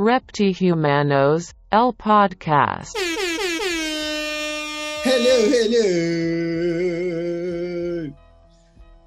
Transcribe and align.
Reptihumanos, 0.00 1.56
el 1.72 1.92
podcast. 1.96 2.96
Hello, 5.04 5.34
hello. 5.52 6.94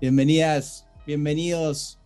Bienvenidas, 0.02 0.86
bienvenidos 1.08 1.98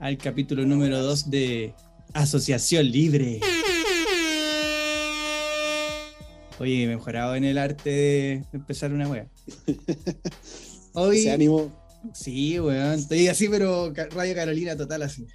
al 0.00 0.18
capítulo 0.18 0.66
número 0.66 1.00
2 1.04 1.30
de 1.30 1.72
Asociación 2.14 2.90
Libre. 2.90 3.38
Oye, 6.58 6.82
he 6.82 6.88
mejorado 6.88 7.36
en 7.36 7.44
el 7.44 7.58
arte 7.58 7.90
de 7.90 8.44
empezar 8.52 8.92
una 8.92 9.06
wea. 9.08 9.28
Hoy. 10.94 11.18
Ese 11.18 11.30
ánimo. 11.30 11.70
Sí, 12.12 12.58
weón. 12.58 12.94
Estoy 12.94 13.28
así, 13.28 13.48
pero 13.48 13.92
Radio 13.94 14.34
Carolina 14.34 14.76
total 14.76 15.02
así. 15.02 15.28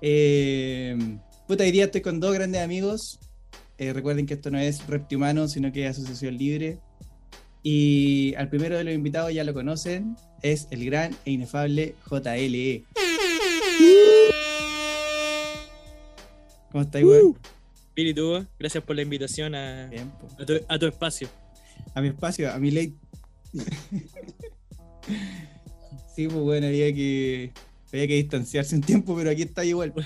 Eh, 0.00 0.96
puta, 1.46 1.64
hoy 1.64 1.72
día 1.72 1.84
estoy 1.84 2.00
con 2.00 2.20
dos 2.20 2.34
grandes 2.34 2.62
amigos. 2.62 3.18
Eh, 3.78 3.92
recuerden 3.92 4.26
que 4.26 4.34
esto 4.34 4.50
no 4.50 4.58
es 4.58 4.86
Reptihumano, 4.86 5.48
sino 5.48 5.72
que 5.72 5.84
es 5.86 5.90
Asociación 5.90 6.36
Libre. 6.36 6.78
Y 7.62 8.34
al 8.36 8.48
primero 8.48 8.76
de 8.76 8.84
los 8.84 8.94
invitados 8.94 9.32
ya 9.34 9.44
lo 9.44 9.52
conocen, 9.52 10.16
es 10.42 10.68
el 10.70 10.84
gran 10.84 11.16
e 11.24 11.32
inefable 11.32 11.94
JLE. 12.08 12.84
¿Cómo 16.70 16.84
estáis, 16.84 17.04
weón? 17.04 17.38
Bien, 17.94 18.08
¿y 18.08 18.14
tú? 18.14 18.46
Gracias 18.58 18.84
por 18.84 18.94
la 18.94 19.02
invitación 19.02 19.54
a, 19.54 19.88
Bien, 19.88 20.10
po. 20.10 20.28
a, 20.38 20.46
tu, 20.46 20.54
a 20.68 20.78
tu 20.78 20.86
espacio. 20.86 21.28
A 21.94 22.00
mi 22.00 22.08
espacio, 22.08 22.52
a 22.52 22.58
mi 22.58 22.70
ley. 22.70 22.94
sí, 26.14 26.28
pues 26.28 26.34
bueno, 26.34 26.66
había 26.66 26.94
que, 26.94 27.52
había 27.96 28.08
que 28.08 28.14
distanciarse 28.14 28.74
un 28.74 28.82
tiempo, 28.82 29.16
pero 29.16 29.30
aquí 29.30 29.42
está 29.42 29.64
igual. 29.64 29.92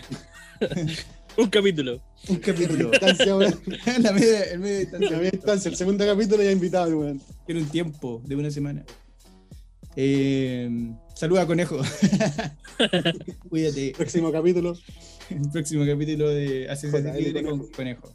Un 1.37 1.49
capítulo. 1.49 2.03
Un 2.29 2.37
capítulo. 2.37 2.91
Distancia, 2.91 3.37
weón. 3.37 3.55
la 4.01 4.13
media, 4.13 4.43
el 4.45 4.59
medio 4.59 4.79
de 4.79 4.85
La 4.85 4.99
distancia. 4.99 5.17
media 5.17 5.31
distancia, 5.31 5.71
el 5.71 5.77
segundo 5.77 6.05
capítulo 6.05 6.43
ya 6.43 6.51
invitado, 6.51 6.99
weón. 6.99 7.21
Tiene 7.47 7.63
un 7.63 7.69
tiempo 7.69 8.21
de 8.27 8.37
una 8.37 8.51
semana. 8.51 8.85
Eh, 9.97 10.93
saluda, 11.15 11.47
conejo. 11.47 11.81
Cuídate. 13.49 13.93
Próximo 13.97 14.33
capítulo. 14.33 14.77
El 15.31 15.51
próximo 15.51 15.87
capítulo 15.87 16.29
de 16.29 16.69
JL 16.69 17.23
Libre 17.23 17.45
con 17.45 17.69
Conejo. 17.71 18.11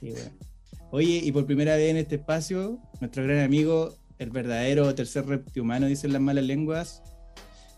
Sí, 0.00 0.10
bueno. 0.10 0.30
Oye, 0.90 1.20
y 1.22 1.32
por 1.32 1.44
primera 1.44 1.76
vez 1.76 1.90
en 1.90 1.98
este 1.98 2.14
espacio, 2.16 2.78
nuestro 3.00 3.22
gran 3.22 3.40
amigo, 3.44 3.94
el 4.18 4.30
verdadero 4.30 4.94
tercer 4.94 5.26
reptihumano, 5.26 5.86
dicen 5.86 6.12
las 6.12 6.22
malas 6.22 6.44
lenguas. 6.44 7.02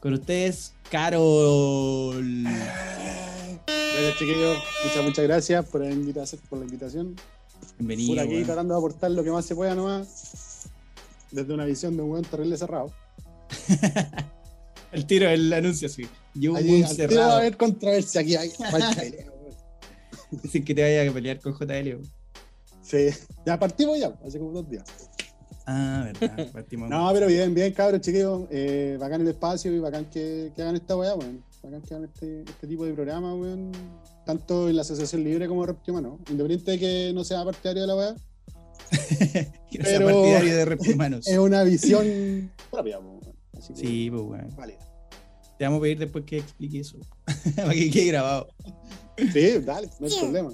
Con 0.00 0.14
ustedes, 0.14 0.72
Carol. 0.90 2.46
Chiquillos. 4.18 4.58
Muchas, 4.84 5.04
muchas 5.04 5.24
gracias 5.24 5.66
por 5.66 5.82
la 5.82 5.90
invitación. 5.90 6.40
Por 6.48 6.58
la 6.58 6.64
invitación. 6.64 7.16
Bienvenido. 7.78 8.14
Por 8.14 8.24
aquí 8.24 8.34
weón. 8.34 8.46
tratando 8.46 8.74
de 8.74 8.78
aportar 8.78 9.10
lo 9.10 9.22
que 9.22 9.30
más 9.30 9.44
se 9.44 9.54
pueda 9.54 9.74
nomás. 9.74 10.68
Desde 11.30 11.52
una 11.52 11.66
visión 11.66 11.96
de 11.96 12.02
un 12.02 12.12
weón 12.12 12.24
terrible 12.24 12.56
cerrado. 12.56 12.90
El 14.92 15.06
tiro, 15.06 15.28
el 15.28 15.52
anuncio, 15.52 15.88
sí. 15.88 16.04
Yo 16.34 16.52
muy 16.52 16.62
tiro 16.64 16.80
va 16.80 16.86
a 16.86 16.94
cerrado. 16.94 17.32
haber 17.34 17.56
controversia 17.56 18.22
aquí. 18.22 18.34
Hay. 18.34 18.50
Dicen 20.42 20.64
que 20.64 20.74
te 20.74 20.82
vaya 20.82 21.08
a 21.08 21.14
pelear 21.14 21.38
con 21.40 21.56
JL. 21.56 22.00
Sí. 22.82 23.10
Ya 23.46 23.56
partimos 23.56 24.00
ya, 24.00 24.12
hace 24.26 24.40
como 24.40 24.50
dos 24.50 24.68
días. 24.68 24.84
Ah, 25.72 26.02
verdad. 26.12 26.48
Partimos. 26.52 26.90
No, 26.90 27.10
pero 27.12 27.26
bien, 27.28 27.54
bien, 27.54 27.72
cabros, 27.72 28.00
chiquillos. 28.00 28.42
Eh, 28.50 28.96
bacán 28.98 29.20
el 29.20 29.28
espacio 29.28 29.72
y 29.72 29.78
bacán 29.78 30.06
que, 30.06 30.50
que 30.54 30.62
hagan 30.62 30.74
esta 30.76 30.96
weá, 30.96 31.14
weón. 31.14 31.44
Bacán 31.62 31.82
que 31.82 31.94
hagan 31.94 32.04
este, 32.12 32.40
este 32.42 32.66
tipo 32.66 32.84
de 32.84 32.92
programa, 32.92 33.34
weón. 33.34 33.70
Tanto 34.26 34.68
en 34.68 34.76
la 34.76 34.82
Asociación 34.82 35.22
Libre 35.22 35.46
como 35.46 35.64
Reptimano. 35.64 36.18
Independiente 36.28 36.72
de 36.72 36.78
que 36.78 37.12
no 37.14 37.22
sea 37.24 37.44
partidario 37.44 37.82
de 37.82 37.86
la 37.86 37.96
weá, 37.96 38.14
Quiero 39.70 39.84
ser 39.84 39.98
pero- 39.98 40.06
partidario 40.06 40.56
de 40.56 40.64
reptihumanos. 40.64 41.26
es 41.28 41.38
una 41.38 41.62
visión 41.62 42.50
propia, 42.70 42.98
weón. 42.98 43.20
Así 43.56 43.72
que, 43.74 43.80
Sí, 43.80 44.10
pues 44.10 44.22
bueno. 44.22 44.48
válida. 44.56 44.78
Te 45.58 45.64
vamos 45.66 45.78
a 45.78 45.82
pedir 45.82 45.98
después 45.98 46.24
que 46.24 46.38
explique 46.38 46.80
eso. 46.80 46.96
Para 47.54 47.72
que 47.74 47.90
quede 47.90 48.06
grabado. 48.06 48.48
Sí, 49.32 49.58
dale, 49.58 49.88
no 50.00 50.06
hay 50.06 50.12
problema. 50.18 50.50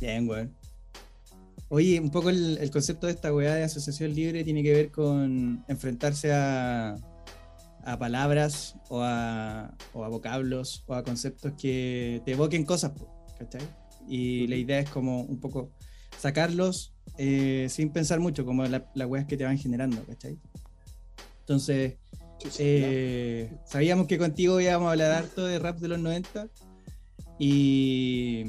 Bien, 0.00 0.28
weón. 0.28 0.54
Oye, 1.68 1.98
un 2.00 2.10
poco 2.10 2.30
el, 2.30 2.58
el 2.58 2.70
concepto 2.70 3.06
de 3.06 3.12
esta 3.12 3.34
weá 3.34 3.54
de 3.54 3.64
asociación 3.64 4.14
libre 4.14 4.44
tiene 4.44 4.62
que 4.62 4.72
ver 4.72 4.90
con 4.90 5.64
enfrentarse 5.66 6.32
a, 6.32 6.96
a 7.84 7.98
palabras 7.98 8.76
o 8.88 9.00
a, 9.02 9.74
o 9.92 10.04
a 10.04 10.08
vocablos 10.08 10.84
o 10.86 10.94
a 10.94 11.02
conceptos 11.02 11.52
que 11.60 12.22
te 12.24 12.32
evoquen 12.32 12.64
cosas, 12.64 12.92
¿cachai? 13.38 13.62
Y 14.06 14.46
la 14.46 14.56
idea 14.56 14.78
es 14.80 14.90
como 14.90 15.22
un 15.22 15.40
poco 15.40 15.70
sacarlos 16.18 16.92
eh, 17.18 17.66
sin 17.70 17.90
pensar 17.90 18.20
mucho, 18.20 18.44
como 18.44 18.64
la- 18.66 18.90
las 18.94 19.08
weas 19.08 19.26
que 19.26 19.36
te 19.36 19.44
van 19.44 19.58
generando, 19.58 20.04
¿cachai? 20.04 20.38
Entonces, 21.40 21.94
eh, 22.58 23.50
sabíamos 23.66 24.06
que 24.06 24.18
contigo 24.18 24.60
íbamos 24.60 24.88
a 24.88 24.92
hablar 24.92 25.12
harto 25.12 25.44
de 25.46 25.58
rap 25.58 25.78
de 25.78 25.88
los 25.88 25.98
90 25.98 26.48
y 27.38 28.44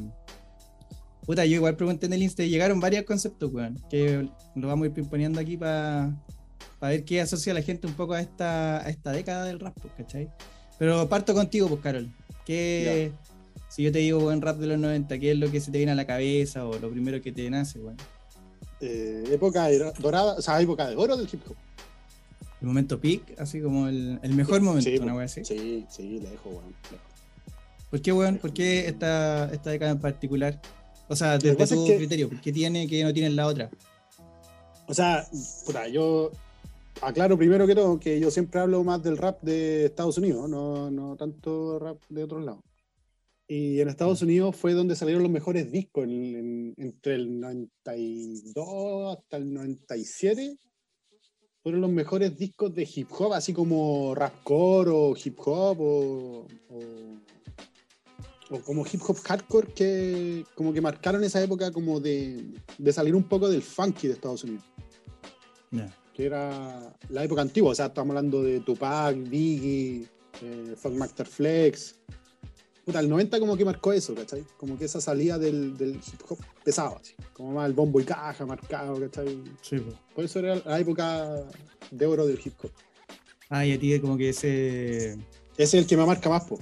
puta, 1.26 1.46
yo 1.46 1.56
igual 1.56 1.76
pregunté 1.76 2.06
en 2.06 2.14
el 2.14 2.24
Insta 2.24 2.44
y 2.44 2.50
llegaron 2.50 2.80
varios 2.80 3.04
conceptos, 3.06 3.52
weón, 3.54 3.80
que 3.90 4.30
lo 4.56 4.68
vamos 4.68 4.88
a 4.88 5.00
ir 5.00 5.08
poniendo 5.10 5.40
aquí 5.40 5.58
para 5.58 6.12
ver 6.82 7.04
qué 7.04 7.22
asocia 7.22 7.54
la 7.54 7.62
gente 7.62 7.88
un 7.88 7.94
poco 7.94 8.14
a 8.14 8.22
esta, 8.22 8.78
a 8.86 8.90
esta 8.90 9.12
década 9.12 9.46
del 9.46 9.60
rap, 9.60 9.76
pues, 9.82 9.94
¿cachai? 9.98 10.30
Pero 10.78 11.08
parto 11.10 11.34
contigo, 11.34 11.68
pues, 11.68 11.82
Carol. 11.82 12.10
¿Qué, 12.46 13.12
si 13.70 13.84
yo 13.84 13.92
te 13.92 14.00
digo 14.00 14.20
buen 14.20 14.42
rap 14.42 14.58
de 14.58 14.68
los 14.68 14.78
90, 14.80 15.18
qué 15.20 15.32
es 15.32 15.38
lo 15.38 15.50
que 15.52 15.60
se 15.60 15.72
te 15.72 15.78
viene 15.80 15.94
a 15.94 15.96
la 15.96 16.06
cabeza 16.06 16.66
o 16.66 16.78
lo 16.78 16.90
primero 16.92 17.22
que 17.22 17.32
te 17.32 17.50
nace, 17.50 17.80
weón? 17.80 17.98
Eh, 18.82 19.24
época 19.32 19.66
de- 19.68 19.92
dorada, 20.00 20.34
o 20.36 20.42
sea, 20.42 20.62
época 20.62 20.88
de 20.88 20.96
oro 20.96 21.18
del 21.18 21.28
hip 21.32 21.42
hop. 21.50 21.56
El 22.62 22.68
momento 22.68 23.00
peak, 23.00 23.36
así 23.40 23.62
como 23.62 23.88
el, 23.88 24.20
el 24.22 24.34
mejor 24.34 24.62
momento, 24.62 24.90
Sí, 24.90 24.98
una 24.98 25.14
weá 25.16 25.26
así. 25.26 25.44
Sí, 25.44 25.86
sí, 25.90 26.20
lejos, 26.20 26.46
weón. 26.46 26.76
lejos. 26.92 27.06
¿Por 27.90 28.02
qué, 28.02 28.12
weón? 28.12 28.38
¿Por 28.38 28.54
qué 28.54 28.88
esta, 28.88 29.50
esta 29.54 29.70
década 29.72 29.92
en 29.92 30.00
particular? 30.00 30.60
O 31.08 31.16
sea, 31.16 31.38
desde 31.38 31.56
tu 31.56 31.64
es 31.64 31.90
que- 31.92 31.98
criterio, 31.98 32.30
¿por 32.30 32.42
qué 32.42 32.52
tiene 32.52 32.88
que 32.88 33.04
no 33.04 33.14
tiene 33.14 33.30
la 33.30 33.48
otra? 33.48 33.70
O 34.88 34.94
sea, 34.94 35.26
puta, 35.66 35.88
yo 35.88 36.32
aclaro 37.02 37.38
primero 37.38 37.66
que 37.68 37.76
todo 37.76 38.00
que 38.00 38.20
yo 38.20 38.32
siempre 38.32 38.60
hablo 38.60 38.84
más 38.84 39.02
del 39.04 39.18
rap 39.18 39.42
de 39.42 39.86
Estados 39.86 40.18
Unidos, 40.18 40.50
no, 40.50 40.90
no 40.92 41.16
tanto 41.16 41.80
rap 41.80 42.02
de 42.10 42.24
otros 42.24 42.44
lados. 42.44 42.62
Y 43.48 43.80
en 43.80 43.90
Estados 43.90 44.22
Unidos 44.24 44.56
fue 44.56 44.74
donde 44.74 44.96
salieron 44.96 45.22
los 45.22 45.32
mejores 45.32 45.72
discos, 45.72 46.06
en- 46.06 46.36
en- 46.36 46.74
entre 46.78 47.16
el 47.16 47.40
92 47.40 49.18
hasta 49.18 49.38
el 49.38 49.54
97. 49.54 50.58
Fueron 51.62 51.82
los 51.82 51.90
mejores 51.92 52.38
discos 52.38 52.74
de 52.76 52.88
hip 52.96 53.08
hop, 53.18 53.34
así 53.34 53.54
como 53.54 54.14
rapcore 54.16 54.92
o 54.92 55.16
hip 55.24 55.38
hop 55.46 55.80
o, 55.82 56.48
o- 56.70 57.20
o 58.50 58.60
como 58.62 58.86
hip 58.86 59.02
hop 59.08 59.18
hardcore 59.24 59.74
que 59.74 60.46
como 60.56 60.72
que 60.72 60.82
marcaron 60.82 61.24
esa 61.24 61.42
época 61.42 61.72
como 61.72 62.00
de, 62.00 62.46
de 62.78 62.94
salir 62.94 63.16
un 63.16 63.24
poco 63.24 63.50
del 63.50 63.62
funky 63.62 64.08
de 64.08 64.14
Estados 64.14 64.44
Unidos 64.44 64.64
Ya. 65.72 65.92
que 66.14 66.26
era 66.26 66.96
la 67.10 67.24
época 67.24 67.42
antigua, 67.42 67.72
o 67.72 67.76
sea, 67.76 67.88
estamos 67.88 68.16
hablando 68.16 68.42
de 68.44 68.60
Tupac, 68.62 69.16
Biggie, 69.30 70.08
eh, 70.42 70.76
Master 70.92 71.26
Flex. 71.28 71.96
Puta, 72.86 73.00
el 73.00 73.10
90 73.10 73.40
como 73.40 73.58
que 73.58 73.66
marcó 73.66 73.92
eso, 73.92 74.14
¿cachai? 74.14 74.46
Como 74.58 74.78
que 74.78 74.86
esa 74.86 75.02
salida 75.02 75.40
del, 75.40 75.76
del 75.76 75.96
hip 75.96 76.22
hop 76.30 76.38
pesado, 76.64 76.98
así. 77.02 77.16
Como 77.34 77.52
más 77.54 77.66
el 77.68 77.74
bombo 77.74 78.00
y 78.00 78.04
caja 78.06 78.46
marcado, 78.46 79.00
¿cachai? 79.00 79.42
Sí, 79.62 79.80
po. 79.80 79.92
Por 80.14 80.24
eso 80.24 80.38
era 80.40 80.56
la 80.64 80.80
época 80.80 81.44
de 81.90 82.06
oro 82.06 82.28
del 82.28 82.40
hip 82.46 82.54
hop. 82.64 82.72
Ah, 83.50 83.66
y 83.66 83.74
a 83.74 83.80
ti 83.80 84.00
como 84.00 84.16
que 84.18 84.30
ese... 84.30 85.14
Ese 85.14 85.18
es 85.58 85.74
el 85.74 85.88
que 85.88 85.98
me 85.98 86.06
marca 86.06 86.30
más, 86.30 86.44
po. 86.46 86.60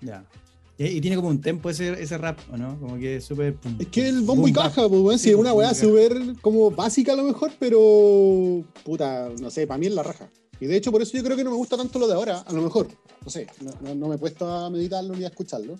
Ya. 0.00 0.24
Y, 0.24 0.45
y 0.78 1.00
tiene 1.00 1.16
como 1.16 1.28
un 1.28 1.40
tempo 1.40 1.70
ese, 1.70 2.00
ese 2.02 2.18
rap, 2.18 2.38
¿o 2.52 2.56
no? 2.56 2.78
Como 2.78 2.96
que 2.98 3.16
es 3.16 3.24
súper... 3.24 3.56
Es 3.78 3.86
que 3.88 4.08
el 4.08 4.16
bombo 4.20 4.42
boom, 4.42 4.48
y 4.50 4.52
caja, 4.52 4.88
pues, 4.88 5.00
weón, 5.00 5.18
Sí, 5.18 5.30
es 5.30 5.36
una 5.36 5.52
weá 5.54 5.72
súper 5.74 6.34
como 6.42 6.70
básica 6.70 7.12
a 7.12 7.16
lo 7.16 7.24
mejor, 7.24 7.52
pero 7.58 8.62
puta, 8.84 9.30
no 9.40 9.50
sé, 9.50 9.66
para 9.66 9.78
mí 9.78 9.86
es 9.86 9.92
la 9.94 10.02
raja. 10.02 10.28
Y 10.60 10.66
de 10.66 10.76
hecho, 10.76 10.90
por 10.92 11.00
eso 11.02 11.16
yo 11.16 11.22
creo 11.24 11.36
que 11.36 11.44
no 11.44 11.50
me 11.50 11.56
gusta 11.56 11.76
tanto 11.76 11.98
lo 11.98 12.06
de 12.06 12.14
ahora, 12.14 12.40
a 12.40 12.52
lo 12.52 12.62
mejor. 12.62 12.88
No 13.24 13.30
sé, 13.30 13.46
no, 13.62 13.72
no- 13.82 13.94
no 13.94 14.08
me 14.08 14.14
he 14.16 14.18
puesto 14.18 14.46
a 14.46 14.68
meditarlo 14.70 15.14
ni 15.14 15.24
a 15.24 15.28
escucharlo. 15.28 15.78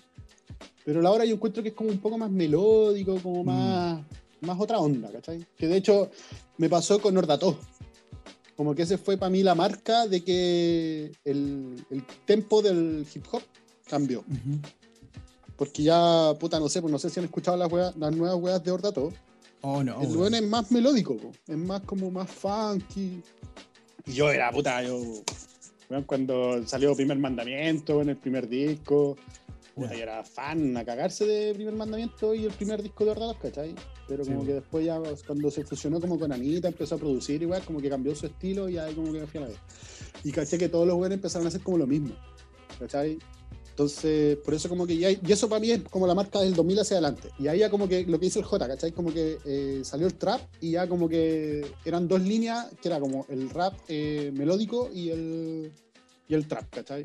Pero 0.85 1.03
la 1.03 1.11
hora 1.11 1.25
yo 1.25 1.35
encuentro 1.35 1.63
que 1.63 1.71
es 1.71 1.75
como 1.75 1.91
un 1.91 1.99
poco 1.99 2.17
más 2.17 2.31
melódico, 2.31 3.19
como 3.23 3.43
Mm. 3.43 3.47
más, 3.47 4.01
más 4.43 4.61
otra 4.61 4.79
onda, 4.79 5.11
¿cachai? 5.11 5.45
Que 5.57 5.67
de 5.67 5.77
hecho 5.77 6.11
me 6.59 6.69
pasó 6.71 7.01
con 7.01 7.15
Nordató. 7.15 7.59
Como 8.57 8.75
que 8.75 8.83
ese 8.83 8.97
fue 8.97 9.19
para 9.19 9.29
mí 9.29 9.43
la 9.43 9.55
marca 9.55 10.07
de 10.07 10.23
que 10.25 11.13
el, 11.25 11.85
el 11.91 12.03
tempo 12.25 12.63
del 12.63 13.07
hip 13.15 13.25
hop 13.33 13.43
cambió. 13.89 14.21
Ujú. 14.21 14.59
Porque 15.57 15.83
ya, 15.83 16.35
puta, 16.39 16.59
no 16.61 16.69
sé, 16.69 16.81
pues 16.81 16.93
no 16.93 16.99
sé 16.99 17.09
si 17.11 17.19
han 17.21 17.25
escuchado 17.27 17.57
las, 17.57 17.71
weas- 17.71 17.95
las 17.97 18.15
nuevas 18.15 18.37
weas 18.41 18.63
de 18.63 18.71
Ordato. 18.71 19.13
Oh, 19.63 19.83
no. 19.83 20.01
el 20.03 20.17
weón. 20.17 20.35
es 20.35 20.43
más 20.43 20.71
melódico, 20.71 21.17
po. 21.17 21.33
es 21.49 21.57
más 21.57 21.81
como 21.83 22.11
más 22.11 22.31
funky. 22.31 23.23
Y 24.07 24.13
yo 24.13 24.31
era, 24.31 24.51
puta, 24.53 24.83
yo. 24.83 25.01
weón, 25.91 26.05
cuando 26.05 26.67
salió 26.67 26.95
Primer 26.95 27.19
Mandamiento 27.19 28.03
en 28.03 28.11
el 28.11 28.17
primer 28.17 28.49
disco, 28.49 29.17
puta, 29.75 29.95
yo 29.95 30.03
era 30.03 30.23
fan 30.23 30.77
a 30.77 30.85
cagarse 30.85 31.25
de 31.25 31.55
Primer 31.55 31.75
Mandamiento 31.75 32.35
y 32.35 32.45
el 32.45 32.53
primer 32.53 32.83
disco 32.83 33.05
de 33.05 33.11
verdad, 33.11 33.35
¿cachai? 33.41 33.75
Pero 34.07 34.25
como 34.25 34.45
que 34.45 34.55
después 34.55 34.85
ya 34.85 35.01
cuando 35.27 35.51
se 35.51 35.65
fusionó 35.65 36.01
como 36.01 36.19
con 36.19 36.31
Anita, 36.33 36.69
empezó 36.69 36.95
a 36.95 36.99
producir 36.99 37.43
igual, 37.43 37.65
como 37.65 37.81
que 37.81 37.89
cambió 37.89 38.15
su 38.15 38.27
estilo 38.27 38.69
y 38.69 38.79
ahí 38.79 38.95
como 38.95 39.13
que 39.13 39.21
me 39.21 39.27
fui 39.27 39.39
a 39.39 39.45
la 39.45 39.49
vez. 39.49 39.59
Y 40.23 40.31
caché 40.33 40.59
que 40.59 40.69
todos 40.69 40.87
los 40.87 40.97
buenos 40.97 41.17
empezaron 41.17 41.47
a 41.47 41.49
hacer 41.49 41.63
como 41.63 41.79
lo 41.79 41.87
mismo, 41.89 42.15
¿cachai? 42.79 43.19
Entonces, 43.77 44.39
por 44.39 44.55
eso 44.55 44.71
como 44.71 44.87
que 44.87 44.97
ya, 44.97 45.11
y 45.11 45.21
eso 45.29 45.51
para 45.51 45.61
mí 45.61 45.71
es 45.71 45.83
como 45.91 46.07
la 46.07 46.15
marca 46.15 46.41
del 46.41 46.55
2000 46.55 46.79
hacia 46.79 46.97
adelante. 46.97 47.29
Y 47.39 47.47
ahí 47.47 47.59
ya 47.59 47.69
como 47.69 47.87
que 47.87 48.07
lo 48.07 48.19
que 48.19 48.25
hizo 48.25 48.39
el 48.39 48.47
J, 48.47 48.67
¿cachai? 48.69 48.91
Como 48.93 49.13
que 49.13 49.37
eh, 49.45 49.81
salió 49.85 50.07
el 50.07 50.15
trap 50.15 50.41
y 50.63 50.71
ya 50.71 50.89
como 50.89 51.11
que 51.11 51.63
eran 51.85 52.09
dos 52.09 52.23
líneas, 52.23 52.69
que 52.81 52.89
era 52.89 52.99
como 52.99 53.27
el 53.29 53.51
rap 53.51 53.75
eh, 53.89 54.33
melódico 54.35 54.89
y 54.95 55.11
el, 55.11 55.73
y 56.27 56.33
el 56.35 56.49
trap, 56.49 56.71
¿cachai? 56.75 57.05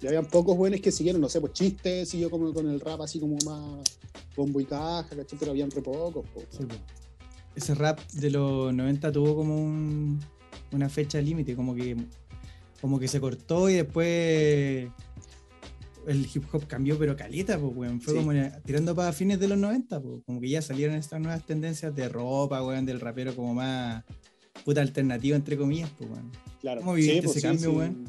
Y 0.00 0.06
habían 0.06 0.24
pocos 0.24 0.56
buenos 0.56 0.80
que 0.80 0.90
siguieron, 0.90 1.20
no 1.20 1.28
sé, 1.28 1.42
pues 1.42 1.52
chistes, 1.52 2.08
siguió 2.08 2.30
como 2.30 2.54
con 2.54 2.66
el 2.70 2.80
rap 2.80 3.02
así 3.02 3.20
como 3.20 3.36
más 3.44 3.82
bombo 4.34 4.62
y 4.62 4.64
caja, 4.64 5.10
¿cachai? 5.14 5.38
Pero 5.38 5.50
habían 5.50 5.70
re 5.70 5.82
pocos, 5.82 6.24
po. 6.32 6.40
Ese 7.54 7.74
rap 7.74 8.00
de 8.12 8.30
los 8.30 8.72
90 8.72 9.12
tuvo 9.12 9.36
como 9.36 9.56
un- 9.62 10.18
una 10.72 10.88
fecha 10.88 11.20
límite, 11.20 11.54
como 11.54 11.74
que, 11.74 11.96
como 12.80 12.98
que 12.98 13.08
se 13.08 13.20
cortó 13.20 13.68
y 13.68 13.74
después 13.74 14.88
el 16.06 16.26
hip 16.32 16.44
hop 16.52 16.66
cambió, 16.66 16.98
pero 16.98 17.16
caleta, 17.16 17.58
pues, 17.58 17.72
weón. 17.76 18.00
Fue 18.00 18.14
Sí. 18.14 18.18
como 18.20 18.32
tirando 18.64 18.94
para 18.94 19.12
fines 19.12 19.38
de 19.40 19.48
los 19.48 19.58
90, 19.58 20.00
pues. 20.00 20.22
Como 20.24 20.40
que 20.40 20.48
ya 20.48 20.62
salieron 20.62 20.96
estas 20.96 21.20
nuevas 21.20 21.44
tendencias 21.44 21.94
de 21.94 22.08
ropa, 22.08 22.62
weón, 22.64 22.86
del 22.86 23.00
rapero 23.00 23.34
como 23.34 23.54
más 23.54 24.04
puta 24.64 24.80
alternativa, 24.80 25.36
entre 25.36 25.56
comillas, 25.56 25.90
pues, 25.98 26.10
weón. 26.10 26.30
Claro. 26.60 26.80
¿Cómo 26.80 26.94
viviste 26.94 27.26
ese 27.26 27.42
cambio, 27.42 27.72
weón? 27.72 28.04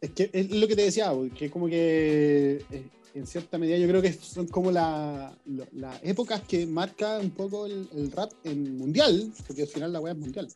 Es 0.00 0.10
que 0.10 0.28
es 0.32 0.50
lo 0.50 0.68
que 0.68 0.76
te 0.76 0.82
decía, 0.82 1.10
güey, 1.10 1.30
que 1.30 1.50
como 1.50 1.66
que 1.66 2.62
eh, 2.70 2.84
en 3.14 3.26
cierta 3.26 3.56
medida 3.58 3.78
yo 3.78 3.88
creo 3.88 4.02
que 4.02 4.12
son 4.12 4.46
como 4.48 4.70
la- 4.70 5.34
las 5.72 5.98
épocas 6.02 6.42
que 6.42 6.66
marca 6.66 7.18
un 7.20 7.30
poco 7.30 7.64
el, 7.66 7.88
el 7.96 8.10
rap 8.12 8.30
en 8.44 8.76
mundial, 8.76 9.32
porque 9.46 9.62
al 9.62 9.68
final 9.68 9.92
la 9.92 10.00
weá 10.00 10.12
es 10.12 10.18
mundial. 10.18 10.48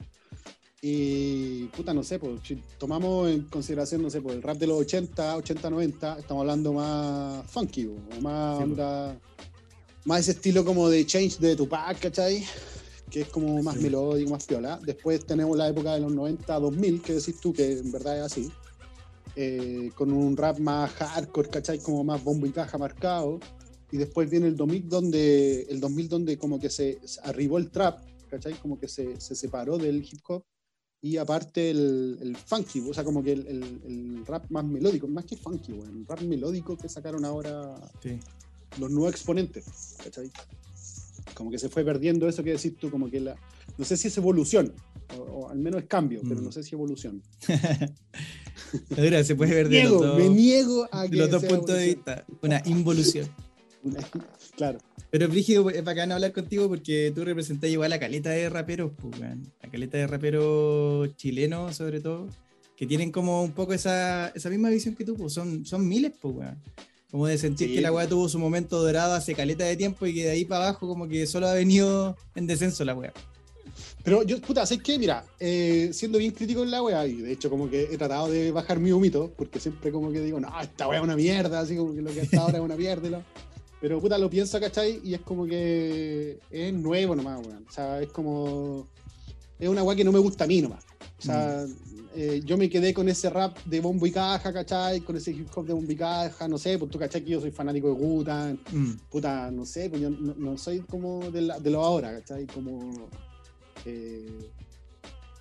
Y 0.81 1.65
puta, 1.67 1.93
no 1.93 2.05
sé, 2.05 2.19
pues, 2.21 2.41
si 2.45 2.57
tomamos 2.79 3.29
en 3.31 3.43
consideración, 3.49 4.01
no 4.03 4.11
sé, 4.11 4.21
pues, 4.21 4.37
el 4.37 4.43
rap 4.43 4.59
de 4.59 4.69
los 4.69 4.79
80, 4.81 5.37
80, 5.37 5.71
90, 5.71 6.19
estamos 6.21 6.43
hablando 6.43 6.73
más 6.73 7.51
funky, 7.51 7.87
o 7.87 8.21
más 8.21 8.59
Sí, 8.59 8.63
onda, 8.63 9.21
más 10.05 10.21
ese 10.21 10.33
estilo 10.33 10.65
como 10.65 10.89
de 10.89 11.05
change 11.05 11.39
de 11.39 11.57
Tupac, 11.57 11.99
¿cachai? 11.99 12.45
Que 13.11 13.23
es 13.23 13.29
como 13.29 13.61
más 13.63 13.75
Sí. 13.77 13.83
melódico, 13.83 14.31
más 14.31 14.45
piola. 14.45 14.79
Después 14.85 15.25
tenemos 15.27 15.57
la 15.57 15.69
época 15.69 15.95
de 15.95 16.01
los 16.01 16.13
90, 16.13 16.61
2000, 16.61 17.03
que 17.03 17.15
decís 17.15 17.41
tú, 17.41 17.53
que 17.53 17.73
en 17.79 17.91
verdad 17.91 18.19
es 18.19 18.23
así. 18.25 18.51
eh, 19.41 19.93
con 19.95 20.13
un 20.13 20.37
rap 20.37 20.59
más 20.59 20.91
hardcore, 20.95 21.49
¿cachai? 21.49 21.79
Como 21.79 22.03
más 22.03 22.25
bombo 22.25 22.45
y 22.47 22.51
caja 22.51 22.77
marcado. 22.77 23.39
Y 23.93 23.97
después 23.97 24.29
viene 24.29 24.49
el 24.49 24.57
2000 24.57 24.89
donde, 24.89 25.63
el 25.71 25.79
2000 25.79 26.09
donde 26.09 26.37
como 26.37 26.59
que 26.59 26.69
se, 26.71 26.99
se 27.07 27.21
arribó 27.23 27.59
el 27.59 27.71
trap, 27.71 28.01
¿cachai? 28.29 28.55
Como 28.55 28.81
que 28.81 28.89
se, 28.89 29.21
se 29.21 29.37
separó 29.37 29.79
del 29.79 29.99
hip 30.05 30.19
hop. 30.27 30.43
Y 31.01 31.17
aparte 31.17 31.71
el, 31.71 32.19
el 32.21 32.37
funky, 32.37 32.81
o 32.81 32.93
sea, 32.93 33.05
como 33.05 33.23
que 33.23 33.33
el, 33.33 33.47
el- 33.47 33.81
el 33.87 34.27
rap 34.27 34.51
más 34.51 34.65
melódico, 34.65 35.07
más 35.07 35.25
que 35.25 35.37
funky, 35.37 35.73
weón, 35.73 35.99
el 36.01 36.07
rap 36.07 36.21
melódico 36.23 36.77
que 36.77 36.89
sacaron 36.89 37.25
ahora 37.25 37.75
Sí. 38.03 38.19
los 38.81 38.91
nuevos 38.91 39.13
exponentes, 39.13 39.97
¿cachai? 40.03 40.31
Como 41.35 41.51
que 41.53 41.59
se 41.59 41.69
fue 41.69 41.85
perdiendo 41.85 42.29
eso 42.29 42.43
que 42.43 42.51
decís 42.53 42.77
tú, 42.77 42.91
como 42.91 43.09
que 43.09 43.21
la, 43.21 43.37
no 43.77 43.85
sé 43.85 43.97
si 43.97 44.09
es 44.09 44.17
evolución, 44.19 44.73
o, 45.17 45.21
o 45.23 45.49
al 45.51 45.59
menos 45.59 45.83
es 45.83 45.87
cambio, 45.89 46.21
pero 46.29 46.41
Mm. 46.41 46.45
no 46.45 46.51
sé 46.53 46.65
si 46.65 46.75
evolución. 46.75 47.23
Ahora 48.99 49.23
se 49.25 49.35
puede 49.37 49.55
ver 49.55 49.69
de 49.69 49.85
los 49.85 49.91
Niego, 49.93 50.05
dos, 50.05 50.19
me 50.19 50.29
niego 50.29 50.89
a 50.91 51.09
que 51.09 51.17
los 51.17 51.31
dos 51.31 51.45
puntos 51.45 51.77
de 51.77 51.87
vista. 51.87 52.25
Una 52.43 52.61
involución. 52.67 53.29
Una- 53.85 54.01
claro, 54.59 54.79
Pero 55.11 55.27
Brígido, 55.29 55.71
es 55.71 55.83
bacán 55.83 56.13
hablar 56.13 56.33
contigo 56.33 56.69
porque 56.69 57.11
tú 57.15 57.25
representas 57.25 57.71
igual 57.71 57.89
la 57.89 57.99
caleta 57.99 58.29
de 58.29 58.51
raperos, 58.51 58.93
pues, 59.01 59.19
weón. 59.19 59.51
La 59.63 59.71
caleta 59.71 59.97
de 59.97 60.07
raperos 60.07 61.17
chilenos, 61.17 61.77
sobre 61.77 62.01
todo, 62.01 62.29
que 62.77 62.87
tienen 62.87 63.11
como 63.11 63.43
un 63.43 63.53
poco 63.53 63.73
esa, 63.73 64.29
esa 64.35 64.51
misma 64.51 64.69
visión 64.69 64.95
que 64.95 65.05
tú, 65.07 65.17
pues 65.17 65.33
son, 65.33 65.65
son 65.65 65.89
miles, 65.89 66.13
pues, 66.21 66.35
weón. 66.37 66.59
Como 67.11 67.27
de 67.27 67.39
sentir 67.39 67.69
Sí, 67.69 67.75
que 67.77 67.81
la 67.81 67.91
weá 67.91 68.07
tuvo 68.07 68.29
su 68.29 68.39
momento 68.39 68.83
dorado 68.83 69.15
hace 69.15 69.35
caleta 69.35 69.65
de 69.65 69.77
tiempo 69.77 70.05
y 70.05 70.13
que 70.13 70.25
de 70.25 70.31
ahí 70.31 70.45
para 70.45 70.65
abajo 70.69 70.87
como 70.87 71.09
que 71.09 71.27
solo 71.27 71.49
ha 71.49 71.55
venido 71.55 72.15
en 72.35 72.47
descenso 72.47 72.85
la 72.85 72.95
weá. 72.95 73.15
Pero 74.05 74.23
yo, 74.23 74.41
puta, 74.41 74.65
¿sabes 74.67 74.83
qué? 74.83 74.99
Mira, 74.99 75.25
eh, 75.41 75.91
siendo 75.93 76.19
bien 76.19 76.33
crítico 76.33 76.63
en 76.63 76.71
la 76.71 76.83
wea, 76.83 77.07
y 77.07 77.17
de 77.17 77.33
hecho 77.33 77.49
como 77.51 77.69
que 77.71 77.85
he 77.85 77.97
tratado 77.99 78.29
de 78.31 78.51
bajar 78.53 78.79
mi 78.79 78.93
humito, 78.93 79.33
porque 79.37 79.59
siempre 79.61 79.91
como 79.91 80.11
que 80.13 80.21
digo, 80.21 80.39
no, 80.41 80.49
esta 80.61 80.87
wea 80.89 80.99
es 80.99 81.05
una 81.05 81.17
mierda, 81.17 81.61
así 81.61 81.77
como 81.77 81.95
que 81.95 82.03
lo 82.03 82.11
que 82.13 82.23
hasta 82.23 82.41
ahora 82.41 82.59
es 82.59 82.65
una 82.65 82.77
mierda. 82.77 83.09
lo- 83.11 83.23
Pero 83.81 84.01
puta, 84.01 84.19
lo 84.19 84.29
pienso, 84.29 84.59
¿cachai? 84.59 85.01
Y 85.05 85.15
es 85.15 85.21
como 85.21 85.47
que 85.47 86.39
es 86.51 86.73
nuevo 86.75 87.15
nomás, 87.15 87.47
weón. 87.47 87.65
O 87.69 87.73
sea, 87.73 88.01
es 88.01 88.09
como... 88.11 88.89
Es 89.59 89.69
una 89.69 89.83
wea 89.83 89.97
que 89.97 90.05
no 90.05 90.13
me 90.13 90.19
gusta 90.19 90.45
a 90.45 90.47
mí 90.47 90.61
nomás. 90.63 90.85
O 91.19 91.23
sea, 91.23 91.65
eh, 92.15 92.41
yo 92.45 92.57
me 92.57 92.69
quedé 92.71 92.95
con 92.95 93.09
ese 93.09 93.29
rap 93.29 93.57
de 93.65 93.81
bombo 93.81 94.07
y 94.07 94.13
caja, 94.13 94.53
¿cachai? 94.53 95.01
Con 95.01 95.17
ese 95.17 95.33
hip 95.33 95.49
hop 95.55 95.67
de 95.67 95.73
bombo 95.73 95.91
y 95.93 95.97
caja, 95.97 96.47
no 96.49 96.59
sé, 96.59 96.79
pues 96.79 96.91
tú, 96.91 96.99
¿cachai? 96.99 97.25
Que 97.25 97.31
yo 97.33 97.41
soy 97.41 97.51
fanático 97.51 97.89
de 97.89 97.95
Gutan, 97.95 98.61
Mm, 98.73 98.93
puta, 99.11 99.51
no 99.51 99.65
sé, 99.67 99.91
pues 99.91 100.03
yo 100.03 100.11
no, 100.11 100.35
no 100.37 100.57
soy 100.59 100.81
como 100.81 101.29
de, 101.31 101.43
la- 101.43 101.59
de 101.59 101.71
lo 101.71 101.85
ahora, 101.85 102.13
¿cachai? 102.21 102.47
Como 102.47 103.09
eh, 103.85 104.51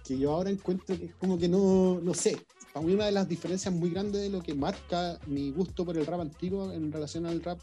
que 0.03 0.17
yo 0.17 0.31
ahora 0.33 0.49
encuentro 0.49 0.97
que 0.97 1.05
es 1.05 1.15
como 1.15 1.37
que 1.37 1.47
no, 1.47 1.99
no 2.01 2.13
sé. 2.13 2.37
Para 2.73 2.85
mí 2.85 2.93
una 2.93 3.05
de 3.05 3.11
las 3.11 3.27
diferencias 3.27 3.73
muy 3.73 3.89
grandes 3.89 4.21
de 4.21 4.29
lo 4.29 4.41
que 4.41 4.53
marca 4.53 5.19
mi 5.27 5.51
gusto 5.51 5.85
por 5.85 5.97
el 5.97 6.05
rap 6.05 6.21
antiguo 6.21 6.71
en 6.71 6.91
relación 6.91 7.25
al 7.25 7.41
rap 7.43 7.59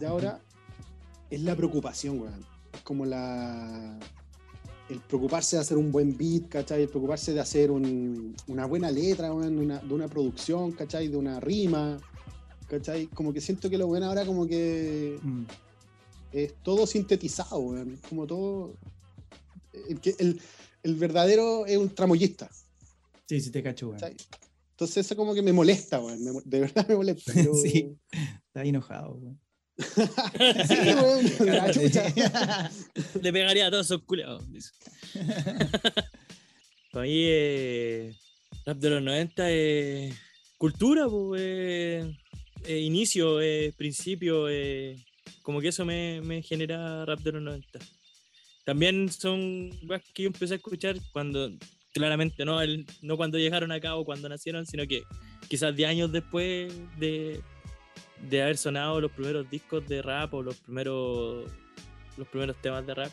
de 0.00 0.06
ahora 0.06 0.40
es 1.30 1.40
la 1.42 1.54
preocupación, 1.54 2.20
weón. 2.20 2.44
Es 2.72 2.80
como 2.82 3.04
la 3.06 3.98
el 4.88 4.98
preocuparse 5.02 5.54
de 5.54 5.62
hacer 5.62 5.76
un 5.76 5.92
buen 5.92 6.16
beat, 6.18 6.48
¿cachai? 6.48 6.82
El 6.82 6.88
preocuparse 6.88 7.32
de 7.32 7.38
hacer 7.38 7.70
un- 7.70 8.34
una 8.48 8.66
buena 8.66 8.90
letra, 8.90 9.32
weón, 9.32 9.56
una- 9.58 9.78
de 9.78 9.94
una 9.94 10.08
producción, 10.08 10.72
¿cachai? 10.72 11.06
De 11.06 11.16
una 11.16 11.38
rima, 11.38 11.96
¿cachai? 12.68 13.06
Como 13.06 13.32
que 13.32 13.40
siento 13.40 13.70
que 13.70 13.78
lo 13.78 13.86
bueno 13.86 14.06
ahora 14.06 14.26
como 14.26 14.48
que 14.48 15.16
mm. 15.22 15.42
es 16.32 16.54
todo 16.64 16.86
sintetizado, 16.88 17.58
weón. 17.60 17.98
Como 18.08 18.26
todo. 18.26 18.74
El, 19.72 20.00
el, 20.18 20.40
el 20.82 20.94
verdadero 20.96 21.66
es 21.66 21.76
un 21.78 21.90
tramoyista. 21.94 22.50
Sí, 23.26 23.40
sí 23.40 23.50
te 23.50 23.62
cacho, 23.62 23.86
weón. 23.90 24.00
¿cachai? 24.00 24.16
Entonces 24.72 25.06
eso 25.06 25.14
como 25.14 25.34
que 25.34 25.42
me 25.42 25.52
molesta, 25.52 26.00
weón. 26.00 26.18
de 26.44 26.60
verdad 26.60 26.88
me 26.88 26.96
molesta. 26.96 27.32
Sí. 27.62 27.96
Está 28.48 28.64
enojado, 28.64 29.12
weón. 29.14 29.38
Sí, 29.80 30.74
weón. 30.94 31.24
La 31.46 31.72
chucha. 31.72 32.70
Le 33.22 33.32
pegaría 33.32 33.66
a 33.66 33.70
todos 33.70 33.86
esos 33.86 34.02
culiados. 34.02 34.42
Para 36.92 37.04
mí, 37.06 37.22
eh, 37.26 38.14
rap 38.66 38.78
de 38.78 38.90
los 38.90 39.02
90 39.02 39.50
es 39.50 40.14
cultura, 40.58 41.06
pues, 41.08 41.40
eh, 42.64 42.78
inicio, 42.80 43.38
principio, 43.76 44.46
como 45.42 45.60
que 45.60 45.68
eso 45.68 45.84
me, 45.84 46.20
me 46.22 46.42
genera 46.42 47.04
rap 47.06 47.20
de 47.20 47.32
los 47.32 47.42
90. 47.42 47.78
También 48.64 49.10
son 49.10 49.70
weas 49.88 50.02
que 50.12 50.24
yo 50.24 50.26
empecé 50.28 50.54
a 50.54 50.56
escuchar 50.56 50.96
cuando, 51.12 51.50
claramente, 51.92 52.44
no, 52.44 52.60
el- 52.60 52.86
no 53.02 53.16
cuando 53.16 53.38
llegaron 53.38 53.72
acá 53.72 53.94
o 53.96 54.04
cuando 54.04 54.28
nacieron, 54.28 54.66
sino 54.66 54.86
que 54.86 55.02
quizás 55.48 55.74
10 55.74 55.88
años 55.90 56.12
después 56.12 56.72
de, 56.98 57.40
de 58.28 58.42
haber 58.42 58.56
sonado 58.56 59.00
los 59.00 59.10
primeros 59.12 59.48
discos 59.50 59.86
de 59.88 60.02
rap 60.02 60.34
o 60.34 60.42
los 60.42 60.56
primeros, 60.56 61.50
los 62.16 62.28
primeros 62.28 62.56
temas 62.60 62.86
de 62.86 62.94
rap. 62.94 63.12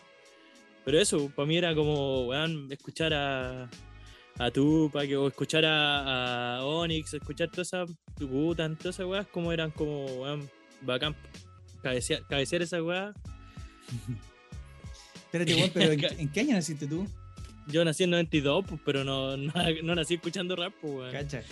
Pero 0.86 1.00
eso, 1.00 1.30
para 1.36 1.46
mí 1.46 1.58
era 1.58 1.76
como, 1.76 2.28
weón, 2.28 2.72
escuchar 2.72 3.14
a, 3.14 3.70
a 4.38 4.52
Tupac 4.52 5.10
o 5.18 5.28
escuchar 5.28 5.66
a, 5.66 6.58
a 6.58 6.66
Onyx, 6.66 7.14
escuchar 7.14 7.50
todas 7.50 7.68
esas 7.68 7.90
Gutan, 8.20 8.76
todas 8.76 8.96
esas 8.96 9.06
weas, 9.06 9.28
como 9.28 9.52
eran 9.52 9.72
como, 9.72 10.06
weón, 10.06 10.50
bacán. 10.82 11.16
Cabecear, 11.84 12.26
cabecear 12.28 12.62
esa 12.62 12.82
wea. 12.82 13.14
Espérate, 15.26 15.56
weón, 15.56 15.72
pero 15.74 15.92
¿en, 15.92 16.20
en 16.20 16.32
qué 16.32 16.40
año 16.40 16.54
naciste 16.54 16.88
tú? 16.88 17.06
Yo 17.68 17.84
nací 17.84 18.06
en 18.06 18.12
92, 18.12 18.66
pues, 18.68 18.82
pero 18.86 19.04
no, 19.04 19.36
no, 19.38 19.54
no 19.84 19.96
nací 19.96 20.16
escuchando 20.16 20.56
rap, 20.56 20.74
pues, 20.82 20.94
weón. 20.94 21.12
Cacha. 21.12 21.44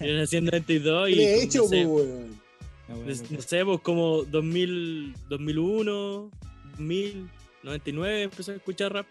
Yo 0.00 0.14
nací 0.14 0.36
en 0.36 0.46
92 0.46 1.10
y. 1.10 1.14
De 1.16 1.42
hecho, 1.42 1.62
no 1.62 1.68
sé, 1.68 1.84
pues, 1.84 2.06
weón. 2.06 2.49
Ah, 2.90 2.94
Pues, 3.04 3.22
loco. 3.22 3.34
no 3.34 3.42
sé, 3.42 3.64
pues 3.64 3.80
como 3.80 4.24
2000, 4.24 5.14
2001, 5.28 6.30
2000, 6.76 7.30
99 7.62 8.22
empecé 8.22 8.52
a 8.52 8.56
escuchar 8.56 8.92
rap. 8.92 9.06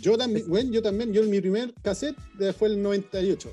Yo 0.00 0.16
también, 0.18 0.44
weón, 0.48 0.72
yo 0.72 0.82
también. 0.82 1.12
Yo 1.12 1.22
mi 1.24 1.40
primer 1.40 1.72
cassette 1.82 2.16
eh, 2.40 2.52
fue 2.52 2.68
el 2.68 2.82
98. 2.82 3.50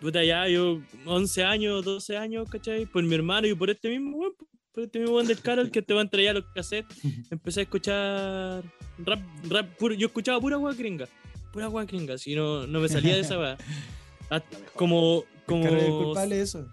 Puta, 0.00 0.22
ya 0.22 0.46
yo 0.48 0.80
11 1.06 1.44
años, 1.44 1.84
12 1.84 2.16
años, 2.16 2.48
¿cachai? 2.50 2.86
Por 2.86 3.02
mi 3.02 3.14
hermano 3.14 3.46
y 3.48 3.54
por 3.54 3.70
este 3.70 3.88
mismo, 3.88 4.16
weón, 4.18 4.32
por 4.72 4.84
este 4.84 5.00
mismo 5.00 5.22
del 5.22 5.40
Carol 5.40 5.70
que 5.70 5.82
te 5.82 5.94
va 5.94 6.00
a 6.00 6.04
entregar 6.04 6.34
los 6.36 6.44
cassettes. 6.54 6.96
Empecé 7.32 7.60
a 7.60 7.62
escuchar 7.64 8.62
rap, 8.98 9.20
rap 9.48 9.66
puro. 9.76 9.94
Yo 9.94 10.06
escuchaba 10.08 10.38
pura 10.40 10.58
weá 10.58 10.74
gringa. 10.74 11.08
Pura 11.52 11.68
weá 11.68 11.84
gringa, 11.86 12.18
si 12.18 12.34
no, 12.34 12.66
no 12.66 12.78
me 12.80 12.88
salía 12.88 13.14
de 13.14 13.20
esa 13.20 13.38
weá. 13.38 13.56
Ah. 14.30 14.42
Como, 14.74 15.24
como. 15.46 15.62
Carlos 15.64 15.82
es 15.84 15.88
culpable 15.88 16.40
eso. 16.42 16.70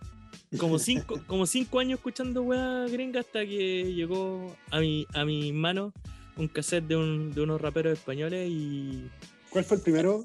Como 0.58 0.80
cinco, 0.80 1.20
como 1.28 1.46
cinco 1.46 1.80
años 1.80 1.98
escuchando 2.00 2.42
weá 2.44 2.86
gringa 2.88 3.20
hasta 3.22 3.46
que 3.46 3.94
llegó 3.94 4.56
a 4.72 4.80
mi, 4.80 5.06
a 5.14 5.26
mi 5.26 5.52
mano 5.52 5.94
un 6.38 6.48
cassette 6.48 6.86
de, 6.88 6.96
un- 6.96 7.34
de 7.34 7.42
unos 7.42 7.62
raperos 7.62 7.94
españoles 7.94 8.50
y 8.50 9.10
¿Cuál 9.50 9.64
fue 9.64 9.78
el 9.78 9.84
primero? 9.84 10.24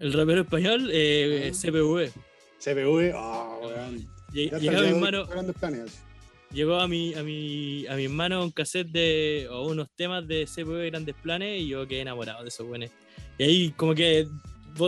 el 0.00 0.12
rapero 0.12 0.42
español, 0.42 0.88
eh. 0.92 1.50
CPV. 1.52 2.10
CPV. 2.60 3.12
Ah, 3.14 3.58
hasta 3.64 4.58
Llegó 4.58 4.78
a 4.78 4.82
mis 4.82 4.96
manos, 4.96 5.28
llegó 6.52 6.76
a 6.80 6.88
mi, 6.88 7.14
a 7.14 7.22
mi, 7.22 7.86
a 7.86 7.94
mis 7.96 8.10
manos 8.10 8.44
un 8.44 8.50
cassette 8.50 8.88
de 8.88 9.46
o 9.50 9.66
unos 9.68 9.88
temas 9.96 10.26
de 10.26 10.46
CPV 10.46 10.86
Grandes 10.90 11.14
Planes 11.22 11.60
y 11.62 11.68
yo 11.68 11.86
quedé 11.86 12.00
enamorado 12.02 12.42
de 12.42 12.48
esos 12.48 12.66
buenos. 12.66 12.90
Y 13.38 13.42
ahí 13.44 13.70
como 13.76 13.94
que 13.94 14.26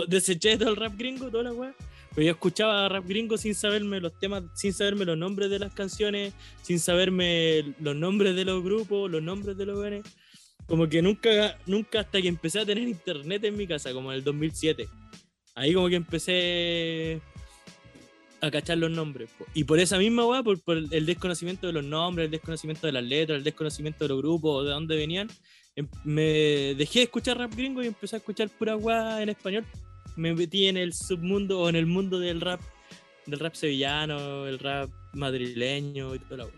deseché 0.07 0.57
todo 0.57 0.69
el 0.69 0.75
rap 0.75 0.93
gringo, 0.97 1.29
toda 1.29 1.43
la 1.43 1.53
weá. 1.53 1.73
Pero 2.13 2.25
yo 2.25 2.31
escuchaba 2.31 2.89
rap 2.89 3.07
gringo 3.07 3.37
sin 3.37 3.55
saberme 3.55 4.01
los 4.01 4.17
temas, 4.19 4.43
sin 4.53 4.73
saberme 4.73 5.05
los 5.05 5.17
nombres 5.17 5.49
de 5.49 5.59
las 5.59 5.73
canciones, 5.73 6.33
sin 6.61 6.79
saberme 6.79 7.73
los 7.79 7.95
nombres 7.95 8.35
de 8.35 8.43
los 8.43 8.61
grupos, 8.63 9.09
los 9.09 9.23
nombres 9.23 9.57
de 9.57 9.65
los 9.65 9.77
buenos. 9.77 10.05
Como 10.67 10.87
que 10.89 11.01
nunca, 11.01 11.57
nunca 11.65 12.01
hasta 12.01 12.21
que 12.21 12.27
empecé 12.27 12.59
a 12.59 12.65
tener 12.65 12.87
internet 12.87 13.43
en 13.45 13.55
mi 13.55 13.65
casa, 13.65 13.93
como 13.93 14.11
en 14.11 14.17
el 14.17 14.23
2007. 14.23 14.87
Ahí 15.55 15.73
como 15.73 15.87
que 15.89 15.95
empecé 15.95 17.21
a 18.41 18.51
cachar 18.51 18.77
los 18.77 18.91
nombres. 18.91 19.29
Y 19.53 19.63
por 19.63 19.79
esa 19.79 19.97
misma 19.97 20.25
weá, 20.25 20.43
por, 20.43 20.59
por 20.61 20.77
el 20.77 21.05
desconocimiento 21.05 21.67
de 21.67 21.73
los 21.73 21.83
nombres, 21.83 22.25
el 22.25 22.31
desconocimiento 22.31 22.87
de 22.87 22.93
las 22.93 23.03
letras, 23.03 23.37
el 23.37 23.43
desconocimiento 23.43 24.03
de 24.03 24.09
los 24.09 24.17
grupos, 24.17 24.65
de 24.65 24.71
dónde 24.71 24.95
venían, 24.95 25.29
em- 25.75 25.87
me 26.03 26.75
dejé 26.75 26.99
de 26.99 27.03
escuchar 27.03 27.37
rap 27.37 27.53
gringo 27.55 27.83
y 27.83 27.87
empecé 27.87 28.15
a 28.15 28.19
escuchar 28.19 28.49
pura 28.49 28.75
weá 28.75 29.21
en 29.21 29.29
español. 29.29 29.65
Me 30.21 30.33
metí 30.35 30.67
en 30.67 30.77
el 30.77 30.93
submundo 30.93 31.59
o 31.61 31.69
en 31.69 31.75
el 31.75 31.87
mundo 31.87 32.19
del 32.19 32.41
rap, 32.41 32.61
del 33.25 33.39
rap 33.39 33.55
sevillano, 33.55 34.45
el 34.45 34.59
rap 34.59 34.89
madrileño 35.13 36.13
y 36.15 36.21
la 36.29 36.45
weá. 36.45 36.53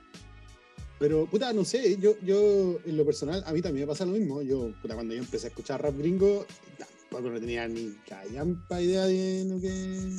Pero, 1.00 1.26
puta, 1.26 1.52
no 1.54 1.64
sé, 1.66 1.98
yo, 2.00 2.16
yo 2.24 2.78
en 2.86 2.98
lo 2.98 3.06
personal, 3.06 3.42
a 3.46 3.54
mí 3.54 3.62
también 3.62 3.86
me 3.86 3.92
pasa 3.92 4.06
lo 4.06 4.12
mismo. 4.14 4.42
Yo, 4.42 4.72
puta, 4.82 4.94
cuando 4.96 5.14
yo 5.14 5.22
empecé 5.22 5.48
a 5.48 5.50
escuchar 5.50 5.82
rap 5.82 5.98
gringo, 5.98 6.46
tampoco 6.78 7.30
no 7.32 7.40
tenía 7.40 7.68
ni 7.68 7.94
callampa 8.08 8.82
idea 8.82 9.06
de 9.06 9.46
lo 9.50 9.60
que, 9.62 10.10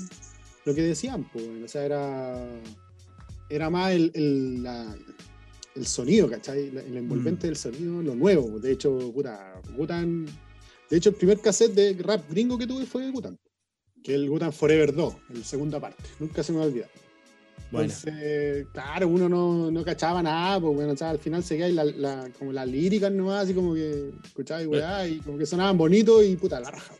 lo 0.64 0.74
que 0.74 0.82
decían, 0.82 1.28
pues, 1.32 1.44
o 1.64 1.68
sea, 1.68 1.84
era, 1.84 2.46
era 3.48 3.70
más 3.70 3.92
el, 3.92 4.10
el, 4.14 4.62
la- 4.62 4.96
el 5.74 5.86
sonido, 5.86 6.30
¿cachai? 6.30 6.68
El 6.68 6.96
envolvente 6.96 7.46
del 7.48 7.56
sonido, 7.56 8.00
lo 8.02 8.14
nuevo. 8.14 8.58
De 8.60 8.72
hecho, 8.72 8.96
puta, 9.12 9.60
Gutan, 9.76 10.24
de 10.90 10.96
hecho, 10.96 11.10
el 11.10 11.14
primer 11.16 11.40
cassette 11.40 11.74
de 11.74 12.02
rap 12.02 12.28
gringo 12.30 12.58
que 12.58 12.66
tuve 12.66 12.86
fue 12.86 13.10
Gutan, 13.10 13.38
que 14.02 14.14
es 14.14 14.20
el 14.20 14.28
Gutan 14.28 14.52
Forever 14.52 14.94
2, 14.94 15.14
el 15.34 15.44
segunda 15.44 15.80
parte, 15.80 16.02
nunca 16.18 16.42
se 16.42 16.52
me 16.52 16.58
va 16.58 16.64
a 16.64 16.68
olvidar. 16.68 16.90
Bueno, 17.70 17.92
Entonces, 17.92 18.66
claro, 18.72 19.08
uno 19.08 19.28
no, 19.28 19.70
no 19.70 19.84
cachaba 19.84 20.22
nada, 20.22 20.60
pues 20.60 20.74
bueno, 20.74 20.92
o 20.92 20.96
sea, 20.96 21.10
al 21.10 21.18
final 21.18 21.42
seguía 21.42 21.68
la, 21.68 21.84
la, 21.84 22.30
como 22.38 22.52
las 22.52 22.68
líricas 22.68 23.10
nomás, 23.10 23.44
así 23.44 23.54
como 23.54 23.74
que 23.74 24.12
escuchaba 24.24 24.62
y 24.62 24.66
weá, 24.66 25.08
y 25.08 25.18
como 25.18 25.38
que 25.38 25.46
sonaban 25.46 25.76
bonitos 25.76 26.24
y 26.24 26.36
puta, 26.36 26.60
la 26.60 26.70
raja. 26.70 26.94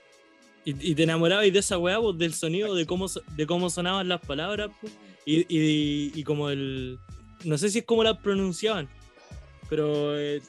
Y, 0.64 0.90
y 0.90 0.94
te 0.94 1.02
enamorabas 1.02 1.52
de 1.52 1.58
esa 1.58 1.78
weá, 1.78 2.00
pues, 2.00 2.18
del 2.18 2.34
sonido, 2.34 2.74
de 2.74 2.86
cómo, 2.86 3.06
de 3.36 3.46
cómo 3.46 3.70
sonaban 3.70 4.08
las 4.08 4.20
palabras, 4.20 4.70
pues, 4.80 4.92
y, 5.26 5.40
y, 5.48 6.12
y 6.14 6.24
como 6.24 6.50
el. 6.50 6.98
No 7.44 7.58
sé 7.58 7.68
si 7.68 7.80
es 7.80 7.84
como 7.84 8.02
las 8.02 8.18
pronunciaban, 8.18 8.88
pero 9.68 10.18
eh, 10.18 10.40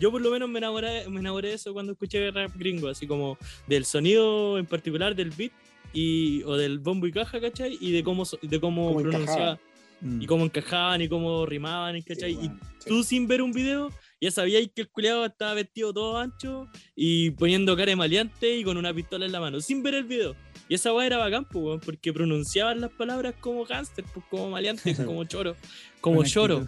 yo 0.00 0.10
por 0.10 0.20
lo 0.20 0.30
menos 0.30 0.48
me 0.48 0.58
enamoré, 0.58 1.08
me 1.08 1.20
enamoré 1.20 1.48
de 1.48 1.54
eso 1.54 1.72
cuando 1.72 1.92
escuché 1.92 2.30
rap 2.30 2.50
gringo, 2.56 2.88
así 2.88 3.06
como 3.06 3.38
del 3.66 3.84
sonido 3.84 4.58
en 4.58 4.66
particular 4.66 5.14
del 5.14 5.30
beat 5.30 5.52
y, 5.92 6.42
o 6.44 6.56
del 6.56 6.78
bombo 6.78 7.06
y 7.06 7.12
caja, 7.12 7.40
¿cachai? 7.40 7.78
Y 7.80 7.92
de 7.92 8.02
cómo, 8.02 8.24
de 8.42 8.60
cómo, 8.60 8.96
pronunciaban, 9.00 9.58
mm. 10.00 10.22
y 10.22 10.26
cómo 10.26 10.44
encajaban 10.44 11.02
y 11.02 11.08
cómo 11.08 11.46
rimaban, 11.46 12.00
¿cachai? 12.02 12.34
Sí, 12.34 12.40
y 12.42 12.46
sí. 12.46 12.88
tú 12.88 13.02
sin 13.02 13.26
ver 13.26 13.42
un 13.42 13.52
video 13.52 13.90
ya 14.20 14.30
sabías 14.30 14.66
que 14.74 14.82
el 14.82 14.88
culiado 14.88 15.26
estaba 15.26 15.54
vestido 15.54 15.92
todo 15.92 16.18
ancho 16.18 16.68
y 16.94 17.30
poniendo 17.32 17.76
cara 17.76 17.90
de 17.90 17.96
maleante 17.96 18.56
y 18.56 18.64
con 18.64 18.76
una 18.76 18.94
pistola 18.94 19.26
en 19.26 19.32
la 19.32 19.40
mano, 19.40 19.60
sin 19.60 19.82
ver 19.82 19.94
el 19.94 20.04
video. 20.04 20.34
Y 20.68 20.74
esa 20.74 20.92
weá 20.92 21.06
era 21.06 21.18
bacán, 21.18 21.44
pues, 21.44 21.80
porque 21.84 22.12
pronunciaban 22.12 22.80
las 22.80 22.90
palabras 22.90 23.34
como 23.40 23.64
gánster, 23.64 24.04
pues, 24.12 24.24
como 24.30 24.50
maleante, 24.50 24.94
como 25.04 25.24
choro, 25.24 25.54
como 26.00 26.24
choro. 26.24 26.66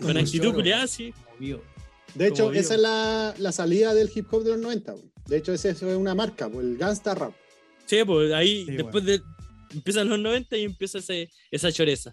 Con 0.00 0.16
actitud 0.16 0.54
culiada, 0.54 0.86
sí. 0.86 1.12
De 2.14 2.26
hecho, 2.26 2.44
como 2.44 2.50
vivo. 2.50 2.60
esa 2.60 2.74
es 2.74 2.80
la, 2.80 3.34
la 3.38 3.52
salida 3.52 3.94
del 3.94 4.10
hip 4.14 4.26
hop 4.32 4.42
de 4.42 4.50
los 4.50 4.60
90. 4.60 4.94
weón. 4.94 5.12
De 5.26 5.36
hecho, 5.36 5.52
esa 5.52 5.70
es 5.70 5.82
una 5.82 6.14
marca, 6.14 6.48
pues, 6.48 6.66
el 6.66 6.76
gangsta 6.76 7.14
rap. 7.14 7.32
Sí, 7.86 7.98
pues 8.04 8.32
ahí 8.32 8.64
Sí, 8.66 8.72
después 8.76 9.04
de. 9.04 9.20
Empiezan 9.72 10.08
los 10.08 10.18
90 10.18 10.56
y 10.56 10.64
empieza 10.64 10.98
ese, 10.98 11.30
esa 11.50 11.70
choreza. 11.70 12.12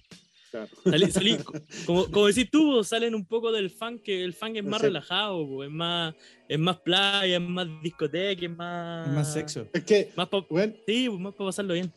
Claro. 0.51 0.67
Salí- 0.85 1.11
salí- 1.11 1.37
como, 1.87 2.05
como 2.11 2.27
decís 2.27 2.49
tú, 2.51 2.83
salen 2.83 3.15
un 3.15 3.25
poco 3.25 3.51
del 3.51 3.71
funk, 3.71 4.03
que 4.03 4.23
el 4.23 4.33
funk 4.33 4.57
es 4.57 4.63
más 4.63 4.79
Sí. 4.79 4.85
relajado, 4.87 5.47
pues, 5.47 5.67
es 5.67 5.73
más, 5.73 6.13
es 6.47 6.59
más 6.59 6.79
playa, 6.81 7.35
es 7.37 7.41
más 7.41 7.67
discoteca, 7.81 8.45
es 8.45 8.55
más. 8.55 9.07
Es 9.07 9.13
más 9.13 9.33
sexo. 9.33 9.67
Es 9.73 9.83
que, 9.83 10.11
Más 10.15 10.27
pa- 10.29 10.45
weón, 10.49 10.77
sí, 10.85 11.09
pues, 11.09 11.19
más 11.19 11.33
para 11.33 11.47
pasarlo 11.49 11.73
bien. 11.73 11.91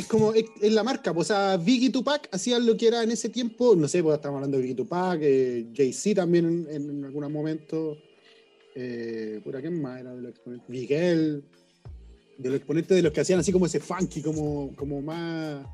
Es 0.00 0.06
como, 0.06 0.32
es, 0.34 0.44
es 0.60 0.72
la 0.72 0.82
marca, 0.82 1.14
pues, 1.14 1.30
o 1.30 1.34
sea, 1.34 1.56
Biggie 1.56 1.86
y 1.86 1.90
Tupac 1.90 2.28
hacían 2.32 2.66
lo 2.66 2.76
que 2.76 2.88
era 2.88 3.02
en 3.02 3.10
ese 3.10 3.28
tiempo, 3.28 3.76
no 3.76 3.86
sé, 3.86 4.02
pues 4.02 4.16
estamos 4.16 4.36
hablando 4.36 4.56
de 4.56 4.62
Biggie 4.62 4.76
Tupac, 4.76 5.20
eh, 5.22 5.66
Jay-Z 5.74 6.20
también 6.20 6.66
en, 6.68 6.90
en, 6.90 7.04
algunos 7.04 7.30
momentos, 7.30 7.98
eh, 8.74 9.40
¿por 9.44 9.60
quién 9.60 9.80
más 9.80 10.00
era 10.00 10.14
de 10.14 10.22
los 10.22 10.30
exponentes? 10.30 10.68
Miguel, 10.68 11.44
de 12.38 12.48
los 12.48 12.56
exponentes 12.56 12.96
de 12.96 13.02
los 13.02 13.12
que 13.12 13.20
hacían 13.20 13.40
así 13.40 13.52
como 13.52 13.66
ese 13.66 13.80
funky, 13.80 14.22
como, 14.22 14.74
como 14.74 15.02
más, 15.02 15.66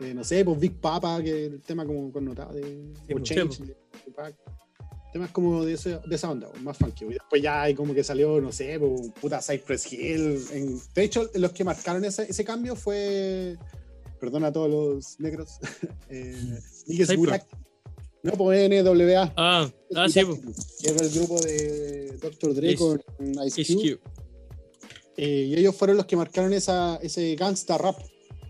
eh, 0.00 0.14
no 0.14 0.24
sé, 0.24 0.44
pues 0.44 0.58
Big 0.58 0.80
Papa, 0.80 1.22
que 1.22 1.46
el 1.46 1.60
tema 1.60 1.84
como 1.84 2.10
connotado 2.10 2.54
de 2.54 2.62
Sí, 3.06 3.12
pues. 3.12 3.22
Change, 3.24 3.58
de 3.58 3.76
Tupac. 4.06 4.34
Temas 5.12 5.30
como 5.32 5.64
de, 5.64 5.72
ese- 5.74 5.98
de 6.06 6.14
esa 6.16 6.30
onda, 6.30 6.48
pues, 6.50 6.62
más 6.62 6.76
funky. 6.76 7.04
Y 7.06 7.14
después 7.14 7.42
ya 7.42 7.62
hay 7.62 7.74
como 7.74 7.92
que 7.94 8.04
salió, 8.04 8.40
no 8.40 8.52
sé, 8.52 8.78
pues, 8.78 9.10
puta 9.20 9.40
Cypress 9.42 9.92
Hill. 9.92 10.44
en- 10.52 10.80
de 10.94 11.02
hecho, 11.02 11.28
los 11.34 11.52
que 11.52 11.64
marcaron 11.64 12.04
ese, 12.04 12.30
ese 12.30 12.44
cambio 12.44 12.76
fue, 12.76 13.56
perdona 14.20 14.48
a 14.48 14.52
todos 14.52 14.70
los 14.70 15.18
negros, 15.20 15.58
eh. 16.08 16.58
Burak. 17.16 17.46
No, 18.22 18.32
pues 18.32 18.68
NWA. 18.68 19.32
Ah, 19.36 19.70
ah 19.96 20.08
sí, 20.08 20.22
pues. 20.24 20.38
Que 20.82 20.90
era 20.90 21.02
el 21.04 21.10
grupo 21.10 21.40
de 21.40 22.18
Dr. 22.20 22.54
Dre 22.54 22.76
con 22.76 23.00
Ice 23.46 23.62
Ice 23.62 23.74
Cube. 23.74 23.96
Cube. 23.98 24.00
Eh, 25.16 25.46
y 25.48 25.54
ellos 25.54 25.74
fueron 25.74 25.96
los 25.96 26.06
que 26.06 26.16
marcaron 26.16 26.52
esa, 26.52 26.96
ese 27.02 27.34
gangsta 27.34 27.78
rap, 27.78 27.96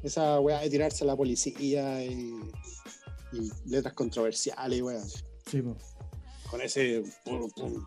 esa 0.02 0.40
weá 0.40 0.60
de 0.60 0.70
tirarse 0.70 1.04
a 1.04 1.06
la 1.06 1.16
policía 1.16 2.04
y, 2.04 2.34
y 3.32 3.50
letras 3.66 3.94
controversiales 3.94 4.78
y 4.78 4.82
weá. 4.82 5.00
Sí, 5.50 5.62
po. 5.62 5.76
Con 6.50 6.60
ese 6.60 7.02
pum, 7.24 7.48
pum. 7.54 7.84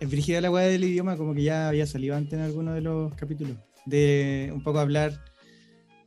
Es 0.00 0.10
brígida 0.10 0.40
la 0.40 0.50
weá 0.50 0.66
del 0.66 0.84
idioma, 0.84 1.16
como 1.16 1.34
que 1.34 1.42
ya 1.42 1.68
había 1.68 1.86
salido 1.86 2.16
antes 2.16 2.32
en 2.34 2.40
alguno 2.40 2.74
de 2.74 2.80
los 2.80 3.14
capítulos. 3.14 3.56
De 3.86 4.50
un 4.52 4.62
poco 4.62 4.78
hablar. 4.80 5.22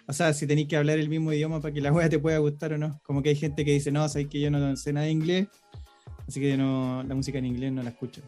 O 0.07 0.13
sea, 0.13 0.33
si 0.33 0.47
tenéis 0.47 0.67
que 0.67 0.77
hablar 0.77 0.99
el 0.99 1.09
mismo 1.09 1.31
idioma 1.33 1.59
para 1.61 1.73
que 1.73 1.81
la 1.81 1.91
weá 1.91 2.09
te 2.09 2.19
pueda 2.19 2.37
gustar 2.39 2.73
o 2.73 2.77
no. 2.77 2.99
Como 3.03 3.21
que 3.23 3.29
hay 3.29 3.35
gente 3.35 3.63
que 3.65 3.71
dice, 3.73 3.91
no, 3.91 4.07
sabéis 4.09 4.29
que 4.29 4.39
yo 4.39 4.51
no 4.51 4.75
sé 4.75 4.93
nada 4.93 5.05
de 5.05 5.11
inglés. 5.11 5.47
Así 6.27 6.39
que 6.41 6.57
no, 6.57 7.03
la 7.03 7.15
música 7.15 7.37
en 7.39 7.45
inglés 7.45 7.71
no 7.71 7.83
la 7.83 7.89
escucho. 7.91 8.21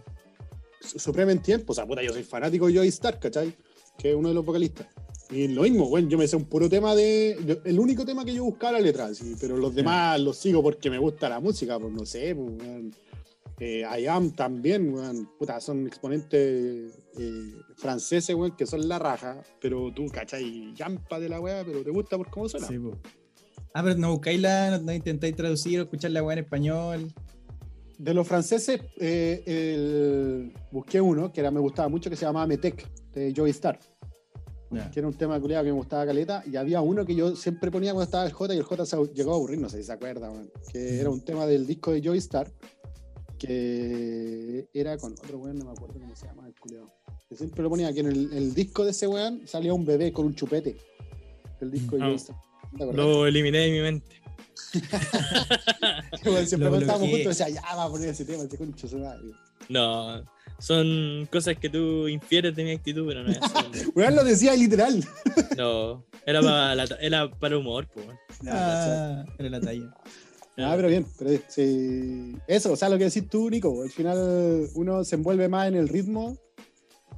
Su- 0.81 0.99
Supreme 0.99 1.33
en 1.33 1.41
tiempo, 1.41 1.73
o 1.73 1.75
sea, 1.75 1.85
puta, 1.85 2.01
yo 2.01 2.13
soy 2.13 2.23
fanático 2.23 2.67
de 2.67 2.75
Joey 2.75 2.87
Stark, 2.89 3.19
¿cachai? 3.19 3.53
Que 3.97 4.11
es 4.11 4.15
uno 4.15 4.29
de 4.29 4.33
los 4.35 4.45
vocalistas. 4.45 4.87
Y 5.31 5.47
lo 5.49 5.61
mismo, 5.63 5.87
bueno, 5.89 6.07
yo 6.09 6.17
me 6.17 6.27
sé 6.27 6.35
un 6.37 6.45
puro 6.45 6.69
tema 6.69 6.95
de. 6.95 7.59
el 7.65 7.79
único 7.79 8.03
tema 8.05 8.23
que 8.25 8.33
yo 8.33 8.43
buscaba 8.45 8.73
la 8.73 8.79
letra, 8.79 9.13
sí, 9.13 9.35
pero 9.39 9.57
los 9.57 9.75
demás 9.75 10.19
los 10.19 10.37
sigo 10.37 10.63
porque 10.63 10.89
me 10.89 10.97
gusta 10.97 11.29
la 11.29 11.39
música, 11.39 11.77
pues 11.77 11.93
no 11.93 12.05
sé, 12.05 12.33
pues. 12.35 12.95
Eh, 13.59 13.83
I 13.99 14.07
am 14.07 14.31
también, 14.31 14.93
weón. 14.93 15.29
Puta, 15.37 15.59
son 15.59 15.85
exponentes 15.87 16.93
eh, 17.17 17.53
franceses, 17.75 18.35
weón, 18.35 18.55
que 18.55 18.65
son 18.65 18.87
la 18.87 18.99
raja, 18.99 19.41
pero 19.59 19.91
tú, 19.93 20.07
¿cachai? 20.07 20.73
Yampa 20.75 21.19
de 21.19 21.29
la 21.29 21.39
weá, 21.41 21.63
pero 21.65 21.83
te 21.83 21.91
gusta 21.91 22.17
por 22.17 22.29
cómo 22.29 22.47
suena. 22.47 22.67
Sí, 22.67 22.77
po. 22.79 22.97
Ah, 23.73 23.83
pero 23.83 23.95
no 23.97 24.11
buscáis 24.11 24.39
la, 24.41 24.71
no, 24.71 24.83
no 24.85 24.93
intentáis 24.93 25.35
traducir 25.35 25.79
o 25.79 25.83
escuchar 25.83 26.11
la 26.11 26.23
weá 26.23 26.33
en 26.37 26.43
español. 26.45 27.13
De 27.97 28.13
los 28.13 28.25
franceses, 28.25 28.79
eh, 28.97 29.43
el- 29.45 30.53
busqué 30.71 31.01
uno 31.01 31.33
que 31.33 31.41
era, 31.41 31.51
me 31.51 31.59
gustaba 31.59 31.89
mucho, 31.89 32.09
que 32.09 32.15
se 32.15 32.25
llamaba 32.25 32.47
Metec, 32.47 32.87
de 33.11 33.33
Joey 33.35 33.51
Stark. 33.51 33.79
Ya. 34.71 34.91
que 34.91 34.99
era 34.99 35.07
un 35.07 35.15
tema 35.15 35.39
culiado 35.41 35.63
que 35.63 35.71
me 35.71 35.77
gustaba 35.77 36.05
caleta, 36.05 36.43
y 36.45 36.55
había 36.55 36.79
uno 36.79 37.03
que 37.03 37.15
yo 37.15 37.35
siempre 37.35 37.71
ponía 37.71 37.91
cuando 37.91 38.03
estaba 38.03 38.25
el 38.27 38.31
J, 38.31 38.53
y 38.53 38.57
el 38.59 38.63
J 38.63 38.85
se 38.85 38.97
llegó 39.15 39.31
a 39.31 39.35
aburrir, 39.35 39.59
no 39.59 39.67
sé 39.67 39.77
si 39.79 39.83
se 39.85 39.91
acuerda, 39.93 40.29
weón, 40.29 40.51
que 40.71 40.99
era 40.99 41.09
un 41.09 41.21
tema 41.25 41.47
del 41.47 41.65
disco 41.65 41.91
de 41.91 42.01
Joy 42.03 42.19
Star, 42.19 42.51
que 43.39 44.67
era 44.73 44.97
con 44.97 45.13
otro 45.13 45.37
weón, 45.39 45.57
no 45.57 45.65
me 45.65 45.71
acuerdo 45.71 45.95
cómo 45.99 46.15
se 46.15 46.27
llama 46.27 46.45
el 46.47 46.53
culiado. 46.55 46.87
Que 47.27 47.35
siempre 47.35 47.63
lo 47.63 47.69
ponía, 47.69 47.91
que 47.93 48.01
en 48.01 48.07
el, 48.07 48.33
el 48.33 48.53
disco 48.53 48.83
de 48.85 48.91
ese 48.91 49.07
weón 49.07 49.41
salía 49.47 49.73
un 49.73 49.85
bebé 49.85 50.11
con 50.11 50.25
un 50.27 50.35
chupete, 50.35 50.77
el 51.61 51.71
disco 51.71 51.95
de 51.95 52.03
Ah. 52.03 52.07
Joy 52.07 52.15
Star. 52.15 52.35
¿Te 52.77 52.83
acordás? 52.83 53.05
Lo 53.05 53.25
eliminé 53.25 53.57
de 53.59 53.71
mi 53.71 53.79
mente. 53.81 54.21
Siempre 56.45 56.77
estábamos 56.79 57.09
juntos 57.09 57.37
decía, 57.37 57.49
ya 57.49 57.75
va 57.75 57.85
a 57.85 57.89
poner 57.89 58.09
ese 58.09 58.25
tema, 58.25 58.43
ese 58.43 58.57
concho. 58.57 58.87
No, 59.69 60.23
Son 60.59 61.27
cosas 61.31 61.57
que 61.57 61.69
tú 61.69 62.07
infieres 62.07 62.55
de 62.55 62.63
mi 62.63 62.71
actitud, 62.71 63.07
pero 63.07 63.23
no 63.23 63.31
es 63.31 63.39
así. 63.41 63.85
Weón 63.95 64.15
lo 64.15 64.23
decía 64.23 64.55
literal. 64.55 65.03
No, 65.57 66.03
era 66.25 66.41
para, 66.41 66.75
la- 66.75 66.97
era 66.99 67.29
para 67.31 67.57
humor, 67.57 67.87
pues. 67.93 68.05
Ah, 68.47 69.23
era 69.37 69.49
la 69.49 69.61
talla. 69.61 69.95
Ah, 70.59 70.73
pero 70.75 70.87
bien, 70.87 71.05
pero 71.17 71.31
sí. 71.47 72.35
Eso, 72.47 72.73
o 72.73 72.75
sea, 72.75 72.89
lo 72.89 72.97
que 72.97 73.05
decís 73.05 73.27
tú, 73.29 73.49
Nico, 73.49 73.81
al 73.81 73.89
final 73.89 74.69
uno 74.75 75.03
se 75.03 75.15
envuelve 75.15 75.47
más 75.47 75.67
en 75.67 75.75
el 75.75 75.87
ritmo 75.87 76.37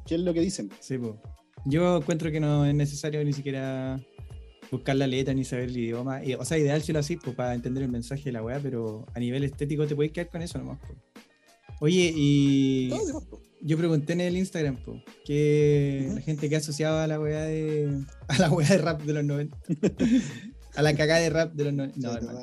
que 0.06 0.16
es 0.16 0.22
lo 0.22 0.34
que 0.34 0.42
dicen. 0.42 0.70
Sí, 0.80 0.98
po. 0.98 1.22
Yo 1.66 1.98
encuentro 1.98 2.32
que 2.32 2.40
no 2.40 2.66
es 2.66 2.74
necesario 2.74 3.24
ni 3.24 3.34
siquiera 3.34 4.00
buscar 4.72 4.96
la 4.96 5.08
letra 5.08 5.34
ni 5.34 5.44
saber 5.44 5.70
el 5.70 5.78
idioma. 5.78 6.22
O 6.40 6.46
sea, 6.46 6.58
ideal 6.58 6.82
si 6.82 6.94
lo 6.94 7.00
así, 7.00 7.18
pues, 7.18 7.36
para 7.36 7.54
entender 7.54 7.84
el 7.84 7.90
mensaje 7.90 8.24
de 8.26 8.32
la 8.32 8.44
weá, 8.44 8.60
pero 8.60 9.06
a 9.14 9.20
nivel 9.20 9.44
estético 9.44 9.86
te 9.86 9.96
puedes 9.96 10.12
quedar 10.12 10.30
con 10.30 10.42
eso 10.42 10.58
nomás. 10.58 10.80
po. 10.80 10.96
Oye, 11.82 12.14
y 12.16 12.90
Todo 12.90 13.42
yo 13.64 13.78
pregunté 13.78 14.14
en 14.14 14.22
el 14.22 14.38
Instagram, 14.38 14.78
po, 14.78 15.02
que 15.24 16.12
la 16.14 16.22
gente 16.22 16.50
que 16.50 16.56
asociaba 16.56 17.04
a 17.04 17.08
la 17.08 17.20
weá 17.20 17.44
de. 17.44 18.04
a 18.28 18.38
la 18.38 18.52
weá 18.52 18.68
de 18.68 18.78
rap 18.80 19.02
de 19.02 19.14
los 19.14 19.24
90. 19.24 19.58
a 20.76 20.82
la 20.82 20.96
cagada 20.96 21.22
de 21.22 21.30
rap 21.30 21.54
de 21.54 21.66
los 21.66 21.74
90. 21.74 22.00
No, 22.00 22.16
hermano. 22.16 22.40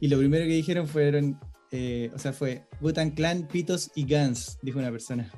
Y 0.00 0.08
lo 0.08 0.18
primero 0.18 0.44
que 0.44 0.52
dijeron 0.52 0.86
fueron. 0.88 1.38
eh, 1.70 2.10
o 2.14 2.18
sea, 2.18 2.32
fue 2.32 2.66
Butan 2.80 3.10
Clan, 3.10 3.46
Pitos 3.48 3.90
y 3.94 4.04
Guns, 4.04 4.58
dijo 4.62 4.78
una 4.78 4.90
persona. 4.90 5.30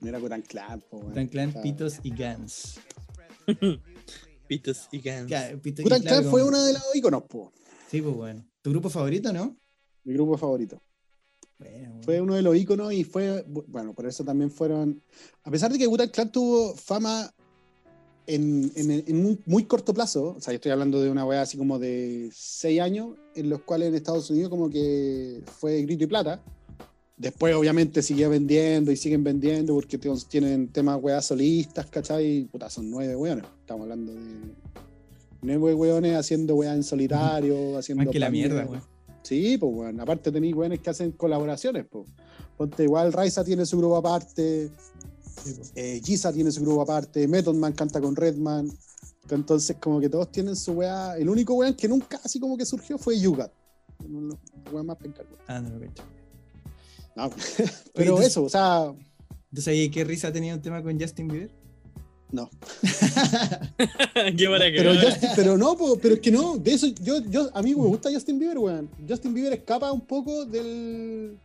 No 0.00 0.08
era 0.08 0.20
tan 0.20 0.42
claro, 0.42 0.80
po. 0.90 1.00
Butan 1.00 1.28
Clan, 1.28 1.48
O 1.50 1.52
sea, 1.52 1.62
Pitos 1.62 1.98
y 2.02 2.10
Guns. 2.10 2.78
Pitos 4.46 4.88
y 4.92 5.00
Gans. 5.00 5.26
Claro, 5.28 5.58
Pito- 5.62 5.80
y 5.80 5.84
Wu-Tang 5.84 6.02
claro, 6.02 6.20
Clan 6.20 6.30
fue 6.30 6.44
uno 6.44 6.62
de 6.62 6.72
los 6.74 6.82
iconos, 6.94 7.22
po. 7.24 7.52
Sí, 7.90 8.02
pues 8.02 8.14
bueno. 8.14 8.44
¿Tu 8.60 8.70
grupo 8.70 8.90
favorito, 8.90 9.32
no? 9.32 9.56
Mi 10.04 10.12
grupo 10.14 10.36
favorito. 10.36 10.80
Bueno, 11.58 11.88
bueno. 11.90 12.02
Fue 12.02 12.20
uno 12.20 12.34
de 12.34 12.42
los 12.42 12.56
iconos 12.56 12.92
y 12.92 13.04
fue, 13.04 13.44
bu- 13.46 13.64
bueno, 13.68 13.94
por 13.94 14.06
eso 14.06 14.24
también 14.24 14.50
fueron, 14.50 15.02
a 15.44 15.50
pesar 15.50 15.72
de 15.72 15.78
que 15.78 15.86
Wu-Tang 15.86 16.10
Clan 16.10 16.30
tuvo 16.32 16.74
fama 16.76 17.32
en, 18.26 18.70
en- 18.76 19.04
en 19.06 19.26
un 19.26 19.40
muy 19.46 19.64
corto 19.64 19.92
plazo, 19.92 20.34
o 20.36 20.40
sea, 20.40 20.52
yo 20.52 20.56
estoy 20.56 20.72
hablando 20.72 21.00
de 21.00 21.10
una 21.10 21.24
weá 21.24 21.42
así 21.42 21.56
como 21.56 21.78
de 21.78 22.30
seis 22.32 22.80
años, 22.80 23.16
en 23.34 23.48
los 23.50 23.62
cuales 23.62 23.88
en 23.88 23.94
Estados 23.94 24.30
Unidos 24.30 24.50
como 24.50 24.70
que 24.70 25.42
fue 25.58 25.82
grito 25.82 26.04
y 26.04 26.06
plata. 26.06 26.40
Después 27.16 27.54
obviamente 27.54 28.02
siguió 28.02 28.30
vendiendo 28.30 28.90
y 28.90 28.96
siguen 28.96 29.22
vendiendo 29.22 29.74
porque 29.74 29.98
tienen 30.28 30.68
temas 30.68 30.98
weas 31.00 31.26
solistas, 31.26 31.86
¿cachai? 31.86 32.48
Puta, 32.50 32.68
son 32.68 32.90
nueve 32.90 33.14
weones. 33.14 33.44
Estamos 33.60 33.82
hablando 33.82 34.12
de 34.12 34.20
nueve 35.42 35.74
weones 35.74 36.16
haciendo 36.16 36.56
weas 36.56 36.74
en 36.74 36.82
solitario, 36.82 37.78
haciendo... 37.78 38.04
Más 38.04 38.12
que 38.12 38.18
la 38.18 38.30
mierda, 38.30 38.64
weón. 38.64 38.82
Sí, 39.22 39.56
pues 39.56 39.72
bueno, 39.72 40.02
aparte 40.02 40.32
tenéis 40.32 40.54
weones 40.54 40.80
que 40.80 40.90
hacen 40.90 41.12
colaboraciones, 41.12 41.86
pues. 41.88 42.08
Ponte 42.56 42.82
igual, 42.82 43.12
Raiza 43.12 43.44
tiene 43.44 43.66
su 43.66 43.78
grupo 43.78 43.96
aparte. 43.96 44.70
Eh, 45.74 46.00
Giza 46.04 46.32
tiene 46.32 46.50
su 46.50 46.60
grupo 46.62 46.82
aparte, 46.82 47.26
Method 47.28 47.54
Man 47.54 47.72
canta 47.72 48.00
con 48.00 48.14
Redman. 48.16 48.70
Entonces, 49.30 49.76
como 49.80 50.00
que 50.00 50.08
todos 50.08 50.30
tienen 50.30 50.56
su 50.56 50.72
weá. 50.72 51.16
El 51.16 51.28
único 51.28 51.54
weón 51.54 51.74
que 51.74 51.88
nunca 51.88 52.20
así 52.24 52.38
como 52.40 52.56
que 52.56 52.66
surgió 52.66 52.98
fue 52.98 53.18
Yugat. 53.18 53.50
Weón 54.72 54.86
más 54.86 54.96
penca. 54.96 55.22
Ah, 55.46 55.60
no 55.60 55.70
lo 55.70 55.80
cacho. 55.80 56.02
No, 57.14 57.30
pero 57.94 58.20
eso, 58.20 58.44
o 58.44 58.48
sea, 58.48 58.92
Entonces, 59.50 59.68
ahí, 59.68 59.90
¿qué 59.90 60.04
risa 60.04 60.32
tenía 60.32 60.54
un 60.54 60.62
tema 60.62 60.82
con 60.82 60.98
Justin 60.98 61.28
Bieber? 61.28 61.50
no. 62.32 62.48
Qué 64.36 64.46
para 64.48 64.70
que 64.70 64.78
Pero, 64.78 64.94
Justin- 64.94 65.30
pero 65.36 65.58
no, 65.58 65.76
po, 65.76 65.98
pero 65.98 66.14
es 66.14 66.20
que 66.20 66.30
no, 66.30 66.56
de 66.56 66.72
eso, 66.72 66.86
yo, 67.02 67.20
yo, 67.28 67.50
a 67.54 67.60
mí 67.62 67.74
me 67.74 67.82
gusta 67.82 68.10
Justin 68.10 68.38
Bieber, 68.38 68.58
weón. 68.58 68.88
Justin 69.06 69.34
Bieber 69.34 69.52
escapa 69.52 69.92
un 69.92 70.00
poco 70.00 70.46
del, 70.46 71.38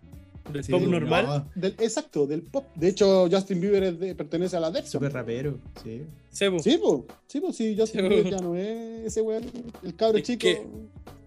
del 0.52 0.64
Sí, 0.64 0.72
pop 0.72 0.82
no, 0.82 0.90
normal. 1.00 1.46
del, 1.56 1.76
exacto, 1.80 2.26
del 2.28 2.42
pop. 2.44 2.66
De 2.76 2.90
hecho, 2.90 3.28
Justin 3.32 3.60
Bieber 3.62 3.84
es 3.84 4.00
de- 4.00 4.16
pertenece 4.16 4.56
a 4.58 4.60
la 4.60 4.72
Dexter. 4.72 4.92
Súper 5.00 5.14
rapero, 5.14 5.60
sí. 5.84 6.04
Sebo, 6.30 6.60
Sí, 6.60 6.78
pues, 6.82 7.06
sí, 7.28 7.40
pues, 7.42 7.56
sí, 7.56 7.76
Justin 7.78 8.02
Sí, 8.02 8.08
Bieber 8.08 8.32
ya 8.32 8.38
no 8.40 8.56
es 8.56 9.06
ese 9.06 9.22
weón, 9.22 9.44
el 9.84 9.96
cabro 9.96 10.18
Es 10.18 10.24
chico. 10.24 10.40
que- 10.42 10.62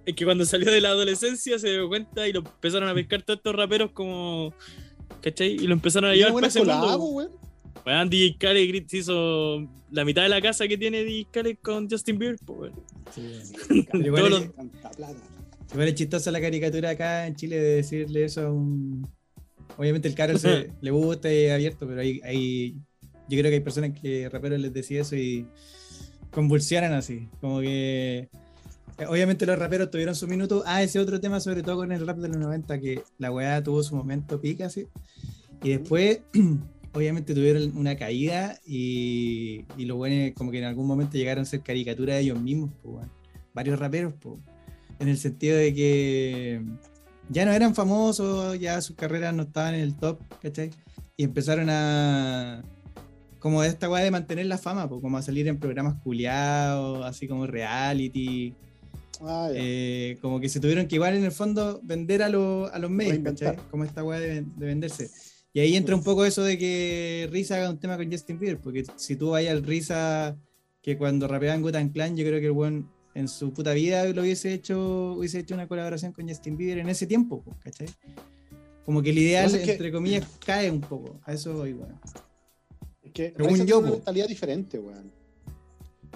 Es 0.06 0.14
que 0.16 0.24
cuando 0.24 0.44
salió 0.46 0.70
de 0.70 0.80
la 0.80 0.88
adolescencia 0.90 1.58
se 1.58 1.68
dio 1.70 1.86
cuenta 1.88 2.26
y 2.26 2.32
lo 2.32 2.40
empezaron 2.40 2.88
a 2.88 2.94
pescar 2.94 3.22
todos 3.22 3.38
estos 3.38 3.54
raperos 3.54 3.90
como. 3.92 4.52
¿Cachai? 5.22 5.52
Y 5.52 5.66
lo 5.66 5.74
empezaron 5.74 6.10
a 6.10 6.14
llevar 6.14 6.32
para 6.32 6.46
ese 6.46 6.60
mundo. 6.64 7.30
Weón, 7.86 8.08
DJ 8.10 8.36
Khaled 8.38 8.84
hizo 8.92 9.68
la 9.90 10.04
mitad 10.04 10.22
de 10.22 10.28
la 10.30 10.40
casa 10.40 10.66
que 10.68 10.78
tiene 10.78 11.04
DJ 11.04 11.26
Khaled 11.30 11.56
con 11.62 11.88
Justin 11.90 12.18
Bieber, 12.18 12.38
pues, 12.44 12.58
weón. 12.72 12.72
sí. 13.14 13.86
Igual, 13.92 14.32
es, 14.32 14.50
igual 15.72 15.88
es 15.88 15.94
chistosa 15.94 16.30
la 16.30 16.40
caricatura 16.40 16.90
acá 16.90 17.26
en 17.26 17.36
Chile 17.36 17.56
de 17.56 17.76
decirle 17.76 18.24
eso 18.24 18.40
a 18.46 18.50
un. 18.50 19.06
Obviamente 19.76 20.08
el 20.08 20.14
Carol 20.14 20.38
se, 20.38 20.70
le 20.80 20.90
gusta 20.90 21.32
y 21.32 21.44
es 21.44 21.52
abierto, 21.52 21.86
pero 21.86 22.00
hay, 22.00 22.20
hay. 22.24 22.72
Yo 23.28 23.38
creo 23.38 23.44
que 23.44 23.54
hay 23.54 23.60
personas 23.60 23.98
que 24.00 24.28
raperos 24.28 24.60
les 24.60 24.72
decía 24.72 25.02
eso 25.02 25.16
y 25.16 25.46
convulsionan 26.30 26.92
así. 26.92 27.28
Como 27.40 27.60
que. 27.60 28.28
eh, 28.98 29.06
Obviamente 29.08 29.46
los 29.46 29.58
raperos 29.58 29.90
tuvieron 29.90 30.14
su 30.14 30.26
minuto. 30.28 30.62
Ah, 30.66 30.82
ese 30.82 30.98
otro 30.98 31.20
tema, 31.20 31.40
sobre 31.40 31.62
todo 31.62 31.76
con 31.76 31.92
el 31.92 32.06
rap 32.06 32.18
de 32.18 32.28
los 32.28 32.36
90, 32.36 32.80
que 32.80 33.02
la 33.18 33.30
weá 33.32 33.62
tuvo 33.62 33.82
su 33.82 33.94
momento 33.96 34.40
pica 34.40 34.66
así. 34.66 34.86
Y 35.62 35.70
después, 35.70 36.20
obviamente 36.92 37.34
tuvieron 37.34 37.76
una 37.76 37.96
caída 37.96 38.58
y, 38.66 39.64
y 39.76 39.84
lo 39.84 39.96
bueno 39.96 40.16
es 40.16 40.34
como 40.34 40.50
que 40.50 40.58
en 40.58 40.64
algún 40.64 40.86
momento 40.86 41.16
llegaron 41.16 41.42
a 41.42 41.44
ser 41.46 41.60
caricaturas 41.62 42.16
de 42.16 42.22
ellos 42.22 42.40
mismos, 42.40 42.70
varios 43.54 43.78
raperos, 43.78 44.14
po. 44.14 44.38
en 44.98 45.08
el 45.08 45.16
sentido 45.18 45.56
de 45.56 45.74
que 45.74 46.62
ya 47.30 47.44
no 47.46 47.52
eran 47.52 47.74
famosos, 47.74 48.58
ya 48.58 48.80
sus 48.82 48.96
carreras 48.96 49.32
no 49.34 49.44
estaban 49.44 49.74
en 49.74 49.80
el 49.80 49.96
top, 49.96 50.20
¿cachai? 50.42 50.70
Y 51.16 51.24
empezaron 51.24 51.68
a, 51.70 52.62
como 53.38 53.62
esta 53.64 53.88
weá 53.88 54.02
de 54.04 54.10
mantener 54.10 54.46
la 54.46 54.58
fama, 54.58 54.88
po, 54.88 55.00
como 55.00 55.16
a 55.16 55.22
salir 55.22 55.48
en 55.48 55.58
programas 55.58 55.94
culiados, 56.02 57.04
así 57.06 57.26
como 57.26 57.46
reality, 57.46 58.54
Ah, 59.22 59.50
eh, 59.52 60.16
como 60.22 60.40
que 60.40 60.48
se 60.48 60.60
tuvieron 60.60 60.86
que 60.88 60.94
igual 60.94 61.14
en 61.14 61.24
el 61.24 61.30
fondo 61.30 61.78
vender 61.82 62.22
a, 62.22 62.30
lo- 62.30 62.72
a 62.72 62.78
los 62.78 62.90
medios. 62.90 63.18
¿cachai? 63.22 63.54
Como 63.70 63.84
esta 63.84 64.02
weá 64.02 64.18
de, 64.18 64.40
de 64.56 64.66
venderse. 64.66 65.10
Y 65.52 65.60
ahí 65.60 65.76
entra 65.76 65.94
un 65.94 66.02
poco 66.02 66.24
eso 66.24 66.42
de 66.42 66.56
que 66.56 67.28
Risa 67.30 67.56
haga 67.56 67.68
un 67.68 67.78
tema 67.78 67.98
con 67.98 68.10
Justin 68.10 68.38
Bieber, 68.38 68.58
porque 68.58 68.84
si 68.96 69.16
tú 69.16 69.30
vayas 69.30 69.52
al 69.52 69.62
Risa 69.62 70.38
que 70.80 70.96
cuando 70.96 71.28
rapeaba 71.28 71.54
en 71.54 71.60
Gutan 71.60 71.90
Clan, 71.90 72.16
yo 72.16 72.24
creo 72.24 72.40
que 72.40 72.46
el 72.46 72.52
buen 72.52 72.88
en 73.14 73.28
su 73.28 73.52
puta 73.52 73.72
vida 73.72 74.04
lo 74.04 74.22
hubiese 74.22 74.52
hecho, 74.52 75.14
hubiese 75.14 75.40
hecho 75.40 75.54
una 75.54 75.66
colaboración 75.66 76.12
con 76.12 76.28
Justin 76.28 76.56
Bieber 76.56 76.78
en 76.78 76.88
ese 76.88 77.06
tiempo, 77.06 77.42
po, 77.42 77.56
¿cachai? 77.62 77.88
Como 78.84 79.02
que 79.02 79.10
el 79.10 79.18
ideal, 79.18 79.54
es 79.54 79.64
que- 79.64 79.72
entre 79.72 79.92
comillas, 79.92 80.26
cae 80.44 80.70
un 80.70 80.80
poco. 80.80 81.20
A 81.24 81.32
eso 81.32 81.54
voy, 81.54 81.72
bueno. 81.72 82.00
Es 83.02 83.12
que 83.12 83.34
Raiza 83.36 83.64
yo, 83.64 83.64
tiene 83.64 83.78
una 83.78 83.90
mentalidad 83.90 84.28
diferente, 84.28 84.78
weón. 84.78 85.10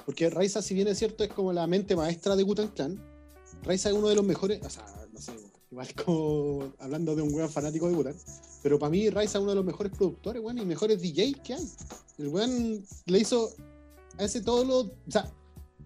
Porque 0.06 0.30
Raiza, 0.30 0.62
si 0.62 0.74
bien 0.74 0.88
es 0.88 0.98
cierto, 0.98 1.24
es 1.24 1.30
como 1.30 1.52
la 1.52 1.66
mente 1.66 1.96
maestra 1.96 2.36
de 2.36 2.42
Gutan 2.42 2.68
Clan, 2.68 2.98
Raiza 3.64 3.88
es 3.90 3.94
uno 3.94 4.08
de 4.08 4.14
los 4.14 4.24
mejores, 4.24 4.60
o 4.62 4.70
sea, 4.70 4.84
no 5.12 5.18
sé, 5.20 5.32
igual 5.70 5.88
como 6.04 6.72
hablando 6.78 7.16
de 7.16 7.22
un 7.22 7.32
weón 7.34 7.48
fanático 7.50 7.88
de 7.88 7.94
Gutan, 7.94 8.14
pero 8.62 8.78
para 8.78 8.90
mí 8.90 9.08
Raiza 9.10 9.38
es 9.38 9.42
uno 9.42 9.50
de 9.50 9.56
los 9.56 9.64
mejores 9.64 9.92
productores, 9.96 10.42
weón, 10.42 10.58
y 10.58 10.64
mejores 10.64 11.00
DJs 11.00 11.40
que 11.42 11.54
hay. 11.54 11.68
El 12.18 12.28
weón 12.28 12.84
le 13.06 13.18
hizo, 13.18 13.50
hace 14.18 14.40
todo 14.40 14.64
lo, 14.64 14.78
o 14.80 15.10
sea, 15.10 15.30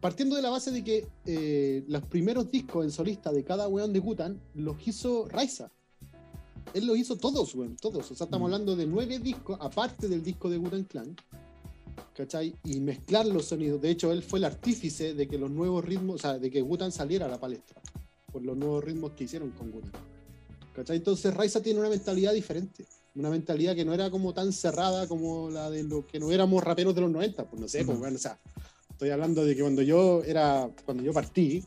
partiendo 0.00 0.36
de 0.36 0.42
la 0.42 0.50
base 0.50 0.70
de 0.70 0.84
que 0.84 1.06
eh, 1.26 1.84
los 1.88 2.02
primeros 2.04 2.50
discos 2.50 2.84
en 2.84 2.90
solista 2.90 3.32
de 3.32 3.44
cada 3.44 3.68
weón 3.68 3.92
de 3.92 3.98
Gutan 4.00 4.40
los 4.54 4.76
hizo 4.86 5.26
Raiza. 5.28 5.70
Él 6.74 6.86
los 6.86 6.98
hizo 6.98 7.16
todos, 7.16 7.54
weón, 7.54 7.76
todos. 7.76 8.10
O 8.10 8.14
sea, 8.14 8.24
estamos 8.26 8.48
Mm. 8.48 8.52
hablando 8.52 8.76
de 8.76 8.86
nueve 8.86 9.18
discos, 9.18 9.58
aparte 9.60 10.06
del 10.08 10.22
disco 10.22 10.50
de 10.50 10.58
Gutan 10.58 10.84
Clan. 10.84 11.16
¿Cachai? 12.14 12.54
Y 12.64 12.80
mezclar 12.80 13.26
los 13.26 13.46
sonidos. 13.46 13.80
De 13.80 13.90
hecho, 13.90 14.12
él 14.12 14.22
fue 14.22 14.38
el 14.40 14.44
artífice 14.44 15.14
de 15.14 15.28
que 15.28 15.38
los 15.38 15.50
nuevos 15.50 15.84
ritmos, 15.84 16.16
o 16.16 16.18
sea, 16.18 16.38
de 16.38 16.50
que 16.50 16.60
Gutan 16.62 16.90
saliera 16.92 17.26
a 17.26 17.28
la 17.28 17.38
palestra. 17.38 17.80
Por 18.32 18.42
los 18.42 18.56
nuevos 18.56 18.84
ritmos 18.84 19.12
que 19.12 19.24
hicieron 19.24 19.50
con 19.52 19.70
Gutan. 19.70 19.92
¿Cachai? 20.74 20.96
Entonces, 20.98 21.32
Raiza 21.34 21.60
tiene 21.62 21.80
una 21.80 21.88
mentalidad 21.88 22.32
diferente. 22.32 22.86
Una 23.14 23.30
mentalidad 23.30 23.74
que 23.74 23.84
no 23.84 23.94
era 23.94 24.10
como 24.10 24.32
tan 24.34 24.52
cerrada 24.52 25.08
como 25.08 25.48
la 25.50 25.70
de 25.70 25.82
lo 25.84 26.06
que 26.06 26.20
no 26.20 26.30
éramos 26.30 26.62
raperos 26.62 26.94
de 26.94 27.00
los 27.00 27.10
90. 27.10 27.48
Pues 27.48 27.60
no 27.60 27.68
sé, 27.68 27.78
pues, 27.78 27.90
Ujú. 27.90 27.98
bueno, 28.00 28.16
o 28.16 28.20
sea, 28.20 28.38
estoy 28.98 29.10
hablando 29.10 29.44
de 29.44 29.54
que 29.54 29.62
cuando 29.62 29.80
yo 29.80 30.24
era, 30.24 30.68
cuando 30.84 31.04
yo 31.04 31.12
partí, 31.12 31.62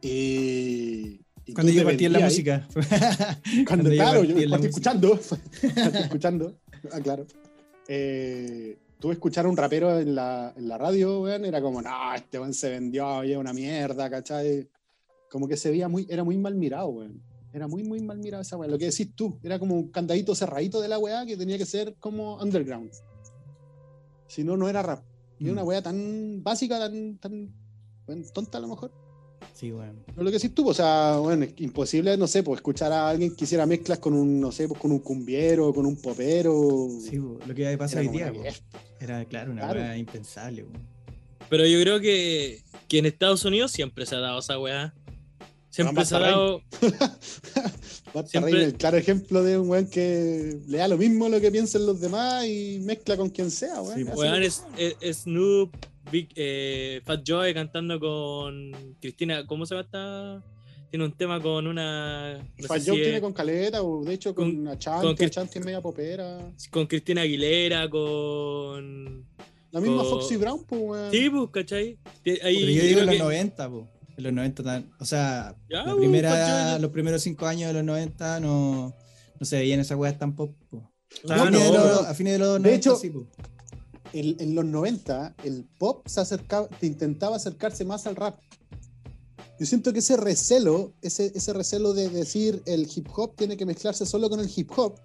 y, 0.00 1.20
y 1.44 1.52
Cuando 1.52 1.72
yo 1.72 1.82
partí 1.82 2.04
en 2.04 2.12
la 2.12 2.18
ahí, 2.18 2.24
música. 2.24 2.68
cuando, 3.66 3.90
yo 3.90 3.96
claro, 3.96 4.20
partí 4.20 4.62
yo 4.62 4.68
escuchando, 4.68 5.18
partí 5.74 5.98
escuchando, 5.98 6.54
ah, 6.92 7.00
claro. 7.00 7.26
Eh, 7.88 8.78
tú 9.00 9.10
escuchar 9.10 9.46
a 9.46 9.48
un 9.48 9.56
rapero 9.56 9.98
en 9.98 10.14
la, 10.14 10.54
en 10.56 10.68
la 10.68 10.78
radio, 10.78 11.22
weón, 11.22 11.46
era 11.46 11.60
como, 11.60 11.82
no, 11.82 12.14
este 12.14 12.38
weón 12.38 12.54
se 12.54 12.70
vendió, 12.70 13.24
es 13.24 13.36
una 13.36 13.52
mierda, 13.52 14.08
¿cachai? 14.08 14.68
Como 15.28 15.48
que 15.48 15.56
se 15.56 15.72
veía 15.72 15.88
muy, 15.88 16.06
era 16.08 16.22
muy 16.22 16.38
mal 16.38 16.54
mirado, 16.54 16.90
weón. 16.90 17.20
Era 17.52 17.66
muy, 17.66 17.82
muy 17.82 18.00
mal 18.00 18.18
mirado 18.18 18.42
esa 18.42 18.56
weá. 18.56 18.70
Lo 18.70 18.78
que 18.78 18.86
decís 18.86 19.16
tú, 19.16 19.40
era 19.42 19.58
como 19.58 19.74
un 19.74 19.88
candadito 19.90 20.32
cerradito 20.36 20.80
de 20.80 20.86
la 20.86 20.98
weá 21.00 21.26
que 21.26 21.36
tenía 21.36 21.58
que 21.58 21.66
ser 21.66 21.96
como 21.98 22.36
underground. 22.36 22.92
Si 24.28 24.44
no, 24.44 24.56
no 24.56 24.68
era 24.68 24.80
rap. 24.80 25.02
Y 25.38 25.44
Mm. 25.46 25.50
una 25.50 25.64
weá 25.64 25.82
tan 25.82 26.42
básica, 26.42 26.78
tan, 26.78 27.18
tan 27.18 27.50
bueno, 28.06 28.24
tonta 28.32 28.58
a 28.58 28.60
lo 28.60 28.68
mejor. 28.68 28.92
Sí, 29.52 29.72
weón. 29.72 30.02
No 30.16 30.22
lo 30.22 30.30
que 30.30 30.38
decís 30.38 30.54
tú, 30.54 30.68
o 30.68 30.74
sea, 30.74 31.16
bueno, 31.18 31.44
es 31.44 31.52
imposible, 31.58 32.16
no 32.16 32.26
sé, 32.26 32.42
pues 32.42 32.58
escuchar 32.58 32.92
a 32.92 33.08
alguien 33.10 33.34
que 33.36 33.44
hiciera 33.44 33.66
mezclas 33.66 33.98
con 33.98 34.14
un, 34.14 34.40
no 34.40 34.50
sé, 34.52 34.66
pues 34.68 34.80
con 34.80 34.90
un 34.90 34.98
cumbiero, 35.00 35.72
con 35.72 35.86
un 35.86 35.96
popero. 35.96 36.88
Sí, 37.00 37.16
lo 37.16 37.54
que 37.54 37.76
pasa 37.78 38.00
Era 38.00 38.10
hoy 38.10 38.16
día. 38.16 38.32
Era, 39.00 39.24
claro, 39.26 39.52
una 39.52 39.62
Claro. 39.62 39.80
weá 39.80 39.96
impensable, 39.96 40.62
weón. 40.64 40.86
Pero 41.50 41.66
yo 41.66 41.78
creo 41.82 42.00
que, 42.00 42.62
que 42.88 42.98
en 42.98 43.06
Estados 43.06 43.44
Unidos 43.44 43.70
siempre 43.70 44.06
se 44.06 44.16
ha 44.16 44.20
dado 44.20 44.38
esa 44.38 44.58
weá. 44.58 44.94
Siempre 45.74 46.04
se 46.04 46.14
ha 46.16 46.18
dado. 46.20 46.62
Siempre- 48.26 48.64
el 48.64 48.74
claro 48.74 48.96
ejemplo 48.96 49.42
de 49.42 49.58
un 49.58 49.68
weón 49.68 49.86
que 49.88 50.56
le 50.68 50.78
da 50.78 50.86
lo 50.88 50.96
mismo 50.96 51.28
lo 51.28 51.40
que 51.40 51.50
piensen 51.50 51.84
los 51.86 52.00
demás 52.00 52.46
y 52.46 52.78
mezcla 52.82 53.16
con 53.16 53.28
quien 53.30 53.50
sea, 53.50 53.80
weón. 53.82 53.96
Sí, 53.98 54.04
Weón, 54.14 54.42
es, 54.42 54.64
es- 54.78 55.16
Snoop, 55.22 55.74
Big, 56.12 56.28
eh, 56.36 57.00
Fat 57.04 57.22
Joe 57.26 57.52
cantando 57.54 57.98
con 57.98 58.72
Cristina. 59.00 59.46
¿Cómo 59.46 59.66
se 59.66 59.74
llama 59.74 59.84
esta? 59.86 60.42
Tiene 60.90 61.06
un 61.06 61.12
tema 61.12 61.40
con 61.42 61.66
una. 61.66 62.38
no 62.56 62.66
Fat 62.68 62.80
si 62.80 62.90
tiene 62.92 63.16
es- 63.16 63.20
con 63.20 63.32
Caleta, 63.32 63.82
o 63.82 64.04
de 64.04 64.14
hecho 64.14 64.32
con, 64.34 64.54
con- 64.54 64.68
Achanti, 64.68 65.06
con 65.06 65.16
que- 65.16 65.24
Achanti 65.24 65.58
es 65.58 65.64
media 65.64 65.80
popera. 65.80 66.52
con 66.70 66.86
Cristina 66.86 67.22
Aguilera, 67.22 67.90
con. 67.90 69.26
La 69.72 69.80
misma 69.80 70.02
con- 70.04 70.10
Foxy 70.20 70.36
Brown, 70.36 70.64
pues, 70.64 70.80
weón. 70.84 71.10
Sí, 71.10 71.28
pues, 71.30 71.50
¿cachai? 71.50 71.98
Ahí- 72.44 72.60
Pero 72.60 72.70
yo 72.70 72.82
digo 72.84 73.00
en 73.00 73.06
los 73.06 73.14
que- 73.16 73.18
90, 73.22 73.68
po. 73.68 73.88
En 74.16 74.24
los 74.24 74.32
90, 74.32 74.62
tan- 74.62 74.90
o 75.00 75.04
sea, 75.04 75.56
Ya, 75.68 75.84
la 75.84 75.96
primera, 75.96 76.30
pues, 76.30 76.72
yo- 76.74 76.78
los 76.82 76.90
primeros 76.92 77.22
cinco 77.22 77.46
años 77.46 77.68
de 77.68 77.74
los 77.74 77.84
90 77.84 78.40
no, 78.40 78.94
no 79.40 79.46
se 79.46 79.56
veían 79.58 79.80
esas 79.80 79.98
weas 79.98 80.18
tan 80.18 80.34
pop. 80.34 80.54
po. 80.70 80.90
Ah, 81.28 81.34
a, 81.34 81.46
fines 81.46 81.62
de 81.64 81.70
no, 81.70 81.84
los, 81.84 82.02
no. 82.02 82.08
a 82.08 82.14
fines 82.14 82.32
de 82.34 82.38
los 82.38 82.52
De 82.54 82.60
90, 82.60 82.76
hecho, 82.76 82.96
sí, 82.96 83.10
po. 83.10 83.26
En, 84.12 84.36
en 84.40 84.54
los 84.54 84.64
90, 84.64 85.34
el 85.44 85.64
pop 85.78 86.06
se 86.06 86.20
acercaba, 86.20 86.68
te 86.68 86.86
intentaba 86.86 87.36
acercarse 87.36 87.84
más 87.84 88.06
al 88.06 88.14
rap. 88.16 88.38
Yo 89.58 89.66
siento 89.66 89.92
que 89.92 90.00
ese 90.00 90.16
recelo, 90.16 90.92
ese, 91.02 91.32
ese 91.34 91.52
recelo 91.52 91.94
de 91.94 92.08
decir 92.08 92.62
el 92.66 92.88
hip 92.94 93.06
hop 93.14 93.34
tiene 93.36 93.56
que 93.56 93.66
mezclarse 93.66 94.04
solo 94.06 94.28
con 94.28 94.40
el 94.40 94.50
hip 94.54 94.70
hop, 94.76 94.96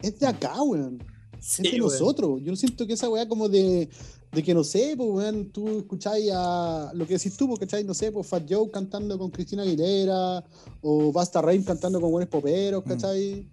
es 0.00 0.18
de 0.18 0.26
acá, 0.26 0.60
weón. 0.62 0.98
Sí, 1.42 1.62
es 1.66 1.72
de 1.72 1.80
weón. 1.80 1.92
nosotros. 1.92 2.40
Yo 2.42 2.54
siento 2.56 2.86
que 2.86 2.92
esa 2.92 3.08
weá 3.10 3.26
como 3.26 3.48
de, 3.48 3.88
de 4.32 4.42
que 4.42 4.54
no 4.54 4.62
sé, 4.64 4.94
pues 4.96 5.08
weón, 5.10 5.50
tú 5.50 5.78
escucháis 5.80 6.30
a 6.32 6.92
lo 6.94 7.06
que 7.06 7.14
decís 7.14 7.36
tú, 7.36 7.48
porque 7.48 7.66
¿cachai? 7.66 7.82
No 7.84 7.94
sé, 7.94 8.12
pues 8.12 8.26
Fat 8.26 8.44
Joe 8.48 8.70
cantando 8.70 9.18
con 9.18 9.30
Cristina 9.30 9.62
Aguilera, 9.62 10.44
o 10.80 11.10
Basta 11.12 11.42
Rhyme 11.42 11.64
cantando 11.64 12.00
con 12.00 12.10
buenos 12.12 12.28
poperos, 12.30 12.84
Mm. 12.84 12.88
¿cachai? 12.88 13.48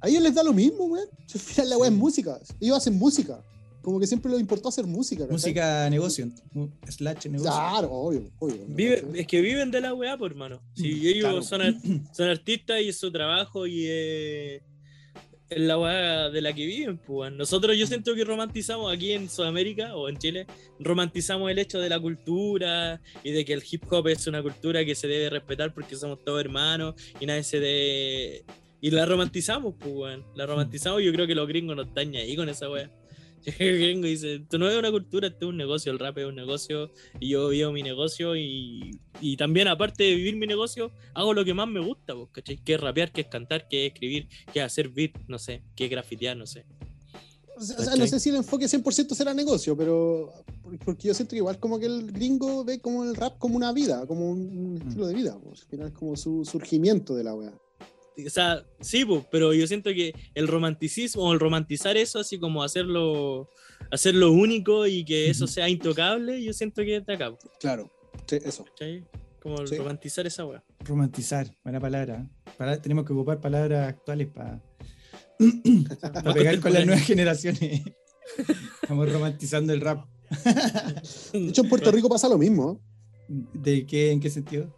A 0.00 0.08
ellos 0.08 0.22
les 0.22 0.34
da 0.34 0.42
lo 0.42 0.52
mismo, 0.52 0.84
weón. 0.84 1.08
Si 1.26 1.38
al 1.38 1.44
final 1.44 1.70
la 1.70 1.78
weá 1.78 1.88
Sí. 1.88 1.94
es 1.94 2.00
música. 2.00 2.40
Ellos 2.60 2.76
hacen 2.76 2.98
música. 2.98 3.42
Como 3.82 3.98
que 3.98 4.06
siempre 4.06 4.30
les 4.30 4.40
importó 4.40 4.68
hacer 4.68 4.86
música, 4.86 5.22
¿cachai? 5.22 5.32
Música 5.32 5.90
negocio, 5.90 6.28
slash 6.88 7.26
negocio. 7.26 7.50
Claro, 7.50 7.90
obvio, 7.90 8.30
obvio. 8.38 8.54
Es 9.14 9.26
que 9.26 9.40
viven 9.40 9.70
de 9.72 9.80
la 9.80 9.92
weá, 9.94 10.16
por 10.16 10.30
hermano. 10.30 10.60
Si 10.76 11.08
ellos 11.08 11.24
Claro. 11.24 11.42
son, 11.42 11.62
ar- 11.62 11.74
son 12.12 12.28
artistas 12.28 12.80
y 12.80 12.88
es 12.90 12.96
su 12.96 13.10
trabajo 13.10 13.66
y 13.66 13.84
eh, 13.88 14.62
es 15.52 15.60
la 15.60 15.78
weá 15.78 16.30
de 16.30 16.40
la 16.40 16.52
que 16.52 16.66
viven, 16.66 16.98
pues. 16.98 17.32
Nosotros 17.32 17.76
yo 17.76 17.86
siento 17.86 18.14
que 18.14 18.24
romantizamos 18.24 18.92
aquí 18.92 19.12
en 19.12 19.28
Sudamérica 19.28 19.94
o 19.96 20.08
en 20.08 20.18
Chile, 20.18 20.46
romantizamos 20.78 21.50
el 21.50 21.58
hecho 21.58 21.80
de 21.80 21.88
la 21.88 22.00
cultura 22.00 23.00
y 23.22 23.32
de 23.32 23.44
que 23.44 23.52
el 23.52 23.62
hip 23.68 23.84
hop 23.90 24.08
es 24.08 24.26
una 24.26 24.42
cultura 24.42 24.84
que 24.84 24.94
se 24.94 25.08
debe 25.08 25.30
respetar 25.30 25.72
porque 25.74 25.96
somos 25.96 26.22
todos 26.24 26.40
hermanos 26.40 26.94
y 27.20 27.26
nadie 27.26 27.42
se 27.42 27.60
debe... 27.60 28.44
Y 28.80 28.90
la 28.90 29.06
romantizamos, 29.06 29.74
pues, 29.78 29.94
weón. 29.94 30.24
La 30.34 30.44
romantizamos 30.44 31.00
y 31.00 31.04
yo 31.04 31.12
creo 31.12 31.26
que 31.26 31.34
los 31.34 31.46
gringos 31.46 31.76
no 31.76 31.82
están 31.82 32.10
ni 32.10 32.18
ahí 32.18 32.34
con 32.34 32.48
esa 32.48 32.68
weá. 32.68 32.90
El 33.58 33.78
gringo 33.78 34.06
dice, 34.06 34.36
esto 34.36 34.58
no 34.58 34.68
es 34.70 34.78
una 34.78 34.90
cultura, 34.90 35.26
esto 35.28 35.46
es 35.46 35.48
un 35.50 35.56
negocio, 35.56 35.92
el 35.92 35.98
rap 35.98 36.18
es 36.18 36.26
un 36.26 36.34
negocio 36.36 36.90
y 37.20 37.30
yo 37.30 37.48
vivo 37.48 37.72
mi 37.72 37.82
negocio 37.82 38.36
y, 38.36 38.98
y 39.20 39.36
también 39.36 39.68
aparte 39.68 40.04
de 40.04 40.14
vivir 40.14 40.36
mi 40.36 40.46
negocio, 40.46 40.92
hago 41.14 41.34
lo 41.34 41.44
que 41.44 41.54
más 41.54 41.68
me 41.68 41.80
gusta, 41.80 42.14
pues, 42.14 42.28
¿cachai? 42.32 42.56
Que 42.58 42.74
es 42.74 42.80
rapear, 42.80 43.12
que 43.12 43.22
es 43.22 43.26
cantar, 43.28 43.68
que 43.68 43.86
es 43.86 43.92
escribir, 43.92 44.28
que 44.52 44.60
es 44.60 44.64
hacer 44.64 44.88
beat, 44.88 45.12
no 45.28 45.38
sé, 45.38 45.62
que 45.74 45.84
es 45.84 45.90
grafitear, 45.90 46.36
no 46.36 46.46
sé. 46.46 46.64
O 47.54 47.60
sea, 47.64 47.76
o 47.78 47.82
sea, 47.84 47.96
no 47.96 48.06
sé 48.06 48.18
si 48.18 48.30
el 48.30 48.36
enfoque 48.36 48.64
100% 48.66 49.14
será 49.14 49.34
negocio, 49.34 49.76
pero 49.76 50.32
porque 50.84 51.08
yo 51.08 51.14
siento 51.14 51.30
que 51.32 51.36
igual 51.36 51.58
como 51.60 51.78
que 51.78 51.86
el 51.86 52.10
gringo 52.10 52.64
ve 52.64 52.80
como 52.80 53.04
el 53.04 53.14
rap 53.14 53.38
como 53.38 53.56
una 53.56 53.72
vida, 53.72 54.06
como 54.06 54.30
un, 54.30 54.38
un 54.40 54.74
Mm. 54.74 54.76
estilo 54.88 55.06
de 55.06 55.14
vida. 55.14 55.38
Pues. 55.44 55.60
Al 55.62 55.68
final 55.68 55.86
es 55.88 55.92
como 55.92 56.16
su 56.16 56.44
surgimiento 56.44 57.14
de 57.14 57.24
la 57.24 57.34
weá. 57.34 57.52
O 58.26 58.30
sea, 58.30 58.64
sí, 58.80 59.04
pues, 59.04 59.24
pero 59.30 59.54
yo 59.54 59.66
siento 59.66 59.90
que 59.90 60.12
el 60.34 60.46
romanticismo 60.48 61.22
o 61.24 61.32
el 61.32 61.40
romantizar 61.40 61.96
eso, 61.96 62.18
así 62.18 62.38
como 62.38 62.62
hacerlo, 62.62 63.48
hacerlo 63.90 64.32
único 64.32 64.86
y 64.86 65.04
que 65.04 65.30
eso 65.30 65.46
sea 65.46 65.68
intocable, 65.68 66.42
yo 66.42 66.52
siento 66.52 66.82
que 66.82 66.96
es 66.96 67.06
de 67.06 67.14
acá, 67.14 67.30
pues, 67.30 67.52
Claro, 67.58 67.90
sí, 68.26 68.36
eso. 68.44 68.64
¿cachai? 68.64 69.04
Como 69.40 69.60
el 69.60 69.66
Sí. 69.68 69.76
romantizar 69.76 70.26
esa 70.26 70.44
weá. 70.44 70.62
Romantizar, 70.80 71.50
buena 71.64 71.80
palabra. 71.80 72.28
Para- 72.58 72.80
tenemos 72.80 73.04
que 73.06 73.12
ocupar 73.12 73.40
palabras 73.40 73.88
actuales 73.88 74.28
para 74.28 74.60
pegar 76.34 76.60
con 76.60 76.72
las 76.72 76.86
nuevas 76.86 77.04
generaciones. 77.06 77.82
Estamos 78.82 79.10
romantizando 79.12 79.72
el 79.72 79.80
rap. 79.80 80.06
De 81.32 81.48
hecho, 81.48 81.62
en 81.62 81.68
Puerto 81.68 81.90
Rico 81.90 82.08
pasa 82.08 82.28
lo 82.28 82.38
mismo. 82.38 82.80
¿De 83.28 83.86
qué, 83.86 84.12
¿En 84.12 84.20
qué 84.20 84.30
sentido? 84.30 84.72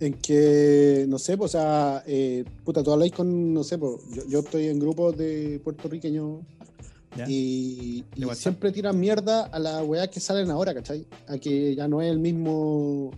En 0.00 0.14
que, 0.14 1.06
no 1.08 1.18
sé, 1.18 1.36
pues, 1.36 1.54
o 1.54 1.58
sea, 1.58 2.04
eh, 2.06 2.44
puta, 2.64 2.82
tú 2.82 2.92
habláis 2.92 3.12
con, 3.12 3.52
no 3.52 3.64
sé, 3.64 3.78
pues, 3.78 3.96
yo, 4.14 4.22
yo 4.28 4.38
estoy 4.40 4.66
en 4.66 4.78
grupos 4.78 5.16
de 5.16 5.60
puertorriqueños 5.64 6.40
y, 7.26 8.04
siempre 8.34 8.70
tiran 8.70 8.98
mierda 8.98 9.46
a 9.46 9.58
las 9.58 9.84
weas 9.86 10.08
que 10.08 10.20
salen 10.20 10.50
ahora, 10.50 10.74
¿cachai? 10.74 11.06
A 11.26 11.38
que 11.38 11.74
ya 11.74 11.88
no 11.88 12.00
es 12.00 12.10
el 12.10 12.18
mismo, 12.18 13.10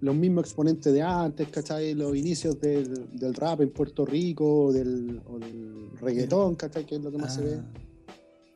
los 0.00 0.14
mismos 0.14 0.44
exponentes 0.44 0.92
de 0.92 1.02
antes, 1.02 1.48
¿cachai? 1.48 1.94
Los 1.94 2.16
inicios 2.16 2.60
del, 2.60 3.08
del 3.18 3.34
rap 3.34 3.60
en 3.60 3.70
Puerto 3.70 4.04
Rico 4.04 4.64
o 4.64 4.72
del, 4.72 5.20
o 5.26 5.38
del 5.38 5.90
reggaetón, 6.00 6.56
¿cachai? 6.56 6.84
Que 6.84 6.96
es 6.96 7.02
lo 7.02 7.10
que 7.10 7.18
más 7.18 7.34
se 7.34 7.42
ve. 7.42 7.60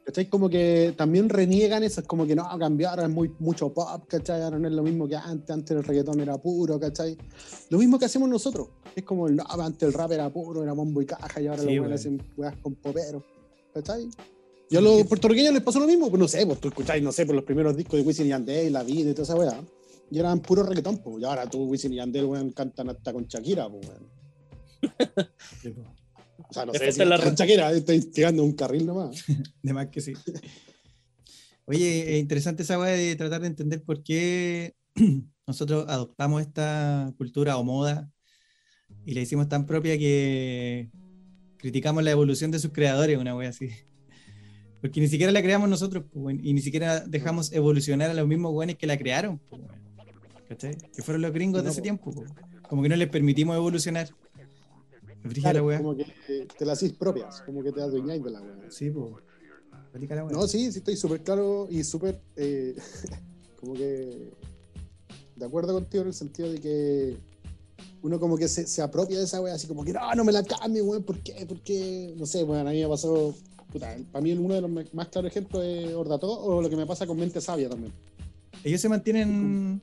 ¿Cachai? 0.04 0.28
Como 0.28 0.48
que 0.48 0.94
también 0.96 1.28
reniegan 1.28 1.84
eso, 1.84 2.00
es 2.00 2.06
como 2.06 2.26
que 2.26 2.34
no, 2.34 2.44
cambiaron, 2.58 3.04
es 3.04 3.10
muy, 3.10 3.32
mucho 3.38 3.72
pop, 3.72 4.04
¿cachai? 4.08 4.42
Ahora 4.42 4.58
no 4.58 4.66
es 4.66 4.74
lo 4.74 4.82
mismo 4.82 5.06
que 5.06 5.14
antes, 5.14 5.50
antes 5.50 5.76
el 5.76 5.84
reggaetón 5.84 6.20
era 6.20 6.36
puro, 6.38 6.78
¿cachai? 6.80 7.16
Lo 7.70 7.78
mismo 7.78 7.98
que 7.98 8.06
hacemos 8.06 8.28
nosotros, 8.28 8.68
es 8.96 9.04
como, 9.04 9.28
no, 9.28 9.44
antes 9.48 9.88
el 9.88 9.92
rap 9.92 10.10
era 10.10 10.28
puro, 10.28 10.62
era 10.62 10.72
bombo 10.72 11.00
y 11.00 11.06
caja, 11.06 11.40
y 11.40 11.46
ahora 11.46 11.62
Sí, 11.62 11.76
los 11.76 11.92
hacen 11.92 12.20
weas 12.36 12.56
con 12.56 12.74
popero, 12.74 13.24
¿cachai? 13.72 14.08
Y 14.70 14.76
a 14.76 14.80
los 14.80 15.04
puertorriqueños 15.04 15.54
les 15.54 15.62
pasó 15.62 15.78
lo 15.78 15.86
mismo, 15.86 16.10
pues 16.10 16.18
no 16.18 16.26
sé, 16.26 16.44
pues 16.46 16.58
tú 16.58 16.68
escucháis, 16.68 17.02
no 17.02 17.12
sé, 17.12 17.24
por 17.24 17.36
los 17.36 17.44
primeros 17.44 17.76
discos 17.76 18.00
de 18.00 18.06
Wisin 18.06 18.26
y 18.26 18.30
Yandel, 18.30 18.72
La 18.72 18.82
Vida 18.82 19.10
y 19.10 19.14
toda 19.14 19.22
esa 19.22 19.36
weá, 19.36 19.60
y 20.10 20.18
eran 20.18 20.40
puro 20.40 20.64
reggaetón, 20.64 20.98
pues, 20.98 21.20
y 21.20 21.24
ahora 21.24 21.48
tú, 21.48 21.64
Wisin 21.64 21.92
y 21.92 21.96
Yandel, 21.96 22.24
weón, 22.24 22.50
cantan 22.50 22.88
hasta 22.90 23.12
con 23.12 23.24
Shakira, 23.26 23.68
pues, 23.68 23.86
weón. 23.86 24.10
O 26.38 26.52
sea, 26.52 26.66
no 26.66 26.72
Esa 26.72 26.84
sé 26.84 26.88
es 26.90 26.94
si 26.96 27.04
la 27.04 27.16
Shakira, 27.16 27.72
estoy 27.72 28.00
tirando 28.10 28.44
un 28.44 28.52
carril 28.52 28.86
nomás. 28.86 29.24
De 29.62 29.72
más 29.72 29.88
que 29.88 30.00
sí. 30.00 30.12
Oye, 31.64 32.14
es 32.14 32.20
interesante 32.20 32.64
esa 32.64 32.78
weá 32.78 32.92
de 32.92 33.14
tratar 33.16 33.40
de 33.40 33.46
entender 33.46 33.82
por 33.82 34.02
qué 34.02 34.74
nosotros 35.46 35.86
adoptamos 35.88 36.42
esta 36.42 37.12
cultura 37.16 37.56
o 37.56 37.64
moda 37.64 38.10
y 39.06 39.14
la 39.14 39.20
hicimos 39.20 39.48
tan 39.48 39.66
propia 39.66 39.96
que 39.96 40.90
criticamos 41.58 42.02
la 42.02 42.10
evolución 42.10 42.50
de 42.50 42.58
sus 42.58 42.72
creadores, 42.72 43.18
una 43.18 43.36
weá 43.36 43.50
así. 43.50 43.70
Porque 44.80 45.00
ni 45.00 45.06
siquiera 45.06 45.30
la 45.30 45.42
creamos 45.42 45.68
nosotros, 45.68 46.04
pues, 46.12 46.36
y 46.42 46.52
ni 46.52 46.60
siquiera 46.60 47.00
dejamos 47.00 47.52
evolucionar 47.52 48.10
a 48.10 48.14
los 48.14 48.26
mismos 48.26 48.52
weones 48.52 48.76
que 48.76 48.88
la 48.88 48.98
crearon, 48.98 49.38
pues. 49.38 49.62
¿Cachai? 50.48 50.76
Que 50.94 51.02
fueron 51.02 51.22
los 51.22 51.32
gringos 51.32 51.62
de 51.62 51.70
ese 51.70 51.80
po. 51.80 51.82
tiempo, 51.82 52.10
pues. 52.10 52.30
como 52.68 52.82
que 52.82 52.88
no 52.88 52.96
les 52.96 53.08
permitimos 53.08 53.56
evolucionar. 53.56 54.08
Brígida 55.22 55.52
la 55.52 55.62
weá. 55.62 55.78
como 55.78 55.96
que 55.96 56.06
eh, 56.28 56.46
te 56.56 56.64
las 56.64 56.78
hacís 56.78 56.92
propias, 56.92 57.42
como 57.42 57.62
que 57.62 57.72
te 57.72 57.80
adueñáis 57.80 58.22
de 58.22 58.30
la 58.30 58.40
weá. 58.40 58.70
Sí, 58.70 58.90
pues. 58.90 59.24
La 60.08 60.24
weá. 60.24 60.32
No, 60.32 60.46
sí, 60.48 60.72
sí, 60.72 60.78
estoy 60.78 60.96
súper 60.96 61.22
claro 61.22 61.68
y 61.70 61.84
súper 61.84 62.20
eh, 62.36 62.74
como 63.60 63.74
que 63.74 64.30
de 65.36 65.44
acuerdo 65.44 65.74
contigo 65.74 66.02
en 66.02 66.08
el 66.08 66.14
sentido 66.14 66.50
de 66.50 66.60
que 66.60 67.16
uno 68.02 68.18
como 68.18 68.36
que 68.36 68.48
se, 68.48 68.66
se 68.66 68.82
apropia 68.82 69.18
de 69.18 69.24
esa 69.24 69.40
wea, 69.40 69.54
así 69.54 69.66
como 69.66 69.84
que 69.84 69.92
no, 69.92 70.14
no 70.14 70.24
me 70.24 70.32
la 70.32 70.42
cambie, 70.42 70.82
weón, 70.82 71.02
¿por 71.04 71.18
qué? 71.20 71.46
¿Por 71.46 71.60
qué? 71.60 72.14
No 72.16 72.26
sé, 72.26 72.42
bueno, 72.42 72.68
a 72.68 72.72
mí 72.72 72.80
me 72.80 72.88
pasó, 72.88 73.34
puta, 73.72 73.96
para 74.10 74.22
mí 74.22 74.32
uno 74.32 74.54
de 74.54 74.60
los 74.60 74.70
más 74.92 75.08
claros 75.08 75.30
ejemplos 75.30 75.64
es 75.64 75.94
Ordató 75.94 76.30
o 76.30 76.60
lo 76.60 76.68
que 76.68 76.76
me 76.76 76.86
pasa 76.86 77.06
con 77.06 77.16
Mente 77.16 77.40
Sabia 77.40 77.68
también. 77.68 77.92
Ellos 78.64 78.80
se 78.80 78.88
mantienen. 78.88 79.80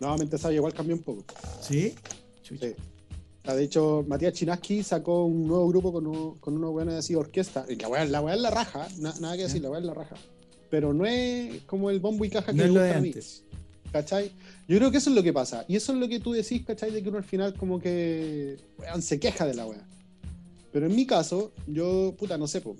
No, 0.00 0.16
Mente 0.18 0.38
Sabia 0.38 0.56
igual 0.56 0.74
cambió 0.74 0.96
un 0.96 1.02
poco. 1.02 1.24
¿Sí? 1.60 1.94
Sí. 2.42 2.58
Sea, 3.46 3.54
de 3.54 3.64
hecho, 3.64 4.04
Matías 4.08 4.32
Chinaski 4.34 4.82
sacó 4.82 5.24
un 5.24 5.46
nuevo 5.46 5.68
grupo 5.68 5.92
con, 5.92 6.06
uno- 6.06 6.36
con 6.40 6.56
unos 6.56 6.72
weones 6.74 6.94
así, 6.96 7.14
orquesta. 7.14 7.64
Y 7.68 7.76
la 7.76 7.88
weá, 7.88 8.04
la 8.04 8.34
es 8.34 8.40
la 8.40 8.50
raja, 8.50 8.88
na- 8.98 9.14
nada 9.20 9.36
que 9.36 9.44
decir, 9.44 9.62
la 9.62 9.70
weá 9.70 9.78
es 9.80 9.86
la 9.86 9.94
raja. 9.94 10.16
Pero 10.68 10.92
no 10.92 11.06
es 11.06 11.62
como 11.62 11.90
el 11.90 12.00
bombo 12.00 12.24
y 12.24 12.30
caja 12.30 12.52
que 12.52 12.58
No 12.58 12.64
me 12.64 12.70
gusta 12.70 12.96
a 12.96 13.00
mí. 13.00 13.08
antes. 13.08 13.44
¿Cachai? 13.92 14.32
Yo 14.68 14.76
creo 14.78 14.90
que 14.90 14.98
eso 14.98 15.10
es 15.10 15.16
lo 15.16 15.22
que 15.22 15.32
pasa. 15.32 15.64
Y 15.68 15.76
eso 15.76 15.92
es 15.92 15.98
lo 15.98 16.08
que 16.08 16.18
tú 16.18 16.32
decís, 16.32 16.64
¿cachai? 16.66 16.90
De 16.90 17.02
que 17.02 17.08
uno 17.08 17.18
al 17.18 17.24
final 17.24 17.54
como 17.54 17.78
que 17.78 18.56
weón, 18.78 19.00
se 19.00 19.20
queja 19.20 19.46
de 19.46 19.54
la 19.54 19.64
weá. 19.66 19.86
Pero 20.72 20.86
en 20.86 20.96
mi 20.96 21.06
caso, 21.06 21.52
yo, 21.68 22.14
puta, 22.18 22.36
no 22.36 22.48
sé, 22.48 22.60
po. 22.60 22.76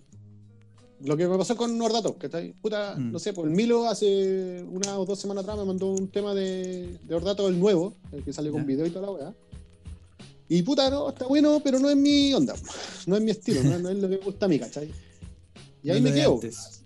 Lo 1.05 1.17
que 1.17 1.29
me 1.29 1.37
pasó 1.39 1.57
con 1.57 1.77
Nordato, 1.79 2.15
¿cachai? 2.19 2.55
Puta, 2.55 2.97
Mm. 2.97 3.13
no 3.13 3.19
sé, 3.19 3.33
pues 3.33 3.47
el 3.49 3.55
Milo 3.55 3.87
hace 3.87 4.65
una 4.69 4.99
o 4.99 5.05
dos 5.07 5.21
semanas 5.21 5.45
atrás 5.45 5.59
me 5.59 5.65
mandó 5.67 5.91
un 5.93 6.09
tema 6.09 6.35
de, 6.35 6.99
de 7.05 7.15
Ordato 7.15 7.47
el 7.49 7.59
nuevo, 7.61 7.95
el 8.13 8.25
que 8.25 8.33
sale 8.33 8.51
con 8.51 8.67
video 8.67 8.85
y 8.87 8.91
toda 8.91 9.07
la 9.07 9.13
weá. 9.13 9.35
Y 10.49 10.63
puta, 10.63 10.89
no, 10.91 11.09
está 11.09 11.27
bueno, 11.27 11.61
pero 11.63 11.79
no 11.79 11.91
es 11.91 11.97
mi 11.97 12.33
onda, 12.33 12.55
no 13.07 13.17
es 13.17 13.23
mi 13.23 13.31
estilo, 13.33 13.63
no, 13.65 13.79
no 13.81 13.89
es 13.91 13.97
lo 13.97 14.09
que 14.09 14.17
me 14.19 14.25
gusta 14.25 14.47
a 14.47 14.49
mí, 14.49 14.59
¿cachai? 14.59 14.91
Y 15.83 15.91
ahí 15.91 16.01
No 16.01 16.09
me 16.09 16.15
quedo. 16.15 16.35
antes. 16.35 16.85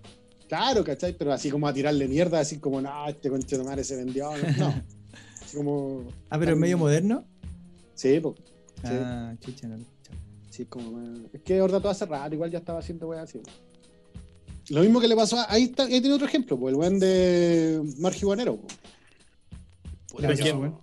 Claro, 0.48 0.82
¿cachai? 0.82 1.16
Pero 1.16 1.32
así 1.32 1.50
como 1.50 1.68
a 1.68 1.72
tirarle 1.72 2.08
mierda, 2.08 2.40
así 2.40 2.58
como, 2.58 2.80
no, 2.80 3.08
este 3.08 3.28
conche 3.30 3.56
de 3.58 3.64
madre 3.64 3.84
se 3.84 3.96
vendió. 3.96 4.30
No, 4.36 4.56
no. 4.58 4.82
Así 5.44 5.56
como. 5.56 6.04
Ah, 6.30 6.38
pero 6.38 6.52
es 6.52 6.58
medio 6.58 6.78
moderno. 6.78 7.24
Sí, 7.94 8.18
pues. 8.20 8.34
Ah, 8.84 9.34
chucha, 9.40 9.68
no. 9.68 9.78
Sí, 10.50 10.64
como. 10.66 11.28
Es 11.32 11.42
que 11.42 11.60
Ordato 11.60 11.88
hace 11.88 12.06
rato, 12.06 12.34
igual 12.34 12.50
ya 12.50 12.58
estaba 12.58 12.78
haciendo 12.80 13.08
weá 13.08 13.22
así. 13.22 13.40
Lo 14.70 14.80
mismo 14.82 15.00
que 15.00 15.08
le 15.08 15.16
pasó 15.16 15.38
a. 15.38 15.52
Ahí, 15.52 15.64
está, 15.64 15.84
ahí 15.84 16.00
tiene 16.00 16.14
otro 16.14 16.26
ejemplo, 16.26 16.58
pues 16.58 16.72
el 16.72 16.78
weón 16.80 16.98
de 16.98 17.80
Margibanero. 17.98 18.56
po. 18.56 18.66
Puta, 20.10 20.28
Pero 20.28 20.34
yo- 20.44 20.82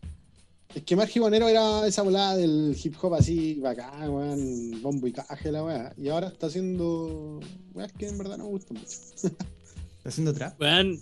es 0.70 0.74
que- 0.76 0.84
que 0.84 0.96
Margibanero 0.96 1.48
era 1.48 1.88
esa 1.88 2.02
volada 2.02 2.36
del 2.38 2.76
hip 2.82 2.96
hop 3.02 3.16
así, 3.16 3.56
bacán, 3.56 4.10
weón, 4.10 4.82
bombo 4.82 5.08
y 5.08 5.12
caje 5.14 5.52
la 5.52 5.64
weá. 5.64 5.94
Y 5.98 6.10
ahora 6.10 6.28
está 6.28 6.48
haciendo 6.48 7.40
weas 7.74 7.92
que 7.94 8.08
en 8.08 8.18
verdad 8.18 8.38
no 8.38 8.46
me 8.46 8.50
gustan 8.52 8.78
mucho. 8.78 8.90
¿Está 9.24 10.10
haciendo 10.10 10.34
trap? 10.34 10.60
Weón, 10.62 11.00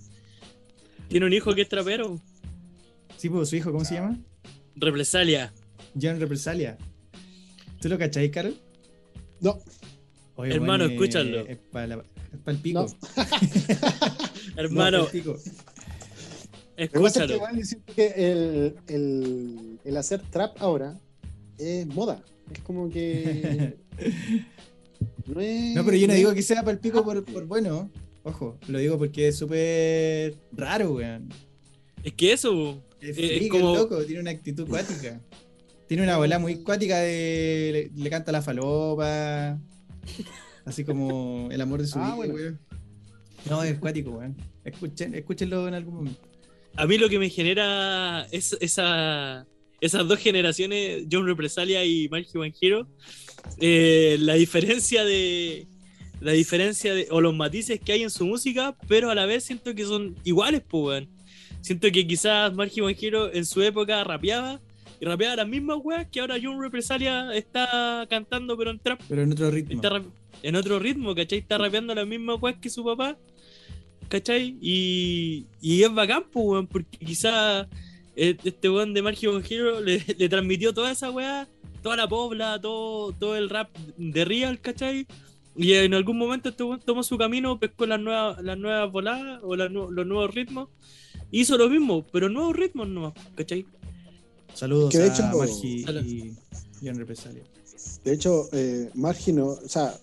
tiene 1.10 1.26
un 1.26 1.34
hijo 1.34 1.54
que 1.54 1.62
es 1.64 1.70
trapero. 1.70 2.20
Sí, 3.18 3.30
pues 3.30 3.50
su 3.50 3.56
hijo, 3.56 3.72
¿cómo 3.72 3.86
se 3.86 3.96
llama? 3.96 4.18
Represalia. 4.76 5.54
John 6.00 6.20
Represalia. 6.20 6.78
¿Tú 7.82 7.88
lo 7.90 7.98
cacháis, 7.98 8.32
Carol? 8.32 8.60
No, 9.40 9.60
Oye, 10.36 10.54
Hermano, 10.54 10.86
eh, 10.86 10.94
escúchalo. 10.94 11.46
Es 11.48 11.58
para 11.72 12.04
el 12.48 12.58
pico. 12.58 12.86
No. 12.86 12.88
Hermano, 14.58 15.08
No, 15.14 15.36
que 16.76 16.84
es 16.84 16.90
escúchalo. 16.94 17.40
siento 17.64 17.94
que 17.94 18.08
el, 18.16 18.76
el, 18.88 19.80
el 19.84 19.98
hacer 19.98 20.22
trap 20.30 20.56
ahora 20.62 21.00
es 21.58 21.86
moda. 21.88 22.24
Es 22.54 22.60
como 22.62 22.90
que. 22.90 23.78
No, 25.28 25.42
es, 25.42 25.76
No, 25.76 25.84
pero 25.84 25.98
yo 25.98 26.08
no 26.08 26.14
es- 26.14 26.20
digo 26.20 26.34
que 26.34 26.42
sea 26.44 26.62
para 26.62 26.72
el 26.74 26.80
pico 26.80 27.04
por, 27.04 27.24
por 27.26 27.46
bueno. 27.48 27.90
Ojo, 28.24 28.58
lo 28.68 28.78
digo 28.80 28.98
porque 28.98 29.28
es 29.30 29.36
súper 29.38 30.36
raro, 30.52 30.94
weón. 30.94 31.30
Es 32.04 32.14
que 32.14 32.32
eso, 32.34 32.82
Es 33.02 33.18
Eh, 33.18 33.48
como- 33.50 33.72
el 33.72 33.76
loco, 33.80 34.04
tiene 34.06 34.22
una 34.22 34.32
actitud 34.32 34.68
cuática. 34.68 35.20
Tiene 35.88 36.04
una 36.04 36.18
bola 36.18 36.40
muy 36.40 36.64
cuática 36.64 37.00
de. 37.00 37.90
Le, 37.96 38.04
le 38.04 38.10
canta 38.10 38.32
la 38.32 38.42
falopa. 38.42 39.60
Así 40.66 40.84
como 40.84 41.50
el 41.52 41.62
amor 41.62 41.82
de 41.82 41.88
su 41.88 41.98
Ah, 42.00 42.06
vida, 42.06 42.16
bueno. 42.16 42.34
weón. 42.36 42.60
No, 43.50 43.64
es 43.64 43.78
cuático, 43.80 44.12
weón. 44.12 44.36
Escuchen, 44.64 45.14
escúchenlo 45.16 45.68
en 45.68 45.74
algún 45.76 45.96
momento. 45.96 46.25
A 46.78 46.86
mí 46.86 46.98
lo 46.98 47.10
que 47.10 47.20
me 47.20 47.30
genera 47.30 48.28
es 48.32 48.58
esa, 48.60 49.46
esas 49.82 50.08
dos 50.08 50.20
generaciones, 50.20 51.06
John 51.12 51.26
Represalia 51.26 51.86
y 51.86 52.10
Marky 52.10 52.38
One 52.38 52.54
Hero, 52.60 52.88
eh, 53.60 54.18
la 54.20 54.34
diferencia 54.36 55.06
de 55.06 55.68
la 56.22 56.32
diferencia 56.32 56.94
de 56.94 57.08
o 57.12 57.22
los 57.22 57.36
matices 57.36 57.80
que 57.80 57.92
hay 57.92 58.04
en 58.04 58.10
su 58.10 58.26
música, 58.26 58.76
pero 58.88 59.12
a 59.12 59.16
la 59.16 59.26
vez 59.26 59.44
siento 59.44 59.76
que 59.76 59.86
son 59.86 60.16
iguales, 60.24 60.64
pues. 60.68 61.08
Siento 61.62 61.92
que 61.92 62.06
quizás 62.06 62.54
Marky 62.54 62.82
One 62.82 62.96
Hero 63.00 63.34
en 63.34 63.46
su 63.46 63.62
época 63.62 64.04
rapeaba 64.04 64.62
y 65.00 65.06
rapeaba 65.06 65.38
las 65.38 65.48
mismas 65.48 65.78
weas 65.84 66.08
que 66.10 66.22
ahora 66.22 66.36
John 66.42 66.62
Represalia 66.62 67.34
está 67.34 68.06
cantando, 68.10 68.58
pero 68.58 68.72
en 68.72 68.80
trap. 68.80 69.02
Pero 69.08 69.22
en 69.24 69.32
otro 69.32 69.52
ritmo. 69.52 69.74
Está 69.76 70.02
en 70.44 70.56
otro 70.56 70.80
ritmo, 70.80 71.16
¿cachai? 71.16 71.40
Está 71.40 71.58
rapeando 71.58 71.96
las 71.96 72.08
mismas 72.08 72.42
weas 72.42 72.58
que 72.62 72.70
su 72.70 72.84
papá, 72.84 73.18
¿cachai? 74.10 74.58
Y, 74.62 75.46
y 75.62 75.84
es 75.84 75.94
bacán, 75.94 76.24
pues, 76.32 76.46
weón, 76.46 76.68
porque 76.68 76.98
quizá 76.98 77.68
eh, 78.16 78.38
este 78.44 78.70
weón 78.70 78.94
de 78.94 79.02
Margie 79.02 79.28
One 79.28 79.46
Hero 79.50 79.80
le, 79.82 80.04
le 80.18 80.30
transmitió 80.30 80.74
toda 80.74 80.92
esa 80.92 81.12
wea, 81.12 81.48
toda 81.82 81.96
la 81.98 82.08
pobla, 82.08 82.60
todo, 82.62 83.12
todo 83.14 83.36
el 83.36 83.50
rap 83.50 83.70
de 83.98 84.26
Real, 84.26 84.60
¿cachai? 84.62 85.06
Y 85.58 85.72
en 85.74 85.94
algún 85.94 86.18
momento 86.18 86.50
este 86.50 86.64
weón 86.64 86.82
tomó 86.82 87.02
su 87.04 87.18
camino, 87.18 87.60
pescó 87.60 87.86
las 87.86 88.00
nuevas, 88.00 88.42
las 88.44 88.58
nuevas 88.58 88.92
voladas 88.92 89.40
o 89.44 89.56
las 89.56 89.72
los 89.72 90.06
nuevos 90.06 90.34
ritmos. 90.34 90.70
Hizo 91.32 91.58
lo 91.58 91.70
mismo, 91.70 92.06
pero 92.12 92.30
nuevos 92.30 92.56
ritmos 92.56 92.88
nomás, 92.88 93.14
¿cachai? 93.36 93.66
Saludos 94.54 94.92
Que 94.92 94.98
de 95.00 95.04
a 95.04 95.14
hecho- 95.14 95.38
Margi 95.38 95.84
Salud. 95.84 96.06
y 96.06 96.34
John 96.84 96.96
Represalia. 96.98 97.44
De 98.04 98.14
hecho, 98.14 98.48
eh, 98.54 98.90
Margi 98.94 99.34
no. 99.34 99.48
O 99.48 99.68
sea, 99.70 99.94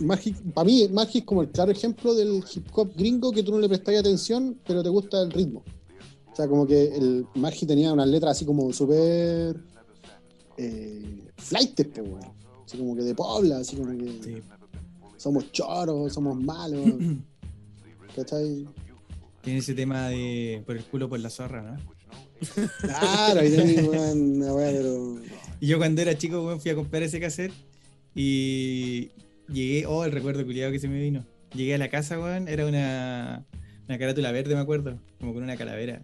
Margi, 0.00 0.32
para 0.54 0.64
mí, 0.64 0.88
Margi 0.88 1.18
es 1.18 1.24
como 1.24 1.42
el 1.42 1.48
claro 1.48 1.70
ejemplo 1.70 2.14
del 2.14 2.42
hip 2.54 2.66
hop 2.72 2.92
gringo 2.96 3.32
que 3.32 3.42
tú 3.42 3.52
no 3.52 3.58
le 3.58 3.68
prestas 3.68 3.96
atención, 3.96 4.58
pero 4.66 4.82
te 4.82 4.88
gusta 4.88 5.22
el 5.22 5.30
ritmo. 5.30 5.62
O 6.32 6.36
sea, 6.36 6.46
como 6.46 6.66
que 6.66 6.96
el 6.96 7.26
Margi 7.34 7.66
tenía 7.66 7.92
unas 7.92 8.08
letras 8.08 8.36
así 8.36 8.44
como 8.44 8.72
súper. 8.72 9.56
Eh, 10.56 11.30
flightes, 11.36 11.86
pues, 11.86 12.08
weón. 12.08 12.32
Así 12.64 12.78
como 12.78 12.94
que 12.94 13.02
de 13.02 13.14
pobla, 13.14 13.58
así 13.58 13.76
como 13.76 13.96
que. 13.96 14.22
Sí. 14.22 14.36
Somos 15.16 15.50
choros, 15.50 16.12
somos 16.12 16.36
malos. 16.40 16.86
¿Cachai? 18.14 18.66
Tiene 19.42 19.58
ese 19.60 19.74
tema 19.74 20.08
de 20.08 20.62
por 20.66 20.76
el 20.76 20.84
culo 20.84 21.08
por 21.08 21.18
la 21.18 21.30
zorra, 21.30 21.62
¿no? 21.62 21.98
Claro, 22.80 23.40
ahí 23.40 23.50
tenés, 23.50 23.88
una 23.88 24.54
pero. 24.54 25.16
Y 25.60 25.66
yo 25.66 25.78
cuando 25.78 26.00
era 26.02 26.16
chico, 26.16 26.44
weón, 26.44 26.60
fui 26.60 26.70
a 26.70 26.76
comprar 26.76 27.02
ese 27.02 27.18
cassette 27.18 27.52
y 28.14 29.10
llegué, 29.52 29.86
oh, 29.86 30.04
el 30.04 30.12
recuerdo 30.12 30.44
culiado 30.44 30.72
que 30.72 30.78
se 30.78 30.88
me 30.88 31.00
vino. 31.00 31.24
Llegué 31.54 31.74
a 31.74 31.78
la 31.78 31.88
casa, 31.88 32.18
weón, 32.18 32.48
era 32.48 32.66
una, 32.66 33.44
una 33.88 33.98
carátula 33.98 34.32
verde, 34.32 34.54
me 34.54 34.60
acuerdo, 34.60 34.98
como 35.18 35.34
con 35.34 35.42
una 35.42 35.56
calavera. 35.56 36.02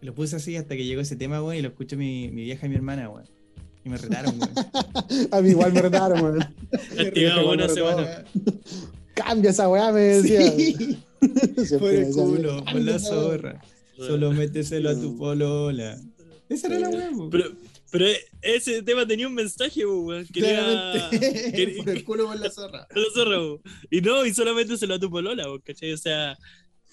Lo 0.00 0.14
puse 0.14 0.36
así 0.36 0.56
hasta 0.56 0.74
que 0.76 0.84
llegó 0.86 1.00
ese 1.02 1.16
tema, 1.16 1.42
weón, 1.42 1.56
y 1.56 1.62
lo 1.62 1.68
escuchó 1.68 1.96
mi, 1.96 2.28
mi 2.30 2.44
vieja 2.44 2.66
y 2.66 2.70
mi 2.70 2.76
hermana, 2.76 3.08
weón. 3.10 3.24
Y 3.84 3.88
me 3.88 3.96
retaron, 3.98 4.34
weón. 4.38 4.52
A 5.32 5.40
mí 5.40 5.50
igual 5.50 5.72
me 5.72 5.82
retaron, 5.82 6.22
weón. 6.22 6.38
Una 7.52 7.68
semana. 7.68 8.24
Cambia 9.14 9.50
esa 9.50 9.68
weá, 9.68 9.92
me 9.92 10.00
decía. 10.00 10.50
Sí, 10.50 10.98
por 11.78 11.90
el 11.92 12.10
culo, 12.12 12.56
por 12.56 12.64
"Cambia 12.64 12.84
la 12.84 12.92
weá". 12.92 12.98
zorra. 12.98 13.60
Solo 13.98 14.32
méteselo 14.32 14.88
a 14.90 14.94
tu 14.94 15.16
polola. 15.18 15.98
Esa 16.48 16.68
era 16.68 16.78
la 16.78 16.88
weón, 16.88 17.14
weón. 17.16 17.30
Pero, 17.30 17.44
pero 17.90 18.06
ese 18.42 18.82
tema 18.82 19.06
tenía 19.06 19.26
un 19.26 19.34
mensaje, 19.34 19.84
weón. 19.86 20.26
Quería. 20.32 21.08
Por 21.84 21.90
el 21.90 22.04
culo 22.04 22.26
por 22.26 22.38
la 22.38 22.50
zorra. 22.50 22.86
Y 23.90 24.00
no, 24.00 24.24
y 24.24 24.32
solamente 24.34 24.76
se 24.76 24.86
lo 24.86 24.94
a 24.94 24.98
tu 24.98 25.10
polola, 25.10 25.44
po, 25.44 25.60
¿cachai? 25.64 25.92
O 25.92 25.96
sea, 25.96 26.36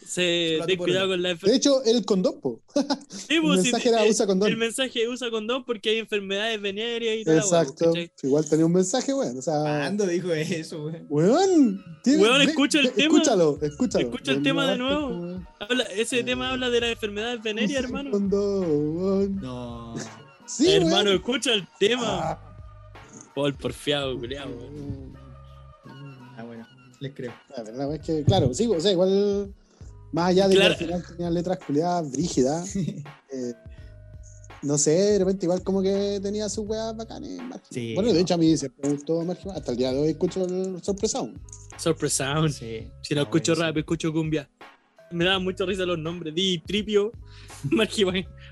se, 0.06 0.60
ten 0.66 0.78
cuidado 0.78 1.10
con 1.10 1.22
la 1.22 1.30
De 1.30 1.34
enfermedad. 1.34 1.58
hecho, 1.58 1.84
el 1.84 2.06
condón, 2.06 2.40
po. 2.40 2.62
Sí, 3.10 3.40
po, 3.42 3.54
el 3.54 3.62
mensaje 3.62 3.90
era 3.90 4.04
usa 4.06 4.26
condón. 4.26 4.50
El 4.50 4.58
mensaje 4.58 5.08
usa 5.08 5.30
condón 5.30 5.66
porque 5.66 5.90
hay 5.90 5.98
enfermedades 5.98 6.62
venéreas 6.62 7.18
y 7.20 7.24
tal. 7.26 7.38
Exacto. 7.38 7.92
Igual 8.24 8.48
tenía 8.50 8.66
un 8.66 8.74
mensaje, 8.74 9.14
weón. 9.14 9.38
O 9.38 9.42
sea, 9.42 9.60
¿Cuándo 9.60 10.06
dijo 10.08 10.32
eso, 10.34 10.86
weón? 10.86 11.06
weón. 11.10 11.86
tiene- 12.04 12.24
Weón, 12.24 12.38
ve- 12.40 12.46
escucha 12.46 12.80
el 12.80 12.92
tema. 12.92 13.04
Escúchalo, 13.18 13.60
escúchalo. 13.62 14.06
Escucha 14.06 14.32
el 14.32 14.44
tema 14.44 14.72
de 14.72 14.78
nuevo. 14.78 15.42
Habla, 15.60 15.84
ese 15.86 16.24
tema 16.24 16.52
habla 16.52 16.70
de 16.70 16.80
las 16.82 16.92
enfermedades 16.92 17.42
venéreas, 17.44 17.84
hermano. 17.84 18.12
condón, 18.12 18.98
weón. 18.98 19.36
No. 19.42 19.96
Sí, 20.48 20.72
hermano, 20.74 21.12
escucha 21.12 21.54
el 21.54 21.68
tema. 21.80 22.04
Ah. 22.32 22.44
Por 23.36 23.54
porfiado, 23.56 24.18
culiao, 24.18 24.48
weón. 24.50 25.14
Ah, 26.38 26.44
bueno, 26.44 26.66
les 27.00 27.14
creo. 27.14 27.34
La 27.56 27.64
verdad 27.64 27.94
es 27.96 28.02
que, 28.02 28.24
claro, 28.24 28.54
sí, 28.54 28.66
o 28.68 28.80
sea, 28.80 28.92
igual, 28.92 29.54
más 30.12 30.30
allá 30.30 30.48
de 30.48 30.56
Claro. 30.56 30.76
que 30.78 30.84
al 30.86 30.88
final 30.88 31.06
tenían 31.08 31.34
letras 31.34 31.60
culiadas 31.66 32.12
brígidas, 32.12 32.76
eh, 32.76 33.54
no 34.64 34.78
sé, 34.78 34.92
de 34.92 35.20
repente 35.20 35.46
igual 35.46 35.62
como 35.64 35.82
que 35.84 36.20
tenía 36.24 36.50
sus 36.50 36.68
weas 36.68 36.96
bacanes. 36.98 37.40
Sí, 37.70 37.94
bueno, 37.94 38.10
de 38.10 38.16
no. 38.16 38.20
hecho 38.22 38.34
a 38.34 38.38
mí 38.38 38.58
siempre 38.58 38.90
me 38.90 38.96
gustó 38.96 39.22
Margie, 39.24 39.52
hasta 39.52 39.72
el 39.72 39.78
día 39.78 39.92
de 39.92 40.00
hoy 40.00 40.10
escucho 40.10 40.46
el 40.46 40.82
Sorpresa 40.84 41.20
Sound. 41.20 41.40
Surprise 41.78 42.16
Sound. 42.16 42.50
Sí. 42.54 42.90
Si 43.02 43.14
no 43.14 43.22
Ah, 43.22 43.24
escucho 43.24 43.54
rap, 43.54 43.78
escucho 43.78 44.12
cumbia. 44.12 44.50
Me 45.12 45.26
daban 45.26 45.44
mucha 45.44 45.64
risa 45.66 45.86
los 45.86 46.00
nombres. 46.00 46.34
Di 46.34 46.58
Tripio, 46.66 47.12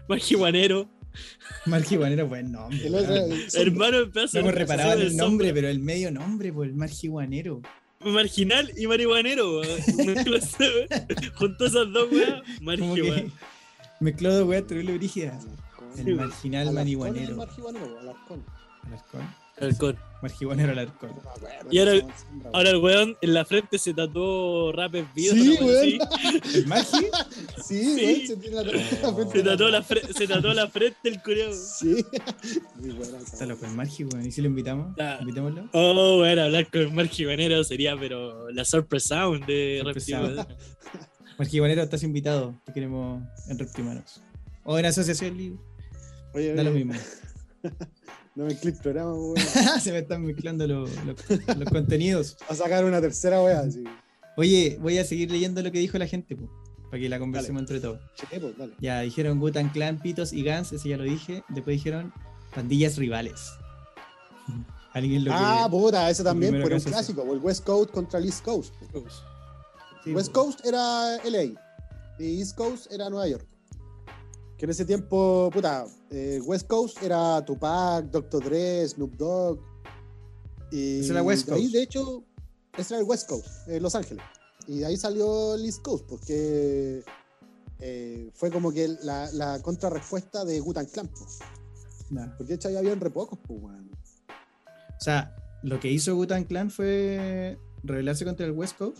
Margibanero. 0.07 0.87
Margibanero 1.65 2.23
es 2.23 2.29
buen 2.29 2.51
nombre. 2.51 2.89
Weón. 2.89 3.33
Hermano, 3.53 4.11
pedazo 4.11 4.37
No 4.37 4.41
hemos 4.41 4.55
reparado 4.55 5.01
el 5.01 5.15
nombre, 5.15 5.53
pero 5.53 5.67
el 5.67 5.79
medio 5.79 6.11
nombre, 6.11 6.51
pues 6.51 6.69
el 6.69 6.75
margibanero. 6.75 7.61
Marginal 8.01 8.71
y 8.77 8.87
marihuanero. 8.87 9.59
weón. 9.59 9.79
Juntó 11.35 11.65
esas 11.65 11.91
dos 11.91 12.09
Margiban. 12.61 13.29
que 13.29 13.31
mezcló 13.99 14.33
dos 14.33 14.47
weas 14.47 14.67
terrible 14.67 14.97
brígidas. 14.97 15.45
El 15.97 16.15
marginal 16.15 16.71
marihuanero. 16.73 17.41
Alarcón. 17.41 18.43
Alarcón. 18.83 19.44
Alarcón. 19.57 19.97
Margibanero 20.21 20.71
Alarcón. 20.71 21.09
No 21.11 21.21
me 21.23 21.29
acuerdo 21.29 21.67
Y 21.71 21.77
ahora- 21.79 22.07
Ahora 22.53 22.69
el 22.71 22.77
weón 22.77 23.17
en 23.21 23.33
la 23.33 23.45
frente 23.45 23.77
se 23.77 23.93
tatuó 23.93 24.71
rap 24.71 24.95
en 24.95 25.07
vida. 25.13 25.33
Sí, 25.33 25.57
weón. 25.61 25.99
¿El 26.53 26.67
Margi? 26.67 27.05
Sí, 27.63 27.83
Sí. 27.83 28.05
weón, 28.05 28.27
se 28.27 28.37
tiene 28.37 28.55
la 28.55 28.63
la 28.63 28.71
frente 29.13 29.37
Se 29.37 29.43
tatuó 29.43 29.69
la, 29.69 29.81
tatuada. 29.81 29.83
fre- 29.83 30.13
se 30.17 30.27
tatuó 30.27 30.53
la 30.53 30.67
frente 30.69 31.09
el 31.09 31.21
curioso. 31.21 31.59
Sí. 31.79 32.05
Muy 32.77 32.89
buena 32.91 33.17
esa. 33.17 33.33
Está 33.33 33.45
loco 33.45 33.65
el 33.65 33.71
Margi, 33.73 34.03
weón. 34.05 34.25
¿Y 34.25 34.31
si 34.31 34.41
lo 34.41 34.47
invitamos? 34.47 34.95
Ah. 34.99 35.17
Invitémoslo. 35.21 35.69
Oh, 35.73 36.17
bueno, 36.17 36.41
hablar 36.43 36.69
con 36.71 36.93
Marky 36.95 37.25
Banero 37.25 37.63
sería, 37.63 37.95
pero 37.97 38.49
la 38.51 38.65
Surprise 38.65 39.07
Sound 39.09 39.45
de. 39.45 39.83
Sound. 39.99 40.45
Margibanero, 41.37 41.83
estás 41.83 42.01
invitado. 42.03 42.59
Te 42.65 42.73
queremos 42.73 43.21
en 43.49 43.59
Reptimanos. 43.59 44.21
O 44.63 44.79
en 44.79 44.85
Asociación 44.85 45.37
Libre. 45.37 45.59
Oye, 46.33 46.53
Da 46.55 46.63
lo 46.63 46.71
oye, 46.71 46.83
mismo. 46.85 47.01
no 48.35 48.45
me 48.45 48.55
clic 48.57 48.77
programa, 48.81 49.13
weón. 49.15 49.35
Se 49.81 49.91
me 49.91 49.99
están 49.99 50.23
mezclando 50.23 50.67
los, 50.67 50.89
los- 51.05 51.57
los 51.57 51.69
contenidos. 51.69 52.37
A 52.49 52.55
sacar 52.55 52.85
una 52.85 53.01
tercera 53.01 53.41
weá, 53.41 53.59
así. 53.61 53.83
Oye, 54.37 54.77
voy 54.81 54.97
a 54.97 55.05
seguir 55.05 55.31
leyendo 55.31 55.61
lo 55.61 55.71
que 55.71 55.79
dijo 55.79 55.97
la 55.97 56.07
gente, 56.07 56.35
po, 56.35 56.49
para 56.91 56.99
que 57.01 57.07
la 57.09 57.17
conversemos 57.19 57.61
entre 57.61 57.79
todos. 57.79 57.99
Pues, 58.29 58.57
dale. 58.57 58.73
Ya, 58.79 58.99
dijeron 59.01 59.39
Gutan 59.39 59.69
Clan, 59.69 59.97
Pitos 59.99 60.33
y 60.33 60.43
Gans, 60.43 60.73
ese 60.73 60.89
ya 60.89 60.97
lo 60.97 61.03
dije. 61.03 61.43
Después 61.49 61.77
dijeron 61.77 62.11
pandillas 62.53 62.97
rivales. 62.97 63.51
Alguien 64.93 65.25
lo 65.25 65.31
Ah, 65.33 65.63
que. 65.65 65.71
puta, 65.71 66.09
ese 66.09 66.23
también, 66.23 66.61
fue 66.61 66.73
un 66.73 66.79
clásico, 66.81 67.33
el 67.33 67.39
West 67.39 67.65
Coast 67.65 67.91
contra 67.91 68.19
el 68.19 68.25
East 68.25 68.43
Coast. 68.43 68.73
sí, 70.03 70.13
West 70.13 70.31
po. 70.33 70.43
Coast 70.45 70.65
era 70.65 71.17
LA 71.23 71.59
y 72.19 72.39
East 72.39 72.55
Coast 72.55 72.91
era 72.91 73.09
Nueva 73.09 73.27
York. 73.27 73.45
Que 74.57 74.65
en 74.65 74.71
ese 74.71 74.85
tiempo, 74.85 75.49
puta, 75.53 75.85
eh, 76.09 76.39
West 76.45 76.67
Coast 76.67 77.01
era 77.03 77.43
Tupac, 77.43 78.05
Dr. 78.05 78.43
Dre, 78.43 78.87
Snoop 78.87 79.15
Dogg. 79.15 79.59
Y 80.71 81.01
Ese 81.01 81.11
era 81.11 81.23
West 81.23 81.47
de 81.47 81.55
ahí, 81.55 81.71
de 81.71 81.83
hecho, 81.83 82.23
ese 82.77 82.93
era 82.93 83.01
el 83.01 83.07
West 83.07 83.27
Coast, 83.29 83.47
eh, 83.67 83.79
Los 83.79 83.95
Ángeles. 83.95 84.23
Y 84.67 84.79
de 84.79 84.85
ahí 84.85 84.97
salió 84.97 85.55
el 85.55 85.65
East 85.65 85.81
Coast, 85.81 86.05
porque 86.07 87.03
eh, 87.79 88.31
fue 88.33 88.49
como 88.49 88.71
que 88.71 88.87
la, 89.03 89.29
la 89.33 89.61
contrarrespuesta 89.61 90.45
de 90.45 90.59
Gutan 90.59 90.85
Clan. 90.85 91.07
po. 91.07 91.25
Nah. 92.09 92.35
Porque 92.37 92.53
de 92.53 92.55
hecho 92.55 92.67
ahí 92.69 92.77
habían 92.77 92.99
re 92.99 93.09
pocos, 93.09 93.37
pues, 93.45 93.61
weón. 93.61 93.89
O 94.27 95.01
sea, 95.01 95.35
lo 95.63 95.79
que 95.79 95.91
hizo 95.91 96.15
Gutan 96.15 96.45
Clan 96.45 96.71
fue 96.71 97.57
rebelarse 97.83 98.23
contra 98.25 98.45
el 98.45 98.53
West 98.53 98.77
Coast, 98.77 98.99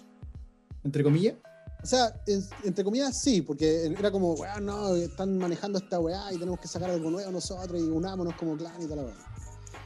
entre 0.83 1.03
comillas. 1.03 1.35
O 1.83 1.85
sea, 1.87 2.19
en- 2.25 2.43
entre 2.63 2.83
comillas, 2.83 3.21
sí, 3.21 3.41
porque 3.41 3.85
era 3.85 4.09
como, 4.11 4.33
weá, 4.33 4.59
no, 4.59 4.95
están 4.95 5.37
manejando 5.37 5.77
esta 5.77 5.99
weá 5.99 6.33
y 6.33 6.37
tenemos 6.39 6.59
que 6.59 6.67
sacar 6.67 6.89
algo 6.89 7.11
nuevo 7.11 7.31
nosotros 7.31 7.79
y 7.79 7.83
unámonos 7.83 8.33
como 8.35 8.57
clan 8.57 8.73
y 8.81 8.85
toda 8.85 8.97
la 8.97 9.03
weá. 9.03 9.15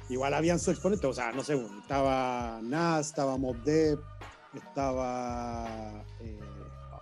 Igual 0.09 0.33
habían 0.33 0.57
sus 0.59 0.69
exponentes, 0.69 1.09
o 1.09 1.13
sea, 1.13 1.31
no 1.31 1.43
sé, 1.43 1.55
bueno, 1.55 1.79
estaba 1.81 2.59
Nas, 2.63 3.07
estaba 3.07 3.37
Mob 3.37 3.57
Deep, 3.63 3.99
estaba. 4.55 6.03
eh, 6.21 6.39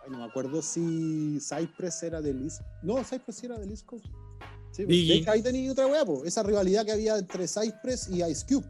ay, 0.04 0.12
no 0.12 0.18
me 0.18 0.26
acuerdo 0.26 0.62
si 0.62 1.40
Cypress 1.40 2.04
era 2.04 2.22
del 2.22 2.44
East. 2.44 2.62
No, 2.82 3.04
Cypress 3.04 3.38
sí 3.38 3.46
era 3.46 3.58
del 3.60 3.70
East 3.72 3.86
Coast. 3.86 4.06
Sí, 4.72 4.84
pues, 4.86 4.88
de 5.08 5.14
hecho, 5.16 5.32
ahí 5.32 5.42
tenía 5.42 5.72
otra 5.72 5.88
weá, 5.88 6.04
po, 6.06 6.24
esa 6.26 6.44
rivalidad 6.44 6.86
que 6.86 6.92
había 6.92 7.18
entre 7.18 7.48
Cypress 7.48 8.10
y 8.10 8.24
Ice 8.24 8.46
Cube. 8.48 8.68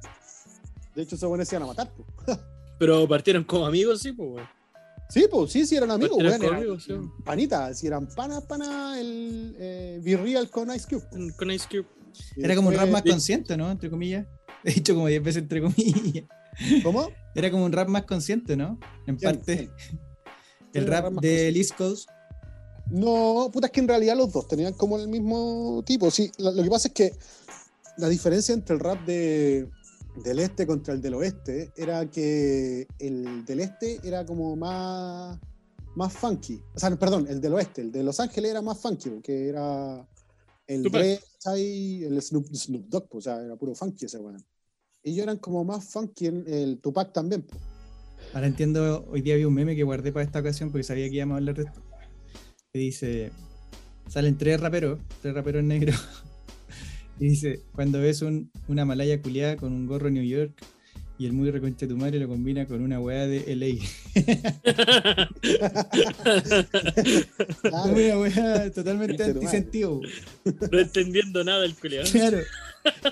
De 0.96 1.02
hecho, 1.04 1.16
esos 1.16 1.28
buenos 1.30 1.48
se 1.48 1.56
iban 1.56 1.64
a 1.64 1.68
matar, 1.68 1.92
po. 1.94 2.06
Pero 2.80 3.08
partieron 3.08 3.44
como 3.44 3.66
amigos, 3.66 4.02
sí, 4.02 4.12
pues, 4.12 4.30
weón. 4.30 4.57
Sí, 5.10 5.26
pues 5.32 5.52
sí, 5.52 5.66
sí 5.66 5.76
eran 5.76 5.92
amigos, 5.92 6.18
Eran 6.20 6.32
weón. 6.34 6.44
eran 6.44 6.56
amigos, 6.58 6.84
sí. 6.84 6.94
Panitas, 7.24 7.80
si 7.80 7.88
eran 7.88 8.08
panas, 8.08 8.44
panas, 8.44 8.98
el 8.98 9.56
eh, 9.58 10.00
Virreal 10.04 10.50
con 10.50 10.74
Ice 10.76 10.86
Cube. 10.90 11.34
Con 11.38 11.52
Ice 11.52 11.66
Cube. 11.70 11.86
Y 12.36 12.44
Era 12.44 12.56
como 12.56 12.70
un 12.70 12.74
rap 12.76 12.90
más 12.90 13.04
consciente, 13.04 13.56
¿no? 13.56 13.72
Entre 13.72 13.90
comillas. 13.90 14.26
He 14.64 14.74
dicho 14.74 14.96
como 14.96 15.08
10 15.08 15.24
veces 15.24 15.44
entre 15.44 15.62
comillas. 15.62 16.26
¿Cómo? 16.84 17.10
Era 17.36 17.52
como 17.52 17.66
un 17.66 17.72
rap 17.72 17.88
más 17.88 18.04
consciente, 18.06 18.58
¿no? 18.58 18.80
En 19.06 19.16
¿Quién? 19.16 19.36
parte, 19.36 19.70
¿Quién? 19.78 20.00
el 20.74 20.88
rap 20.88 21.14
del 21.14 21.56
East 21.56 21.76
Coast. 21.78 22.10
No, 22.90 23.50
puta, 23.52 23.68
es 23.68 23.74
que 23.74 23.82
en 23.82 23.88
realidad 23.88 24.16
los 24.18 24.32
dos 24.32 24.48
tenían 24.48 24.74
como 24.74 24.98
el 24.98 25.08
mismo 25.08 25.84
tipo. 25.86 26.10
Sí, 26.10 26.32
lo, 26.38 26.52
lo 26.52 26.64
que 26.64 26.70
pasa 26.70 26.88
es 26.88 26.94
que 26.94 27.12
la 27.98 28.10
diferencia 28.10 28.54
entre 28.54 28.76
el 28.76 28.80
rap 28.80 29.06
de, 29.06 29.70
del 30.24 30.40
este 30.40 30.66
contra 30.66 30.94
el 30.94 31.02
del 31.02 31.16
oeste 31.16 31.72
era 31.76 32.10
que 32.10 32.88
el 33.00 33.46
del 33.46 33.60
este 33.62 34.00
era 34.04 34.26
como 34.26 34.56
más, 34.56 35.40
más 35.96 36.14
funky. 36.14 36.62
O 36.74 36.80
sea, 36.80 36.96
perdón, 36.98 37.28
el 37.30 37.40
del 37.42 37.54
oeste, 37.54 37.82
el 37.82 37.92
de 37.92 38.04
Los 38.04 38.20
Ángeles 38.20 38.52
era 38.52 38.62
más 38.62 38.80
funky, 38.80 39.10
porque 39.10 39.50
era 39.50 40.08
el. 40.68 40.84
Dre, 40.84 41.20
el 41.46 42.22
Snoop, 42.22 42.48
Snoop 42.54 42.88
Dogg, 42.88 43.10
pues, 43.10 43.28
o 43.28 43.30
sea, 43.30 43.44
era 43.44 43.56
puro 43.56 43.74
funky 43.74 44.06
ese 44.06 44.18
weón. 44.20 44.44
Ellos 45.04 45.24
eran 45.24 45.38
como 45.38 45.64
más 45.64 45.86
funky, 45.86 46.26
el, 46.26 46.48
el 46.48 46.80
Tupac 46.80 47.14
también. 47.14 47.44
pues. 47.44 47.62
Ahora 48.34 48.48
entiendo, 48.48 49.06
hoy 49.10 49.22
día 49.22 49.36
vi 49.36 49.46
un 49.46 49.54
meme 49.54 49.76
que 49.76 49.84
guardé 49.84 50.12
para 50.12 50.26
esta 50.26 50.40
ocasión 50.40 50.72
porque 50.72 50.84
sabía 50.84 51.10
que 51.10 51.16
íbamos 51.16 51.36
a 51.36 51.38
hablar 51.38 51.56
de 51.56 51.64
esto. 51.64 51.82
Que 52.74 52.80
dice, 52.80 53.32
salen 54.10 54.38
tres 54.38 54.60
raperos, 54.60 55.00
tres 55.22 55.34
raperos 55.34 55.64
negros. 55.64 55.96
Y 57.20 57.30
dice, 57.30 57.62
cuando 57.74 58.00
ves 58.00 58.22
un- 58.22 58.52
una 58.68 58.86
malaya 58.86 59.22
culiada 59.22 59.58
con 59.58 59.74
un 59.74 59.88
gorro 59.88 60.10
New 60.10 60.24
York 60.24 60.54
y 61.20 61.26
el 61.26 61.34
muy 61.34 61.50
reconche 61.50 61.88
tu 61.88 61.98
madre 61.98 62.20
lo 62.20 62.28
combina 62.28 62.68
con 62.68 62.82
una 62.82 63.00
weá 63.00 63.26
de 63.28 63.44
LA. 63.56 63.76
Claro. 67.62 67.92
una 67.94 68.20
weá 68.20 68.72
totalmente 68.72 69.24
antisentido. 69.24 70.02
No 70.72 70.80
entendiendo 70.80 71.44
nada 71.44 71.66
el 71.66 71.76
culiado. 71.76 72.08
Claro. 72.12 72.40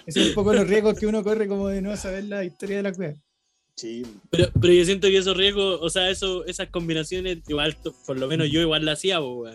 Esos 0.05 0.21
son 0.21 0.29
un 0.29 0.35
poco 0.35 0.53
los 0.53 0.67
riesgos 0.67 0.97
que 0.99 1.07
uno 1.07 1.23
corre 1.23 1.47
como 1.47 1.67
de 1.67 1.81
no 1.81 1.95
saber 1.97 2.25
la 2.25 2.43
historia 2.43 2.77
de 2.77 2.83
la 2.83 2.91
weá. 2.91 3.13
Sí, 3.75 4.03
Pero, 4.29 4.49
pero 4.61 4.71
yo 4.73 4.85
siento 4.85 5.07
que 5.07 5.17
esos 5.17 5.35
riesgos, 5.35 5.79
o 5.81 5.89
sea, 5.89 6.09
eso, 6.09 6.45
esas 6.45 6.69
combinaciones, 6.69 7.39
igual, 7.49 7.75
por 8.05 8.17
lo 8.17 8.27
menos 8.27 8.49
yo 8.49 8.61
igual 8.61 8.85
la 8.85 8.93
hacía, 8.93 9.19
weón. 9.21 9.53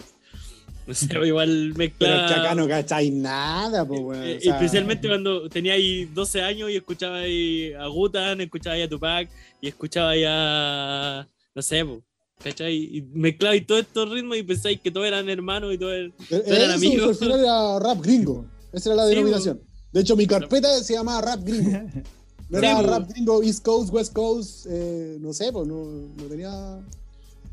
O 0.88 0.94
sea, 0.94 1.24
igual 1.24 1.72
pero 1.76 1.78
mezclaba. 1.78 2.26
es 2.26 2.32
que 2.32 2.40
acá 2.40 2.54
no 2.54 2.66
cacháis 2.68 3.12
nada, 3.12 3.86
pues, 3.86 4.00
weón. 4.00 4.24
Eh, 4.24 4.36
o 4.38 4.40
sea, 4.40 4.54
especialmente 4.54 5.06
cuando 5.08 5.48
tenía 5.48 5.74
ahí 5.74 6.06
12 6.06 6.42
años 6.42 6.70
y 6.70 6.76
escuchaba 6.76 7.18
ahí 7.18 7.72
a 7.74 7.86
Gutan, 7.86 8.40
escuchaba 8.40 8.74
ahí 8.76 8.82
a 8.82 8.88
Tupac 8.88 9.28
y 9.60 9.68
escuchaba 9.68 10.10
ahí 10.10 10.24
a. 10.26 11.28
No 11.54 11.62
sé, 11.62 11.84
po, 11.84 12.02
¿cachai? 12.42 12.74
Y 12.96 13.02
mezclaba 13.12 13.54
y 13.56 13.60
todos 13.60 13.82
estos 13.82 14.10
ritmos 14.10 14.36
y 14.38 14.42
pensáis 14.42 14.80
que 14.80 14.90
todos 14.90 15.06
eran 15.06 15.28
hermanos 15.28 15.72
y 15.74 15.78
todos 15.78 15.92
eran. 15.92 16.12
Eh, 16.30 16.42
eran 16.46 16.62
eso, 16.70 16.74
amigos. 16.74 17.08
Al 17.08 17.14
final 17.16 17.40
era 17.40 17.78
rap 17.78 18.00
gringo. 18.02 18.44
Esa 18.72 18.88
era 18.90 18.96
la 18.96 19.08
Sí, 19.08 19.14
denominación. 19.14 19.60
De 19.92 20.00
hecho, 20.00 20.16
mi 20.16 20.26
carpeta 20.26 20.82
se 20.82 20.94
llamaba 20.94 21.20
rap 21.20 21.40
gringo. 21.44 21.70
No 22.50 22.58
Sí, 22.58 22.66
era 22.66 22.80
bo. 22.80 22.88
rap 22.88 23.08
gringo, 23.08 23.42
East 23.44 23.64
Coast, 23.64 23.92
West 23.94 24.12
Coast, 24.12 24.66
eh, 24.68 25.18
no 25.20 25.32
sé, 25.32 25.52
pues 25.52 25.68
no, 25.68 25.84
no 26.16 26.24
tenía 26.24 26.80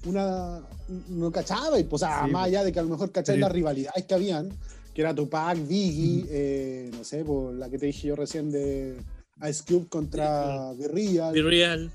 una. 0.07 0.61
No 1.09 1.31
cachaba, 1.31 1.79
y, 1.79 1.83
pues, 1.83 2.01
o 2.03 2.05
sea, 2.05 2.25
Sí, 2.25 2.31
más 2.31 2.41
bo. 2.43 2.45
allá 2.47 2.63
de 2.63 2.71
que 2.71 2.79
a 2.79 2.83
lo 2.83 2.89
mejor 2.89 3.11
cacháis 3.11 3.35
Pero- 3.35 3.47
las 3.47 3.51
rivalidades 3.51 4.05
que 4.05 4.13
habían, 4.13 4.49
que 4.93 5.01
era 5.01 5.13
Tupac, 5.13 5.57
Biggie, 5.67 6.25
eh, 6.29 6.89
no 6.93 7.03
sé, 7.03 7.23
pues 7.23 7.55
la 7.55 7.69
que 7.69 7.77
te 7.77 7.85
dije 7.87 8.07
yo 8.07 8.15
recién 8.15 8.51
de 8.51 8.97
Ice 9.49 9.63
Cube 9.67 9.87
contra 9.87 10.73
Guerrilla. 10.73 11.31
Be 11.31 11.41
real. 11.43 11.91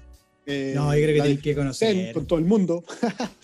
eh, 0.46 0.72
No, 0.77 0.94
yo 0.94 1.03
creo 1.03 1.14
que 1.14 1.22
tenéis 1.22 1.40
que 1.42 1.51
50 1.55 1.61
conocer. 1.61 2.12
Con 2.14 2.27
todo 2.27 2.38
el 2.38 2.44
mundo. 2.44 2.85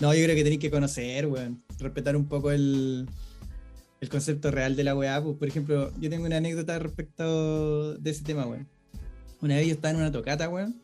No, 0.00 0.14
yo 0.14 0.22
creo 0.22 0.36
que 0.36 0.44
tenéis 0.44 0.60
que 0.60 0.70
conocer, 0.70 1.26
weón. 1.26 1.60
Respetar 1.80 2.14
un 2.16 2.26
poco 2.28 2.52
el, 2.52 3.08
el 4.00 4.08
concepto 4.08 4.50
real 4.52 4.76
de 4.76 4.84
la 4.84 4.94
weá. 4.94 5.20
Pues, 5.20 5.36
por 5.36 5.48
ejemplo, 5.48 5.92
yo 5.98 6.08
tengo 6.08 6.24
una 6.24 6.36
anécdota 6.36 6.78
respecto 6.78 7.94
de 7.98 8.10
ese 8.10 8.22
tema, 8.22 8.46
weón. 8.46 8.68
Una 9.40 9.56
vez 9.56 9.66
yo 9.66 9.72
estaba 9.74 9.90
en 9.94 9.96
una 10.00 10.12
tocata, 10.12 10.48
weón. 10.48 10.80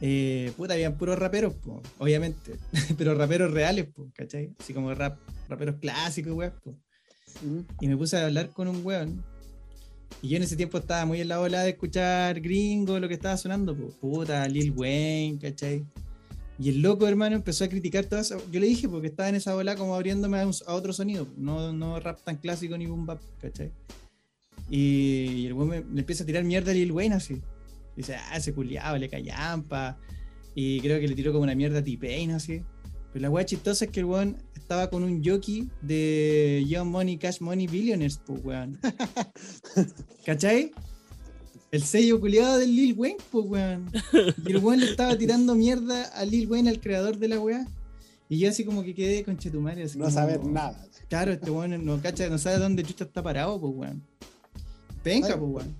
Eh, 0.00 0.52
puta, 0.56 0.74
habían 0.74 0.96
puros 0.98 1.18
raperos, 1.18 1.54
po, 1.54 1.82
obviamente. 1.98 2.56
Pero 2.98 3.14
raperos 3.14 3.50
reales, 3.52 3.86
pues, 3.94 4.08
¿cachai? 4.14 4.50
Así 4.58 4.72
como 4.74 4.92
rap, 4.94 5.18
raperos 5.48 5.76
clásicos, 5.76 6.32
weón. 6.34 6.52
po. 6.62 6.74
Y 7.80 7.88
me 7.88 7.96
puse 7.96 8.16
a 8.16 8.26
hablar 8.26 8.50
con 8.50 8.68
un 8.68 8.84
weón. 8.84 9.22
Y 10.22 10.28
yo 10.28 10.36
en 10.36 10.42
ese 10.44 10.56
tiempo 10.56 10.78
estaba 10.78 11.04
muy 11.04 11.20
en 11.20 11.28
la 11.28 11.40
ola 11.40 11.62
de 11.62 11.70
escuchar 11.70 12.40
gringo, 12.40 12.98
lo 12.98 13.08
que 13.08 13.14
estaba 13.14 13.36
sonando, 13.36 13.74
po. 13.76 13.88
puta, 14.00 14.46
Lil 14.48 14.72
Wayne, 14.72 15.38
¿cachai? 15.40 15.84
Y 16.58 16.70
el 16.70 16.80
loco, 16.80 17.06
hermano, 17.06 17.36
empezó 17.36 17.64
a 17.64 17.68
criticar 17.68 18.06
todo 18.06 18.20
eso. 18.20 18.42
Yo 18.50 18.60
le 18.60 18.66
dije, 18.66 18.88
porque 18.88 19.08
estaba 19.08 19.28
en 19.28 19.34
esa 19.34 19.54
ola 19.54 19.76
como 19.76 19.94
abriéndome 19.94 20.40
a, 20.40 20.46
un- 20.46 20.54
a 20.66 20.72
otro 20.74 20.92
sonido, 20.94 21.26
no, 21.36 21.70
no 21.72 22.00
rap 22.00 22.22
tan 22.24 22.36
clásico 22.36 22.78
ni 22.78 22.86
boom 22.86 23.04
bap, 23.04 23.20
¿cachai? 23.42 23.70
Y, 24.70 24.78
y 25.42 25.46
el 25.46 25.52
weón 25.52 25.68
me, 25.68 25.80
le 25.80 26.00
empieza 26.00 26.22
a 26.22 26.26
tirar 26.26 26.44
mierda 26.44 26.70
a 26.70 26.74
Lil 26.74 26.92
Wayne 26.92 27.14
así. 27.14 27.40
Dice, 27.96 28.16
ah, 28.16 28.36
ese 28.36 28.52
culiado, 28.52 28.98
le 28.98 29.08
callampa. 29.08 29.98
Y 30.54 30.80
creo 30.80 31.00
que 31.00 31.08
le 31.08 31.14
tiró 31.14 31.32
como 31.32 31.44
una 31.44 31.54
mierda 31.54 31.80
a 31.80 31.84
T-Pain 31.84 32.30
así. 32.32 32.62
Pero 33.12 33.22
la 33.22 33.30
weá 33.30 33.46
chistosa 33.46 33.86
es 33.86 33.90
que 33.90 34.00
el 34.00 34.06
weón 34.06 34.36
estaba 34.54 34.90
con 34.90 35.02
un 35.02 35.24
jockey 35.24 35.70
de 35.80 36.64
Young 36.68 36.88
Money, 36.88 37.16
Cash 37.18 37.40
Money, 37.40 37.66
Billionaires, 37.66 38.20
pues 38.26 38.44
weón. 38.44 38.78
¿Cachai? 40.26 40.72
El 41.70 41.82
sello 41.82 42.20
culiado 42.20 42.58
del 42.58 42.74
Lil 42.74 42.94
Wayne, 42.94 43.18
pues 43.30 43.46
weón. 43.46 43.90
Y 44.44 44.50
el 44.50 44.58
weón 44.58 44.80
le 44.80 44.90
estaba 44.90 45.16
tirando 45.16 45.54
mierda 45.54 46.04
a 46.04 46.24
Lil 46.24 46.46
Wayne, 46.48 46.68
al 46.70 46.80
creador 46.80 47.18
de 47.18 47.28
la 47.28 47.40
weá. 47.40 47.66
Y 48.28 48.38
yo 48.38 48.48
así 48.48 48.64
como 48.64 48.82
que 48.82 48.94
quedé 48.94 49.24
con 49.24 49.38
Chetumare. 49.38 49.82
Así 49.84 49.98
No 49.98 50.04
como, 50.04 50.14
saber 50.14 50.44
nada. 50.44 50.86
Claro, 51.08 51.32
este 51.32 51.50
weón 51.50 51.84
no 51.84 52.00
cacha, 52.02 52.28
no 52.28 52.38
sabe 52.38 52.58
dónde 52.58 52.82
chucha 52.82 53.04
está 53.04 53.22
parado, 53.22 53.60
pues 53.60 53.72
weón. 53.74 54.02
Penca, 55.02 55.28
Ay, 55.28 55.38
pues 55.38 55.50
weón. 55.52 55.76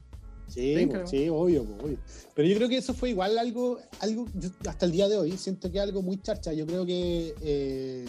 Sí, 0.57 0.89
sí, 1.05 1.29
obvio, 1.29 1.67
obvio. 1.83 1.99
Pero 2.35 2.49
yo 2.49 2.57
creo 2.57 2.69
que 2.71 2.79
eso 2.79 2.95
fue 2.95 3.11
igual 3.11 3.37
algo, 3.37 3.79
algo 4.01 4.27
hasta 4.67 4.87
el 4.87 4.93
día 4.93 5.07
de 5.07 5.19
hoy, 5.19 5.37
siento 5.37 5.71
que 5.71 5.79
algo 5.79 6.01
muy 6.01 6.17
charcha. 6.23 6.55
Yo 6.55 6.67
creo 6.67 6.87
que 6.87 7.35
eh, 7.43 8.07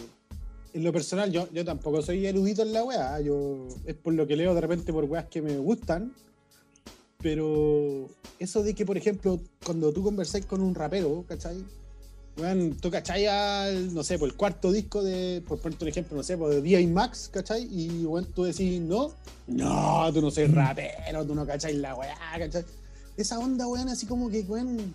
en 0.74 0.84
lo 0.84 0.94
personal, 0.94 1.30
yo, 1.30 1.50
yo 1.52 1.66
tampoco 1.66 2.02
soy 2.02 2.26
erudito 2.26 2.62
en 2.62 2.72
la 2.72 2.86
weá. 2.86 3.20
Yo, 3.20 3.68
es 3.86 3.96
por 3.96 4.14
lo 4.14 4.26
que 4.26 4.38
leo 4.38 4.56
de 4.56 4.62
repente 4.62 4.94
por 4.94 5.04
weas 5.04 5.26
que 5.26 5.42
me 5.42 5.58
gustan. 5.58 6.14
Pero 7.22 8.08
eso 8.40 8.64
de 8.64 8.74
que, 8.74 8.86
por 8.86 8.96
ejemplo, 8.96 9.42
cuando 9.66 9.92
tú 9.92 10.02
conversáis 10.02 10.46
con 10.46 10.62
un 10.62 10.74
rapero, 10.74 11.26
¿cachai? 11.28 11.58
Weón, 12.38 12.78
tú 12.78 12.92
cachai 12.92 13.26
al, 13.26 13.94
no 13.96 14.04
sé, 14.04 14.20
por 14.20 14.30
el 14.30 14.36
cuarto 14.36 14.72
disco 14.72 15.04
de, 15.04 15.44
por 15.48 15.60
ponerte 15.60 15.86
un 15.86 15.90
ejemplo, 15.90 16.16
no 16.16 16.22
sé, 16.22 16.38
por 16.38 16.52
de 16.52 16.62
D.I. 16.62 16.86
Max, 16.86 17.30
¿cachai? 17.34 17.64
Y 17.64 18.06
weón, 18.06 18.26
tú 18.26 18.44
decís, 18.44 18.80
no, 18.80 19.12
no, 19.48 20.14
tú 20.14 20.22
no 20.22 20.30
soy 20.30 20.46
rapero, 20.46 21.26
tú 21.26 21.34
no 21.34 21.48
cachai 21.48 21.74
la 21.78 21.96
weá, 21.96 22.16
¿cachai? 22.38 22.64
Esa 23.18 23.40
onda, 23.40 23.68
weón, 23.68 23.90
así 23.90 24.06
como 24.06 24.30
que, 24.30 24.42
weón, 24.42 24.94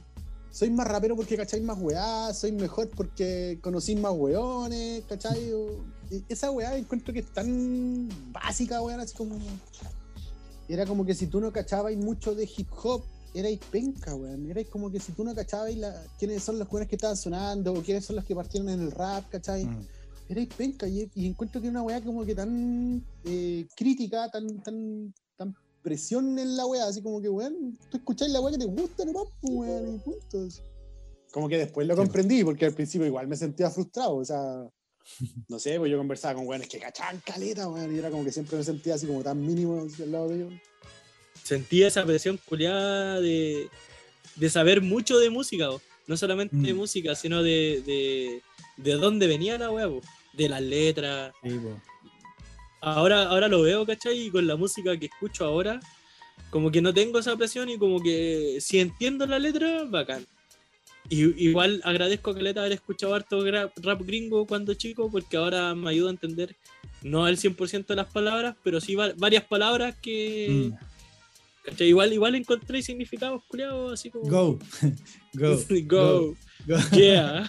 soy 0.52 0.70
más 0.70 0.86
rapero 0.86 1.16
porque 1.16 1.36
cacháis 1.36 1.64
más 1.64 1.78
weá, 1.80 2.32
soy 2.32 2.52
mejor 2.52 2.88
porque 2.90 3.58
conocí 3.60 3.96
más 3.96 4.12
weones, 4.12 5.02
¿cachai? 5.08 5.50
Esa 6.28 6.50
weá 6.52 6.76
encuentro 6.76 7.12
que 7.12 7.20
es 7.20 7.32
tan 7.32 8.08
básica, 8.30 8.80
weón, 8.82 9.00
así 9.00 9.16
como. 9.16 9.36
Era 10.68 10.86
como 10.86 11.04
que 11.04 11.14
si 11.14 11.26
tú 11.26 11.40
no 11.40 11.52
cachabais 11.52 11.98
mucho 11.98 12.36
de 12.36 12.48
hip 12.56 12.68
hop, 12.84 13.02
erais 13.34 13.58
penca, 13.70 14.14
weón. 14.14 14.50
Erais 14.50 14.68
como 14.68 14.90
que 14.90 15.00
si 15.00 15.12
tú 15.12 15.24
no 15.24 15.34
cachabais 15.34 15.76
la, 15.76 16.04
quiénes 16.18 16.42
son 16.42 16.58
los 16.58 16.70
weones 16.70 16.88
que 16.88 16.96
estaban 16.96 17.16
sonando 17.16 17.72
o 17.72 17.82
quiénes 17.82 18.04
son 18.04 18.16
los 18.16 18.24
que 18.24 18.34
partieron 18.34 18.68
en 18.68 18.80
el 18.80 18.90
rap, 18.90 19.28
¿cachai? 19.30 19.64
Mm. 19.64 19.86
Erais 20.28 20.48
penca 20.54 20.86
y, 20.88 21.10
y 21.14 21.26
encuentro 21.26 21.60
que 21.60 21.68
una 21.68 21.82
weá 21.82 22.00
como 22.00 22.24
que 22.24 22.34
tan 22.34 23.04
eh, 23.24 23.66
crítica, 23.74 24.30
tan, 24.30 24.62
tan, 24.62 25.12
tan 25.36 25.54
presión 25.82 26.38
en 26.38 26.56
la 26.56 26.66
weá, 26.66 26.86
así 26.86 27.02
como 27.02 27.20
que, 27.20 27.28
weón, 27.28 27.78
tú 27.90 27.98
escucháis 27.98 28.32
la 28.32 28.40
weá 28.40 28.52
que 28.52 28.58
te 28.58 28.66
gusta 28.66 29.04
nomás, 29.04 29.24
pues, 29.40 29.52
weón, 29.52 29.96
y 29.96 29.98
punto. 29.98 30.48
Como 31.32 31.48
que 31.48 31.58
después 31.58 31.86
lo 31.86 31.96
comprendí, 31.96 32.44
porque 32.44 32.66
al 32.66 32.74
principio 32.74 33.06
igual 33.06 33.26
me 33.26 33.36
sentía 33.36 33.70
frustrado, 33.70 34.16
o 34.16 34.24
sea, 34.24 34.68
no 35.48 35.58
sé, 35.58 35.78
pues 35.78 35.90
yo 35.90 35.98
conversaba 35.98 36.34
con 36.34 36.46
weones 36.46 36.68
que 36.68 36.78
cachaban 36.78 37.20
caleta, 37.24 37.68
weón, 37.68 37.94
y 37.94 37.98
era 37.98 38.10
como 38.10 38.24
que 38.24 38.32
siempre 38.32 38.58
me 38.58 38.64
sentía 38.64 38.94
así 38.94 39.06
como 39.06 39.22
tan 39.22 39.40
mínimo 39.44 39.82
así 39.82 40.02
al 40.02 40.12
lado 40.12 40.28
de 40.28 40.36
ellos. 40.36 40.52
Sentía 41.42 41.88
esa 41.88 42.04
presión 42.04 42.38
culiada 42.44 43.20
de, 43.20 43.68
de 44.36 44.50
saber 44.50 44.80
mucho 44.80 45.18
de 45.18 45.30
música, 45.30 45.68
no 46.06 46.16
solamente 46.16 46.56
de 46.56 46.72
Mm. 46.72 46.76
música, 46.76 47.14
sino 47.14 47.42
de, 47.42 47.82
de, 47.84 48.42
de 48.76 48.92
dónde 48.94 49.26
venía 49.26 49.58
la 49.58 49.70
weá, 49.70 49.88
de 50.32 50.48
las 50.48 50.62
letras. 50.62 51.32
Sí. 51.42 51.50
Ahora, 52.80 53.24
ahora 53.24 53.48
lo 53.48 53.62
veo, 53.62 53.86
¿cachai? 53.86 54.26
Y 54.26 54.30
con 54.30 54.46
la 54.46 54.56
música 54.56 54.96
que 54.96 55.06
escucho 55.06 55.44
ahora, 55.44 55.78
como 56.50 56.70
que 56.70 56.82
no 56.82 56.92
tengo 56.92 57.18
esa 57.18 57.36
presión 57.36 57.68
y 57.68 57.78
como 57.78 58.02
que 58.02 58.58
si 58.60 58.80
entiendo 58.80 59.26
la 59.26 59.38
letra, 59.38 59.84
bacán. 59.84 60.26
Y, 61.08 61.22
igual 61.48 61.80
agradezco 61.84 62.30
a 62.30 62.34
Caleta 62.34 62.60
haber 62.60 62.72
escuchado 62.72 63.14
harto 63.14 63.44
rap 63.44 64.02
gringo 64.02 64.46
cuando 64.46 64.74
chico, 64.74 65.10
porque 65.10 65.36
ahora 65.36 65.74
me 65.74 65.90
ayuda 65.90 66.08
a 66.08 66.12
entender, 66.12 66.56
no 67.02 67.24
al 67.24 67.36
100% 67.36 67.86
de 67.88 67.96
las 67.96 68.06
palabras, 68.10 68.56
pero 68.62 68.80
sí 68.80 68.94
va- 68.94 69.12
varias 69.16 69.44
palabras 69.44 69.94
que... 70.00 70.70
Mm. 70.70 70.91
¿Cachai? 71.64 71.88
Igual, 71.88 72.12
igual 72.12 72.34
encontré 72.34 72.82
significados 72.82 73.42
culiados 73.48 73.92
así 73.94 74.10
como... 74.10 74.28
Go. 74.28 74.58
Go. 75.34 75.58
Go. 75.86 76.36
Go. 76.66 76.76
Yeah. 76.92 77.48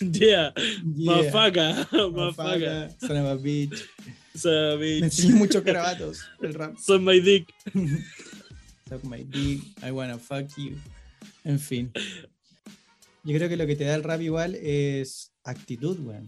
yeah. 0.00 0.52
Mafaca. 0.84 1.86
Mafaca. 2.12 2.90
Son 3.00 3.16
of 3.16 3.26
a 3.26 3.36
bitch. 3.42 3.84
So, 4.34 4.76
Me 4.76 5.00
bitch. 5.00 5.02
enseñó 5.04 5.36
muchos 5.36 5.62
carabatos 5.62 6.20
el 6.42 6.54
rap. 6.54 6.76
Son 6.78 7.04
my 7.04 7.20
dick. 7.20 7.48
Suck 8.88 9.04
my 9.04 9.24
dick, 9.24 9.62
I 9.82 9.90
wanna 9.90 10.18
fuck 10.18 10.48
you. 10.56 10.76
En 11.44 11.58
fin. 11.58 11.92
Yo 13.24 13.36
creo 13.36 13.48
que 13.48 13.56
lo 13.56 13.66
que 13.66 13.76
te 13.76 13.84
da 13.84 13.94
el 13.94 14.02
rap 14.02 14.20
igual 14.20 14.54
es 14.56 15.32
actitud, 15.44 15.98
weón. 16.00 16.26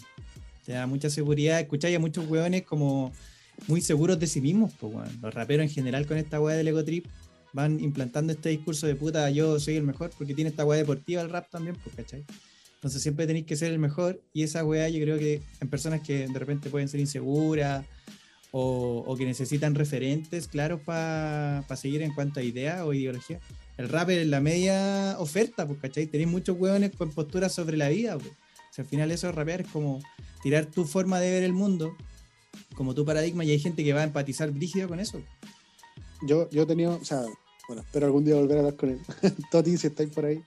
Te 0.64 0.72
da 0.72 0.86
mucha 0.86 1.10
seguridad. 1.10 1.60
Escucháis 1.60 1.96
a 1.96 2.00
muchos 2.00 2.26
weones 2.26 2.62
como 2.62 3.12
muy 3.66 3.80
seguros 3.80 4.18
de 4.18 4.26
sí 4.26 4.40
mismos, 4.40 4.72
pues, 4.78 4.94
weón. 4.94 5.18
Los 5.22 5.34
raperos 5.34 5.64
en 5.64 5.70
general 5.70 6.06
con 6.06 6.16
esta 6.16 6.40
weá 6.40 6.56
del 6.56 6.68
ego 6.68 6.84
trip 6.84 7.06
van 7.52 7.80
implantando 7.80 8.32
este 8.32 8.48
discurso 8.48 8.86
de 8.86 8.96
puta, 8.96 9.30
yo 9.30 9.60
soy 9.60 9.76
el 9.76 9.84
mejor, 9.84 10.10
porque 10.18 10.34
tiene 10.34 10.50
esta 10.50 10.64
weá 10.64 10.78
deportiva 10.78 11.22
el 11.22 11.30
rap 11.30 11.48
también, 11.50 11.76
pues, 11.82 11.94
¿cachai? 11.94 12.24
Entonces 12.74 13.00
siempre 13.00 13.26
tenéis 13.26 13.46
que 13.46 13.56
ser 13.56 13.72
el 13.72 13.78
mejor 13.78 14.20
y 14.34 14.42
esa 14.42 14.64
weá 14.64 14.88
yo 14.88 15.00
creo 15.02 15.18
que 15.18 15.40
en 15.60 15.68
personas 15.68 16.02
que 16.02 16.28
de 16.28 16.38
repente 16.38 16.68
pueden 16.68 16.88
ser 16.88 17.00
inseguras 17.00 17.86
o, 18.50 19.02
o 19.06 19.16
que 19.16 19.24
necesitan 19.24 19.74
referentes 19.74 20.48
claros 20.48 20.80
para 20.82 21.64
seguir 21.76 22.02
en 22.02 22.12
cuanto 22.12 22.40
a 22.40 22.42
ideas 22.42 22.82
o 22.82 22.92
ideología. 22.92 23.40
El 23.76 23.88
rap 23.88 24.10
es 24.10 24.26
la 24.26 24.40
media 24.40 25.16
oferta, 25.18 25.66
pues, 25.66 25.80
¿cachai? 25.80 26.06
Tenéis 26.06 26.28
muchos 26.28 26.58
hueones 26.58 26.90
con 26.94 27.10
posturas 27.10 27.52
sobre 27.52 27.76
la 27.76 27.88
vida, 27.88 28.18
pues. 28.18 28.30
O 28.30 28.74
sea, 28.74 28.84
al 28.84 28.90
final 28.90 29.10
eso 29.10 29.28
de 29.28 29.32
rapear 29.32 29.62
es 29.62 29.68
como 29.68 30.00
tirar 30.42 30.66
tu 30.66 30.84
forma 30.84 31.20
de 31.20 31.30
ver 31.30 31.42
el 31.44 31.52
mundo, 31.52 31.96
como 32.74 32.94
tu 32.94 33.04
paradigma, 33.04 33.44
y 33.44 33.50
hay 33.50 33.58
gente 33.58 33.84
que 33.84 33.92
va 33.92 34.00
a 34.00 34.04
empatizar 34.04 34.50
brígido 34.50 34.88
con 34.88 35.00
eso. 35.00 35.20
Yo, 36.26 36.48
yo 36.50 36.62
he 36.62 36.66
tenido, 36.66 36.98
o 37.00 37.04
sea, 37.04 37.24
bueno, 37.68 37.82
espero 37.82 38.06
algún 38.06 38.24
día 38.24 38.34
volver 38.34 38.56
a 38.56 38.60
hablar 38.60 38.76
con 38.76 38.90
él. 38.90 39.00
Toti, 39.50 39.76
si 39.76 39.86
estáis 39.86 40.10
por 40.10 40.24
ahí. 40.24 40.42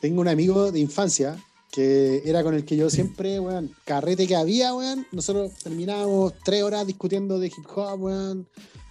Tengo 0.00 0.20
un 0.20 0.28
amigo 0.28 0.72
de 0.72 0.80
infancia 0.80 1.36
que 1.70 2.22
era 2.26 2.42
con 2.42 2.54
el 2.54 2.64
que 2.64 2.76
yo 2.76 2.90
siempre, 2.90 3.40
weón, 3.40 3.74
carrete 3.84 4.26
que 4.26 4.36
había, 4.36 4.74
weón, 4.74 5.06
nosotros 5.12 5.52
terminábamos 5.62 6.34
tres 6.44 6.62
horas 6.62 6.86
discutiendo 6.86 7.38
de 7.38 7.46
hip 7.48 7.66
hop, 7.74 8.02
weón, 8.02 8.46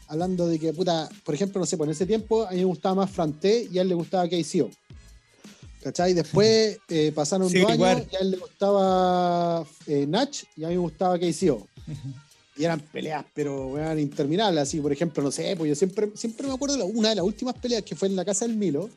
hablando 0.07 0.47
de 0.47 0.59
que, 0.59 0.73
puta, 0.73 1.07
por 1.23 1.35
ejemplo, 1.35 1.59
no 1.59 1.65
sé, 1.65 1.77
pues 1.77 1.87
en 1.87 1.91
ese 1.91 2.05
tiempo 2.05 2.45
a 2.45 2.51
mí 2.51 2.57
me 2.57 2.65
gustaba 2.65 2.95
más 2.95 3.11
Franté 3.11 3.67
y 3.71 3.77
a 3.77 3.83
él 3.83 3.89
le 3.89 3.95
gustaba 3.95 4.27
KCO. 4.27 4.69
¿Cachai? 5.81 6.13
Después 6.13 6.79
eh, 6.89 7.11
pasaron 7.13 7.49
Sí, 7.49 7.59
dos 7.59 7.71
años 7.71 8.03
y 8.11 8.15
a 8.15 8.19
él 8.19 8.31
le 8.31 8.37
gustaba 8.37 9.65
eh, 9.87 10.05
Nach 10.07 10.35
y 10.57 10.63
a 10.63 10.67
mí 10.67 10.75
me 10.75 10.81
gustaba 10.81 11.17
KCO. 11.17 11.67
Y 12.57 12.65
eran 12.65 12.81
peleas, 12.81 13.25
pero 13.33 13.67
weón, 13.67 13.97
interminables. 13.97 14.61
Así, 14.63 14.81
por 14.81 14.91
ejemplo, 14.91 15.23
no 15.23 15.31
sé, 15.31 15.55
pues 15.57 15.69
yo 15.69 15.75
siempre, 15.75 16.11
siempre 16.15 16.45
me 16.47 16.53
acuerdo 16.53 16.75
de 16.75 16.79
la- 16.79 16.85
una 16.85 17.09
de 17.09 17.15
las 17.15 17.23
últimas 17.25 17.55
peleas 17.55 17.81
que 17.81 17.95
fue 17.95 18.09
en 18.09 18.15
la 18.17 18.25
casa 18.25 18.45
del 18.45 18.57
Milo, 18.57 18.89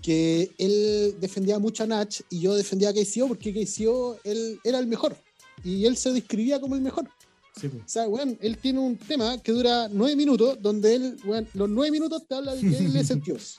que 0.00 0.48
él 0.58 1.16
defendía 1.20 1.58
mucho 1.58 1.82
a 1.82 1.86
Nach 1.88 2.20
y 2.30 2.40
yo 2.40 2.54
defendía 2.54 2.90
a 2.90 2.92
KCO 2.94 3.26
porque 3.26 3.52
KCO 3.52 4.18
él 4.22 4.60
era 4.62 4.78
el 4.78 4.86
mejor. 4.86 5.16
Y 5.64 5.84
él 5.86 5.96
se 5.96 6.12
describía 6.12 6.60
como 6.60 6.76
el 6.76 6.82
mejor. 6.82 7.08
Sí, 7.60 7.68
pues. 7.68 7.82
O 7.84 7.88
sea, 7.88 8.06
weón, 8.08 8.38
él 8.40 8.56
tiene 8.58 8.78
un 8.78 8.96
tema 8.96 9.42
que 9.42 9.50
dura 9.52 9.88
nueve 9.90 10.14
minutos, 10.14 10.56
donde 10.62 10.94
él, 10.94 11.16
weón, 11.24 11.48
los 11.52 11.68
nueve 11.68 11.90
minutos 11.90 12.22
te 12.28 12.34
habla 12.36 12.54
de 12.54 12.60
que 12.60 12.78
él 12.78 12.96
es 12.96 13.10
el 13.10 13.20
dios. 13.24 13.58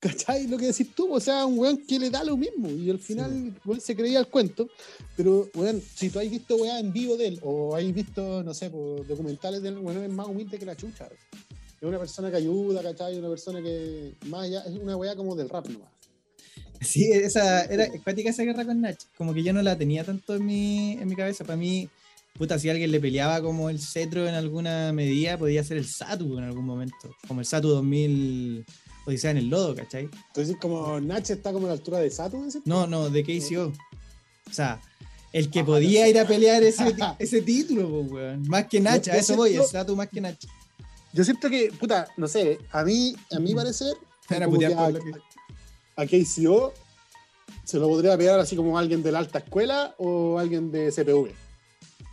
¿Cachai? 0.00 0.46
Lo 0.46 0.56
que 0.56 0.68
decís 0.68 0.94
tú, 0.94 1.12
o 1.12 1.20
sea, 1.20 1.44
un 1.44 1.58
weón 1.58 1.76
que 1.86 1.98
le 1.98 2.08
da 2.08 2.24
lo 2.24 2.34
mismo. 2.34 2.70
Y 2.70 2.88
al 2.88 2.98
final, 2.98 3.54
weón, 3.66 3.82
se 3.82 3.94
creía 3.94 4.18
el 4.18 4.28
cuento. 4.28 4.68
Pero, 5.14 5.50
weón, 5.54 5.82
si 5.94 6.08
tú 6.08 6.18
has 6.18 6.30
visto 6.30 6.56
weá 6.56 6.80
en 6.80 6.90
vivo 6.90 7.18
de 7.18 7.28
él, 7.28 7.40
o 7.42 7.76
has 7.76 7.92
visto, 7.92 8.42
no 8.42 8.54
sé, 8.54 8.70
por 8.70 9.06
documentales 9.06 9.62
de 9.62 9.68
él, 9.68 9.78
weón, 9.78 10.02
es 10.02 10.10
más 10.10 10.26
humilde 10.26 10.58
que 10.58 10.64
la 10.64 10.74
chucha. 10.74 11.06
Es 11.06 11.86
una 11.86 11.98
persona 11.98 12.30
que 12.30 12.38
ayuda, 12.38 12.82
¿cachai? 12.82 13.18
Una 13.18 13.28
persona 13.28 13.62
que, 13.62 14.14
más 14.26 14.44
allá, 14.44 14.62
es 14.62 14.72
una 14.72 14.96
weá 14.96 15.14
como 15.14 15.36
del 15.36 15.50
rap 15.50 15.68
nomás. 15.68 15.90
Sí, 16.80 17.12
esa 17.12 17.66
era 17.66 17.84
empática 17.84 18.30
esa 18.30 18.42
guerra 18.42 18.64
con 18.64 18.80
Nach. 18.80 18.98
Como 19.18 19.34
que 19.34 19.42
yo 19.42 19.52
no 19.52 19.60
la 19.60 19.76
tenía 19.76 20.02
tanto 20.02 20.34
en 20.34 20.46
mi, 20.46 20.92
en 20.92 21.08
mi 21.08 21.14
cabeza. 21.14 21.44
Para 21.44 21.58
mí, 21.58 21.90
puta, 22.38 22.58
si 22.58 22.70
alguien 22.70 22.90
le 22.90 23.00
peleaba 23.00 23.42
como 23.42 23.68
el 23.68 23.78
cetro 23.78 24.26
en 24.26 24.34
alguna 24.34 24.94
medida, 24.94 25.36
podía 25.36 25.62
ser 25.62 25.76
el 25.76 25.86
Satu 25.86 26.38
en 26.38 26.44
algún 26.44 26.64
momento. 26.64 27.14
Como 27.28 27.40
el 27.40 27.46
Satu 27.46 27.68
2000 27.68 28.64
Odisea 29.06 29.30
en 29.32 29.38
el 29.38 29.48
Lodo, 29.48 29.74
¿cachai? 29.74 30.08
Entonces, 30.28 30.56
como 30.60 31.00
Nach 31.00 31.28
está 31.30 31.52
como 31.52 31.66
a 31.66 31.70
la 31.70 31.74
altura 31.74 31.98
de 31.98 32.10
Sato, 32.10 32.38
¿decís? 32.44 32.60
No, 32.64 32.86
no, 32.86 33.08
de 33.10 33.22
KCO. 33.24 33.72
O 34.48 34.52
sea, 34.52 34.80
el 35.32 35.50
que 35.50 35.60
Ah, 35.60 35.64
podía 35.64 36.08
ir 36.08 36.18
a 36.18 36.26
pelear 36.26 36.62
ese, 36.62 36.84
ese 37.18 37.42
título, 37.42 37.88
pues, 37.88 38.10
weón. 38.12 38.48
Más 38.48 38.66
que 38.66 38.80
Nach, 38.80 39.02
Yo- 39.02 39.12
a 39.12 39.16
eso 39.16 39.36
voy, 39.36 39.50
el 39.50 39.54
siento- 39.56 39.70
Satu 39.70 39.96
más 39.96 40.08
que 40.08 40.20
Nach. 40.20 40.36
Yo 41.12 41.24
siento 41.24 41.48
que, 41.50 41.72
puta, 41.78 42.08
no 42.16 42.28
sé, 42.28 42.58
a 42.70 42.84
mí, 42.84 43.14
a 43.32 43.38
mi 43.40 43.54
parecer, 43.54 43.94
Te 44.28 44.38
van 44.38 44.62
a 44.74 44.84
a, 44.84 46.02
a 46.02 46.06
KCO 46.06 46.72
se 47.64 47.78
lo 47.78 47.88
podría 47.88 48.16
pegar 48.16 48.38
así 48.40 48.56
como 48.56 48.76
alguien 48.78 49.02
de 49.02 49.12
la 49.12 49.18
alta 49.20 49.38
escuela 49.40 49.94
o 49.98 50.38
alguien 50.38 50.70
de 50.72 50.90
CPV. 50.92 51.32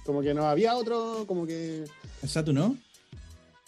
Como 0.06 0.22
que 0.22 0.34
no 0.34 0.46
había 0.48 0.76
otro, 0.76 1.26
como 1.28 1.46
que. 1.46 1.84
El 2.22 2.30
Satu, 2.30 2.54
¿no? 2.54 2.78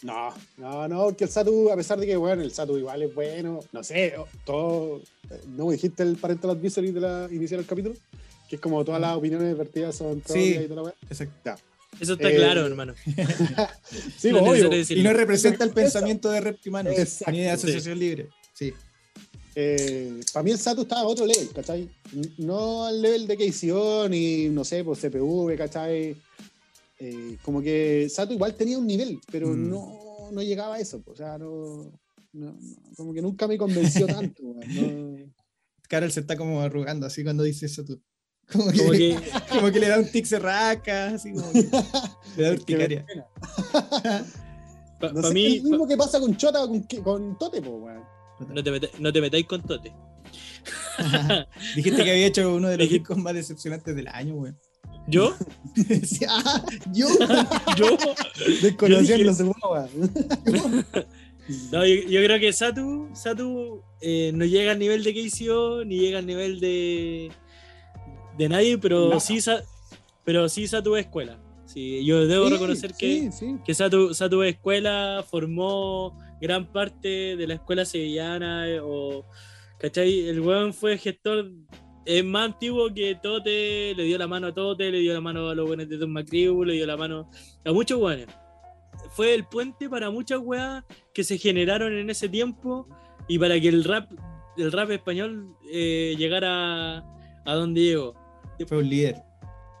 No, 0.02 0.32
no, 0.56 0.88
no, 0.88 1.04
porque 1.04 1.24
el 1.24 1.30
Satu, 1.30 1.70
a 1.70 1.76
pesar 1.76 1.98
de 2.00 2.06
que, 2.06 2.16
bueno, 2.16 2.42
el 2.42 2.50
Satu 2.52 2.78
igual 2.78 3.02
es 3.02 3.14
bueno, 3.14 3.60
no 3.72 3.84
sé, 3.84 4.14
todo. 4.46 5.02
¿No 5.48 5.66
me 5.66 5.72
dijiste 5.74 6.02
el 6.02 6.16
parental 6.16 6.50
advisory 6.52 6.90
de 6.90 7.00
la 7.00 7.28
iniciar 7.30 7.60
el 7.60 7.66
capítulo? 7.66 7.94
Que 8.48 8.56
es 8.56 8.62
como 8.62 8.84
todas 8.84 9.00
las 9.00 9.14
opiniones 9.16 9.56
vertidas 9.56 9.94
son 9.96 10.20
propias 10.20 10.64
y 10.64 10.68
toda 10.68 10.82
la. 10.84 10.94
Exacto. 11.08 11.54
Eso 12.00 12.14
está 12.14 12.30
Eh, 12.30 12.36
claro, 12.36 12.64
hermano. 12.66 12.94
Sí, 14.18 14.30
No 14.32 14.38
obvio. 14.42 14.70
Y 14.88 15.02
no 15.02 15.12
representa 15.12 15.64
el 15.64 15.70
pensamiento 15.70 16.30
de 16.30 16.40
Reptimanos, 16.40 16.96
Exacto. 16.98 17.32
ni 17.32 17.40
de 17.40 17.50
asociación 17.50 17.98
libre. 17.98 18.28
Sí. 18.54 18.72
para 20.32 20.42
mí 20.42 20.50
el 20.52 20.58
Sato 20.58 20.82
estaba 20.82 21.02
a 21.02 21.04
otro 21.04 21.26
level, 21.26 21.50
¿cachai? 21.52 21.88
No 22.38 22.86
al 22.86 23.02
level 23.02 23.26
de 23.26 23.36
KCO 23.36 24.08
ni, 24.08 24.48
no 24.48 24.64
sé, 24.64 24.82
pues 24.84 25.00
CPV, 25.00 25.56
¿cachai? 25.58 26.16
Eh, 27.00 27.38
como 27.42 27.62
que 27.62 28.08
Sato 28.10 28.32
igual 28.34 28.54
tenía 28.54 28.78
un 28.78 28.86
nivel, 28.86 29.18
pero 29.32 29.48
Mm. 29.48 29.68
no, 29.70 30.28
no, 30.32 30.42
llegaba 30.42 30.74
a 30.76 30.80
eso. 30.80 31.02
O 31.06 31.14
sea, 31.16 31.38
no, 31.38 31.90
no- 32.32 32.52
no, 32.52 32.56
como 32.96 33.12
que 33.14 33.22
nunca 33.22 33.48
me 33.48 33.56
convenció 33.58 34.06
tanto. 34.36 34.42
weón. 34.42 35.34
Carol 35.88 36.12
se 36.12 36.20
está 36.20 36.36
como 36.36 36.60
arrugando 36.60 37.06
así 37.06 37.24
cuando 37.24 37.42
dice 37.42 37.66
eso 37.66 37.84
tú. 37.84 38.00
Como 38.52 38.70
que, 38.70 38.78
Como 38.78 38.90
que 38.92 39.16
como 39.50 39.72
que 39.72 39.80
le 39.80 39.88
da 39.88 39.98
un 39.98 40.10
tic 40.10 40.24
cerraca, 40.26 41.08
así 41.14 41.32
como 41.32 41.50
que 41.52 41.62
le 42.36 42.42
da 42.42 42.52
urticaria. 42.52 43.06
para 45.00 45.12
No 45.14 45.22
sé, 45.28 45.34
mí, 45.34 45.56
es 45.56 45.62
lo 45.64 45.70
mismo 45.70 45.88
que 45.88 45.96
pasa 45.96 46.20
con 46.20 46.36
Chota 46.36 46.62
o 46.64 46.68
con, 46.68 46.82
con 47.02 47.38
Tote, 47.38 47.62
po, 47.62 47.70
weón. 47.70 48.02
no, 48.52 48.62
te 48.62 48.70
meta- 48.70 48.88
no 48.98 49.12
te 49.12 49.20
metáis 49.20 49.46
con 49.46 49.62
Tote. 49.62 49.92
Dijiste 51.76 52.04
que 52.04 52.10
había 52.10 52.26
hecho 52.26 52.54
uno 52.54 52.68
de 52.68 52.76
los 52.76 52.88
discos 52.88 53.16
más 53.16 53.34
decepcionantes 53.34 53.94
del 53.96 54.08
año, 54.08 54.34
güey. 54.34 54.52
¿Yo? 55.06 55.34
Sí, 56.04 56.24
ah, 56.28 56.64
yo. 56.92 57.08
¿Yo? 57.76 57.96
Desconociendo 58.62 59.34
su 59.34 59.52
weón. 59.68 60.12
No, 61.72 61.84
yo, 61.84 61.94
yo 62.08 62.22
creo 62.22 62.38
que 62.38 62.52
Satu, 62.52 63.08
Satu 63.12 63.82
eh, 64.00 64.30
no 64.32 64.44
llega 64.44 64.70
al 64.70 64.78
nivel 64.78 65.02
de 65.02 65.12
KCO, 65.12 65.84
ni 65.84 65.98
llega 65.98 66.20
al 66.20 66.26
nivel 66.26 66.60
de, 66.60 67.32
de 68.38 68.48
nadie, 68.48 68.78
pero 68.78 69.08
Nada. 69.08 69.18
sí, 69.20 69.40
pero 70.24 70.48
sí 70.48 70.68
Satu 70.68 70.94
es 70.94 71.06
escuela. 71.06 71.40
Sí, 71.66 72.04
yo 72.04 72.24
debo 72.26 72.46
Sí, 72.46 72.52
reconocer 72.52 72.94
que, 72.94 73.32
Sí, 73.32 73.56
que 73.64 73.74
Satu, 73.74 74.14
Satu 74.14 74.42
es 74.44 74.54
escuela, 74.54 75.24
formó 75.28 76.16
gran 76.40 76.70
parte 76.70 77.36
de 77.36 77.46
la 77.48 77.54
escuela 77.54 77.84
sevillana, 77.84 78.68
eh, 78.68 78.78
o, 78.80 79.24
¿cachai? 79.78 80.28
El 80.28 80.40
weón 80.42 80.72
fue 80.72 80.98
gestor, 80.98 81.50
es 82.18 82.24
más 82.24 82.46
antiguo 82.46 82.92
que 82.92 83.14
Tote, 83.14 83.94
le 83.94 84.02
dio 84.02 84.18
la 84.18 84.26
mano 84.26 84.48
a 84.48 84.52
Tote, 84.52 84.90
le 84.90 84.98
dio 84.98 85.14
la 85.14 85.20
mano 85.20 85.48
a 85.48 85.54
los 85.54 85.66
buenos 85.66 85.88
de 85.88 85.96
Don 85.96 86.12
Macriu, 86.12 86.64
le 86.64 86.74
dio 86.74 86.84
la 86.84 86.96
mano 86.96 87.30
a 87.64 87.72
muchos 87.72 88.00
weones. 88.00 88.26
Fue 89.10 89.32
el 89.32 89.44
puente 89.44 89.88
para 89.88 90.10
muchas 90.10 90.40
weas 90.42 90.82
que 91.14 91.22
se 91.22 91.38
generaron 91.38 91.92
en 91.92 92.10
ese 92.10 92.28
tiempo 92.28 92.88
y 93.28 93.38
para 93.38 93.60
que 93.60 93.68
el 93.68 93.84
rap, 93.84 94.10
el 94.56 94.72
rap 94.72 94.90
español 94.90 95.54
eh, 95.72 96.16
llegara 96.18 96.98
a 97.44 97.54
donde 97.54 97.80
llegó. 97.80 98.14
Fue 98.66 98.78
un 98.78 98.88
líder. 98.88 99.22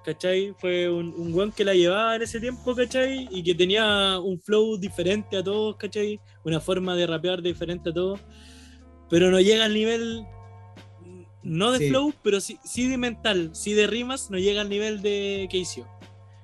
¿cachai? 0.04 0.54
Fue 0.58 0.88
un, 0.88 1.12
un 1.16 1.34
weón 1.34 1.52
que 1.52 1.64
la 1.64 1.74
llevaba 1.74 2.14
en 2.14 2.22
ese 2.22 2.38
tiempo, 2.38 2.74
¿cachai? 2.76 3.28
Y 3.30 3.42
que 3.42 3.54
tenía 3.54 4.18
un 4.20 4.40
flow 4.40 4.78
diferente 4.78 5.36
a 5.36 5.42
todos, 5.42 5.76
¿cachai? 5.76 6.20
Una 6.44 6.60
forma 6.60 6.94
de 6.94 7.06
rapear 7.06 7.42
diferente 7.42 7.90
a 7.90 7.92
todos. 7.92 8.20
Pero 9.08 9.30
no 9.30 9.40
llega 9.40 9.64
al 9.64 9.74
nivel, 9.74 10.24
no 11.42 11.72
de 11.72 11.78
Sí. 11.78 11.88
flow, 11.88 12.12
pero 12.22 12.40
sí, 12.40 12.58
sí 12.64 12.88
de 12.88 12.96
mental, 12.98 13.50
sí 13.52 13.72
de 13.74 13.86
rimas, 13.86 14.30
no 14.30 14.38
llega 14.38 14.60
al 14.60 14.68
nivel 14.68 15.02
de 15.02 15.48
KCO. 15.50 15.86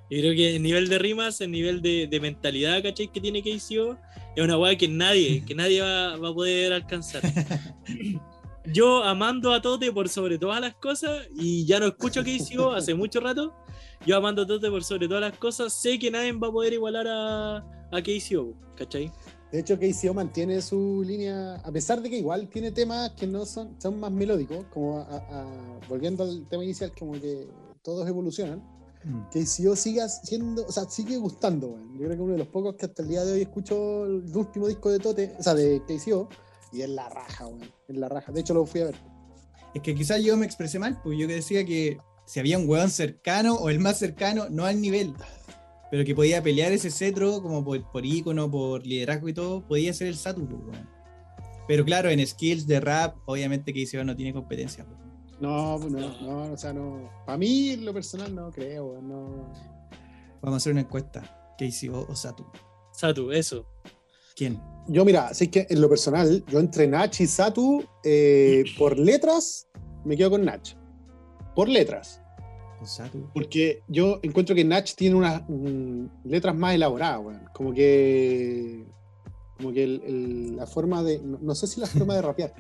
Yo 0.09 0.19
creo 0.21 0.35
que 0.37 0.57
el 0.57 0.63
nivel 0.63 0.89
de 0.89 0.99
rimas, 0.99 1.41
el 1.41 1.51
nivel 1.51 1.83
de, 1.83 2.07
de 2.07 2.21
mentalidad, 2.21 2.81
¿cachai? 2.83 3.09
Que 3.11 3.21
tiene 3.21 3.43
KCO, 3.43 3.99
es 4.37 4.45
una 4.45 4.57
weá 4.57 4.77
que 4.77 4.87
nadie, 4.89 5.45
que 5.45 5.55
nadie 5.55 5.81
va, 5.83 6.17
va 6.17 6.29
a 6.29 6.35
poder 6.35 6.73
alcanzar. 6.73 7.23
Yo 8.73 9.05
amando 9.05 9.53
a 9.53 9.63
Tote 9.63 9.93
por 9.93 10.09
sobre 10.09 10.39
todas 10.39 10.61
las 10.61 10.75
cosas 10.75 11.29
y 11.37 11.65
ya 11.67 11.79
no 11.79 11.87
escucho 11.87 12.23
KCO 12.25 12.73
hace 12.75 12.95
mucho 12.95 13.21
rato. 13.21 13.55
Yo 14.05 14.17
amando 14.17 14.43
a 14.43 14.47
Tote 14.47 14.69
por 14.71 14.83
sobre 14.83 15.07
todas 15.09 15.21
las 15.21 15.39
cosas, 15.39 15.73
sé 15.73 15.99
que 15.99 16.11
nadie 16.11 16.33
va 16.33 16.49
a 16.49 16.53
poder 16.53 16.73
igualar 16.73 17.07
a, 17.09 17.57
a 17.59 18.03
KCO, 18.03 18.55
¿cachai? 18.77 19.13
De 19.53 19.61
hecho, 19.61 19.79
KCO 19.79 20.13
mantiene 20.13 20.61
su 20.61 21.03
línea, 21.07 21.57
a 21.57 21.71
pesar 21.73 22.03
de 22.03 22.11
que 22.11 22.19
igual 22.19 22.49
tiene 22.49 22.73
temas 22.73 23.11
que 23.13 23.27
no 23.27 23.47
son, 23.47 23.81
son 23.81 23.99
más 24.01 24.11
melódicos, 24.11 24.67
como 24.73 24.99
a- 24.99 25.17
a- 25.17 25.79
volviendo 25.89 26.25
al 26.25 26.47
tema 26.49 26.65
inicial, 26.65 26.93
como 26.99 27.13
que 27.13 27.47
todos 27.83 28.07
evolucionan. 28.09 28.59
Mm. 29.05 29.29
KCO 29.33 29.77
sigue 29.77 30.03
siendo, 30.09 30.67
o 30.67 30.73
sea, 30.73 30.85
sigue 30.91 31.17
gustando, 31.17 31.69
weón. 31.69 31.93
Yo 31.95 32.05
creo 32.07 32.17
que 32.17 32.23
uno 32.23 32.33
de 32.33 32.39
los 32.39 32.49
pocos 32.49 32.75
que 32.75 32.87
hasta 32.87 33.03
el 33.03 33.09
día 33.09 33.25
de 33.25 33.33
hoy 33.35 33.43
escucho 33.43 34.05
el 34.05 34.37
último 34.37 34.67
disco 34.67 34.91
de 34.91 34.99
Tote, 34.99 35.35
o 35.39 35.43
sea, 35.43 35.55
de 35.55 35.81
KCO, 35.87 36.29
y 36.73 36.83
es 36.83 36.89
la 36.89 37.09
raja, 37.09 37.47
weón. 37.47 37.71
Es 37.87 37.97
la 37.97 38.09
raja. 38.09 38.33
De 38.33 38.41
hecho, 38.41 38.53
lo 38.53 38.67
fui 38.67 38.81
a 38.81 38.87
ver. 38.87 38.97
Es 39.75 39.81
que 39.83 39.95
quizás 39.95 40.23
yo 40.25 40.37
me 40.37 40.45
expresé 40.45 40.79
mal, 40.81 41.01
pues 41.05 41.17
yo 41.19 41.29
decía 41.29 41.65
que 41.65 41.99
si 42.25 42.41
había 42.41 42.59
un 42.59 42.69
weón 42.69 42.91
cercano 42.91 43.55
o 43.55 43.69
el 43.69 43.79
más 43.79 43.99
cercano, 43.99 44.49
no 44.51 44.65
al 44.65 44.81
nivel, 44.81 45.15
pero 45.91 46.05
que 46.05 46.15
podía 46.15 46.43
pelear 46.43 46.73
ese 46.73 46.91
cetro 46.91 47.43
como 47.43 47.65
por, 47.65 47.91
por 47.91 48.05
ícono, 48.05 48.51
por 48.51 48.87
liderazgo 48.87 49.29
y 49.29 49.33
todo, 49.33 49.67
podía 49.67 49.93
ser 49.93 50.09
el 50.09 50.17
Satu, 50.17 50.47
pues, 50.47 50.61
weón. 50.63 50.89
Pero 51.69 51.85
claro, 51.85 52.09
en 52.11 52.25
skills 52.25 52.67
de 52.67 52.81
rap, 52.81 53.17
obviamente 53.27 53.73
que 53.73 53.81
ICO 53.81 54.05
no 54.05 54.15
tiene 54.15 54.33
competencia. 54.33 54.85
pues. 54.85 54.99
No, 55.41 55.79
pues 55.81 55.93
no, 55.93 56.21
no, 56.23 56.53
o 56.53 56.57
sea, 56.57 56.73
no. 56.73 57.11
Para 57.27 57.39
mí, 57.39 57.71
en 57.71 57.85
lo 57.85 57.93
personal, 57.93 58.35
no 58.35 58.51
creo, 58.51 58.87
weón. 58.87 59.09
No. 59.09 59.53
Vamos 60.43 60.55
a 60.55 60.57
hacer 60.57 60.73
una 60.73 60.83
encuesta. 60.83 61.55
KCO 61.59 62.07
o 62.09 62.15
Satu. 62.15 62.47
Satu, 62.93 63.33
eso. 63.33 63.67
¿Quién? 64.37 64.61
Yo, 64.89 65.05
mira, 65.05 65.29
así 65.29 65.49
que 65.49 65.67
en 65.69 65.81
lo 65.81 65.89
personal, 65.89 66.45
yo 66.47 66.61
entre 66.61 66.87
Nach 66.87 67.21
y 67.21 67.27
Satu, 67.27 67.85
eh, 68.05 68.65
por 68.79 68.99
letras, 68.99 69.69
me 70.05 70.17
quedo 70.17 70.31
con 70.31 70.45
Nach. 70.45 70.77
Por 71.55 71.69
letras. 71.69 72.21
Porque 73.35 73.83
yo 73.89 74.21
encuentro 74.23 74.55
que 74.55 74.65
Nach 74.65 74.89
tiene 74.95 75.17
unas 75.17 75.43
letras 76.25 76.55
más 76.55 76.75
elaboradas, 76.75 77.21
weón. 77.25 77.41
Como 77.55 77.73
que. 77.73 78.85
Como 79.57 79.73
que 79.73 79.85
el- 79.85 80.03
el- 80.07 80.57
la 80.57 80.67
forma 80.67 81.03
de. 81.03 81.19
No, 81.21 81.39
no 81.41 81.55
sé 81.55 81.67
si 81.67 81.81
la 81.81 81.87
forma 82.07 82.15
de 82.15 82.23
rapear, 82.23 82.55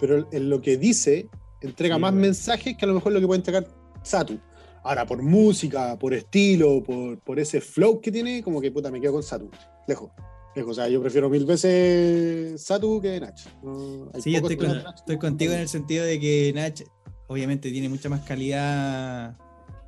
pero 0.00 0.28
en 0.32 0.48
lo 0.50 0.60
que 0.60 0.76
dice, 0.76 1.28
entrega 1.60 1.96
Sí, 1.96 2.00
más 2.00 2.12
weón. 2.12 2.20
mensajes 2.22 2.76
que 2.76 2.84
a 2.84 2.88
lo 2.88 2.94
mejor 2.94 3.12
lo 3.12 3.20
que 3.20 3.26
puede 3.26 3.38
entregar 3.40 3.66
Satu. 4.02 4.38
Ahora, 4.84 5.04
por 5.04 5.20
música, 5.22 5.98
por 5.98 6.14
estilo, 6.14 6.82
por, 6.82 7.18
por 7.20 7.38
ese 7.40 7.60
flow 7.60 8.00
que 8.00 8.12
tiene, 8.12 8.42
como 8.42 8.60
que 8.60 8.70
puta, 8.70 8.90
me 8.90 9.00
quedo 9.00 9.14
con 9.14 9.22
Satu. 9.24 9.50
Lejos. 9.88 10.10
Lejos. 10.54 10.70
O 10.70 10.74
sea, 10.74 10.88
yo 10.88 11.00
prefiero 11.02 11.28
mil 11.28 11.44
veces 11.44 12.62
Satu 12.62 13.00
que 13.00 13.18
Nach. 13.20 13.38
No, 13.62 14.10
Sí, 14.20 14.30
yo 14.30 14.38
estoy, 14.38 14.56
con- 14.56 14.68
Nach 14.82 15.18
contigo 15.20 15.52
en 15.52 15.60
el 15.60 15.68
sentido 15.68 16.04
de 16.04 16.20
que 16.20 16.52
Nach 16.54 16.80
obviamente 17.26 17.70
tiene 17.72 17.88
mucha 17.88 18.08
más 18.08 18.20
calidad 18.22 19.36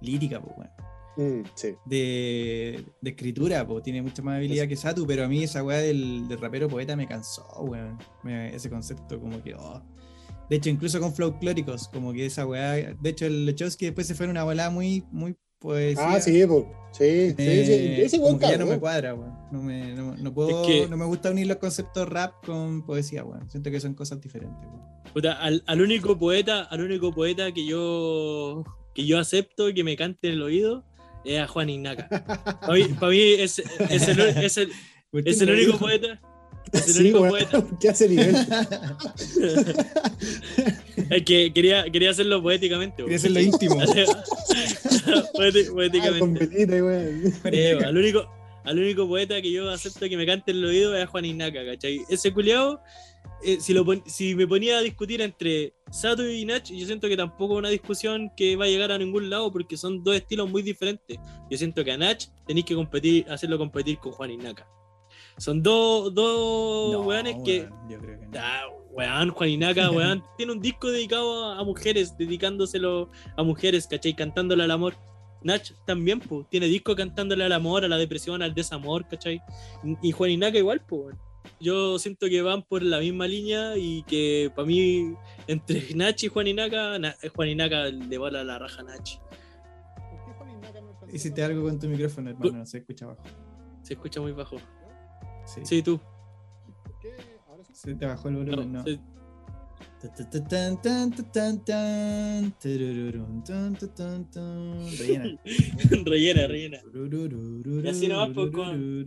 lírica, 0.00 0.40
pues, 0.40 0.54
weón. 0.58 0.70
Mm, 1.16 1.44
sí. 1.54 1.74
de, 1.84 2.84
de 3.00 3.10
escritura, 3.10 3.66
pues 3.66 3.82
tiene 3.82 4.00
mucha 4.00 4.22
más 4.22 4.36
habilidad 4.36 4.66
que 4.68 4.76
Satu, 4.76 5.06
pero 5.06 5.24
a 5.24 5.28
mí 5.28 5.42
esa 5.42 5.62
weá 5.62 5.78
del, 5.78 6.26
del 6.28 6.40
rapero 6.40 6.68
poeta 6.68 6.96
me 6.96 7.06
cansó, 7.06 7.44
weón. 7.62 7.98
Me- 8.22 8.54
ese 8.54 8.70
concepto 8.70 9.20
como 9.20 9.42
que, 9.42 9.54
oh. 9.54 9.82
De 10.48 10.56
hecho, 10.56 10.70
incluso 10.70 10.98
con 11.00 11.12
folclóricos, 11.14 11.88
como 11.88 12.12
que 12.12 12.26
esa 12.26 12.46
weá, 12.46 12.72
de 12.94 13.10
hecho 13.10 13.26
el 13.26 13.44
Lechowski 13.46 13.86
después 13.86 14.06
se 14.06 14.14
fue 14.14 14.24
en 14.26 14.30
una 14.30 14.44
bola 14.44 14.70
muy, 14.70 15.04
muy 15.10 15.36
poesía. 15.58 16.12
Ah, 16.14 16.20
sí, 16.20 16.44
po. 16.46 16.66
sí, 16.92 17.04
Eh, 17.36 17.94
sí. 17.96 18.02
Ese 18.02 18.18
buen 18.18 18.34
como 18.34 18.46
que 18.46 18.52
ya 18.52 18.58
no 18.58 18.66
me 18.66 18.78
cuadra, 18.78 19.14
weón. 19.14 19.34
No, 19.52 19.62
me, 19.62 19.92
no, 19.94 20.16
no 20.16 20.32
puedo, 20.32 20.62
Es 20.62 20.66
que- 20.66 20.88
no 20.88 20.96
me 20.96 21.04
gusta 21.04 21.30
unir 21.30 21.46
los 21.48 21.58
conceptos 21.58 22.08
rap 22.08 22.32
con 22.46 22.84
poesía, 22.86 23.24
weón. 23.24 23.50
Siento 23.50 23.70
que 23.70 23.78
son 23.80 23.94
cosas 23.94 24.20
diferentes, 24.20 24.58
weón. 24.66 24.80
Puta, 25.12 25.32
al, 25.34 25.62
al 25.66 25.80
único 25.82 26.16
poeta, 26.18 26.62
al 26.62 26.80
único 26.82 27.12
poeta 27.12 27.52
que 27.52 27.66
yo 27.66 28.64
que 29.00 29.06
yo 29.06 29.18
acepto 29.18 29.72
que 29.74 29.82
me 29.84 29.96
cante 29.96 30.28
en 30.28 30.34
el 30.34 30.42
oído 30.42 30.84
es 31.24 31.40
a 31.40 31.46
Juan 31.46 31.70
Ignaca. 31.70 32.08
Para 32.60 32.74
mí, 32.74 32.84
pa' 32.98 33.08
mí 33.08 33.18
es, 33.20 33.58
es 33.58 34.08
el, 34.08 34.20
es 34.20 34.56
el- 34.58 34.70
¿Por 35.10 35.24
qué 35.24 35.30
es 35.30 35.40
el 35.40 35.50
único 35.50 35.78
poeta. 35.78 36.20
Es 36.72 36.86
el 36.88 36.92
Sí, 36.94 37.00
único 37.00 37.20
weón, 37.22 37.30
poeta. 37.30 37.66
¿Qué 37.80 37.88
hace 37.88 38.08
nivel? 38.08 38.36
Es 41.10 41.24
que 41.24 41.52
quería, 41.52 41.84
quería 41.90 42.10
hacerlo 42.10 42.40
poéticamente. 42.42 43.02
Quería 43.02 43.16
hacerlo 43.16 43.40
íntimo. 43.40 43.80
Ah, 43.80 45.24
poéticamente. 45.72 46.82
weón. 46.82 47.32
Eh, 47.46 47.78
al, 47.84 47.96
único, 47.96 48.28
al 48.64 48.78
único 48.78 49.08
poeta 49.08 49.40
que 49.42 49.50
yo 49.50 49.68
acepto 49.70 50.08
que 50.08 50.16
me 50.16 50.26
cante 50.26 50.52
en 50.52 50.58
el 50.58 50.64
oído 50.66 50.94
es 50.96 51.02
a 51.04 51.06
Juan 51.08 51.24
Ignaca, 51.24 51.64
¿cachai? 51.64 52.02
Ese 52.08 52.32
culiao, 52.32 52.80
eh, 53.42 53.58
si, 53.60 53.72
lo 53.72 53.84
si 54.06 54.34
me 54.34 54.46
ponía 54.46 54.78
a 54.78 54.80
discutir 54.80 55.20
entre 55.20 55.74
Sato 55.90 56.28
y 56.28 56.44
Nach, 56.44 56.64
yo 56.64 56.86
siento 56.86 57.08
que 57.08 57.16
tampoco 57.16 57.54
es 57.54 57.58
una 57.58 57.68
discusión 57.68 58.30
que 58.36 58.56
va 58.56 58.66
a 58.66 58.68
llegar 58.68 58.92
a 58.92 58.98
ningún 58.98 59.30
lado 59.30 59.50
porque 59.50 59.76
son 59.76 60.04
dos 60.04 60.14
estilos 60.16 60.50
muy 60.50 60.62
diferentes. 60.62 61.18
Yo 61.50 61.56
siento 61.56 61.84
que 61.84 61.92
a 61.92 61.96
Nach 61.96 62.22
tenéis 62.46 62.66
que 62.66 62.74
competir, 62.74 63.30
hacerlo 63.30 63.58
competir 63.58 63.98
con 63.98 64.12
Juan 64.12 64.30
Ignaca. 64.30 64.68
Son 65.38 65.62
dos, 65.62 66.12
dos 66.14 66.92
No, 66.92 67.02
weones 67.02 67.36
que. 67.44 67.60
weón, 67.60 67.88
yo 67.88 67.98
creo 67.98 68.20
que 68.20 68.26
no. 68.26 68.32
Ah, 68.38 68.62
weón, 68.90 69.30
Juan 69.30 69.50
Ignaca, 69.50 69.90
weón, 69.90 70.22
tiene 70.36 70.52
un 70.52 70.60
disco 70.60 70.90
dedicado 70.90 71.46
a, 71.46 71.58
a 71.58 71.64
mujeres, 71.64 72.16
dedicándoselo 72.18 73.10
a 73.36 73.42
mujeres, 73.42 73.86
¿cachai? 73.86 74.14
Cantándole 74.14 74.64
al 74.64 74.70
amor. 74.70 74.94
Nach 75.42 75.72
también, 75.86 76.20
pues, 76.20 76.46
tiene 76.50 76.66
disco 76.66 76.94
cantándole 76.94 77.44
al 77.44 77.52
amor, 77.52 77.84
a 77.84 77.88
la 77.88 77.96
depresión, 77.96 78.42
al 78.42 78.54
desamor, 78.54 79.08
¿cachai? 79.08 79.40
Y 80.02 80.12
Juan 80.12 80.30
Ignaca 80.30 80.58
igual, 80.58 80.82
pues. 80.86 81.16
Yo 81.60 81.98
siento 81.98 82.26
que 82.28 82.40
van 82.42 82.62
por 82.62 82.82
la 82.82 83.00
misma 83.00 83.26
línea 83.26 83.76
y 83.76 84.02
que 84.04 84.50
para 84.54 84.66
mí, 84.66 85.14
entre 85.46 85.94
Nach 85.94 86.22
y 86.22 86.28
Juan 86.28 86.46
Ignaca, 86.46 86.98
Na- 86.98 87.16
Juan 87.34 87.48
Ignaca 87.48 87.84
le 87.86 88.18
bola 88.18 88.42
la 88.44 88.58
raja 88.58 88.80
a 88.80 88.84
Nach. 88.84 89.08
Hiciste 91.12 91.42
algo 91.42 91.62
con 91.64 91.78
tu 91.78 91.88
micrófono, 91.88 92.30
hermano, 92.30 92.52
no 92.58 92.66
se 92.66 92.78
escucha 92.78 93.04
abajo. 93.06 93.22
Se 93.82 93.94
escucha 93.94 94.20
muy 94.20 94.32
bajo. 94.32 94.56
Sí, 95.44 95.60
Sí, 95.64 95.82
tú. 95.82 95.98
se 97.72 97.94
te 97.94 98.06
bajó 98.06 98.28
el 98.28 98.36
volumen, 98.36 98.72
no. 98.72 98.84
se-. 98.84 99.00
Rellena. 104.98 105.38
rellena, 106.06 106.46
rellena. 106.46 106.78
Y 107.84 107.88
así 107.88 108.08
nomás, 108.08 108.30
pues, 108.34 108.50
con- 108.52 109.04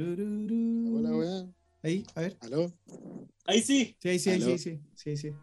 Hola, 0.97 1.09
weón. 1.15 1.55
Ahí, 1.83 2.05
a 2.15 2.21
ver. 2.21 2.37
¿Aló? 2.39 2.73
Ahí 3.45 3.61
sí. 3.61 3.95
Sí, 3.99 4.09
ahí 4.09 4.19
sí, 4.19 4.29
ahí 4.29 4.41
sí, 4.41 4.57
sí, 4.57 4.79
sí, 4.95 5.17
sí. 5.17 5.33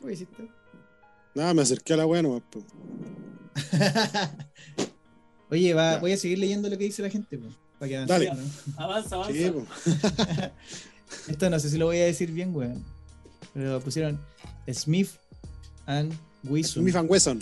¿Qué 0.00 0.12
hiciste? 0.12 0.48
Nada, 1.34 1.54
me 1.54 1.62
acerqué 1.62 1.94
a 1.94 1.96
la 1.96 2.06
weá 2.06 2.22
nomás. 2.22 2.42
Oye, 5.50 5.72
va, 5.72 5.98
voy 5.98 6.12
a 6.12 6.16
seguir 6.16 6.38
leyendo 6.38 6.68
lo 6.68 6.76
que 6.76 6.84
dice 6.84 7.00
la 7.02 7.08
gente, 7.08 7.38
pues, 7.38 7.54
para 7.78 7.88
que 7.88 7.96
Dale. 8.06 8.28
avancemos, 8.28 8.66
¿no? 8.66 8.74
Avanza, 8.84 9.16
avanza. 9.16 9.32
Sí. 9.32 9.50
Esto 11.30 11.48
no 11.48 11.58
sé 11.58 11.70
si 11.70 11.78
lo 11.78 11.86
voy 11.86 11.98
a 11.98 12.04
decir 12.04 12.32
bien, 12.32 12.54
weón. 12.54 12.84
Pero 13.54 13.80
pusieron 13.80 14.20
Smith 14.70 15.10
and 15.86 16.12
Wesson. 16.44 16.82
Smith 16.82 16.96
and 16.96 17.10
Wesson. 17.10 17.40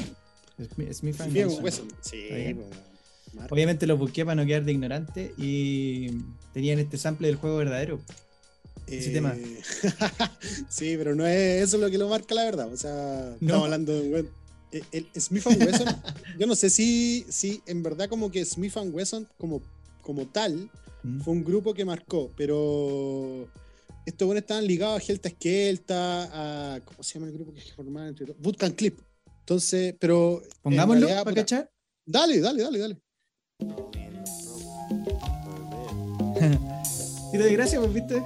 Smith, 0.56 0.92
Smith 0.92 1.20
and 1.20 1.32
Smith 1.32 1.46
Wesson. 1.46 1.64
Wesson. 1.64 1.88
Sí. 2.00 2.28
Obviamente 3.50 3.86
lo 3.86 3.96
busqué 3.96 4.24
para 4.24 4.36
no 4.36 4.46
quedar 4.46 4.64
de 4.64 4.72
ignorante 4.72 5.34
y 5.36 6.10
tenían 6.54 6.78
este 6.78 6.96
sample 6.96 7.26
del 7.26 7.36
juego 7.36 7.56
verdadero. 7.56 8.00
Ese 8.86 9.10
tema. 9.10 9.34
Eh, 9.36 9.60
sí, 10.68 10.94
pero 10.96 11.14
no 11.14 11.26
es 11.26 11.64
eso 11.64 11.78
lo 11.78 11.90
que 11.90 11.98
lo 11.98 12.08
marca 12.08 12.34
la 12.34 12.44
verdad. 12.44 12.72
O 12.72 12.76
sea, 12.76 13.34
No. 13.40 13.46
estamos 13.46 13.64
hablando 13.64 13.92
de 13.92 14.20
un 14.20 14.30
el, 14.72 15.06
el 15.14 15.20
Smith 15.20 15.46
and 15.46 15.62
Wesson. 15.64 15.86
yo 16.38 16.46
no 16.46 16.54
sé 16.54 16.68
si, 16.70 17.24
si 17.28 17.62
en 17.66 17.82
verdad 17.82 18.08
como 18.08 18.30
que 18.30 18.44
Smith 18.44 18.76
and 18.76 18.94
Wesson 18.94 19.26
como, 19.38 19.62
como 20.02 20.26
tal 20.26 20.70
Mm. 21.02 21.20
fue 21.20 21.34
un 21.34 21.44
grupo 21.44 21.72
que 21.72 21.84
marcó, 21.84 22.32
pero 22.36 23.46
estos 24.06 24.26
buenos 24.26 24.42
estaban 24.42 24.66
ligados 24.66 24.96
a 25.00 25.04
Gelta 25.04 25.28
Esquelta, 25.28 26.74
a 26.74 26.80
¿cómo 26.80 27.00
se 27.02 27.14
llama 27.14 27.26
el 27.28 27.32
grupo 27.34 27.52
que 27.54 27.60
formaban 27.76 28.08
entre 28.08 28.26
todos? 28.26 28.40
Bootcamp 28.40 28.74
Clip. 28.76 28.98
Entonces, 29.40 29.94
pero 30.00 30.42
Pongámoslo 30.62 31.02
realidad, 31.06 31.22
para 31.22 31.36
cachar. 31.36 31.70
Dale, 32.04 32.40
dale, 32.40 32.62
dale, 32.62 32.78
dale. 32.80 32.98
Y 37.32 37.36
doy 37.36 37.52
gracias, 37.52 37.80
pues, 37.80 37.92
viste. 37.94 38.22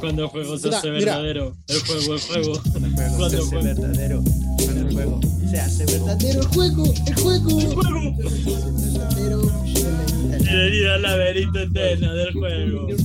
Cuando 0.00 0.22
el 0.24 0.28
juego 0.28 0.58
se 0.58 0.68
hace 0.68 0.90
verdadero. 0.90 1.56
El 1.68 1.80
juego, 1.80 2.14
el 2.14 2.20
juego. 2.20 2.62
Cuando 2.70 2.86
el 2.88 2.94
juego 2.94 3.30
se 3.30 3.36
el 3.36 3.42
hace 3.42 3.50
juego. 3.50 3.62
verdadero. 3.64 4.22
Cuando 4.64 4.80
el 4.80 4.92
juego 4.94 5.20
se 5.50 5.60
hace 5.60 5.84
verdadero. 5.86 6.40
El 6.40 6.46
juego, 6.46 6.84
el 7.06 7.14
juego. 7.16 7.48
Verdadero. 8.16 9.42
Al 10.30 11.02
laberinto 11.02 11.58
eterno 11.58 12.14
del 12.14 12.32
juego. 12.32 12.86
Que 12.86 12.96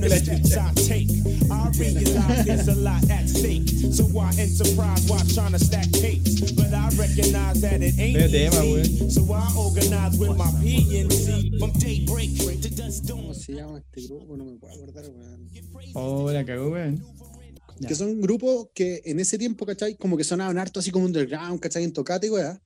the 0.00 0.08
la 0.08 0.16
steps 0.18 0.56
I 0.56 0.72
take. 0.74 1.08
I 1.50 1.70
realize 1.78 2.44
there's 2.44 2.68
a 2.68 2.74
lot 2.74 3.02
at 3.10 3.28
stake. 3.28 3.68
So 3.92 4.04
I 4.18 4.30
enterprise 4.38 5.06
while 5.08 5.24
trying 5.34 5.52
to 5.52 5.58
stack 5.58 5.90
capes. 5.92 6.52
But 6.52 6.72
I 6.74 6.88
recognize 6.96 7.60
that 7.62 7.82
it 7.82 7.98
ain't 7.98 8.16
Veo 8.18 8.28
tema, 8.28 8.64
easy. 8.64 9.04
weón. 9.04 9.10
So 9.10 9.22
I 9.32 9.52
organize 9.56 10.18
with 10.18 10.36
my 10.36 10.50
PNC 10.60 11.58
from 11.58 11.72
daybreak 11.72 12.36
to 12.62 12.68
dusk 12.68 13.04
dawn. 13.04 13.18
¿Cómo 13.22 13.34
se 13.34 13.52
llama 13.54 13.78
este 13.78 14.06
grupo? 14.08 14.36
No 14.36 14.44
me 14.44 14.58
puedo 14.58 14.74
acordar, 14.74 15.04
weón. 15.08 15.48
Oh, 15.94 16.30
la 16.30 16.44
cagó, 16.44 16.70
weón. 16.70 17.02
Ya. 17.80 17.88
Que 17.88 17.94
son 17.94 18.20
grupos 18.20 18.68
que 18.74 19.00
en 19.04 19.20
ese 19.20 19.38
tiempo, 19.38 19.64
¿cachai? 19.64 19.96
Como 19.96 20.16
que 20.16 20.24
sonaban 20.24 20.58
harto 20.58 20.80
así 20.80 20.90
como 20.90 21.06
underground, 21.06 21.60
¿cachai? 21.60 21.84
En 21.84 21.92
tocate 21.92 22.30
weá. 22.30 22.60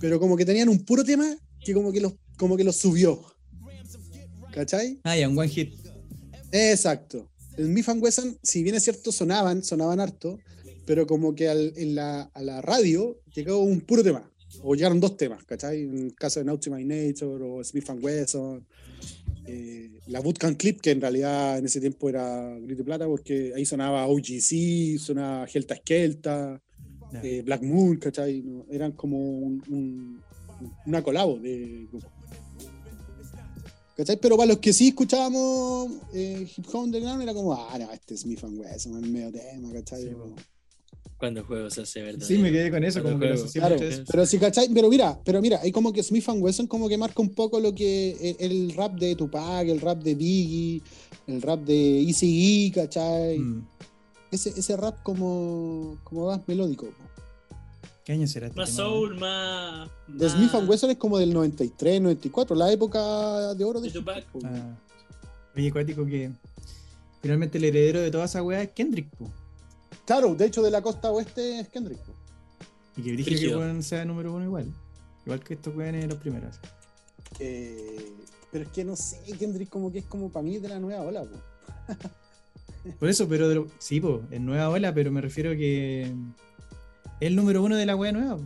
Pero 0.00 0.18
como 0.20 0.36
que 0.36 0.44
tenían 0.44 0.68
un 0.68 0.84
puro 0.84 1.04
tema 1.04 1.36
que 1.64 1.72
como 1.72 1.92
que 1.92 2.00
los, 2.00 2.14
como 2.36 2.56
que 2.56 2.64
los 2.64 2.76
subió. 2.76 3.22
¿Cachai? 4.52 5.00
Ah, 5.04 5.16
ya, 5.16 5.28
un 5.28 5.38
one 5.38 5.48
hit. 5.48 5.74
Exacto. 6.52 7.28
El 7.56 7.66
Smith 7.66 7.88
and 7.88 8.02
Wesson, 8.02 8.38
si 8.42 8.62
bien 8.62 8.74
es 8.76 8.84
cierto, 8.84 9.10
sonaban, 9.12 9.62
sonaban 9.64 10.00
harto, 10.00 10.38
pero 10.86 11.06
como 11.06 11.34
que 11.34 11.48
al- 11.48 11.72
en 11.76 11.94
la, 11.94 12.22
a 12.22 12.42
la 12.42 12.60
radio 12.60 13.20
llegó 13.34 13.58
un 13.58 13.80
puro 13.80 14.02
tema. 14.02 14.30
O 14.62 14.74
llegaron 14.76 15.00
dos 15.00 15.16
temas, 15.16 15.42
¿cachai? 15.44 15.82
En 15.82 15.98
el 15.98 16.14
caso 16.14 16.38
de 16.38 16.46
Naughty 16.46 16.70
by 16.70 16.84
Nature 16.84 17.42
o 17.44 17.62
Smith 17.64 17.90
and 17.90 18.04
Wesson. 18.04 18.64
eh, 19.46 19.90
la 20.06 20.20
Bootcamp 20.20 20.56
Clip, 20.58 20.80
que 20.80 20.92
en 20.92 21.00
realidad 21.00 21.58
en 21.58 21.66
ese 21.66 21.80
tiempo 21.80 22.08
era 22.08 22.56
Grito 22.60 22.82
y 22.82 22.84
Plata, 22.84 23.06
porque 23.06 23.52
ahí 23.56 23.66
sonaba 23.66 24.06
OGC, 24.06 24.98
sonaba 24.98 25.46
Gelta 25.46 25.74
Esquelta, 25.74 26.62
Eh, 27.22 27.42
Black 27.44 27.62
Moon, 27.62 27.96
¿cachai? 27.96 28.42
No, 28.42 28.64
eran 28.70 28.92
como 28.92 29.18
un- 29.18 29.62
un- 29.68 30.22
una 30.86 31.02
colabo 31.02 31.38
de 31.38 31.86
grupo. 31.90 32.08
¿Cachai? 33.96 34.16
Pero 34.20 34.36
para 34.36 34.48
los 34.48 34.58
que 34.58 34.72
sí 34.72 34.88
escuchábamos 34.88 35.88
eh, 36.12 36.48
hip 36.56 36.66
hop 36.72 36.82
underground 36.84 37.22
era 37.22 37.32
como, 37.32 37.52
ah, 37.54 37.78
no, 37.78 37.92
este 37.92 38.14
es 38.14 38.20
Smith 38.22 38.42
and 38.42 38.58
Wesson, 38.58 39.04
el 39.04 39.10
medio 39.10 39.30
tema, 39.30 39.72
¿cachai? 39.72 40.02
Sí, 40.02 40.08
Como- 40.10 40.34
Cuando 41.16 41.40
el 41.40 41.46
juego 41.46 41.70
se 41.70 41.82
hace 41.82 42.02
verdadero. 42.02 42.26
Sí, 42.26 42.38
me 42.38 42.50
quedé 42.50 42.70
con 42.72 42.82
eso, 42.82 43.00
como 43.02 43.18
que 43.20 43.26
juego- 43.28 43.42
asocié 43.44 43.60
Claro, 43.60 43.76
pero 44.10 44.26
sí, 44.26 44.38
¿cachai? 44.38 44.68
Pero 44.74 44.88
mira, 44.90 45.18
pero 45.24 45.40
mira, 45.40 45.60
hay 45.62 45.70
como 45.70 45.92
que 45.92 46.02
Smith 46.02 46.28
and 46.28 46.42
Wesson 46.42 46.66
como 46.66 46.88
que 46.88 46.98
marca 46.98 47.22
un 47.22 47.28
poco 47.30 47.60
lo 47.60 47.72
que 47.72 48.36
el, 48.40 48.52
el 48.52 48.72
rap 48.74 48.98
de 48.98 49.14
Tupac, 49.14 49.68
el 49.68 49.80
rap 49.80 50.02
de 50.02 50.14
Biggie, 50.16 50.82
el 51.28 51.40
rap 51.40 51.60
de 51.60 52.00
Easy 52.02 52.66
E, 52.66 52.72
¿cachai? 52.72 53.38
Mm. 53.38 53.64
Ese, 54.32 54.50
ese 54.50 54.76
rap 54.76 55.00
como, 55.04 55.98
como 56.02 56.26
más 56.26 56.40
melódico. 56.48 56.88
¿Qué 58.04 58.12
año 58.12 58.26
será 58.26 58.48
este 58.48 58.58
Más 58.60 58.70
tema, 58.70 58.76
soul, 58.88 59.18
más. 59.18 59.88
De 60.06 60.24
más- 60.26 60.34
Smith 60.36 60.54
and 60.54 60.68
Wesson 60.68 60.90
es 60.90 60.98
como 60.98 61.18
del 61.18 61.32
93, 61.32 62.00
94, 62.02 62.54
la 62.54 62.70
época 62.70 63.54
de 63.54 63.64
oro 63.64 63.80
de 63.80 63.88
De 63.88 63.94
Tupac. 63.98 64.24
Ah. 64.44 64.76
Oye, 65.56 65.72
cuático 65.72 66.04
que 66.04 66.30
finalmente 67.22 67.56
el 67.58 67.64
heredero 67.64 68.00
de 68.00 68.10
toda 68.10 68.26
esa 68.26 68.42
weá 68.42 68.62
es 68.62 68.70
Kendrick, 68.72 69.08
po. 69.16 69.30
Claro, 70.04 70.34
de 70.34 70.44
hecho 70.46 70.62
de 70.62 70.70
la 70.70 70.82
costa 70.82 71.10
oeste 71.12 71.60
es 71.60 71.68
Kendrick. 71.68 71.98
po. 72.00 72.12
Y 72.96 73.02
que 73.02 73.12
dije 73.12 73.38
que 73.38 73.56
weón 73.56 73.82
sea 73.82 74.04
número 74.04 74.34
uno 74.34 74.44
igual. 74.44 74.66
Igual 75.24 75.40
que 75.40 75.54
estos 75.54 75.74
weones 75.74 76.06
los 76.06 76.18
primeros. 76.18 76.56
Eh, 77.38 78.12
pero 78.52 78.64
es 78.64 78.70
que 78.70 78.84
no 78.84 78.94
sé, 78.96 79.22
Kendrick 79.38 79.70
como 79.70 79.90
que 79.90 80.00
es 80.00 80.04
como 80.04 80.30
para 80.30 80.42
mí 80.44 80.58
de 80.58 80.68
la 80.68 80.78
nueva 80.78 81.00
ola. 81.02 81.22
po. 81.22 81.38
Por 83.00 83.08
eso, 83.08 83.26
pero 83.26 83.48
de 83.48 83.54
lo- 83.54 83.68
sí, 83.78 83.98
po, 83.98 84.20
es 84.30 84.40
nueva 84.40 84.68
ola, 84.68 84.92
pero 84.92 85.10
me 85.10 85.22
refiero 85.22 85.52
que 85.52 86.02
es 86.02 86.10
el 87.20 87.36
número 87.36 87.62
uno 87.62 87.76
de 87.76 87.86
la 87.86 87.96
weá 87.96 88.12
nueva. 88.12 88.38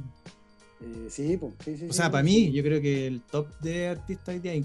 Eh, 0.80 1.08
sí, 1.10 1.36
po, 1.36 1.52
sí, 1.64 1.76
sí, 1.76 1.86
O 1.88 1.92
sí, 1.92 1.96
sea, 1.96 2.06
sí, 2.06 2.12
para 2.12 2.24
sí. 2.24 2.30
mí, 2.30 2.52
yo 2.52 2.62
creo 2.62 2.80
que 2.80 3.06
el 3.06 3.20
top 3.22 3.48
de 3.60 3.88
artistas 3.88 4.34
hoy 4.34 4.38
día, 4.40 4.62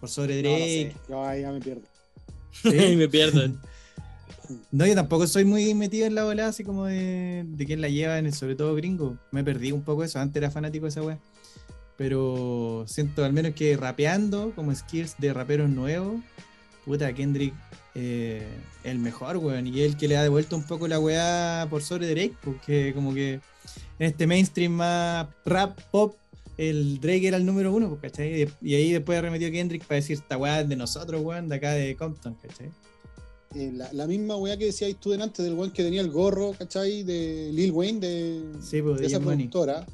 por 0.00 0.08
sobre 0.08 0.42
No, 0.42 0.58
no 0.58 0.66
Drake. 0.66 0.92
sé, 0.92 0.96
yo 1.08 1.24
ahí 1.24 1.40
ya 1.42 1.52
me 1.52 1.60
pierdo. 1.60 1.82
y 2.64 2.96
me 2.96 3.08
pierdo. 3.08 3.40
No, 4.70 4.84
yo 4.86 4.94
tampoco 4.94 5.26
soy 5.26 5.44
muy 5.44 5.72
metido 5.72 6.06
en 6.06 6.14
la 6.14 6.24
bola 6.24 6.48
así 6.48 6.62
como 6.64 6.84
de, 6.86 7.44
de 7.46 7.64
quién 7.64 7.80
la 7.80 7.88
lleva, 7.88 8.18
en 8.18 8.26
el, 8.26 8.34
sobre 8.34 8.54
todo 8.54 8.74
gringo. 8.74 9.16
Me 9.30 9.42
perdí 9.44 9.72
un 9.72 9.82
poco 9.82 10.04
eso, 10.04 10.18
antes 10.18 10.36
era 10.42 10.50
fanático 10.50 10.84
de 10.84 10.90
esa 10.90 11.02
weá. 11.02 11.18
Pero 11.96 12.84
siento 12.86 13.24
al 13.24 13.32
menos 13.32 13.54
que 13.54 13.76
rapeando, 13.76 14.52
como 14.54 14.74
skills 14.74 15.14
de 15.18 15.32
raperos 15.32 15.70
nuevos, 15.70 16.20
puta, 16.84 17.12
Kendrick 17.14 17.54
eh, 17.94 18.46
el 18.84 18.98
mejor, 18.98 19.36
weón. 19.36 19.66
Y 19.66 19.82
el 19.82 19.96
que 19.96 20.08
le 20.08 20.16
ha 20.16 20.22
devuelto 20.22 20.56
un 20.56 20.64
poco 20.64 20.88
la 20.88 20.98
weá 20.98 21.66
por 21.70 21.82
sobre 21.82 22.08
Drake, 22.08 22.34
porque 22.42 22.92
como 22.94 23.12
que 23.14 23.34
en 23.34 24.06
este 24.06 24.26
mainstream 24.26 24.72
más 24.72 25.26
rap, 25.44 25.78
pop, 25.90 26.16
el 26.58 27.00
Drake 27.00 27.26
era 27.28 27.36
el 27.36 27.46
número 27.46 27.72
uno, 27.72 27.88
pues, 27.88 28.00
¿cachai? 28.12 28.48
Y 28.60 28.74
ahí 28.74 28.92
después 28.92 29.18
arremetió 29.18 29.50
Kendrick 29.50 29.84
para 29.84 29.96
decir, 29.96 30.18
esta 30.18 30.36
weá 30.36 30.60
es 30.60 30.68
de 30.68 30.76
nosotros, 30.76 31.22
weón, 31.22 31.48
de 31.48 31.56
acá 31.56 31.72
de 31.72 31.96
Compton, 31.96 32.36
¿cachai? 32.42 32.70
Eh, 33.54 33.70
la, 33.74 33.92
la 33.92 34.06
misma 34.06 34.36
weá 34.36 34.56
que 34.56 34.66
decíais 34.66 34.96
tú 34.98 35.10
delante 35.10 35.42
del 35.42 35.54
weón 35.54 35.70
que 35.72 35.82
tenía 35.82 36.00
el 36.00 36.10
gorro, 36.10 36.52
¿cachai? 36.58 37.02
De 37.02 37.50
Lil 37.52 37.70
Wayne, 37.72 38.00
de, 38.00 38.42
Sí, 38.62 38.80
pues, 38.82 39.00
de 39.00 39.06
esa 39.06 39.18
Money. 39.20 39.48
productora. 39.48 39.86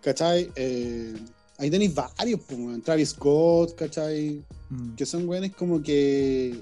¿Cachai? 0.00 0.50
Eh, 0.54 1.14
ahí 1.58 1.70
tenéis 1.70 1.94
varios, 1.94 2.40
pues. 2.48 2.82
Travis 2.84 3.10
Scott, 3.10 3.74
¿cachai? 3.74 4.42
Mm. 4.70 4.94
Que 4.94 5.04
son 5.06 5.28
weones 5.28 5.54
como 5.54 5.82
que 5.82 6.60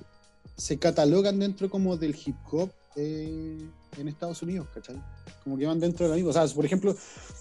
se 0.57 0.79
catalogan 0.79 1.39
dentro 1.39 1.71
como 1.71 1.97
del 1.97 2.17
hip 2.25 2.37
hop 2.51 2.71
eh, 2.97 3.59
en 3.99 4.09
Estados 4.09 4.43
Unidos, 4.43 4.67
¿cachai? 4.75 4.97
Como 5.45 5.59
que 5.59 5.67
van 5.67 5.81
dentro 5.81 6.07
de 6.07 6.11
la 6.11 6.17
misma. 6.17 6.31
O 6.31 6.33
sea, 6.33 6.47
por 6.55 6.65
ejemplo, 6.65 6.97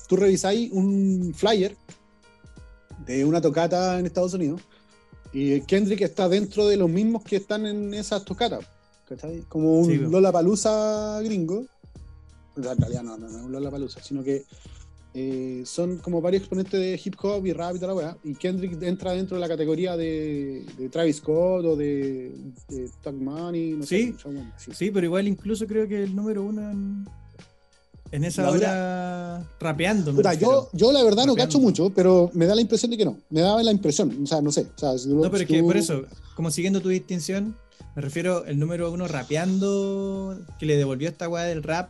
tú 0.07 0.15
revisáis 0.17 0.71
un 0.71 1.33
flyer 1.35 1.75
de 3.05 3.25
una 3.25 3.41
tocata 3.41 3.99
en 3.99 4.05
Estados 4.05 4.33
Unidos 4.33 4.61
y 5.31 5.61
Kendrick 5.61 6.01
está 6.01 6.29
dentro 6.29 6.67
de 6.67 6.77
los 6.77 6.89
mismos 6.89 7.23
que 7.23 7.37
están 7.37 7.65
en 7.65 7.93
esas 7.93 8.23
tocatas, 8.23 8.65
¿cachai? 9.07 9.41
Como 9.49 9.79
un 9.79 9.89
Sí, 9.89 9.97
po. 9.97 10.09
Lollapalooza 10.09 11.21
gringo. 11.21 11.65
O 12.57 12.61
sea, 12.61 12.71
en 12.71 12.77
realidad 12.77 13.03
no, 13.03 13.17
no, 13.17 13.29
no 13.29 13.37
es 13.37 13.43
un 13.43 13.51
Lollapalooza, 13.51 14.01
sino 14.01 14.23
que 14.23 14.45
eh, 15.17 15.63
son 15.65 15.97
como 15.99 16.19
varios 16.21 16.41
exponentes 16.41 16.77
de 16.77 16.99
hip 17.03 17.15
hop 17.23 17.45
y 17.45 17.53
rap 17.53 17.75
y 17.75 17.79
toda 17.79 17.93
la 17.93 17.95
weá. 17.95 18.17
Y 18.23 18.35
Kendrick 18.35 18.81
entra 18.83 19.13
dentro 19.13 19.37
de 19.37 19.41
la 19.41 19.47
categoría 19.47 19.95
de, 19.95 20.65
de 20.77 20.89
Travis 20.89 21.17
Scott 21.17 21.63
o 21.65 21.75
de, 21.77 22.33
de 22.67 22.89
Tug 23.01 23.13
Money, 23.15 23.71
no 23.77 23.85
Sí. 23.85 24.11
sé. 24.13 24.19
son 24.21 24.35
buenos, 24.35 24.53
sí. 24.57 24.71
Sí, 24.73 24.91
pero 24.91 25.05
igual 25.05 25.27
incluso 25.27 25.65
creo 25.65 25.87
que 25.87 26.03
el 26.03 26.13
número 26.15 26.43
uno 26.43 26.69
en, 26.69 27.05
en 28.11 28.23
esa 28.25 28.43
La 28.43 28.51
hora 28.51 29.49
rapeando. 29.59 30.11
me 30.11 30.17
Puta, 30.17 30.31
refiero. 30.31 30.69
yo, 30.73 30.77
yo 30.77 30.91
la 30.91 31.01
verdad 31.03 31.23
no 31.25 31.31
Rapeando. 31.31 31.35
cacho 31.35 31.59
mucho, 31.59 31.89
pero 31.95 32.29
me 32.33 32.45
da 32.45 32.53
la 32.55 32.61
impresión 32.61 32.91
de 32.91 32.97
que 32.97 33.05
no. 33.05 33.17
Me 33.29 33.39
daba 33.39 33.63
la 33.63 33.71
impresión, 33.71 34.15
o 34.21 34.27
sea, 34.27 34.41
no 34.41 34.51
sé. 34.51 34.67
O 34.75 34.77
sea, 34.79 34.97
si 34.97 35.07
No, 35.07 35.21
pero 35.31 35.37
es 35.43 35.47
que 35.47 35.63
por 35.63 35.77
eso, 35.77 36.03
como 36.35 36.51
siguiendo 36.51 36.81
tu 36.81 36.89
distinción, 36.89 37.55
me 37.95 38.01
refiero 38.01 38.43
el 38.45 38.59
número 38.59 38.91
uno 38.91 39.07
rapeando 39.07 40.37
que 40.59 40.65
le 40.65 40.75
devolvió 40.75 41.07
esta 41.07 41.29
weá 41.29 41.43
del 41.45 41.63
rap 41.63 41.89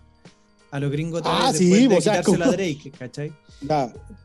a 0.72 0.80
los 0.80 0.92
gringos 0.92 1.22
otra 1.22 1.48
Ah, 1.48 1.52
vez 1.52 1.58
sí, 1.60 1.70
después 1.70 1.90
de 1.90 1.96
quitárselo 2.12 2.46
a 2.46 2.52
Drake, 2.52 2.92
¿cachai? 2.98 3.32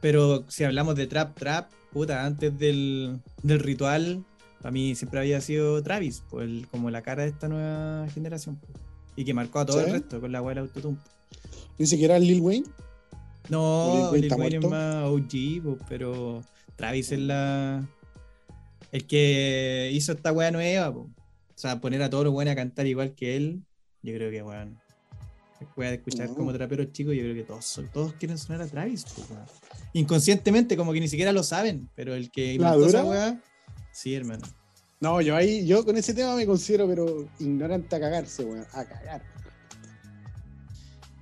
Pero 0.01 0.45
si 0.49 0.65
hablamos 0.65 0.95
de 0.97 1.07
trap, 1.07 1.37
trap, 1.39 1.71
puta, 1.93 2.25
antes 2.25 2.59
del, 2.59 3.21
del 3.43 3.59
ritual, 3.61 4.25
para 4.61 4.71
mí 4.73 4.95
siempre 4.95 5.21
había 5.21 5.41
sido 5.41 5.83
Travis, 5.83 6.23
pues, 6.31 6.45
el- 6.47 6.67
como 6.71 6.91
la 6.91 7.03
cara 7.03 7.23
de 7.23 7.29
esta 7.31 7.49
nueva 7.49 8.09
generación. 8.11 8.57
pues. 8.57 8.73
Y 9.17 9.25
que 9.25 9.35
marcó 9.35 9.59
a 9.61 9.67
todo 9.67 9.79
¿Sí? 9.81 9.87
el 9.87 9.93
resto 9.93 10.21
con 10.21 10.33
la 10.33 10.41
weá 10.43 10.55
del 10.55 10.65
autotune. 10.65 10.97
Ni 11.79 11.87
siquiera 11.87 12.19
Lil 12.19 12.41
Wayne. 12.41 12.67
No, 13.49 13.93
Lil 13.95 14.03
Wayne 14.05 14.17
Lil 14.17 14.25
está 14.25 14.37
Wayne 14.37 14.57
es 14.59 14.71
más 14.71 15.05
OG, 15.07 15.63
pues, 15.63 15.77
pero 15.89 16.43
Travis 16.77 17.13
es 17.13 17.19
la. 17.21 17.85
El 18.93 19.07
que 19.07 19.91
hizo 19.93 20.13
esta 20.13 20.33
weá 20.33 20.51
nueva, 20.51 20.93
pues. 20.93 21.07
O 21.07 21.59
sea, 21.61 21.81
poner 21.81 22.03
a 22.03 22.09
todos 22.11 22.25
los 22.25 22.33
buenos 22.33 22.53
a 22.53 22.57
cantar 22.57 22.87
igual 22.87 23.15
que 23.15 23.37
él, 23.37 23.63
yo 24.03 24.15
creo 24.15 24.31
que, 24.31 24.43
weón. 24.43 24.79
Después 25.61 25.91
de 25.91 25.97
escuchar 25.97 26.29
No. 26.31 26.35
como 26.35 26.53
traperos 26.55 26.91
chicos, 26.93 27.15
yo 27.15 27.21
creo 27.21 27.35
que 27.35 27.43
todos, 27.45 27.83
todos 27.93 28.15
quieren 28.15 28.39
sonar 28.39 28.63
a 28.63 28.67
Travis, 28.67 29.05
pues. 29.15 29.29
Inconscientemente, 29.93 30.77
como 30.77 30.93
que 30.93 31.01
ni 31.01 31.09
siquiera 31.09 31.33
lo 31.33 31.43
saben, 31.43 31.89
pero 31.95 32.15
el 32.15 32.31
que 32.31 32.59
¿La 32.59 32.75
dura? 32.75 33.05
weá, 33.05 33.41
sí, 33.93 34.15
hermano. 34.15 34.43
No, 35.01 35.21
yo 35.21 35.37
ahí, 35.37 35.67
yo 35.67 35.85
con 35.85 35.97
ese 35.97 36.15
tema 36.15 36.35
me 36.37 36.47
considero, 36.47 36.87
pero 36.89 37.29
ignorante 37.39 37.95
a 37.97 38.01
cagarse, 38.01 38.45
weón. 38.45 38.65
A 38.73 38.85
cagar. 38.85 39.23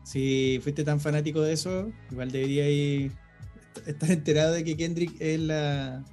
Si 0.04 0.58
fuiste 0.62 0.84
tan 0.84 1.00
fanático 1.00 1.42
de 1.42 1.52
eso, 1.52 1.90
igual 2.10 2.30
deberíais 2.30 3.12
est- 3.76 3.88
estar 3.88 4.10
enterado 4.10 4.52
de 4.52 4.64
que 4.64 4.76
Kendrick 4.76 5.20
es 5.20 5.38
la. 5.40 6.04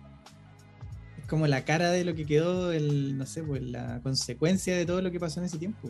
Es 1.17 1.25
como 1.27 1.47
la 1.47 1.63
cara 1.63 1.91
de 1.91 2.03
lo 2.03 2.13
que 2.13 2.25
quedó, 2.25 2.71
el, 2.73 3.17
no 3.17 3.25
sé, 3.25 3.41
pues 3.43 3.61
la 3.63 4.01
consecuencia 4.03 4.75
de 4.75 4.85
todo 4.85 5.01
lo 5.01 5.11
que 5.11 5.19
pasó 5.19 5.39
en 5.39 5.45
ese 5.45 5.57
tiempo. 5.57 5.89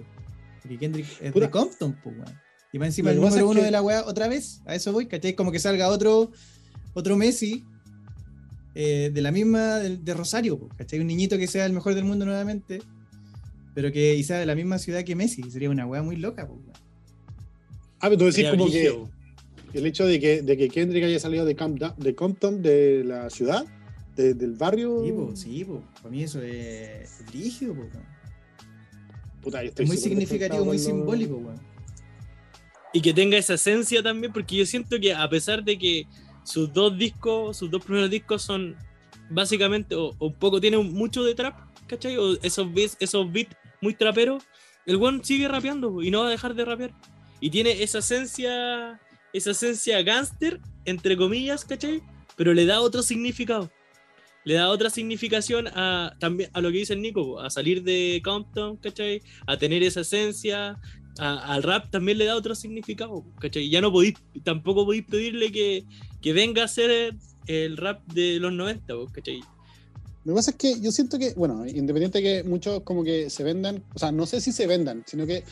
Porque 0.68 0.78
Kendrick 0.80 1.08
es 1.22 1.32
Puta. 1.32 1.46
de 1.46 1.52
Compton, 1.52 2.00
pues, 2.04 2.16
weón. 2.18 2.40
Y 2.74 2.80
más 2.80 2.88
encima 2.88 3.12
el 3.12 3.22
número 3.22 3.48
uno 3.50 3.60
que- 3.60 3.66
de 3.66 3.72
la 3.72 3.82
weá 3.82 4.04
otra 4.06 4.28
vez, 4.28 4.62
a 4.66 4.76
eso 4.76 4.92
voy, 4.92 5.06
¿cachai? 5.06 5.34
Como 5.36 5.52
que 5.52 5.60
salga 5.60 5.88
otro, 5.90 6.32
otro 6.94 7.16
Messi 7.16 7.64
eh, 8.74 9.12
de 9.14 9.22
la 9.22 9.32
misma, 9.32 9.78
de, 9.78 9.98
de 9.98 10.14
Rosario, 10.14 10.58
pues, 10.60 10.74
¿cachai? 10.78 11.00
Un 11.00 11.08
niñito 11.08 11.38
que 11.38 11.48
sea 11.48 11.66
el 11.66 11.74
mejor 11.74 11.94
del 11.96 12.04
mundo 12.04 12.26
nuevamente, 12.26 12.82
pero 13.74 13.92
que 13.92 14.16
y 14.16 14.24
sea 14.24 14.40
de 14.40 14.46
la 14.46 14.56
misma 14.56 14.78
ciudad 14.80 15.04
que 15.04 15.16
Messi, 15.16 15.44
sería 15.50 15.70
una 15.70 15.86
weá 15.86 16.02
muy 16.04 16.16
loca, 16.18 16.46
pues, 16.48 16.60
weón. 16.60 16.74
Ah, 18.00 18.10
pero 18.10 18.18
tú 18.18 18.26
decís 18.26 18.50
como 18.50 18.66
que 18.70 19.04
el 19.74 19.86
hecho 19.86 20.06
de 20.06 20.20
que, 20.20 20.42
de 20.42 20.58
que 20.58 20.68
Kendrick 20.70 21.04
haya 21.06 21.20
salido 21.20 21.46
de, 21.46 21.56
Camp 21.56 21.80
de 21.82 22.16
Compton, 22.16 22.62
de 22.62 23.04
la 23.06 23.30
ciudad, 23.30 23.66
de- 24.16 24.34
del 24.34 24.56
barrio. 24.56 25.04
Sí, 25.06 25.12
po, 25.12 25.36
sí, 25.36 25.64
po. 25.66 25.82
Para 26.02 26.10
mí 26.10 26.24
eso 26.24 26.42
es 26.42 27.24
brígido, 27.28 27.74
po, 27.74 27.82
weón. 27.82 28.15
Puta, 29.46 29.62
yo 29.62 29.70
estoy 29.70 29.84
Es 29.84 29.90
muy 29.90 29.98
significativo, 29.98 30.66
muy 30.66 30.80
simbólico, 30.80 31.36
weón. 31.36 31.62
Y 32.92 33.00
que 33.00 33.14
tenga 33.14 33.38
esa 33.38 33.54
esencia 33.54 34.02
también, 34.02 34.34
porque 34.34 34.56
yo 34.56 34.66
siento 34.66 35.00
que 35.00 35.14
a 35.14 35.30
pesar 35.30 35.64
de 35.64 35.78
que 35.78 36.08
sus 36.44 36.74
dos 36.74 36.98
discos, 36.98 37.56
sus 37.56 37.70
dos 37.70 37.86
primeros 37.86 38.10
discos 38.10 38.42
son 38.42 38.76
básicamente, 39.30 39.94
o, 39.94 40.16
o 40.18 40.28
un 40.28 40.34
poco 40.34 40.60
tienen 40.60 40.92
mucho 40.92 41.24
de 41.24 41.36
trap, 41.36 41.60
¿cachai? 41.86 42.18
O 42.18 42.34
esos 42.42 42.74
beats, 42.74 42.98
esos 43.00 43.32
beats 43.32 43.56
muy 43.82 43.94
traperos, 43.94 44.44
el 44.88 44.96
one 44.96 45.24
sigue 45.24 45.48
rapeando 45.48 46.02
y 46.02 46.10
no 46.10 46.22
va 46.22 46.28
a 46.28 46.32
dejar 46.32 46.56
de 46.56 46.66
rapear. 46.66 46.92
Y 47.40 47.52
tiene 47.52 47.84
esa 47.84 48.00
esencia, 48.00 49.00
esa 49.32 49.52
esencia 49.52 50.02
gangster, 50.02 50.60
entre 50.86 51.16
comillas, 51.16 51.66
¿cachai? 51.66 52.02
Pero 52.36 52.52
le 52.52 52.66
da 52.66 52.82
otro 52.82 53.04
significado. 53.04 53.70
Le 54.46 54.54
da 54.54 54.70
otra 54.70 54.90
significación 54.90 55.68
a, 55.70 56.16
también 56.20 56.50
a 56.54 56.62
lo 56.62 56.72
que 56.72 56.78
dice 56.78 56.94
el 56.94 57.02
Nico, 57.02 57.40
a 57.42 57.50
salir 57.50 57.84
de 57.84 58.22
Compton, 58.24 58.78
¿cachai? 58.78 59.22
A 59.48 59.58
tener 59.58 59.82
esa 59.84 60.02
esencia, 60.02 60.80
a- 61.20 61.54
al 61.54 61.64
rap 61.64 61.90
también 61.92 62.18
le 62.20 62.26
da 62.26 62.36
otro 62.36 62.54
significado, 62.56 63.26
¿cachai? 63.40 63.70
Ya 63.70 63.82
no 63.82 63.92
podéis, 63.92 64.14
tampoco 64.44 64.86
podéis 64.86 65.06
pedirle 65.06 65.52
que, 65.52 65.84
que 66.22 66.32
venga 66.34 66.64
a 66.64 66.68
ser 66.68 66.90
el, 66.92 67.20
el 67.48 67.76
rap 67.78 68.06
de 68.14 68.40
los 68.40 68.54
90, 68.54 68.94
po, 68.94 69.08
¿cachai? 69.12 69.40
Lo 70.26 70.34
que 70.34 70.36
pasa 70.38 70.52
es 70.52 70.58
que 70.58 70.80
yo 70.82 70.92
siento 70.92 71.18
que, 71.20 71.34
bueno, 71.36 71.66
independiente 71.68 72.20
de 72.20 72.24
que 72.24 72.44
muchos 72.48 72.82
como 72.84 73.04
que 73.04 73.30
se 73.30 73.44
vendan, 73.44 73.84
o 73.94 74.00
sea, 74.00 74.12
no 74.12 74.26
sé 74.26 74.42
si 74.42 74.52
se 74.52 74.66
vendan, 74.68 75.04
sino 75.06 75.26
que 75.28 75.44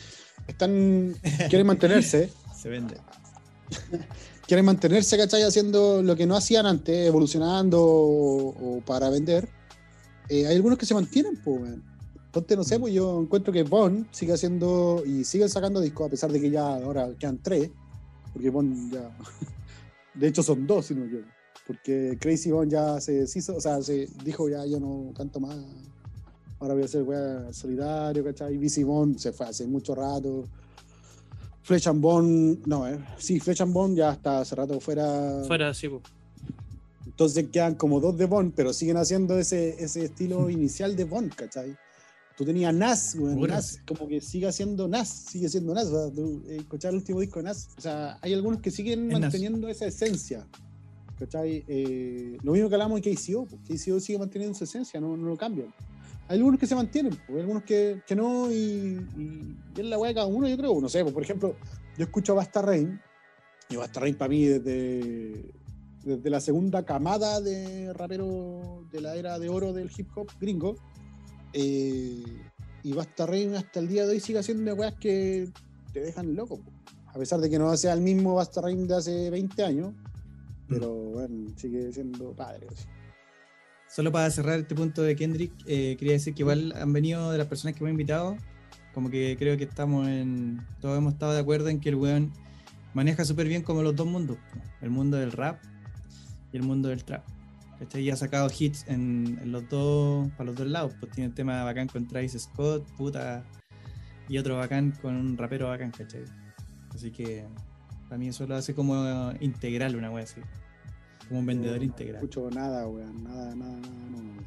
están, 0.48 1.14
quieren 1.48 1.66
mantenerse, 1.66 2.30
Se 2.56 2.68
vende. 2.68 2.96
quieren 4.46 4.64
mantenerse, 4.64 5.16
¿cachai? 5.16 5.42
Haciendo 5.42 6.02
lo 6.02 6.16
que 6.16 6.26
no 6.26 6.36
hacían 6.36 6.66
antes, 6.66 7.06
evolucionando 7.06 7.82
o, 7.82 8.76
o 8.76 8.80
para 8.80 9.10
vender. 9.10 9.48
Eh, 10.28 10.46
hay 10.46 10.56
algunos 10.56 10.78
que 10.78 10.86
se 10.86 10.94
mantienen, 10.94 11.36
pues. 11.42 11.60
Entonces, 12.26 12.56
no 12.56 12.64
sé, 12.64 12.80
pues 12.80 12.92
yo 12.92 13.20
encuentro 13.20 13.52
que 13.52 13.62
Bond 13.62 14.06
sigue 14.10 14.32
haciendo 14.32 15.02
y 15.06 15.24
siguen 15.24 15.48
sacando 15.48 15.80
discos, 15.80 16.08
a 16.08 16.10
pesar 16.10 16.32
de 16.32 16.40
que 16.40 16.50
ya 16.50 16.66
ahora 16.66 17.10
quedan 17.18 17.38
tres, 17.40 17.70
porque 18.32 18.50
Bond 18.50 18.92
ya. 18.92 19.10
De 20.14 20.28
hecho, 20.28 20.42
son 20.42 20.66
dos, 20.66 20.86
si 20.86 20.94
no 20.94 21.04
equivoco. 21.04 21.28
Porque 21.66 22.16
Crazy 22.20 22.50
Bond 22.50 22.70
ya 22.70 23.00
se 23.00 23.12
deshizo, 23.12 23.56
o 23.56 23.60
sea, 23.60 23.82
se 23.82 24.08
dijo 24.24 24.48
ya 24.48 24.64
yo 24.66 24.78
no 24.78 25.12
canto 25.16 25.40
más. 25.40 25.56
Ahora 26.60 26.74
voy 26.74 26.82
a 26.82 26.86
hacer 26.86 27.02
weá 27.02 27.52
solidario, 27.52 28.22
¿cachai? 28.24 28.56
BC 28.58 28.84
Bond 28.84 29.18
se 29.18 29.32
fue 29.32 29.46
hace 29.46 29.66
mucho 29.66 29.94
rato. 29.94 30.44
Fletch 31.64 31.86
and 31.86 32.02
Bond, 32.02 32.66
no, 32.66 32.86
eh. 32.86 32.98
sí, 33.16 33.40
Fletch 33.40 33.62
and 33.62 33.72
Bond 33.72 33.96
ya 33.96 34.12
está 34.12 34.40
hace 34.40 34.54
rato 34.54 34.78
fuera. 34.80 35.42
Fuera 35.46 35.70
así, 35.70 35.88
po. 35.88 36.02
Entonces 37.06 37.46
quedan 37.50 37.74
como 37.76 38.00
dos 38.00 38.18
de 38.18 38.26
Bond, 38.26 38.52
pero 38.54 38.74
siguen 38.74 38.98
haciendo 38.98 39.38
ese, 39.38 39.82
ese 39.82 40.04
estilo 40.04 40.50
inicial 40.50 40.94
de 40.94 41.04
Bond, 41.04 41.34
¿cachai? 41.34 41.74
Tú 42.36 42.44
tenías 42.44 42.74
Nas, 42.74 43.16
Pura. 43.16 43.54
Nas, 43.54 43.80
como 43.86 44.06
que 44.08 44.20
sigue 44.20 44.52
siendo 44.52 44.88
Nas, 44.88 45.08
sigue 45.08 45.48
siendo 45.48 45.72
Nas. 45.72 45.86
o 45.86 46.04
sea, 46.04 46.14
tú, 46.14 46.42
eh, 46.48 46.56
escuchar 46.58 46.90
el 46.90 46.98
último 46.98 47.20
disco 47.20 47.38
de 47.38 47.44
Nas, 47.44 47.70
o 47.78 47.80
sea, 47.80 48.18
hay 48.20 48.34
algunos 48.34 48.60
que 48.60 48.70
siguen 48.70 49.06
Es 49.06 49.12
Nas. 49.12 49.20
manteniendo 49.22 49.66
esa 49.68 49.86
esencia, 49.86 50.46
¿cachai? 51.18 51.64
Eh, 51.66 52.36
lo 52.42 52.52
mismo 52.52 52.68
que 52.68 52.74
hablamos 52.74 53.00
de 53.00 53.14
KCO, 53.14 53.46
KCO 53.46 54.00
sigue 54.00 54.18
manteniendo 54.18 54.54
su 54.54 54.64
esencia, 54.64 55.00
no, 55.00 55.16
no 55.16 55.28
lo 55.28 55.36
cambian. 55.38 55.72
Hay 56.28 56.38
algunos 56.38 56.58
que 56.58 56.66
se 56.66 56.74
mantienen, 56.74 57.14
pues, 57.26 57.36
hay 57.36 57.40
algunos 57.40 57.64
que, 57.64 58.02
que 58.06 58.16
no, 58.16 58.50
y, 58.50 58.54
y, 59.16 59.56
y 59.76 59.80
es 59.80 59.84
la 59.84 59.98
weá 59.98 60.08
de 60.08 60.14
cada 60.14 60.26
uno, 60.26 60.48
yo 60.48 60.56
creo. 60.56 60.80
No 60.80 60.88
sé, 60.88 61.02
pues, 61.02 61.12
por 61.12 61.22
ejemplo, 61.22 61.54
yo 61.98 62.04
escucho 62.04 62.32
a 62.32 62.36
Basta 62.36 62.62
Rain, 62.62 62.98
y 63.68 63.76
Basta 63.76 64.00
Rain 64.00 64.14
para 64.14 64.30
mí 64.30 64.44
desde, 64.44 65.52
desde 66.02 66.30
la 66.30 66.40
segunda 66.40 66.84
camada 66.84 67.40
de 67.40 67.92
rapero 67.92 68.84
de 68.90 69.00
la 69.00 69.16
era 69.16 69.38
de 69.38 69.48
oro 69.48 69.72
del 69.72 69.90
hip 69.94 70.08
hop 70.16 70.28
gringo, 70.40 70.76
eh, 71.52 72.22
y 72.82 72.92
Basta 72.92 73.26
Rain 73.26 73.54
hasta 73.54 73.80
el 73.80 73.88
día 73.88 74.06
de 74.06 74.12
hoy 74.12 74.20
sigue 74.20 74.38
haciendo 74.38 74.74
weas 74.74 74.94
que 74.94 75.50
te 75.92 76.00
dejan 76.00 76.34
loco, 76.34 76.58
po. 76.58 76.72
a 77.06 77.18
pesar 77.18 77.40
de 77.40 77.50
que 77.50 77.58
no 77.58 77.76
sea 77.76 77.92
el 77.92 78.00
mismo 78.00 78.34
Basta 78.34 78.62
Rain 78.62 78.88
de 78.88 78.96
hace 78.96 79.30
20 79.30 79.62
años, 79.62 79.94
pero 80.68 80.90
bueno, 80.92 81.52
sigue 81.56 81.92
siendo 81.92 82.32
padre. 82.32 82.66
así. 82.72 82.86
Solo 83.94 84.10
para 84.10 84.28
cerrar 84.28 84.58
este 84.58 84.74
punto 84.74 85.02
de 85.02 85.14
Kendrick, 85.14 85.52
eh, 85.66 85.94
quería 85.96 86.14
decir 86.14 86.34
que 86.34 86.42
igual 86.42 86.74
han 86.76 86.92
venido 86.92 87.30
de 87.30 87.38
las 87.38 87.46
personas 87.46 87.76
que 87.76 87.84
hemos 87.84 87.92
invitado, 87.92 88.36
como 88.92 89.08
que 89.08 89.36
creo 89.38 89.56
que 89.56 89.62
estamos 89.62 90.08
en. 90.08 90.60
Todos 90.80 90.98
hemos 90.98 91.12
estado 91.12 91.32
de 91.32 91.38
acuerdo 91.38 91.68
en 91.68 91.78
que 91.78 91.90
el 91.90 91.94
weón 91.94 92.32
maneja 92.92 93.24
súper 93.24 93.46
bien 93.46 93.62
como 93.62 93.84
los 93.84 93.94
dos 93.94 94.08
mundos: 94.08 94.36
el 94.80 94.90
mundo 94.90 95.16
del 95.16 95.30
rap 95.30 95.62
y 96.52 96.56
el 96.56 96.64
mundo 96.64 96.88
del 96.88 97.04
trap. 97.04 97.24
¿Cachai? 97.78 98.02
Y 98.02 98.10
ha 98.10 98.16
sacado 98.16 98.50
hits 98.58 98.84
en, 98.88 99.38
los 99.52 99.68
dos, 99.68 100.28
para 100.32 100.46
los 100.46 100.56
dos 100.56 100.66
lados. 100.66 100.92
Pues 100.98 101.12
tiene 101.12 101.28
un 101.28 101.34
tema 101.36 101.62
bacán 101.62 101.86
con 101.86 102.08
Travis 102.08 102.32
Scott, 102.32 102.84
puta, 102.96 103.44
y 104.28 104.38
otro 104.38 104.56
bacán 104.56 104.90
con 104.90 105.14
un 105.14 105.38
rapero 105.38 105.68
bacán, 105.68 105.92
¿cachai? 105.92 106.24
Así 106.92 107.12
que 107.12 107.46
para 108.08 108.18
mí 108.18 108.26
eso 108.26 108.44
lo 108.44 108.56
hace 108.56 108.74
como 108.74 109.32
integral 109.38 109.94
una 109.94 110.10
wea 110.10 110.24
así. 110.24 110.40
Como 111.28 111.40
un 111.40 111.46
vendedor 111.46 111.78
No 111.78 111.84
integral. 111.84 112.16
escucho 112.16 112.50
nada, 112.50 112.86
weón, 112.86 113.24
nada, 113.24 113.54
nada, 113.54 113.72
nada, 113.76 114.10
no. 114.10 114.40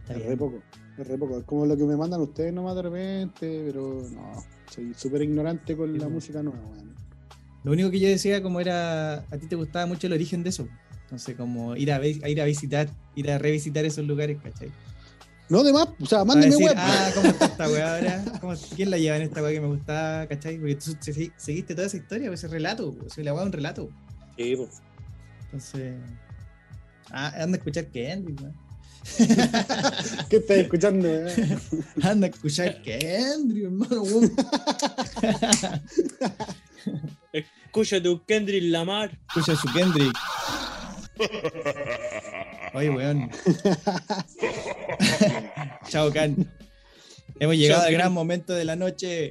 Está 0.00 0.12
Es 0.12 0.18
bien. 0.18 0.28
re 0.30 0.36
poco, 0.36 0.62
es 0.98 1.06
re 1.06 1.18
poco. 1.18 1.38
Es 1.38 1.44
como 1.44 1.66
lo 1.66 1.76
que 1.76 1.84
me 1.84 1.96
mandan 1.96 2.20
ustedes 2.20 2.52
nomás 2.52 2.76
de 2.76 2.82
repente, 2.82 3.62
pero 3.66 4.06
no, 4.12 4.44
soy 4.70 4.92
súper 4.94 5.22
ignorante 5.22 5.76
con 5.76 5.96
la 5.98 6.08
música 6.08 6.42
nueva, 6.42 6.60
weón. 6.60 6.90
Lo 7.64 7.72
único 7.72 7.90
que 7.90 8.00
yo 8.00 8.08
decía 8.08 8.42
como 8.42 8.60
era, 8.60 9.18
a 9.18 9.38
ti 9.38 9.46
te 9.46 9.56
gustaba 9.56 9.84
mucho 9.86 10.06
el 10.06 10.14
origen 10.14 10.42
de 10.42 10.50
eso. 10.50 10.66
Entonces 11.02 11.34
como 11.36 11.74
ir 11.76 11.92
a, 11.92 11.96
a 11.96 12.06
ir 12.28 12.40
a 12.40 12.44
visitar, 12.44 12.88
ir 13.16 13.30
a 13.30 13.38
revisitar 13.38 13.84
esos 13.84 14.06
lugares, 14.06 14.38
¿cachai? 14.42 14.70
No, 15.48 15.64
de 15.64 15.72
más, 15.72 15.88
o 16.00 16.06
sea, 16.06 16.24
decir, 16.24 16.64
web. 16.64 16.74
ah, 16.78 17.10
¿cómo 17.12 17.26
está 17.28 17.46
esta 17.46 17.68
weá 17.68 17.96
ahora? 17.96 18.24
¿Cómo- 18.40 18.54
¿Quién 18.76 18.88
la 18.88 18.98
lleva 18.98 19.16
en 19.16 19.22
esta 19.22 19.42
weá 19.42 19.50
que 19.50 19.60
me 19.60 19.66
gustaba, 19.66 20.26
cachai? 20.28 20.58
Porque 20.58 20.76
tú 20.76 20.92
se- 21.00 21.12
se- 21.12 21.32
seguiste 21.36 21.74
toda 21.74 21.88
esa 21.88 21.96
historia, 21.96 22.32
ese 22.32 22.46
relato, 22.46 22.94
pues, 22.94 23.18
la 23.18 23.34
weá 23.34 23.42
es 23.42 23.46
un 23.46 23.52
relato. 23.52 23.88
Sí, 24.38 24.54
po. 24.54 24.68
Entonces, 25.52 25.94
ah, 27.10 27.32
anda 27.42 27.56
a 27.56 27.58
escuchar 27.58 27.86
Kendrick, 27.86 28.40
weón. 28.40 28.54
¿Qué 30.28 30.36
estás 30.36 30.58
escuchando? 30.58 31.08
eh? 31.08 31.58
Anda 32.02 32.26
a 32.26 32.30
escuchar 32.30 32.82
Kendrick, 32.82 33.64
hermano, 33.64 34.02
weón. 34.02 34.32
Escucha 37.32 38.02
tu 38.02 38.24
Kendrick 38.24 38.64
Lamar. 38.64 39.18
Escucha 39.28 39.56
su 39.56 39.72
Kendrick. 39.72 40.16
Oye, 42.74 42.90
weón. 42.90 43.30
Chao, 45.88 46.12
Can. 46.12 46.48
Hemos 47.40 47.56
llegado 47.56 47.80
Chao, 47.80 47.88
al 47.88 47.94
gran 47.94 48.12
momento 48.12 48.52
de 48.52 48.64
la 48.64 48.76
noche. 48.76 49.30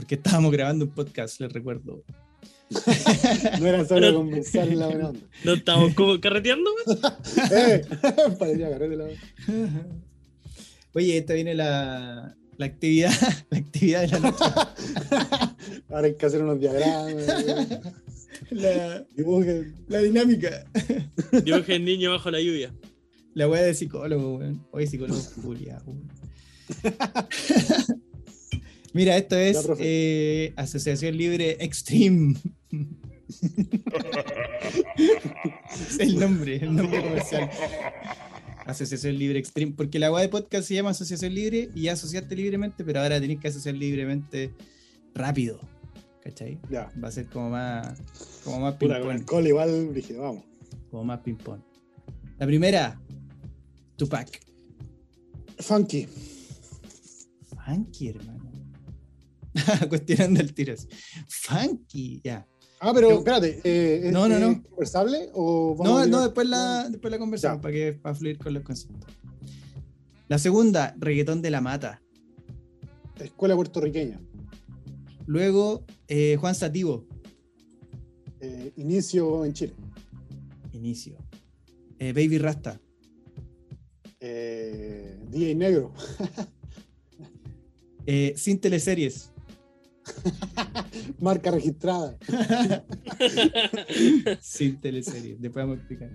Porque 0.00 0.14
estábamos 0.14 0.50
grabando 0.50 0.86
un 0.86 0.92
podcast, 0.92 1.38
les 1.42 1.52
recuerdo. 1.52 2.02
No 3.60 3.66
era 3.66 3.84
solo 3.84 4.14
conversar 4.14 4.66
en 4.66 4.78
la 4.78 4.86
buena 4.86 5.08
onda. 5.10 5.20
¿No 5.44 5.52
estamos 5.52 5.92
como 5.92 6.18
carreteando? 6.18 6.70
¡Eh! 7.52 7.82
Parecía 8.38 8.70
carrete 8.70 8.96
la 8.96 9.04
Oye, 10.94 11.18
esta 11.18 11.34
viene 11.34 11.54
la, 11.54 12.34
la 12.56 12.64
actividad, 12.64 13.12
la 13.50 13.58
actividad 13.58 14.00
de 14.00 14.08
la 14.08 14.18
noche. 14.20 14.44
Ahora 15.90 16.06
hay 16.06 16.14
que 16.14 16.24
hacer 16.24 16.42
unos 16.42 16.58
diagramas. 16.58 17.14
La, 18.48 19.04
Dibujen. 19.14 19.74
la 19.86 19.98
dinámica. 19.98 20.64
Dibuje 21.44 21.76
el 21.76 21.84
niño 21.84 22.12
bajo 22.12 22.30
la 22.30 22.40
lluvia. 22.40 22.72
La 23.34 23.46
weá 23.48 23.60
de 23.60 23.74
psicólogo, 23.74 24.38
weón. 24.38 24.66
Hoy 24.70 24.86
psicólogo 24.86 25.20
Julia. 25.42 25.82
Mira, 28.92 29.16
esto 29.16 29.36
es 29.36 29.68
eh, 29.78 30.52
Asociación 30.56 31.16
Libre 31.16 31.56
Extreme. 31.60 32.34
es 35.72 36.00
el 36.00 36.18
nombre, 36.18 36.56
el 36.56 36.74
nombre 36.74 37.00
comercial. 37.02 37.48
Asociación 38.66 39.16
Libre 39.18 39.38
Extreme. 39.38 39.72
Porque 39.76 39.98
la 39.98 40.10
weá 40.12 40.22
de 40.22 40.28
podcast 40.28 40.66
se 40.66 40.74
llama 40.74 40.90
Asociación 40.90 41.34
Libre 41.34 41.70
y 41.74 41.82
ya 41.82 41.92
asociaste 41.92 42.34
libremente, 42.34 42.84
pero 42.84 43.00
ahora 43.00 43.20
tenés 43.20 43.38
que 43.38 43.48
asociar 43.48 43.76
libremente 43.76 44.52
rápido. 45.14 45.60
¿Cachai? 46.22 46.60
Ya. 46.68 46.92
Va 47.02 47.08
a 47.08 47.12
ser 47.12 47.26
como 47.26 47.50
más, 47.50 47.98
como 48.44 48.60
más 48.60 48.72
con 48.74 48.88
ping-pong. 48.88 49.10
alcohol 49.10 49.46
igual, 49.46 49.94
vamos. 50.18 50.44
Como 50.90 51.04
más 51.04 51.20
ping-pong. 51.20 51.60
La 52.38 52.46
primera, 52.46 53.00
Tupac. 53.96 54.40
Funky. 55.58 56.06
Funky, 57.66 58.08
hermano. 58.08 58.49
Cuestionando 59.88 60.40
el 60.40 60.52
tiro. 60.54 60.74
así. 60.74 60.86
Funky, 61.28 62.20
ya. 62.24 62.46
Ah, 62.80 62.92
pero 62.94 63.10
espérate. 63.18 63.60
eh, 63.64 64.06
¿es- 64.06 64.12
No, 64.12 64.28
no, 64.28 64.38
no. 64.38 64.50
¿Es 64.52 64.60
conversable 64.68 65.28
o 65.34 65.74
vamos 65.76 65.86
No, 66.00 66.06
no, 66.06 66.22
después 66.22 66.48
la, 66.48 66.88
después 66.88 67.10
la 67.10 67.18
conversamos 67.18 67.58
Ya. 67.58 67.60
para 67.62 67.74
que 67.74 67.92
para 67.94 68.14
fluir 68.14 68.38
con 68.38 68.54
los 68.54 68.62
conceptos. 68.62 69.12
La 70.28 70.38
segunda, 70.38 70.94
reggaetón 70.98 71.42
de 71.42 71.50
la 71.50 71.60
mata. 71.60 72.00
Escuela 73.18 73.54
puertorriqueña. 73.54 74.20
Luego, 75.26 75.84
eh, 76.08 76.36
Juan 76.40 76.54
Sativo, 76.54 77.06
Eh, 78.40 78.72
inicio 78.76 79.44
en 79.44 79.52
Chile. 79.52 79.74
inicio. 80.72 81.16
Eh, 81.98 82.14
Baby 82.14 82.38
Rasta. 82.38 82.80
Eh, 84.20 85.18
DJ 85.30 85.54
Negro. 85.54 85.92
Eh, 88.06 88.32
sin 88.36 88.58
teleseries. 88.58 89.29
Marca 91.20 91.50
registrada. 91.50 92.16
sin 94.40 94.80
teleseries. 94.80 95.40
Después 95.40 95.64
vamos 95.64 95.78
a 95.78 95.80
explicar. 95.80 96.10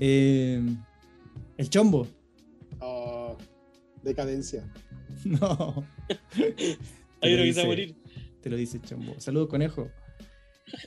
Eh, 0.00 0.60
el 1.56 1.70
Chombo. 1.70 2.06
Oh, 2.80 3.36
decadencia. 4.02 4.64
No. 5.24 5.84
Hay 7.20 7.34
uno 7.34 7.36
lo 7.36 7.36
que 7.36 7.36
se 7.36 7.36
va 7.36 7.42
dice- 7.44 7.60
a 7.60 7.66
morir. 7.66 7.94
Te 8.40 8.50
lo 8.50 8.56
dice 8.56 8.78
el 8.78 8.82
Chombo. 8.82 9.14
Saludos, 9.20 9.48
conejo. 9.48 9.88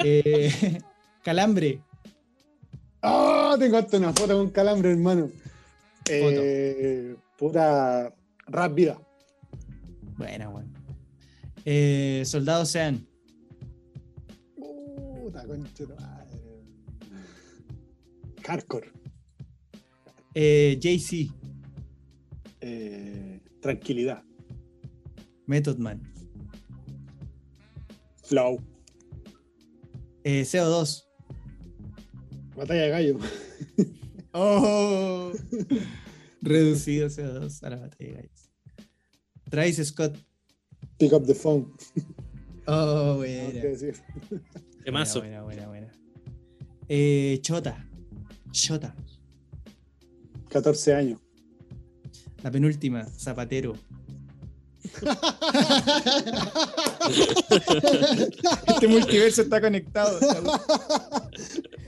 Eh, 0.04 0.80
calambre. 1.24 1.82
¡Oh! 3.02 3.56
Tengo 3.58 3.78
hasta 3.78 3.98
una 3.98 4.12
foto 4.12 4.38
con 4.38 4.50
calambre, 4.50 4.92
hermano. 4.92 5.30
Eh, 6.10 7.16
pura 7.38 8.14
rap 8.48 8.74
vida. 8.74 9.00
Buena, 10.18 10.50
bueno. 10.50 10.74
Eh, 11.68 12.22
Soldado 12.26 12.64
Sean. 12.64 13.08
Puta 14.56 15.46
concha 15.48 15.84
madre. 16.00 16.40
Hardcore. 18.48 18.92
Eh, 20.36 20.78
JC. 20.80 21.32
Eh, 22.62 23.42
tranquilidad. 23.62 24.24
Method 25.48 25.78
Man. 25.80 26.02
Flow. 28.24 28.62
Eh, 30.24 30.44
CO2. 30.46 31.04
Batalla 32.56 32.82
de 32.82 32.90
gallo. 32.90 33.20
Oh. 34.38 35.32
Reducido 36.42 37.08
CO2 37.08 37.64
a 37.64 37.70
la 37.70 37.76
batalla 37.78 38.10
de 38.10 38.16
gallos. 38.16 38.50
Travis 39.50 39.88
Scott. 39.88 40.18
Pick 40.98 41.14
up 41.14 41.26
the 41.26 41.36
phone. 41.36 41.72
Oh, 42.68 43.16
buena. 43.18 43.62
qué 43.62 43.68
decir. 43.68 43.96
Temazo. 44.84 45.20
Buena, 45.20 45.44
buena, 45.44 45.68
buena. 45.68 45.88
Eh, 46.90 47.38
Chota. 47.44 47.88
Chota. 48.52 48.96
14 50.50 50.96
años. 50.96 51.20
La 52.42 52.50
penúltima. 52.50 53.06
Zapatero. 53.06 53.76
este 58.68 58.88
multiverso 58.88 59.42
está 59.44 59.62
conectado. 59.62 60.18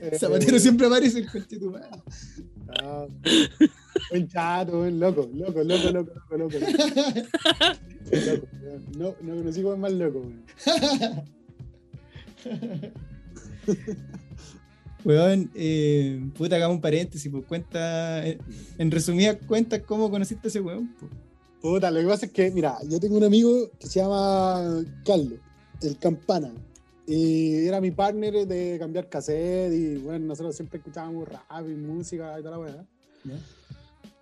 Eh, 0.02 0.18
Zapatero 0.20 0.60
siempre 0.60 0.86
aparece 0.88 1.20
en 1.20 1.28
coche 1.28 1.58
tu 1.58 1.72
madre. 1.72 1.90
Ah, 2.84 3.08
buen 4.10 4.28
chato, 4.28 4.80
buen 4.80 5.00
loco, 5.00 5.30
loco, 5.34 5.64
loco, 5.64 5.92
loco, 5.92 6.12
loco, 6.38 6.38
loco. 6.38 6.58
Loco, 8.12 8.48
no, 8.98 9.16
no 9.22 9.36
conocí 9.36 9.62
como 9.62 9.78
más 9.78 9.94
loco, 9.94 10.20
weón. 10.20 10.44
Weón, 15.04 15.52
eh, 15.56 16.22
puta, 16.36 16.58
hagamos 16.58 16.76
un 16.76 16.82
paréntesis, 16.82 17.32
pues 17.32 17.46
cuenta, 17.46 18.28
eh, 18.28 18.38
en 18.78 18.92
resumidas 18.92 19.38
cuentas, 19.48 19.82
¿cómo 19.86 20.10
conociste 20.10 20.48
a 20.48 20.50
ese 20.50 20.60
weón? 20.60 20.94
po? 20.96 21.08
Puta, 21.62 21.90
lo 21.92 22.02
que 22.02 22.08
pasa 22.08 22.26
es 22.26 22.32
que, 22.32 22.52
mira, 22.52 22.78
yo 22.90 23.00
tengo 23.00 23.18
un 23.18 23.24
amigo 23.24 23.70
que 23.80 23.88
se 23.88 24.00
llama 24.00 24.84
Carlos, 25.06 25.40
el 25.82 25.98
Campana. 25.98 26.52
Y 27.06 27.66
era 27.66 27.80
mi 27.80 27.92
partner 27.92 28.46
de 28.46 28.76
cambiar 28.78 29.08
cassette 29.08 29.72
y 29.72 29.96
bueno, 29.96 30.26
nosotros 30.26 30.54
siempre 30.54 30.80
escuchábamos 30.80 31.26
rap 31.26 31.66
y 31.66 31.74
música 31.74 32.38
y 32.38 32.44
toda 32.44 32.58
la 32.58 32.60
weá. 32.60 32.86
¿Ya? 33.24 33.40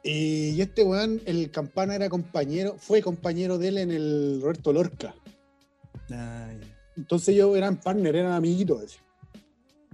Y 0.07 0.61
este 0.61 0.83
weón, 0.83 1.19
el 1.25 1.49
Campana 1.49 1.95
era 1.95 2.09
compañero, 2.09 2.75
fue 2.77 3.01
compañero 3.01 3.57
de 3.57 3.69
él 3.69 3.77
en 3.79 3.89
el 3.89 4.39
Roberto 4.39 4.71
Lorca. 4.71 5.15
Ya. 6.07 6.55
Entonces 6.95 7.29
ellos 7.29 7.57
eran 7.57 7.77
partner, 7.77 8.15
eran 8.15 8.33
amiguitos. 8.33 8.83
así. 8.83 8.97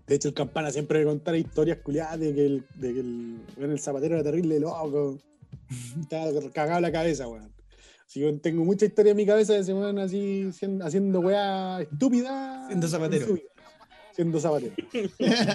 De 0.05 0.16
hecho, 0.16 0.28
el 0.28 0.34
Campana 0.34 0.70
siempre 0.70 0.99
me 0.99 1.05
contaba 1.05 1.38
historias 1.38 1.78
culiadas 1.78 2.20
de 2.20 2.36
que 2.36 2.45
el, 2.45 2.66
de 2.76 2.93
que 2.93 2.99
el, 2.99 3.39
weón, 3.55 3.72
el 3.72 3.80
zapatero 3.80 4.16
era 4.16 4.24
terrible 4.26 4.59
loco. 4.59 5.18
Estaba 6.01 6.30
cagado 6.51 6.82
la 6.82 6.91
cabeza, 6.91 7.30
weón. 7.30 7.49
Así 8.05 8.20
que 8.20 8.34
tengo 8.34 8.66
mucha 8.66 8.86
historia 8.86 9.12
en 9.12 9.18
mi 9.18 9.26
cabeza 9.26 9.53
de 9.53 9.59
ese 9.59 9.74
weón 9.74 9.97
así 9.97 10.51
haciendo 10.84 11.22
weá 11.22 11.84
estúpida. 11.84 12.68
Siendo 12.68 12.88
zapatero. 12.89 13.38
Siendo 14.14 14.41
zapatero. 14.41 14.74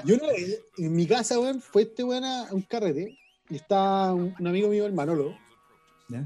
y 0.03 0.13
una 0.13 0.29
vez, 0.29 0.63
en 0.79 0.97
mi 0.97 1.07
casa, 1.07 1.39
weón, 1.39 1.61
fue 1.61 1.83
este 1.83 2.03
weón 2.03 2.25
a 2.25 2.49
un 2.55 2.63
carrete 2.63 3.19
y 3.51 3.57
está 3.57 4.13
un, 4.15 4.35
un 4.39 4.47
amigo 4.47 4.69
mío, 4.69 4.87
el 4.87 4.93
Manolo. 4.93 5.35
¿Ya? 6.09 6.25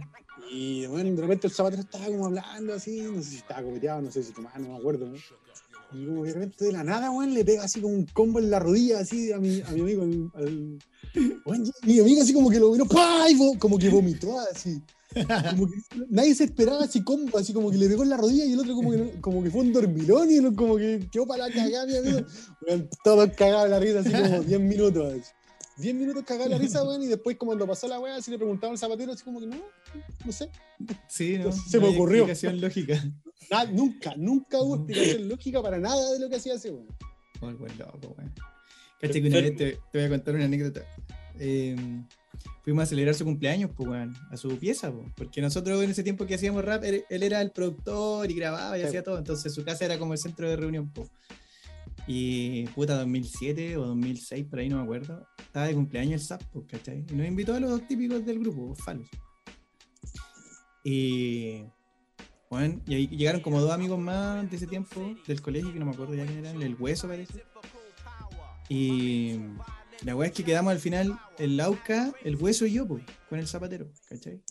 Y 0.50 0.86
bueno, 0.86 1.10
de 1.14 1.22
repente 1.22 1.46
el 1.46 1.52
zapatero 1.52 1.82
estaba 1.82 2.06
como 2.06 2.26
hablando 2.26 2.74
así, 2.74 3.02
no 3.02 3.22
sé 3.22 3.30
si 3.30 3.36
estaba 3.36 3.62
copeteado, 3.62 4.02
no 4.02 4.10
sé 4.10 4.22
si 4.22 4.32
tomaba, 4.32 4.58
no 4.58 4.68
me 4.70 4.76
acuerdo. 4.76 5.06
¿no? 5.06 5.16
Y 5.92 6.06
como 6.06 6.22
que 6.22 6.28
de 6.28 6.34
repente 6.34 6.64
de 6.66 6.72
la 6.72 6.84
nada, 6.84 7.10
weón, 7.10 7.34
le 7.34 7.44
pega 7.44 7.64
así 7.64 7.80
como 7.80 7.94
un 7.94 8.06
combo 8.06 8.38
en 8.38 8.50
la 8.50 8.58
rodilla, 8.58 9.00
así 9.00 9.32
a 9.32 9.38
mi, 9.38 9.60
a 9.60 9.70
mi 9.70 9.80
amigo. 9.80 10.02
al- 10.34 10.78
mi 11.82 11.98
amigo 12.00 12.22
así 12.22 12.32
como 12.32 12.50
que 12.50 12.60
lo 12.60 12.72
vino, 12.72 12.84
¡pah! 12.86 13.26
y 13.28 13.58
como 13.58 13.78
que 13.78 13.88
vomitó 13.88 14.38
así. 14.40 14.80
Como 15.50 15.66
que 15.68 15.74
nadie 16.08 16.34
se 16.36 16.44
esperaba 16.44 16.84
así 16.84 17.02
combo, 17.02 17.36
así 17.38 17.52
como 17.52 17.70
que 17.70 17.76
le 17.78 17.88
pegó 17.88 18.04
en 18.04 18.10
la 18.10 18.16
rodilla 18.16 18.44
y 18.44 18.52
el 18.52 18.60
otro 18.60 18.74
como 18.76 18.92
que, 18.92 19.20
como 19.20 19.42
que 19.42 19.50
fue 19.50 19.62
un 19.62 19.72
dormilón 19.72 20.30
y 20.30 20.36
el 20.36 20.46
otro 20.46 20.56
como 20.56 20.76
que 20.76 21.08
quedó 21.10 21.26
para 21.26 21.48
la 21.48 21.54
cagada, 21.54 21.86
mi 21.86 21.96
amigo. 21.96 22.20
Weón, 22.66 22.88
todos 23.02 23.30
cagados 23.36 23.70
la 23.70 23.80
risa, 23.80 24.00
así 24.00 24.10
como 24.12 24.42
10 24.42 24.60
minutos. 24.60 25.12
así. 25.14 25.30
10 25.80 25.94
minutos 25.94 26.22
cagados 26.24 26.48
de 26.50 26.56
la 26.56 26.58
risa, 26.62 26.82
weón, 26.84 27.02
y 27.02 27.06
después 27.06 27.36
como 27.36 27.50
cuando 27.50 27.66
pasó 27.66 27.88
la 27.88 27.98
weá, 28.00 28.16
así 28.16 28.30
le 28.30 28.36
preguntaban 28.38 28.72
al 28.74 28.78
zapatero, 28.78 29.12
así 29.12 29.24
como 29.24 29.40
que 29.40 29.46
no, 29.46 29.56
no 30.24 30.32
sé. 30.32 30.50
Sí, 31.08 31.38
¿no? 31.38 31.52
Se 31.52 31.78
me 31.80 31.88
hay 31.88 31.94
ocurrió. 31.94 32.24
explicación 32.26 32.60
lógica. 32.60 33.04
Nada, 33.50 33.70
nunca, 33.70 34.14
nunca 34.16 34.58
hubo 34.60 34.76
explicación 34.76 35.28
lógica 35.28 35.62
para 35.62 35.78
nada 35.78 36.12
de 36.12 36.20
lo 36.20 36.28
que 36.28 36.36
hacía 36.36 36.54
ese 36.54 36.70
weón. 36.70 36.86
Oh, 37.40 37.48
el 37.48 37.56
buen 37.56 37.76
loco, 37.78 38.14
weón. 38.16 38.32
Caché 39.00 39.22
que 39.22 39.28
una 39.28 39.40
vez 39.40 39.56
te, 39.56 39.72
te 39.90 39.98
voy 39.98 40.02
a 40.04 40.08
contar 40.10 40.34
una 40.34 40.44
anécdota. 40.44 40.82
Eh, 41.38 41.74
fuimos 42.62 42.82
a 42.82 42.86
celebrar 42.86 43.14
su 43.14 43.24
cumpleaños, 43.24 43.70
pues, 43.74 43.88
weón, 43.88 44.14
a 44.30 44.36
su 44.36 44.56
pieza, 44.58 44.92
pues, 44.92 45.06
porque 45.16 45.40
nosotros 45.40 45.82
en 45.82 45.90
ese 45.90 46.02
tiempo 46.02 46.26
que 46.26 46.34
hacíamos 46.34 46.64
rap, 46.64 46.84
él, 46.84 47.04
él 47.08 47.22
era 47.22 47.40
el 47.40 47.50
productor 47.50 48.30
y 48.30 48.34
grababa 48.34 48.76
y 48.76 48.82
Sí. 48.82 48.86
hacía 48.88 49.02
todo, 49.02 49.18
entonces 49.18 49.54
su 49.54 49.64
casa 49.64 49.86
era 49.86 49.98
como 49.98 50.12
el 50.12 50.18
centro 50.18 50.48
de 50.48 50.56
reunión, 50.56 50.90
pues. 50.90 51.08
Y 52.06 52.66
puta, 52.68 52.98
2007 52.98 53.76
o 53.76 53.86
2006, 53.86 54.46
por 54.46 54.58
ahí 54.58 54.68
no 54.68 54.76
me 54.76 54.82
acuerdo, 54.82 55.26
estaba 55.38 55.66
de 55.66 55.74
cumpleaños 55.74 56.22
el 56.22 56.26
SAP, 56.26 56.42
pues, 56.52 56.66
¿cachai? 56.66 57.04
Y 57.10 57.14
nos 57.14 57.26
invitó 57.26 57.54
a 57.54 57.60
los 57.60 57.86
típicos 57.86 58.24
del 58.24 58.40
grupo, 58.40 58.74
falos. 58.74 59.08
Y 60.82 61.64
Weón, 62.50 62.82
y 62.84 62.94
ahí 62.94 63.06
llegaron 63.06 63.40
como 63.40 63.60
dos 63.60 63.70
amigos 63.70 63.98
más 64.00 64.50
de 64.50 64.56
ese 64.56 64.66
tiempo 64.66 65.14
del 65.24 65.40
colegio, 65.40 65.72
que 65.72 65.78
no 65.78 65.86
me 65.86 65.92
acuerdo 65.92 66.14
ya 66.14 66.26
quién 66.26 66.44
eran, 66.44 66.60
el 66.60 66.74
hueso 66.74 67.06
parece. 67.06 67.44
Y 68.68 69.38
la 70.04 70.16
weá 70.16 70.28
es 70.28 70.34
que 70.34 70.42
quedamos 70.42 70.72
al 70.72 70.80
final 70.80 71.16
el 71.38 71.56
Lauca, 71.56 72.12
el 72.24 72.34
hueso 72.34 72.66
y 72.66 72.72
yo, 72.72 72.88
pues, 72.88 73.04
con 73.28 73.38
el 73.38 73.46
zapatero, 73.46 73.92
¿cachai? 74.08 74.42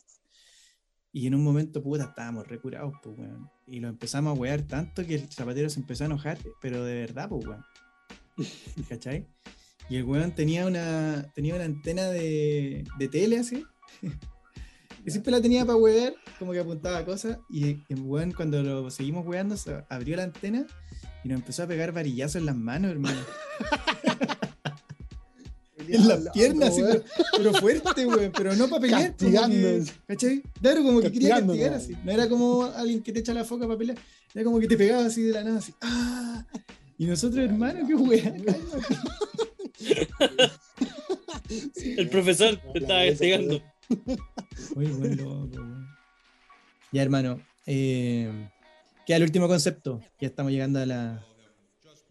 Y 1.12 1.28
en 1.28 1.36
un 1.36 1.44
momento, 1.44 1.82
puta, 1.82 2.06
estábamos 2.06 2.48
recurados, 2.48 2.94
pues, 3.02 3.18
weón. 3.18 3.50
Y 3.68 3.80
lo 3.80 3.88
empezamos 3.88 4.36
a 4.36 4.40
wear 4.40 4.62
tanto 4.62 5.06
que 5.06 5.16
el 5.16 5.32
zapatero 5.32 5.70
se 5.70 5.80
empezó 5.80 6.04
a 6.04 6.08
enojar, 6.08 6.38
pero 6.62 6.84
de 6.84 6.96
verdad, 6.96 7.30
pues, 7.30 7.46
weón. 7.46 7.66
¿Cachai? 8.90 9.28
Y 9.90 9.98
el 9.98 10.04
weón 10.04 10.34
tenía 10.36 10.68
una, 10.68 11.32
tenía 11.34 11.56
una 11.56 11.66
antena 11.66 12.10
de, 12.10 12.84
de 12.98 13.08
tele 13.08 13.40
así. 13.40 13.66
Y 15.06 15.12
siempre 15.12 15.32
la 15.32 15.42
tenía 15.42 15.66
para 15.66 15.78
wear, 15.78 16.14
como 16.38 16.52
que 16.52 16.60
apuntaba 16.60 17.06
cosas. 17.06 17.40
Y 17.50 17.82
el 17.88 18.02
weón, 18.02 18.32
cuando 18.32 18.62
lo 18.62 18.92
seguimos 18.92 19.26
weando, 19.26 19.56
se 19.56 19.84
abrió 19.90 20.18
la 20.18 20.24
antena 20.24 20.66
y 21.24 21.30
nos 21.30 21.40
empezó 21.40 21.64
a 21.64 21.68
pegar 21.68 21.92
varillazos 21.92 22.36
en 22.38 22.46
las 22.46 22.56
manos, 22.56 22.92
hermano. 22.92 23.20
En 25.96 26.08
las 26.08 26.30
piernas, 26.34 26.70
así, 26.70 26.82
pero, 26.82 27.04
pero 27.38 27.54
fuerte, 27.54 28.06
weón. 28.06 28.32
Pero 28.36 28.56
no 28.56 28.68
para 28.70 28.82
pelear. 28.82 29.08
Castigando. 29.10 29.92
¿Cachai? 30.08 30.42
Claro, 30.62 30.84
como 30.84 31.02
que 31.02 31.12
quería 31.12 31.40
castigar 31.40 31.74
así. 31.74 31.94
No 32.04 32.12
era 32.12 32.30
como 32.30 32.66
alguien 32.66 33.02
que 33.02 33.12
te 33.12 33.20
echa 33.20 33.34
la 33.34 33.44
foca 33.46 33.66
para 33.68 33.78
pelear. 33.78 33.98
Era 34.34 34.44
como 34.44 34.60
que 34.60 34.68
te 34.68 34.78
pegaba 34.78 35.06
así 35.06 35.24
de 35.24 35.34
la 35.34 35.44
nada, 35.44 35.60
así. 35.60 35.74
¡Ah! 35.82 36.46
Y 36.98 37.06
nosotros, 37.06 37.44
hermano, 37.44 37.88
qué 37.88 37.96
weón. 37.96 38.46
El 41.98 42.10
profesor 42.10 42.58
te 42.74 42.80
estaba 42.80 43.06
castigando. 43.06 43.62
Muy 44.76 44.86
buen 44.88 45.18
loco, 45.18 45.50
weón. 45.54 45.88
Ya, 46.92 47.02
hermano. 47.02 47.40
Eh, 47.66 48.50
queda 49.06 49.18
el 49.18 49.24
último 49.24 49.48
concepto. 49.48 50.02
Ya 50.20 50.28
estamos 50.28 50.52
llegando 50.52 50.80
a, 50.80 50.86
la, 50.86 51.26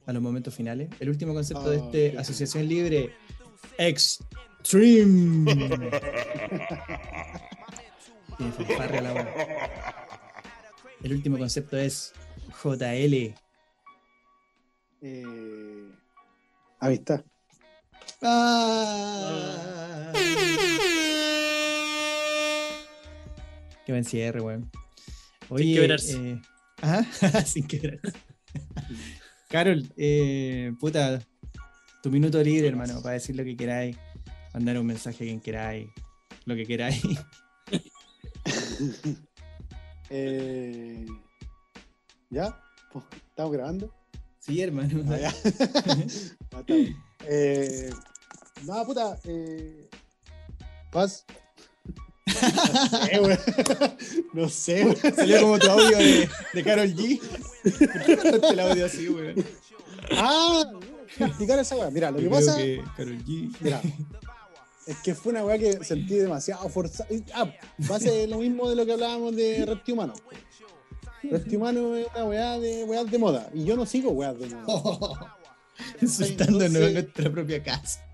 a 0.07 0.13
los 0.13 0.23
momentos 0.23 0.55
finales. 0.55 0.89
El 1.01 1.11
último 1.11 1.35
concepto 1.35 1.71
de 1.71 1.79
Ah, 1.79 1.83
este 1.85 2.19
Asociación 2.19 2.69
Libre 2.69 3.13
Extreme. 3.79 5.53
El 11.03 11.13
último 11.13 11.39
concepto 11.39 11.77
es 11.77 12.13
JL. 12.63 13.35
Eh, 15.01 15.93
amistad. 16.81 17.25
Ah. 18.23 20.13
Qué 23.87 23.93
buen 23.93 24.05
cierre, 24.05 24.41
weón. 24.41 24.71
Oye, 25.49 25.75
quebrarse. 25.75 26.17
eh, 26.17 26.41
ajá, 26.83 27.05
sin 27.47 27.67
quebrarse. 27.67 28.13
Carol, 29.49 29.89
eh, 29.97 30.73
puta, 30.79 31.21
tu 32.03 32.11
minuto 32.11 32.43
libre, 32.43 32.69
hermano, 32.69 33.01
para 33.03 33.15
decir 33.15 33.37
lo 33.37 33.45
que 33.45 33.57
queráis, 33.57 33.97
mandar 34.55 34.79
un 34.79 34.87
mensaje 34.87 35.25
a 35.25 35.27
quien 35.27 35.41
queráis, 35.41 35.89
lo 36.45 36.55
que 36.55 36.67
queráis. 36.67 37.03
Eh, 40.11 41.05
¿Ya? 42.31 42.59
Pues, 42.91 43.05
¿Estamos 43.29 43.53
grabando? 43.53 43.95
Sí, 44.39 44.63
hermano. 44.63 45.05
Ah, 45.11 45.19
ya. 45.19 45.35
Ah. 46.53 46.63
Eh, 47.27 47.91
no, 48.65 48.87
puta. 48.87 49.19
Eh, 49.25 49.89
Paz. 50.91 51.27
No 52.25 52.89
sé, 52.89 53.19
güey. 53.19 53.39
No 54.33 54.49
sé, 54.49 54.85
güey. 54.85 54.97
Salió 55.15 55.41
como 55.43 55.59
tu 55.59 55.71
audio 55.71 55.99
de, 55.99 56.29
de 56.55 56.65
Carol 56.65 56.89
G. 56.95 57.21
¿Por 57.21 58.05
qué 58.05 58.17
mandaste 58.17 58.49
el 58.49 58.61
audio 58.61 58.87
así, 58.87 59.09
weón? 59.09 59.45
Ah, 60.13 60.65
explicar 61.27 61.59
esa 61.59 61.77
weá. 61.77 61.91
Mira, 61.91 62.11
lo 62.11 62.19
que 62.19 62.29
pasa. 62.29 62.57
que 62.57 62.83
Karol 62.97 63.19
G. 63.25 63.51
Mira, 63.61 63.81
es 64.87 64.97
que 64.99 65.15
fue 65.15 65.33
una 65.33 65.45
weá 65.45 65.59
que 65.59 65.85
sentí 65.85 66.15
demasiado 66.15 66.69
forzada. 66.69 67.09
Ah, 67.35 67.47
va 67.91 67.97
a 67.97 68.01
ser 68.01 68.29
lo 68.29 68.39
mismo 68.39 68.69
de 68.69 68.77
lo 68.77 68.87
que 68.87 68.93
hablábamos 68.93 69.35
de 69.37 69.65
Repti 69.67 69.93
Humano. 69.93 70.15
Repti 71.23 71.57
Humano 71.57 71.97
es 71.97 72.07
una 72.15 72.25
weá 72.25 72.59
de 72.59 72.85
weas 72.85 73.11
de 73.11 73.19
moda. 73.19 73.51
Y 73.53 73.65
yo 73.65 73.77
no 73.77 73.85
sigo 73.87 74.11
weas 74.13 74.39
de 74.39 74.47
moda. 74.55 75.37
Insultándonos 76.01 76.63
Entonces- 76.65 76.87
en 76.89 76.95
nuestra 76.95 77.31
propia 77.31 77.63
casa. 77.63 78.05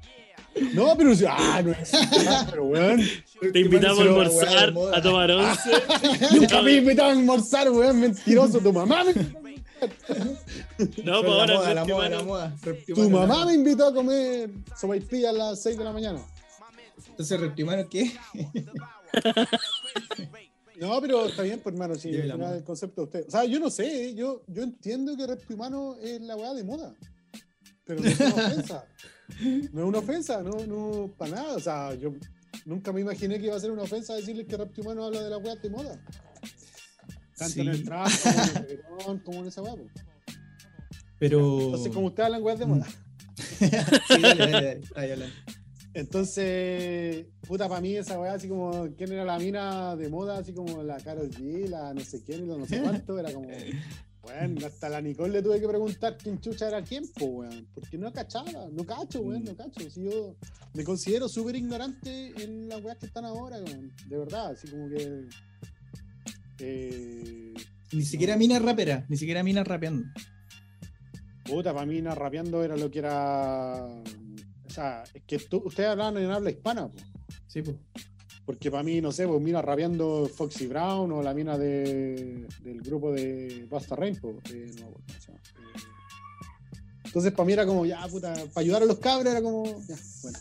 No, 0.73 0.97
pero 0.97 1.13
si- 1.17 1.25
ah, 1.29 1.61
no 1.65 1.73
es. 1.73 1.93
ah, 2.29 2.47
pero 2.49 2.65
weón. 2.67 3.03
Te 3.53 3.59
invitamos 3.61 3.99
a 3.99 4.03
almorzar, 4.03 4.73
weá 4.73 4.97
a 4.99 5.03
tomar 5.03 5.31
once. 5.33 5.71
Nunca 6.33 6.63
me 6.63 6.73
invitaban 6.75 7.17
a 7.17 7.21
almorzar, 7.21 7.71
weón. 7.71 7.99
Mentiroso, 8.01 8.61
tu 8.61 8.73
mamá 8.73 9.03
me. 9.05 9.13
No, 11.05 11.23
pues 11.23 11.33
ahora 11.33 11.55
moda, 11.55 11.75
la 11.75 11.85
moda, 11.85 12.09
la 12.09 12.23
moda. 12.23 12.57
Tu 12.87 13.11
mamá 13.11 13.47
me 13.47 13.55
invitó 13.55 13.89
a 13.89 13.95
comer 13.95 14.51
sopaipilla 14.77 15.31
a 15.31 15.33
las 15.33 15.63
6 15.63 15.79
de 15.79 15.85
la 15.85 15.93
mañana. 15.93 16.21
Entonces, 17.09 17.41
Reptimano, 17.41 17.89
¿qué? 17.89 18.13
No, 20.77 21.01
pero 21.01 21.27
está 21.27 21.43
bien, 21.43 21.61
pues 21.61 21.73
hermano, 21.73 21.95
si 21.95 22.11
moda. 22.11 22.57
el 22.57 22.65
concepto 22.65 23.03
de 23.03 23.05
usted. 23.05 23.29
O 23.29 23.31
sea, 23.31 23.45
yo 23.45 23.61
no 23.61 23.71
sé, 23.71 24.13
yo, 24.15 24.43
yo 24.49 24.65
entiendo 24.65 25.17
que 25.17 25.27
repti 25.27 25.55
humano 25.55 25.97
es 26.03 26.21
la 26.21 26.37
weá 26.37 26.53
de 26.53 26.65
moda. 26.65 26.95
Pero 27.85 28.01
no 28.01 28.09
es 28.09 28.21
una 28.21 28.35
ofensa. 28.35 28.87
No 29.73 29.83
es 29.83 29.89
una 29.89 29.99
ofensa, 29.99 30.43
no, 30.43 30.67
no, 30.67 31.15
para 31.17 31.37
nada. 31.37 31.55
O 31.55 31.61
sea, 31.61 31.95
yo 31.95 32.13
nunca 32.65 32.93
me 32.93 33.03
imaginé 33.03 33.39
que 33.39 33.47
iba 33.47 33.57
a 33.57 33.61
ser 33.61 33.71
una 33.71 33.83
ofensa 33.83 34.15
decirles 34.15 34.47
que 34.47 34.57
repti 34.57 34.81
humano 34.81 35.05
habla 35.05 35.23
de 35.23 35.31
la 35.31 35.39
weá 35.39 35.55
de 35.55 35.71
moda. 35.71 36.05
Tanto 37.37 37.61
en 37.61 37.73
Sí. 37.75 37.81
el 37.81 37.85
trap 37.85 38.09
como 38.09 38.35
en 38.35 38.49
el 38.49 38.55
reggaetón, 38.69 39.19
como 39.21 39.41
en 39.41 39.47
esa 39.47 39.63
weá. 39.63 39.75
Pero. 41.19 41.61
Entonces, 41.61 41.93
como 41.93 42.07
ustedes 42.09 42.27
hablan 42.27 42.43
weá 42.43 42.57
de 42.57 42.67
moda. 42.67 42.87
sí, 43.37 43.67
dale, 44.21 44.37
dale, 44.37 44.51
dale. 44.53 44.81
Ahí 44.95 45.11
hablando. 45.11 45.35
Entonces, 45.95 47.27
puta, 47.47 47.69
para 47.69 47.81
mí 47.81 47.97
esa 47.97 48.19
weá, 48.19 48.35
así 48.35 48.49
como, 48.49 48.89
¿quién 48.97 49.13
era 49.13 49.25
la 49.25 49.39
mina 49.39 49.95
de 49.95 50.09
moda? 50.09 50.39
Así 50.39 50.53
como 50.53 50.83
la 50.83 50.97
Carol 50.99 51.31
G, 51.31 51.69
la 51.69 51.95
no 51.95 52.01
sé 52.01 52.23
quién, 52.25 52.49
la 52.49 52.57
no 52.57 52.67
sé 52.67 52.81
cuánto, 52.83 53.17
era 53.19 53.33
como, 53.33 53.49
bueno, 54.23 54.67
hasta 54.67 54.89
la 54.89 55.01
Nicole 55.01 55.35
le 55.35 55.43
tuve 55.43 55.61
que 55.61 55.69
preguntar 55.69 56.17
quién 56.17 56.41
chucha 56.41 56.67
era 56.69 56.83
quién, 56.83 57.05
po, 57.13 57.27
weón, 57.27 57.69
porque 57.75 57.97
no 57.97 58.13
cachaba, 58.13 58.69
no 58.73 58.85
cacho, 58.85 59.21
weón, 59.21 59.45
no 59.45 59.55
cacho. 59.57 59.89
Si 59.89 60.03
yo 60.03 60.35
me 60.73 60.83
considero 60.83 61.29
súper 61.29 61.55
ignorante 61.57 62.33
en 62.43 62.69
las 62.69 62.83
weas 62.83 62.99
que 62.99 63.07
están 63.07 63.25
ahora, 63.25 63.59
weón, 63.59 63.93
de 64.09 64.19
verdad, 64.19 64.51
así 64.53 64.67
como 64.69 64.89
que. 64.89 65.29
Eh, 66.59 67.55
Ni 67.93 68.03
siquiera 68.03 68.37
mina 68.37 68.59
rapera, 68.59 69.05
ni 69.09 69.17
siquiera 69.17 69.43
mina 69.43 69.63
rapeando. 69.65 70.05
puta, 71.45 71.73
para 71.75 71.87
mí, 71.87 72.01
rapeando 72.01 72.63
era 72.65 72.77
lo 72.77 72.91
que 72.91 72.99
era. 73.01 73.85
O 74.67 74.71
sea, 74.71 75.05
es 75.13 75.23
que 75.27 75.39
tú- 75.39 75.63
ustedes 75.65 75.91
hablaban 75.91 76.17
en 76.19 76.31
habla 76.31 76.51
hispana, 76.51 76.89
po. 76.89 76.99
Sí, 77.47 77.63
pues. 77.63 77.77
Porque 78.47 78.71
para 78.71 78.83
mí, 78.83 79.01
no 79.01 79.11
sé, 79.13 79.27
pues 79.27 79.41
mira 79.41 79.63
rapeando 79.63 80.29
Foxy 80.35 80.67
Brown 80.67 81.11
o 81.13 81.23
la 81.23 81.33
mina 81.33 81.57
de, 81.57 82.47
del 82.63 82.81
grupo 82.83 83.11
de 83.13 83.67
Basta 83.71 83.97
Rainbow. 83.97 84.39
eh, 84.53 84.71
no. 84.81 84.89
Eh, 84.89 85.39
Entonces, 87.05 87.33
para 87.33 87.47
mí 87.47 87.53
era 87.53 87.65
como, 87.65 87.87
ya, 87.87 88.07
puta, 88.09 88.35
para 88.53 88.61
ayudar 88.65 88.83
a 88.83 88.87
los 88.87 88.99
cabros 88.99 89.31
era 89.33 89.41
como, 89.41 89.65
ya, 89.87 89.97
bueno. 90.23 90.39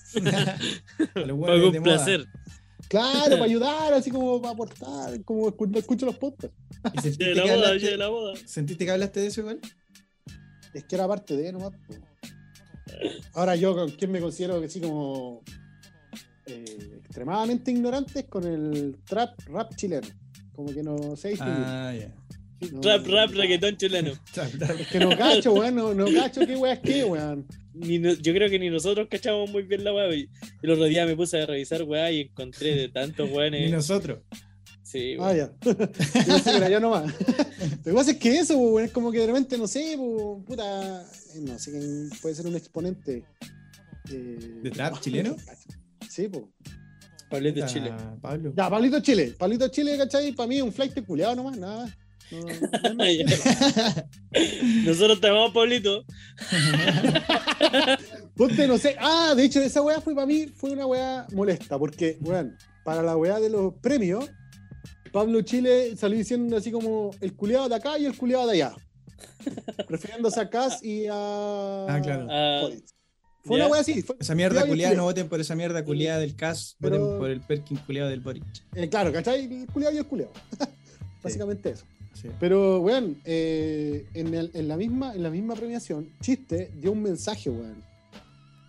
De 1.72 1.80
moda. 1.80 2.16
Claro, 2.94 3.32
para 3.32 3.44
ayudar, 3.52 3.94
así 3.94 4.12
como 4.12 4.40
para 4.42 4.54
aportar, 4.54 5.24
como 5.24 5.48
escu- 5.52 5.78
escucho 5.78 6.06
los 6.06 6.16
podcasts. 6.18 6.56
¿Y 6.94 7.02
sentiste, 7.02 7.26
De 7.26 7.36
la 7.36 7.44
que 7.44 7.52
boda, 7.56 7.68
hablaste, 7.68 7.90
de 7.92 7.98
la 7.98 8.08
boda. 8.10 8.34
¿Sentiste 8.46 8.86
que 8.86 8.92
hablaste 8.92 9.20
de 9.22 9.28
eso 9.28 9.42
igual? 9.42 9.60
Es 10.74 10.84
que 10.86 10.96
era 10.96 11.08
parte 11.08 11.36
de 11.36 11.52
nomás. 11.52 11.72
po. 11.88 11.96
Ahora 13.34 13.56
yo, 13.56 13.76
¿con 13.76 13.90
quién 13.92 14.12
me 14.12 14.20
considero 14.22 14.62
que 14.62 14.70
sí 14.70 14.80
como 14.80 15.42
eh, 16.46 17.00
extremadamente 17.04 17.72
ignorante? 17.72 18.20
Es 18.22 18.26
con 18.26 18.44
el 18.46 18.98
trap 19.06 19.40
rap 19.48 19.76
chileno. 19.76 20.08
Como 20.54 20.72
que 20.74 20.84
no 20.84 21.16
sé 21.16 21.30
distinguir. 21.30 21.64
Ah, 21.66 21.94
ya. 21.98 22.14
No- 22.72 22.82
Rap, 22.82 23.06
rap, 23.08 23.32
reggaetón 23.32 23.78
chileno. 23.78 24.12
Es 24.80 24.88
que 24.88 25.00
no 25.00 25.18
cacho, 25.18 25.54
weón, 25.54 25.76
no, 25.76 25.94
no 25.94 26.06
cacho 26.06 26.46
qué 26.46 26.56
weá 26.56 26.74
es 26.74 26.80
qué, 26.80 27.04
weón. 27.04 27.46
Ni 27.74 28.00
no- 28.00 28.14
yo 28.14 28.34
creo 28.34 28.50
que 28.50 28.60
ni 28.60 28.70
nosotros 28.70 29.08
cachamos 29.10 29.50
muy 29.50 29.64
bien 29.64 29.84
la 29.84 29.94
weá. 29.94 30.14
y 30.16 30.30
El 30.62 30.72
otro 30.72 30.86
día 30.86 31.06
me 31.06 31.16
puse 31.16 31.42
a 31.42 31.46
revisar 31.46 31.84
weá 31.84 32.12
y 32.12 32.22
encontré 32.22 32.76
de 32.76 32.90
tantos 32.90 33.30
Y 33.30 33.34
weones. 33.34 33.72
nosotros. 33.72 34.20
Sí, 34.84 35.16
Ah, 35.20 35.34
ya. 35.34 35.52
Yo 35.64 36.70
yo 36.70 36.80
nomás. 36.80 37.12
Lo 37.12 37.84
que 37.84 37.94
pasa 37.94 38.12
es 38.12 38.18
que 38.18 38.38
eso, 38.38 38.58
weón, 38.58 38.86
es 38.86 38.92
como 38.92 39.12
que 39.12 39.20
de 39.20 39.28
repente, 39.28 39.58
no 39.58 39.66
sé, 39.68 39.96
po, 39.98 40.44
puta, 40.46 41.02
eh, 41.36 41.40
no 41.42 41.58
sé 41.58 41.72
quién 41.72 42.10
puede 42.22 42.36
ser 42.36 42.46
un 42.46 42.56
exponente. 42.56 43.24
eh, 44.12 44.60
¿De 44.62 44.70
trap 44.72 45.00
chileno? 45.00 45.36
Sí, 46.10 46.28
pues. 46.28 46.44
Pablito 47.30 47.66
Chile. 47.66 47.92
Pablo. 48.22 48.54
Ya, 48.56 48.70
Pablito 48.70 49.00
Chile. 49.00 49.34
Pablito 49.40 49.68
Chile, 49.70 49.98
¿cachai? 49.98 50.32
Para 50.34 50.48
mí 50.48 50.58
es 50.58 50.62
un 50.62 50.72
flight 50.72 51.04
culiado 51.04 51.36
nomás, 51.36 51.58
nada. 51.58 51.92
Ya. 52.32 54.06
Nosotros 54.86 55.22
te 55.22 55.28
llamamos 55.28 55.52
Pablito. 55.54 56.04
Ponte, 58.36 58.68
no 58.68 58.78
sé. 58.78 58.96
Ah, 59.00 59.34
de 59.36 59.44
hecho, 59.46 59.62
esa 59.62 59.82
weá 59.82 60.02
fue 60.02 60.16
para 60.16 60.26
mí, 60.28 60.48
fue 60.48 60.72
una 60.72 60.86
weá 60.86 61.28
molesta, 61.34 61.78
porque, 61.78 62.18
weón, 62.22 62.58
para 62.84 63.02
la 63.04 63.16
weá 63.16 63.40
de 63.40 63.50
los 63.50 63.74
premios, 63.76 64.30
Pablo 65.12 65.42
Chile 65.42 65.96
salió 65.96 66.18
diciendo 66.18 66.58
así 66.58 66.72
como 66.72 67.12
el 67.22 67.36
culiado 67.36 67.70
de 67.70 67.76
acá 67.76 67.98
y 68.00 68.06
el 68.06 68.18
culiado 68.18 68.48
de 68.48 68.54
allá. 68.54 68.76
Refiriéndose 69.88 70.40
a 70.40 70.50
Cass 70.50 70.84
y 70.84 71.06
a. 71.08 71.14
Ah, 71.16 72.00
claro. 72.02 72.28
Ah, 72.30 72.60
Boric. 72.64 72.84
Fue 73.46 73.58
una 73.58 73.68
wea 73.68 73.82
así. 73.82 74.02
fue 74.02 74.16
Esa 74.20 74.36
mierda 74.36 74.66
culiada, 74.66 74.96
no 74.96 75.04
voten 75.04 75.28
por 75.28 75.40
esa 75.40 75.54
mierda 75.54 75.84
culiada 75.84 76.20
del 76.20 76.34
CAS, 76.36 76.78
Pero- 76.80 76.98
voten 77.00 77.20
por 77.20 77.30
el 77.30 77.42
Perkin 77.42 77.78
culiado 77.78 78.10
del 78.10 78.22
Boric. 78.22 78.44
Eh, 78.74 78.88
claro, 78.88 79.12
¿cachai? 79.12 79.44
El 79.64 79.68
culiado 79.68 79.94
y 79.94 79.98
el 79.98 80.06
culiado. 80.06 80.32
Básicamente 81.22 81.72
eso. 81.72 81.86
Sí. 82.20 82.30
Pero, 82.40 82.80
weón, 82.80 83.18
eh, 83.26 84.06
en, 84.14 84.34
el- 84.34 84.52
en 84.54 84.68
la 84.68 84.78
misma, 84.78 85.14
en 85.16 85.24
la 85.24 85.30
misma 85.30 85.56
premiación, 85.56 86.08
Chiste 86.22 86.72
dio 86.82 86.92
un 86.92 87.02
mensaje, 87.04 87.50
weón. 87.50 87.76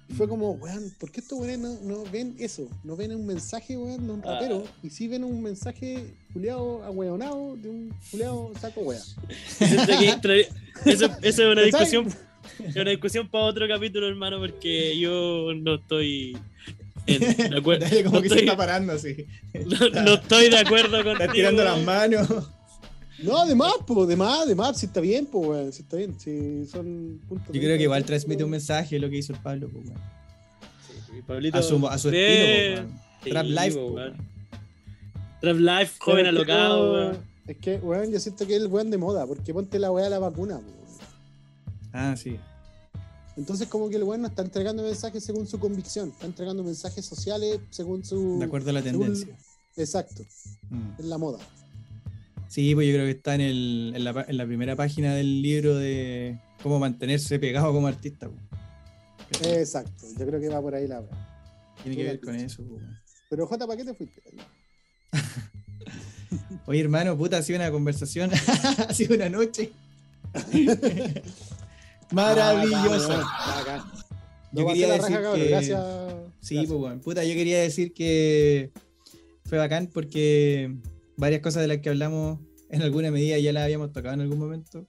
Y 0.08 0.12
fue 0.14 0.28
como, 0.28 0.52
weón, 0.52 0.92
¿por 0.98 1.10
qué 1.10 1.20
estos 1.20 1.38
weones 1.38 1.58
no, 1.58 1.78
no 1.82 2.10
ven 2.10 2.34
eso? 2.38 2.68
No 2.84 2.94
ven 2.96 3.14
un 3.14 3.26
mensaje, 3.26 3.76
weón, 3.76 4.06
de 4.06 4.12
un 4.12 4.22
Ah. 4.24 4.34
rapero. 4.34 4.64
Y 4.82 4.90
sí 4.90 5.08
ven 5.08 5.24
un 5.24 5.42
mensaje 5.42 6.04
culiado 6.32 6.82
ahueonado 6.84 7.56
de 7.56 7.68
un 7.70 7.94
culiado 8.10 8.50
saco 8.60 8.82
tra- 10.20 10.46
eso, 10.84 11.06
eso 11.22 11.42
es 11.42 11.52
una 11.52 11.62
discusión 11.62 12.06
es 12.66 12.76
una 12.76 12.90
discusión 12.90 13.28
para 13.28 13.44
otro 13.44 13.66
capítulo, 13.66 14.06
hermano, 14.08 14.38
porque 14.38 14.98
yo 14.98 15.52
no 15.54 15.76
estoy 15.76 16.36
en- 17.06 17.20
de 17.20 17.56
acuerdo. 17.58 17.84
Dale, 17.86 18.04
como 18.04 18.16
No 18.16 18.22
que 18.22 18.28
se 18.28 18.38
está 18.40 18.56
parando 18.56 18.92
así. 18.92 19.26
no, 19.54 20.02
no 20.02 20.14
estoy 20.14 20.50
de 20.50 20.58
acuerdo 20.58 21.02
con 21.02 21.12
Está 21.20 21.32
tirando 21.32 21.64
las 21.64 21.82
manos. 21.82 22.28
No, 23.24 23.46
de 23.46 23.54
más, 23.54 23.72
po, 23.86 24.06
de 24.06 24.16
más, 24.16 24.46
de 24.46 24.54
más, 24.54 24.78
si 24.78 24.86
está 24.86 25.00
bien, 25.00 25.26
po, 25.26 25.38
weón, 25.40 25.72
si 25.72 25.82
está 25.82 25.96
bien, 25.96 26.18
si 26.18 26.66
son 26.66 27.20
puntos. 27.28 27.46
Yo 27.54 27.60
creo 27.60 27.76
que 27.76 27.82
igual 27.84 28.04
transmite 28.04 28.44
un 28.44 28.50
mensaje 28.50 28.98
lo 28.98 29.08
que 29.10 29.16
hizo 29.18 29.32
el 29.32 29.38
Pablo, 29.40 29.68
pues, 29.72 29.84
weón. 29.86 31.24
Pablito, 31.26 31.58
A 31.58 31.62
su, 31.62 31.86
a 31.88 31.96
su 31.98 32.10
sí, 32.10 32.16
estilo, 32.16 32.82
pues, 32.88 33.00
sí, 33.24 33.30
Trap 33.30 33.46
Life, 33.46 33.70
po, 33.76 33.92
pues, 33.92 33.94
weón. 33.94 34.12
weón. 34.12 34.28
Trap 35.40 35.56
Life, 35.56 35.94
joven 36.00 36.26
alocado, 36.26 36.92
weón. 36.92 37.18
Es 37.46 37.56
que, 37.58 37.76
weón, 37.76 38.10
yo 38.12 38.20
siento 38.20 38.46
que 38.46 38.56
es 38.56 38.62
el 38.62 38.68
weón 38.68 38.90
de 38.90 38.98
moda, 38.98 39.26
porque 39.26 39.52
ponte 39.54 39.78
la 39.78 39.90
weá 39.90 40.04
de 40.04 40.10
la 40.10 40.18
vacuna. 40.18 40.60
Ah, 41.92 42.14
sí. 42.16 42.38
Entonces, 43.36 43.66
como 43.68 43.88
que 43.90 43.96
el 43.96 44.02
weón 44.04 44.22
no 44.22 44.28
está 44.28 44.42
entregando 44.42 44.82
mensajes 44.82 45.24
según 45.24 45.46
su 45.46 45.58
convicción, 45.58 46.10
está 46.10 46.26
entregando 46.26 46.62
mensajes 46.62 47.04
sociales 47.04 47.58
según 47.70 48.04
su. 48.04 48.38
De 48.38 48.44
acuerdo 48.44 48.70
a 48.70 48.74
la 48.74 48.82
según- 48.82 49.00
tendencia. 49.06 49.36
Exacto, 49.76 50.24
Mm. 50.70 50.90
es 51.00 51.04
la 51.04 51.18
moda. 51.18 51.38
Sí, 52.54 52.72
pues 52.76 52.86
yo 52.86 52.92
creo 52.92 53.06
que 53.06 53.10
está 53.10 53.34
en, 53.34 53.40
el, 53.40 53.92
en, 53.96 54.04
la, 54.04 54.12
pa- 54.12 54.26
en 54.28 54.36
la 54.36 54.46
primera 54.46 54.76
página 54.76 55.12
del 55.12 55.42
libro 55.42 55.74
de 55.74 56.38
cómo 56.62 56.78
mantenerse 56.78 57.40
pegado 57.40 57.72
como 57.72 57.88
artista. 57.88 58.28
pues. 58.30 59.42
Exacto, 59.58 60.06
yo 60.16 60.24
creo 60.24 60.38
que 60.40 60.48
va 60.50 60.62
por 60.62 60.72
ahí 60.72 60.86
la. 60.86 61.02
Tiene 61.82 61.96
que 61.96 62.04
ver 62.04 62.20
con 62.20 62.36
eso. 62.36 62.62
pues. 62.62 62.80
Pero 63.28 63.48
J, 63.48 63.66
¿para 63.66 63.76
qué 63.76 63.84
te 63.84 63.94
fuiste? 63.94 64.22
Oye, 66.66 66.80
hermano, 66.80 67.18
puta, 67.18 67.38
ha 67.38 67.42
sido 67.42 67.58
una 67.58 67.72
conversación, 67.72 68.30
ha 68.88 68.94
sido 68.94 69.16
una 69.16 69.28
noche 69.28 69.72
maravillosa. 72.12 73.16
Bacán. 73.56 73.82
Yo 74.52 74.66
quería 74.68 74.92
decir 74.92 75.16
raja, 75.16 75.34
que- 75.34 75.48
Gracias. 75.48 75.80
Sí, 76.40 76.54
gracias. 76.54 76.66
pues 76.68 76.78
bueno, 76.80 77.00
puta, 77.00 77.24
yo 77.24 77.34
quería 77.34 77.60
decir 77.62 77.92
que 77.92 78.70
fue 79.44 79.58
bacán 79.58 79.88
porque 79.92 80.72
varias 81.16 81.40
cosas 81.40 81.62
de 81.62 81.68
las 81.68 81.78
que 81.78 81.88
hablamos 81.90 82.40
en 82.70 82.82
alguna 82.82 83.10
medida 83.10 83.38
ya 83.38 83.52
las 83.52 83.64
habíamos 83.64 83.92
tocado 83.92 84.14
en 84.14 84.20
algún 84.22 84.38
momento. 84.38 84.86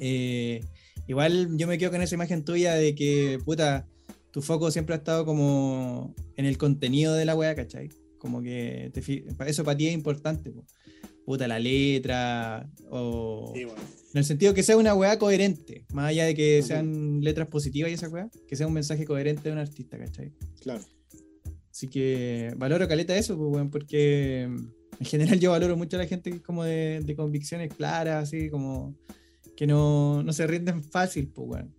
Eh, 0.00 0.64
igual 1.06 1.56
yo 1.56 1.66
me 1.66 1.78
quedo 1.78 1.90
con 1.90 2.02
esa 2.02 2.14
imagen 2.14 2.44
tuya 2.44 2.74
de 2.74 2.94
que, 2.94 3.38
puta, 3.44 3.86
tu 4.30 4.42
foco 4.42 4.70
siempre 4.70 4.94
ha 4.94 4.98
estado 4.98 5.24
como 5.24 6.14
en 6.36 6.46
el 6.46 6.58
contenido 6.58 7.14
de 7.14 7.24
la 7.24 7.34
weá, 7.34 7.54
¿cachai? 7.54 7.90
Como 8.18 8.42
que 8.42 8.90
te 8.94 9.24
eso 9.48 9.64
para 9.64 9.76
ti 9.76 9.88
es 9.88 9.94
importante, 9.94 10.50
po. 10.50 10.64
puta, 11.24 11.46
la 11.48 11.58
letra, 11.58 12.70
o 12.90 13.52
Sí, 13.54 13.64
weón. 13.64 13.76
en 14.12 14.18
el 14.18 14.24
sentido 14.24 14.54
que 14.54 14.62
sea 14.62 14.76
una 14.76 14.94
weá 14.94 15.18
coherente, 15.18 15.84
más 15.92 16.06
allá 16.10 16.24
de 16.24 16.34
que 16.34 16.58
Ujú. 16.60 16.68
sean 16.68 17.20
letras 17.20 17.48
positivas 17.48 17.90
y 17.90 17.94
esa 17.94 18.08
weá, 18.08 18.30
que 18.48 18.56
sea 18.56 18.66
un 18.66 18.72
mensaje 18.72 19.04
coherente 19.04 19.42
de 19.44 19.52
un 19.52 19.58
artista, 19.58 19.98
¿cachai? 19.98 20.32
Claro. 20.60 20.84
Así 21.70 21.88
que 21.88 22.52
valoro 22.56 22.88
caleta 22.88 23.16
eso, 23.16 23.36
pues, 23.36 23.50
weón, 23.52 23.70
porque 23.70 24.48
en 25.00 25.06
general 25.06 25.38
yo 25.40 25.50
valoro 25.50 25.76
mucho 25.76 25.96
a 25.96 26.00
la 26.00 26.06
gente 26.06 26.30
que 26.30 26.36
es 26.36 26.42
como 26.42 26.64
de, 26.64 27.00
de 27.04 27.16
convicciones 27.16 27.72
claras, 27.74 28.24
así 28.24 28.48
como 28.50 28.96
que 29.56 29.66
no, 29.66 30.22
no 30.22 30.32
se 30.32 30.46
rinden 30.46 30.82
fácil, 30.82 31.28
pues, 31.28 31.48
weón. 31.48 31.74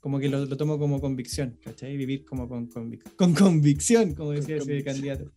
Como 0.00 0.18
que 0.20 0.28
lo, 0.28 0.44
lo 0.46 0.56
tomo 0.56 0.78
como 0.78 1.00
convicción, 1.00 1.58
¿cachai? 1.62 1.96
Vivir 1.96 2.24
como 2.24 2.48
con, 2.48 2.68
convic- 2.70 3.14
con 3.16 3.34
convicción, 3.34 4.14
como 4.14 4.30
decía 4.32 4.56
ese 4.56 4.64
convicción. 4.66 4.94
candidato. 4.94 5.32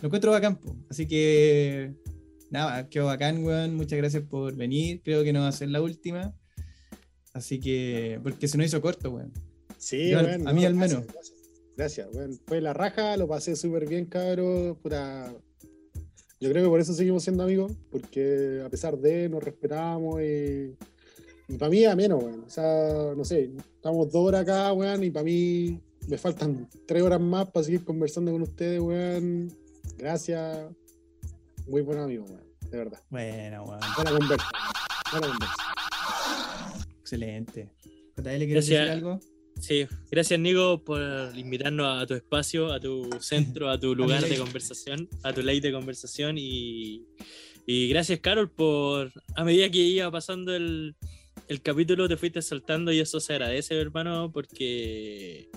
Lo 0.00 0.06
encuentro 0.06 0.30
bacán, 0.32 0.56
po. 0.60 0.76
Así 0.90 1.06
que, 1.06 1.94
nada, 2.50 2.88
quedó 2.88 3.06
bacán, 3.06 3.42
weón. 3.42 3.74
Muchas 3.74 3.96
gracias 3.98 4.22
por 4.24 4.54
venir. 4.54 5.00
Creo 5.02 5.24
que 5.24 5.32
no 5.32 5.40
va 5.40 5.48
a 5.48 5.52
ser 5.52 5.70
la 5.70 5.80
última. 5.80 6.34
Así 7.32 7.58
que, 7.58 8.20
porque 8.22 8.48
se 8.48 8.58
nos 8.58 8.66
hizo 8.66 8.82
corto, 8.82 9.10
weón. 9.10 9.32
Sí, 9.78 10.10
Yo 10.10 10.18
al- 10.18 10.26
weón, 10.26 10.48
a 10.48 10.52
mí 10.52 10.64
al 10.66 10.74
gracias, 10.76 11.00
menos. 11.00 11.14
Gracias, 11.14 11.38
gracias, 11.76 12.08
weón. 12.14 12.40
Fue 12.46 12.60
la 12.60 12.74
raja, 12.74 13.16
lo 13.16 13.26
pasé 13.26 13.56
súper 13.56 13.88
bien, 13.88 14.04
cabrón. 14.06 14.76
Puta. 14.82 15.34
Yo 16.42 16.50
creo 16.50 16.64
que 16.64 16.70
por 16.70 16.80
eso 16.80 16.92
seguimos 16.92 17.22
siendo 17.22 17.44
amigos, 17.44 17.70
porque 17.88 18.60
a 18.66 18.68
pesar 18.68 18.98
de 18.98 19.28
nos 19.28 19.44
respetamos 19.44 20.20
y, 20.20 20.74
y 21.46 21.56
para 21.56 21.70
mí 21.70 21.84
es 21.84 21.88
ameno, 21.88 22.16
weón. 22.16 22.42
O 22.44 22.50
sea, 22.50 23.14
no 23.16 23.24
sé, 23.24 23.52
estamos 23.76 24.10
dos 24.10 24.26
horas 24.26 24.40
acá, 24.40 24.72
weón, 24.72 25.04
y 25.04 25.10
para 25.12 25.22
mí 25.22 25.80
me 26.08 26.18
faltan 26.18 26.68
tres 26.84 27.00
horas 27.00 27.20
más 27.20 27.48
para 27.48 27.62
seguir 27.62 27.84
conversando 27.84 28.32
con 28.32 28.42
ustedes, 28.42 28.80
weón. 28.80 29.52
Gracias. 29.96 30.66
Muy 31.68 31.82
buen 31.82 32.00
amigo, 32.00 32.24
weón, 32.24 32.42
de 32.72 32.76
verdad. 32.76 33.00
Bueno, 33.08 33.62
weón. 33.62 33.80
Buena 33.94 34.10
conversa. 34.10 34.46
Buena 35.12 35.26
conversa. 35.28 35.54
Excelente. 37.02 37.70
JL, 38.16 38.22
¿quieres 38.22 38.66
decir 38.66 38.78
algo? 38.78 39.20
Sí, 39.62 39.86
gracias 40.10 40.40
Nico 40.40 40.82
por 40.82 41.00
invitarnos 41.36 42.02
a 42.02 42.04
tu 42.04 42.14
espacio, 42.14 42.72
a 42.72 42.80
tu 42.80 43.08
centro, 43.20 43.70
a 43.70 43.78
tu 43.78 43.94
lugar 43.94 44.24
de 44.24 44.36
conversación, 44.36 45.08
a 45.22 45.32
tu 45.32 45.40
ley 45.40 45.60
de 45.60 45.70
conversación. 45.70 46.36
Y, 46.36 47.04
y 47.64 47.88
gracias 47.88 48.18
Carol 48.18 48.50
por, 48.50 49.12
a 49.36 49.44
medida 49.44 49.70
que 49.70 49.78
iba 49.78 50.10
pasando 50.10 50.52
el, 50.56 50.96
el 51.46 51.62
capítulo 51.62 52.08
te 52.08 52.16
fuiste 52.16 52.42
saltando 52.42 52.90
y 52.90 52.98
eso 52.98 53.20
se 53.20 53.34
agradece 53.34 53.78
hermano 53.78 54.32
porque, 54.32 55.48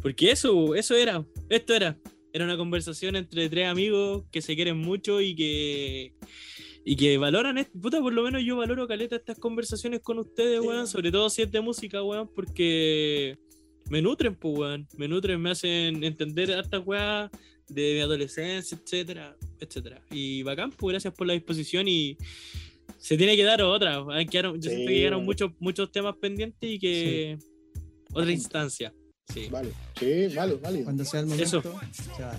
porque 0.00 0.30
eso, 0.30 0.74
eso 0.74 0.96
era, 0.96 1.22
esto 1.50 1.74
era, 1.74 1.98
era 2.32 2.46
una 2.46 2.56
conversación 2.56 3.16
entre 3.16 3.50
tres 3.50 3.68
amigos 3.68 4.24
que 4.32 4.40
se 4.40 4.56
quieren 4.56 4.78
mucho 4.78 5.20
y 5.20 5.36
que... 5.36 6.14
Y 6.88 6.94
que 6.94 7.18
valoran, 7.18 7.58
est- 7.58 7.72
puta, 7.72 8.00
por 8.00 8.12
lo 8.12 8.22
menos 8.22 8.42
yo 8.44 8.56
valoro 8.56 8.86
caleta 8.86 9.16
estas 9.16 9.38
conversaciones 9.40 10.00
con 10.02 10.20
ustedes, 10.20 10.60
Sí. 10.60 10.66
weón, 10.68 10.86
sobre 10.86 11.10
todo 11.10 11.28
si 11.28 11.42
es 11.42 11.50
de 11.50 11.60
música, 11.60 12.00
weón, 12.00 12.30
porque 12.32 13.36
me 13.90 14.00
nutren, 14.00 14.36
pues, 14.36 14.56
weón, 14.56 14.88
me 14.96 15.08
nutren, 15.08 15.40
me 15.42 15.50
hacen 15.50 16.04
entender 16.04 16.52
hartas 16.52 16.82
weas 16.86 17.28
de 17.68 17.94
mi 17.94 18.00
adolescencia, 18.00 18.78
etcétera, 18.80 19.36
etcétera. 19.58 20.00
Y 20.12 20.44
bacán, 20.44 20.70
pues, 20.70 20.92
gracias 20.92 21.12
por 21.12 21.26
la 21.26 21.32
disposición 21.32 21.88
y 21.88 22.16
se 22.98 23.16
tiene 23.16 23.36
que 23.36 23.42
dar 23.42 23.60
otra, 23.62 24.04
quedaron- 24.30 24.54
yo 24.60 24.70
Sí, 24.70 24.76
siento 24.76 24.88
que 24.88 24.94
quedaron 24.96 25.18
weón. 25.18 25.26
muchos, 25.26 25.50
muchos 25.58 25.90
temas 25.90 26.14
pendientes 26.20 26.70
y 26.70 26.78
que 26.78 27.36
otra 28.12 28.30
instancia, 28.30 28.94
sí, 29.34 29.48
Vale. 29.50 29.70
Sí, 29.98 30.28
vale, 30.36 30.54
vale. 30.54 30.84
Cuando 30.84 31.04
sea 31.04 31.18
el 31.18 31.26
momento, 31.26 31.44
Eso. 31.44 31.62
se 31.62 32.22
va. 32.22 32.38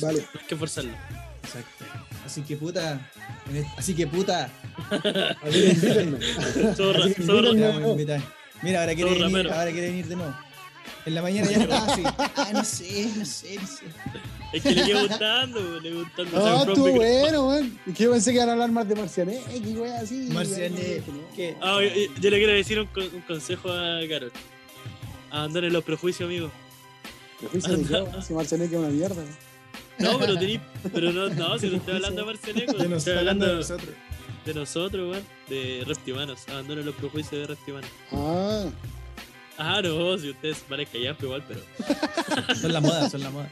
Vale. 0.00 0.20
hay 0.20 0.46
que 0.48 0.54
forzarlo. 0.56 0.92
Exacto. 1.42 1.84
Así 2.24 2.42
que 2.42 2.56
puta. 2.56 3.00
Así 3.76 3.94
que 3.94 4.06
puta. 4.06 4.50
Que. 5.44 5.74
Zorra, 6.76 7.04
Así 7.04 7.14
que 7.14 7.22
zorra. 7.22 7.52
Mira, 8.62 8.80
ahora 8.80 8.94
quiere 8.94 9.10
venir, 9.18 9.52
ahora 9.52 9.70
quiere 9.72 9.88
venir 9.88 10.06
de 10.06 10.16
nuevo. 10.16 10.34
En 11.06 11.14
la 11.14 11.22
mañana 11.22 11.50
ya 11.50 11.58
estaba 11.58 11.92
así. 11.92 12.02
Ah, 12.36 12.50
no 12.52 12.64
sé, 12.64 13.10
no 13.16 13.24
sé, 13.26 13.56
no 13.60 13.66
sé. 13.66 13.84
Es 14.54 14.62
que 14.62 14.70
le 14.72 14.84
quedó 14.84 15.06
gustando, 15.06 15.80
le 15.80 15.92
gustando. 15.92 16.30
No, 16.38 16.56
compró 16.64 16.74
un 16.84 16.88
estuvo 16.88 16.90
bueno, 16.92 17.48
weón. 17.48 17.78
Y 17.86 17.92
que 17.92 18.04
yo 18.04 18.12
pensé 18.12 18.30
que 18.30 18.36
iban 18.36 18.48
a 18.48 18.52
hablar 18.52 18.70
más 18.70 18.88
de 18.88 18.94
Marcianek 18.94 19.40
y 19.54 19.76
wea 19.76 20.00
así. 20.00 20.28
Marcianek, 20.32 21.02
¿qué? 21.36 21.56
Ah, 21.60 21.78
yo, 21.82 21.90
yo 22.20 22.30
le 22.30 22.38
quiero 22.38 22.52
decir 22.52 22.80
un, 22.80 22.88
un 22.96 23.20
consejo 23.22 23.70
a 23.70 24.00
Carol. 24.08 24.32
Abandonen 25.30 25.72
los 25.72 25.84
prejuicios, 25.84 26.26
amigo. 26.26 26.50
Prejuicio 27.40 27.76
de 27.76 27.84
qué, 27.84 28.22
Si 28.22 28.32
Marcianek 28.32 28.72
es 28.72 28.78
una 28.78 28.88
mierda. 28.88 29.16
weón. 29.16 29.53
No, 29.98 30.18
pero 30.18 30.38
tení, 30.38 30.60
pero 30.92 31.12
no, 31.12 31.28
no, 31.28 31.58
si 31.58 31.68
no 31.68 31.76
estoy 31.76 31.94
hablando 31.94 32.20
de 32.22 32.26
Marcianeco, 32.26 32.76
estoy 32.96 33.16
hablando 33.18 33.46
de 33.46 33.52
de, 33.52 33.58
nosotros. 33.58 33.94
nosotros, 34.54 35.10
weón, 35.12 35.24
de 35.48 35.84
reptimanos. 35.86 36.48
Abandonen 36.48 36.86
los 36.86 36.94
prejuicios 36.94 37.40
de 37.40 37.46
reptimanos. 37.46 37.90
Ah, 38.12 38.66
Ah, 39.56 39.80
no, 39.82 40.18
si 40.18 40.30
ustedes 40.30 40.64
ya, 40.68 41.14
pero 41.14 41.26
igual, 41.28 41.44
pero 41.46 41.60
Son 42.60 42.72
la 42.72 42.80
moda, 42.80 43.08
son 43.08 43.22
la 43.22 43.30
moda. 43.30 43.48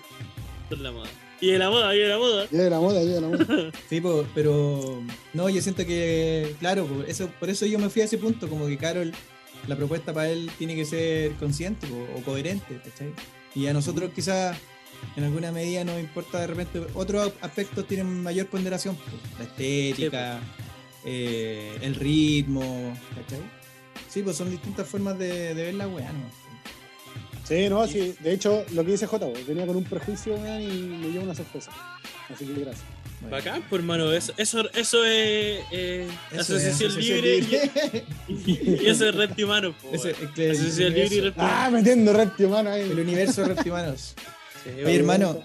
son 0.68 0.82
la 0.82 0.90
moda. 0.90 1.08
Y 1.40 1.48
de 1.48 1.58
la 1.58 1.70
moda, 1.70 1.94
y 1.94 1.98
de 1.98 2.08
la 2.08 2.18
moda. 2.18 2.46
ya 2.50 2.62
de 2.62 2.70
la 2.70 2.80
moda, 2.80 3.02
ya 3.02 3.10
de 3.14 3.20
la 3.20 3.28
moda. 3.28 3.70
Sí, 3.88 4.00
po, 4.00 4.24
pero 4.34 5.00
no, 5.32 5.48
yo 5.48 5.60
siento 5.62 5.84
que, 5.86 6.54
claro, 6.60 6.86
po, 6.86 7.02
eso, 7.06 7.28
por 7.38 7.50
eso 7.50 7.66
yo 7.66 7.78
me 7.78 7.88
fui 7.88 8.02
a 8.02 8.06
ese 8.06 8.18
punto, 8.18 8.48
como 8.48 8.66
que 8.66 8.76
Carol, 8.76 9.12
la 9.68 9.76
propuesta 9.76 10.12
para 10.12 10.28
él 10.28 10.50
tiene 10.58 10.74
que 10.74 10.84
ser 10.84 11.32
consciente 11.36 11.86
po, 11.86 12.06
o 12.16 12.22
coherente, 12.22 12.80
¿cachai? 12.84 13.12
Y 13.54 13.66
a 13.66 13.72
nosotros 13.72 14.10
quizás 14.14 14.56
en 15.16 15.24
alguna 15.24 15.52
medida 15.52 15.84
nos 15.84 16.00
importa 16.00 16.40
de 16.40 16.46
repente. 16.46 16.80
Otros 16.94 17.32
aspectos 17.40 17.86
tienen 17.86 18.22
mayor 18.22 18.46
ponderación. 18.46 18.96
po. 18.96 19.02
La 19.38 19.44
estética, 19.44 20.40
eh, 21.04 21.76
el 21.82 21.94
ritmo, 21.94 22.96
¿cachai? 23.14 23.40
Sí, 24.08 24.22
pues 24.22 24.36
son 24.36 24.50
distintas 24.50 24.86
formas 24.88 25.18
de, 25.18 25.54
de 25.54 25.62
ver 25.64 25.74
la 25.74 25.88
weá, 25.88 26.12
¿no? 26.12 26.42
Sí, 27.44 27.68
no, 27.68 27.86
sí. 27.86 28.14
De 28.20 28.32
hecho, 28.32 28.64
lo 28.72 28.84
que 28.84 28.92
dice 28.92 29.06
J, 29.06 29.26
venía 29.46 29.66
con 29.66 29.76
un 29.76 29.84
prejuicio, 29.84 30.34
weón, 30.34 30.60
y 30.62 30.66
me 30.68 31.08
dio 31.08 31.22
una 31.22 31.34
sorpresa. 31.34 31.70
Así 32.32 32.46
que 32.46 32.52
gracias. 32.60 32.84
Bueno. 33.20 33.36
Bacán, 33.36 33.62
pues 33.68 33.80
hermano, 33.80 34.12
eso, 34.12 34.32
eso, 34.36 34.68
eso 34.72 35.04
es 35.04 35.60
eh, 35.70 36.08
Eso 36.32 36.40
asociación 36.40 36.90
es, 36.90 36.96
libre, 36.96 37.40
libre. 37.40 38.04
Y, 38.28 38.80
y 38.82 38.86
eso 38.86 39.08
es 39.08 39.14
reptimano. 39.14 39.72
po, 39.76 39.90
Ese- 39.92 40.12
weón. 40.12 40.24
es 40.24 40.30
que 40.34 40.44
el 40.46 40.50
asociación 40.52 40.88
libre 40.94 41.02
y 41.02 41.06
universo- 41.08 41.24
reptimano. 41.24 41.52
Ah, 41.54 41.70
metiendo 41.70 42.12
reptio, 42.12 42.48
mano, 42.48 42.70
ahí. 42.70 42.82
El 42.82 42.98
universo 42.98 43.44
reptimanos. 43.44 44.14
Sí, 44.16 44.24
Oye, 44.66 44.96
hermano, 44.96 45.42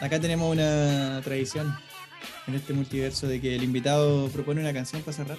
acá 0.00 0.20
tenemos 0.20 0.50
una 0.52 1.20
tradición 1.22 1.74
en 2.46 2.54
este 2.54 2.72
multiverso 2.72 3.26
de 3.26 3.40
que 3.40 3.54
el 3.54 3.62
invitado 3.64 4.28
propone 4.28 4.60
una 4.60 4.72
canción 4.72 5.02
para 5.02 5.16
cerrar. 5.16 5.38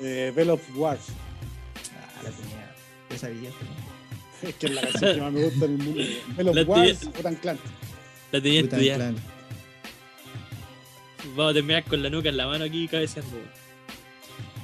Eh, 0.00 0.32
Bell 0.34 0.50
of 0.50 0.60
Wars. 0.76 1.00
Ah, 1.94 2.22
la 2.24 2.30
tenía. 2.30 2.74
Ya 3.10 3.18
sabía. 3.18 3.50
pero- 3.58 4.50
Es 4.50 4.54
que 4.56 4.66
es 4.66 4.72
la 4.72 4.80
canción 4.82 5.14
que 5.14 5.20
más 5.20 5.32
me 5.32 5.44
gusta 5.44 5.64
en 5.66 5.70
el 5.72 5.78
mundo. 5.78 6.02
Bell 6.36 6.48
of 6.48 6.54
La 6.56 6.62
Wars, 6.62 7.08
Clan. 7.40 7.58
La 8.32 8.40
tenía 8.40 8.60
estudiada. 8.60 9.12
Vamos 11.36 11.50
a 11.52 11.54
terminar 11.54 11.84
con 11.84 12.02
la 12.02 12.10
nuca 12.10 12.28
en 12.28 12.36
la 12.36 12.46
mano 12.46 12.64
aquí 12.64 12.88
cabeceando. 12.88 13.36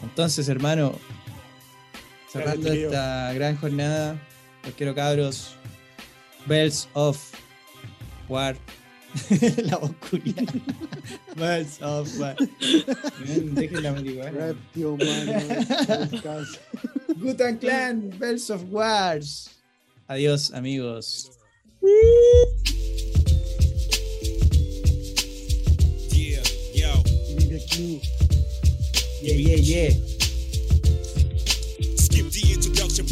Entonces, 0.02 0.48
hermano, 0.48 0.98
cerrando 2.32 2.72
esta 2.72 3.32
gran 3.32 3.56
jornada, 3.56 4.20
los 4.64 4.74
quiero 4.74 4.94
cabros. 4.94 5.54
Bells 6.48 6.88
of 6.94 7.18
War. 8.28 8.56
la 9.68 9.76
oscuridad. 9.76 10.48
Bells 11.36 11.78
of 11.82 12.08
War. 12.18 12.34
Ven, 13.20 13.54
Dejen 13.54 13.82
la 13.82 13.92
marihuana. 13.92 14.30
Reptio, 14.30 14.96
mano. 14.96 16.06
descansa. 16.10 16.58
Gutan 17.20 17.58
Clan, 17.60 18.10
Bells 18.18 18.50
of 18.50 18.62
Wars. 18.72 19.50
Adiós, 20.08 20.52
amigos. 20.54 21.30
Yeah, 26.12 26.42
yo. 26.72 27.02
Yeah, 29.20 29.34
yeah, 29.34 29.56
yeah. 29.56 30.17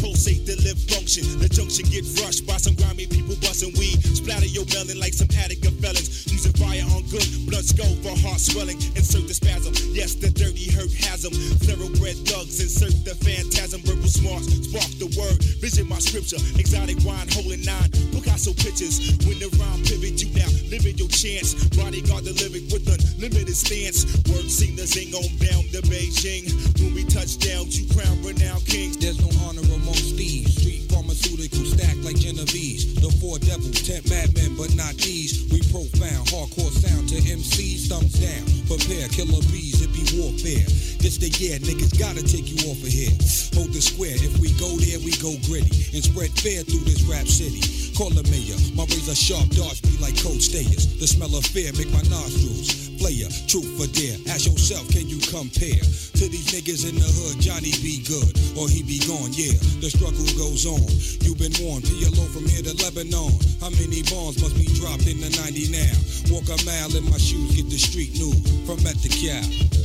Pulsate 0.07 0.47
the 0.47 0.55
lip 0.63 0.79
function. 0.87 1.27
The 1.35 1.51
junction 1.51 1.83
get 1.91 2.07
rushed 2.23 2.47
by 2.47 2.55
some 2.55 2.79
grimy 2.79 3.11
people 3.11 3.35
busting 3.43 3.75
weed. 3.75 3.99
Splatter 4.15 4.47
your 4.47 4.63
melon 4.71 4.95
like 5.03 5.11
some 5.11 5.27
Attica 5.35 5.67
felons. 5.83 6.23
Using 6.31 6.55
fire 6.55 6.87
on 6.95 7.03
good, 7.11 7.27
blood 7.43 7.67
skull 7.67 7.91
for 7.99 8.15
heart 8.23 8.39
swelling. 8.39 8.79
Insert 8.95 9.27
the 9.27 9.35
spasm. 9.35 9.75
Yes, 9.91 10.15
the 10.15 10.31
dirty 10.31 10.71
hurt 10.71 10.95
has 11.03 11.27
them. 11.27 11.35
Thoroughbred 11.67 12.23
thugs 12.23 12.63
insert 12.63 12.95
the 13.03 13.19
phantasm. 13.19 13.83
Verbal 13.83 14.07
smarts 14.07 14.47
spark 14.47 14.87
the 14.95 15.11
word. 15.19 15.43
Vision 15.59 15.91
my 15.91 15.99
scripture. 15.99 16.39
Exotic 16.55 17.03
wine 17.03 17.27
holding 17.35 17.67
nine. 17.67 17.91
Picasso 18.15 18.55
pictures. 18.55 19.11
When 19.27 19.35
the 19.43 19.51
rhyme 19.59 19.83
pivot, 19.83 20.23
you 20.23 20.31
now 20.31 20.47
living 20.71 20.95
your 20.95 21.11
chance. 21.11 21.51
Bodyguard 21.75 22.23
the 22.23 22.31
lyric 22.39 22.71
with 22.71 22.87
unlimited 22.87 23.59
stance. 23.59 24.07
Word 24.31 24.47
seem 24.47 24.79
to 24.79 24.87
zing 24.87 25.11
on 25.11 25.27
down 25.35 25.67
to 25.75 25.83
Beijing. 25.91 26.47
When 26.79 26.95
we 26.95 27.03
touch 27.03 27.35
down, 27.43 27.67
you 27.75 27.83
crown 27.91 28.23
renowned 28.23 28.63
kings. 28.63 28.95
There's 28.95 29.19
no 29.19 29.27
honor 29.43 29.67
thieves. 30.01 30.61
Street 30.61 30.91
pharmaceutical 30.91 31.65
stacked 31.65 32.03
like 32.03 32.17
Genovese. 32.17 32.93
The 32.95 33.09
four 33.19 33.39
devils, 33.39 33.81
ten 33.81 34.01
madmen, 34.09 34.55
but 34.57 34.75
not 34.75 34.95
these. 34.95 35.47
We 35.51 35.61
profound, 35.71 36.27
hardcore 36.27 36.71
sound 36.71 37.09
to 37.09 37.15
MCs, 37.15 37.87
thumbs 37.87 38.19
down. 38.19 38.45
Prepare, 38.67 39.07
killer 39.09 39.41
bees, 39.51 39.86
warfare. 40.19 40.67
This 40.99 41.15
the 41.15 41.31
year, 41.39 41.55
niggas 41.63 41.95
gotta 41.95 42.25
take 42.25 42.51
you 42.51 42.59
off 42.67 42.81
of 42.83 42.91
here. 42.91 43.15
Hold 43.55 43.71
the 43.71 43.79
square, 43.79 44.19
if 44.19 44.35
we 44.43 44.51
go 44.59 44.75
there, 44.75 44.99
we 44.99 45.15
go 45.23 45.31
gritty. 45.47 45.87
And 45.95 46.03
spread 46.03 46.35
fear 46.35 46.67
through 46.67 46.83
this 46.83 47.07
rap 47.07 47.29
city. 47.31 47.63
Call 47.95 48.11
the 48.11 48.27
mayor, 48.27 48.59
my 48.75 48.83
razor 48.91 49.15
sharp 49.15 49.47
darts 49.55 49.79
be 49.79 49.95
like 50.03 50.19
cold 50.19 50.43
stayers. 50.43 50.99
The 50.99 51.07
smell 51.07 51.31
of 51.31 51.47
fear 51.47 51.71
make 51.79 51.89
my 51.95 52.03
nostrils. 52.11 52.91
Player, 52.99 53.29
truth 53.47 53.69
for 53.79 53.87
dare. 53.95 54.17
Ask 54.27 54.49
yourself, 54.51 54.89
can 54.89 55.07
you 55.07 55.21
compare 55.31 55.79
to 56.17 56.25
these 56.27 56.49
niggas 56.49 56.83
in 56.89 56.97
the 56.97 57.07
hood? 57.07 57.39
Johnny 57.39 57.71
be 57.79 58.01
good, 58.03 58.33
or 58.57 58.67
he 58.67 58.81
be 58.81 58.99
gone. 59.07 59.31
Yeah, 59.37 59.53
the 59.79 59.87
struggle 59.87 60.25
goes 60.35 60.65
on. 60.67 60.81
You've 61.21 61.39
been 61.39 61.55
warned. 61.63 61.85
To 61.87 61.93
your 61.93 62.09
PLO 62.17 62.27
from 62.33 62.49
here 62.49 62.63
to 62.63 62.73
Lebanon. 62.83 63.31
How 63.61 63.69
many 63.69 64.01
bombs 64.03 64.41
must 64.41 64.55
be 64.57 64.65
dropped 64.73 65.05
in 65.05 65.21
the 65.21 65.29
90 65.29 65.69
now? 65.69 66.33
Walk 66.33 66.49
a 66.49 66.57
mile 66.65 66.95
in 66.97 67.05
my 67.09 67.17
shoes, 67.17 67.55
get 67.55 67.69
the 67.69 67.77
street 67.77 68.13
news 68.17 68.41
from 68.65 68.79
at 68.87 68.97
the 69.03 69.09
cow. 69.09 69.76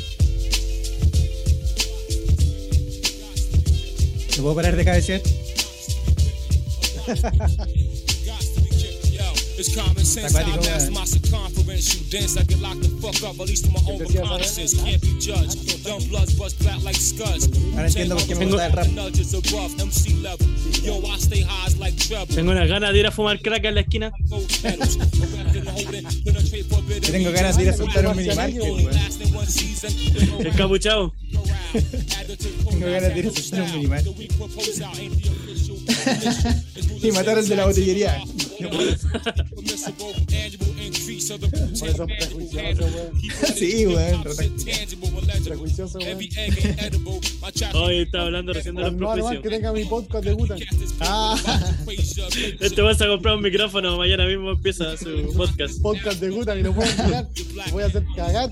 ¿Se 4.32 4.40
puedo 4.40 4.54
parar 4.54 4.74
de 4.74 4.82
cabecear? 4.82 5.20
It's 9.58 9.76
common 9.76 10.04
sense. 10.06 10.34
I 10.34 10.42
master 10.56 10.90
my 10.90 11.04
circumference. 11.04 11.94
You 11.94 12.00
dance, 12.10 12.38
I 12.38 12.44
get 12.44 12.58
locked 12.60 12.80
the 12.80 12.88
fuck 13.02 13.22
up. 13.28 13.38
At 13.38 13.46
least 13.46 13.66
to 13.66 13.70
my 13.70 13.80
own 13.86 13.98
decía, 13.98 14.22
reconnaissance. 14.22 14.74
Can't 14.74 15.02
be 15.02 15.08
judged. 15.20 15.86
Young 15.86 16.08
bloods 16.08 16.32
bust 16.32 16.56
flat 16.62 16.82
like 16.82 16.96
scuds. 16.96 17.50
Ahora 17.76 17.88
entiendo 17.88 18.16
por 18.16 18.26
qué 18.26 18.34
me 18.36 18.46
gusta 18.46 18.66
el 18.66 18.72
rap. 18.72 18.86
Nudges 18.86 19.34
above 19.34 19.76
MC 19.76 20.14
level. 20.22 20.46
Yo, 20.82 21.02
I 21.04 21.18
stay 21.18 21.42
high 21.42 21.66
as 21.66 21.76
like 21.76 21.94
treble. 21.98 22.34
Tengo 22.34 22.52
unas 22.52 22.68
ganas 22.68 22.94
de 22.94 23.00
ir 23.00 23.06
a 23.06 23.10
fumar 23.12 23.38
crack 23.42 23.66
en 23.66 23.74
la 23.74 23.82
esquina. 23.82 24.12
Tengo 27.02 27.32
ganas 27.32 27.58
de 27.58 27.64
ir 27.64 27.68
a 27.68 27.76
soltar 27.76 28.06
un 28.06 28.16
minimarket. 28.16 28.62
Encapuchado. 30.46 31.12
Tengo 31.72 32.86
ganas 32.86 33.14
de 33.14 33.20
ir 33.20 33.26
a 33.26 33.30
un. 33.30 33.34
Y 37.02 37.10
matar 37.12 37.38
al 37.38 37.48
de 37.48 37.56
la 37.56 37.64
botillería. 37.66 38.22
Por 41.06 41.88
eso 41.88 42.04
es 42.04 42.16
prejuicioso, 42.28 42.84
weón. 42.84 43.20
Sí. 43.56 43.86
Prejuicioso, 45.44 45.98
weón. 45.98 46.18
Hoy 47.74 47.98
estaba 47.98 48.24
hablando 48.26 48.52
recién 48.52 48.74
de 48.76 48.82
los 48.82 48.92
No, 48.94 49.10
además 49.10 49.32
que 49.32 49.40
prejuicios. 49.40 49.52
tenga 49.52 49.72
mi 49.72 49.84
podcast 49.84 50.24
de 50.24 50.32
Wu-Tang. 50.34 50.60
Ah, 51.00 51.36
Este 52.60 52.82
vas 52.82 53.00
a 53.00 53.06
comprar 53.08 53.36
un 53.36 53.42
micrófono, 53.42 53.96
mañana 53.96 54.26
mismo 54.26 54.50
empieza 54.52 54.96
su 54.96 55.32
podcast. 55.36 55.80
Podcast 55.80 56.20
de 56.20 56.30
Wu-Tang 56.30 56.58
y 56.58 56.62
lo 56.62 56.72
puedo 56.74 56.90
mirar. 57.04 57.28
Voy 57.72 57.82
a 57.82 57.86
hacer 57.86 58.04
cagar. 58.14 58.50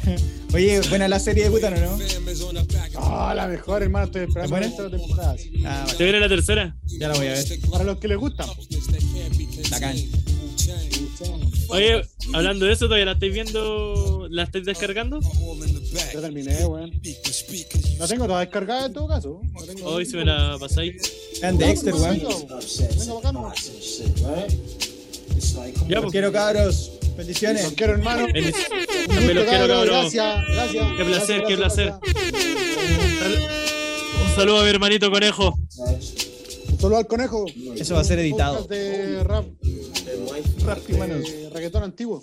oye, 0.54 0.80
buena 0.88 1.08
la 1.08 1.18
serie 1.18 1.44
de 1.44 1.50
Butano, 1.50 1.76
¿no? 1.80 1.98
Ah, 2.96 3.32
la 3.34 3.46
mejor, 3.48 3.82
hermano. 3.82 4.06
Estoy 4.06 4.22
esperando 4.24 4.56
¿Es 4.56 4.62
la 4.62 4.68
tercera 4.68 4.90
temporada. 4.90 5.36
Ah, 5.64 5.86
¿Te 5.96 6.04
viene 6.04 6.20
la 6.20 6.28
tercera? 6.28 6.76
ya 6.98 7.08
la 7.08 7.14
voy 7.16 7.26
a 7.28 7.32
ver. 7.32 7.44
Para 7.70 7.84
los 7.84 7.98
que 7.98 8.08
les 8.08 8.18
gustan. 8.18 8.48
Bacán. 9.70 9.96
Oye, 11.68 12.02
hablando 12.32 12.66
de 12.66 12.72
eso, 12.72 12.86
¿todavía 12.86 13.06
la 13.06 13.12
estáis 13.12 13.32
viendo? 13.34 14.26
¿La 14.30 14.44
estáis 14.44 14.64
descargando? 14.64 15.20
Ya 16.12 16.20
terminé, 16.20 16.64
weón. 16.66 16.92
La 17.98 18.06
tengo 18.06 18.26
toda 18.26 18.40
descargada 18.40 18.86
en 18.86 18.92
todo 18.92 19.08
caso. 19.08 19.40
Hoy 19.84 20.06
se 20.06 20.16
me 20.16 20.24
la 20.24 20.56
pasáis. 20.58 20.96
Vean 21.40 21.58
Dexter, 21.58 21.94
weón. 21.94 22.18
Venga, 22.98 23.14
bacano. 23.14 23.52
Ya, 25.88 25.96
Los 25.96 26.02
pues. 26.02 26.12
quiero, 26.12 26.32
cabros. 26.32 26.92
Bendiciones. 27.16 27.64
Los 27.64 27.72
quiero, 27.72 27.94
hermano. 27.94 28.26
También 28.26 29.34
los 29.34 29.44
quiero, 29.46 29.66
cabros. 29.68 29.86
Gracias, 29.86 30.44
gracias. 30.48 30.86
Qué 30.96 31.04
placer, 31.04 31.40
Gracias, 31.40 31.48
qué 31.48 31.56
placer. 31.56 31.94
gracias. 33.20 33.50
Un 34.28 34.34
saludo 34.36 34.60
a 34.60 34.62
mi 34.64 34.68
hermanito 34.70 35.10
conejo. 35.10 35.58
Un 35.78 36.78
saludo 36.80 36.98
al 36.98 37.06
conejo. 37.06 37.46
Eso 37.76 37.94
va 37.94 38.00
a 38.00 38.04
ser 38.04 38.18
editado. 38.18 38.66
Rap, 40.64 40.78
hermanos. 40.88 41.32
de 41.32 41.50
reggaetón 41.50 41.82
antiguo. 41.84 42.22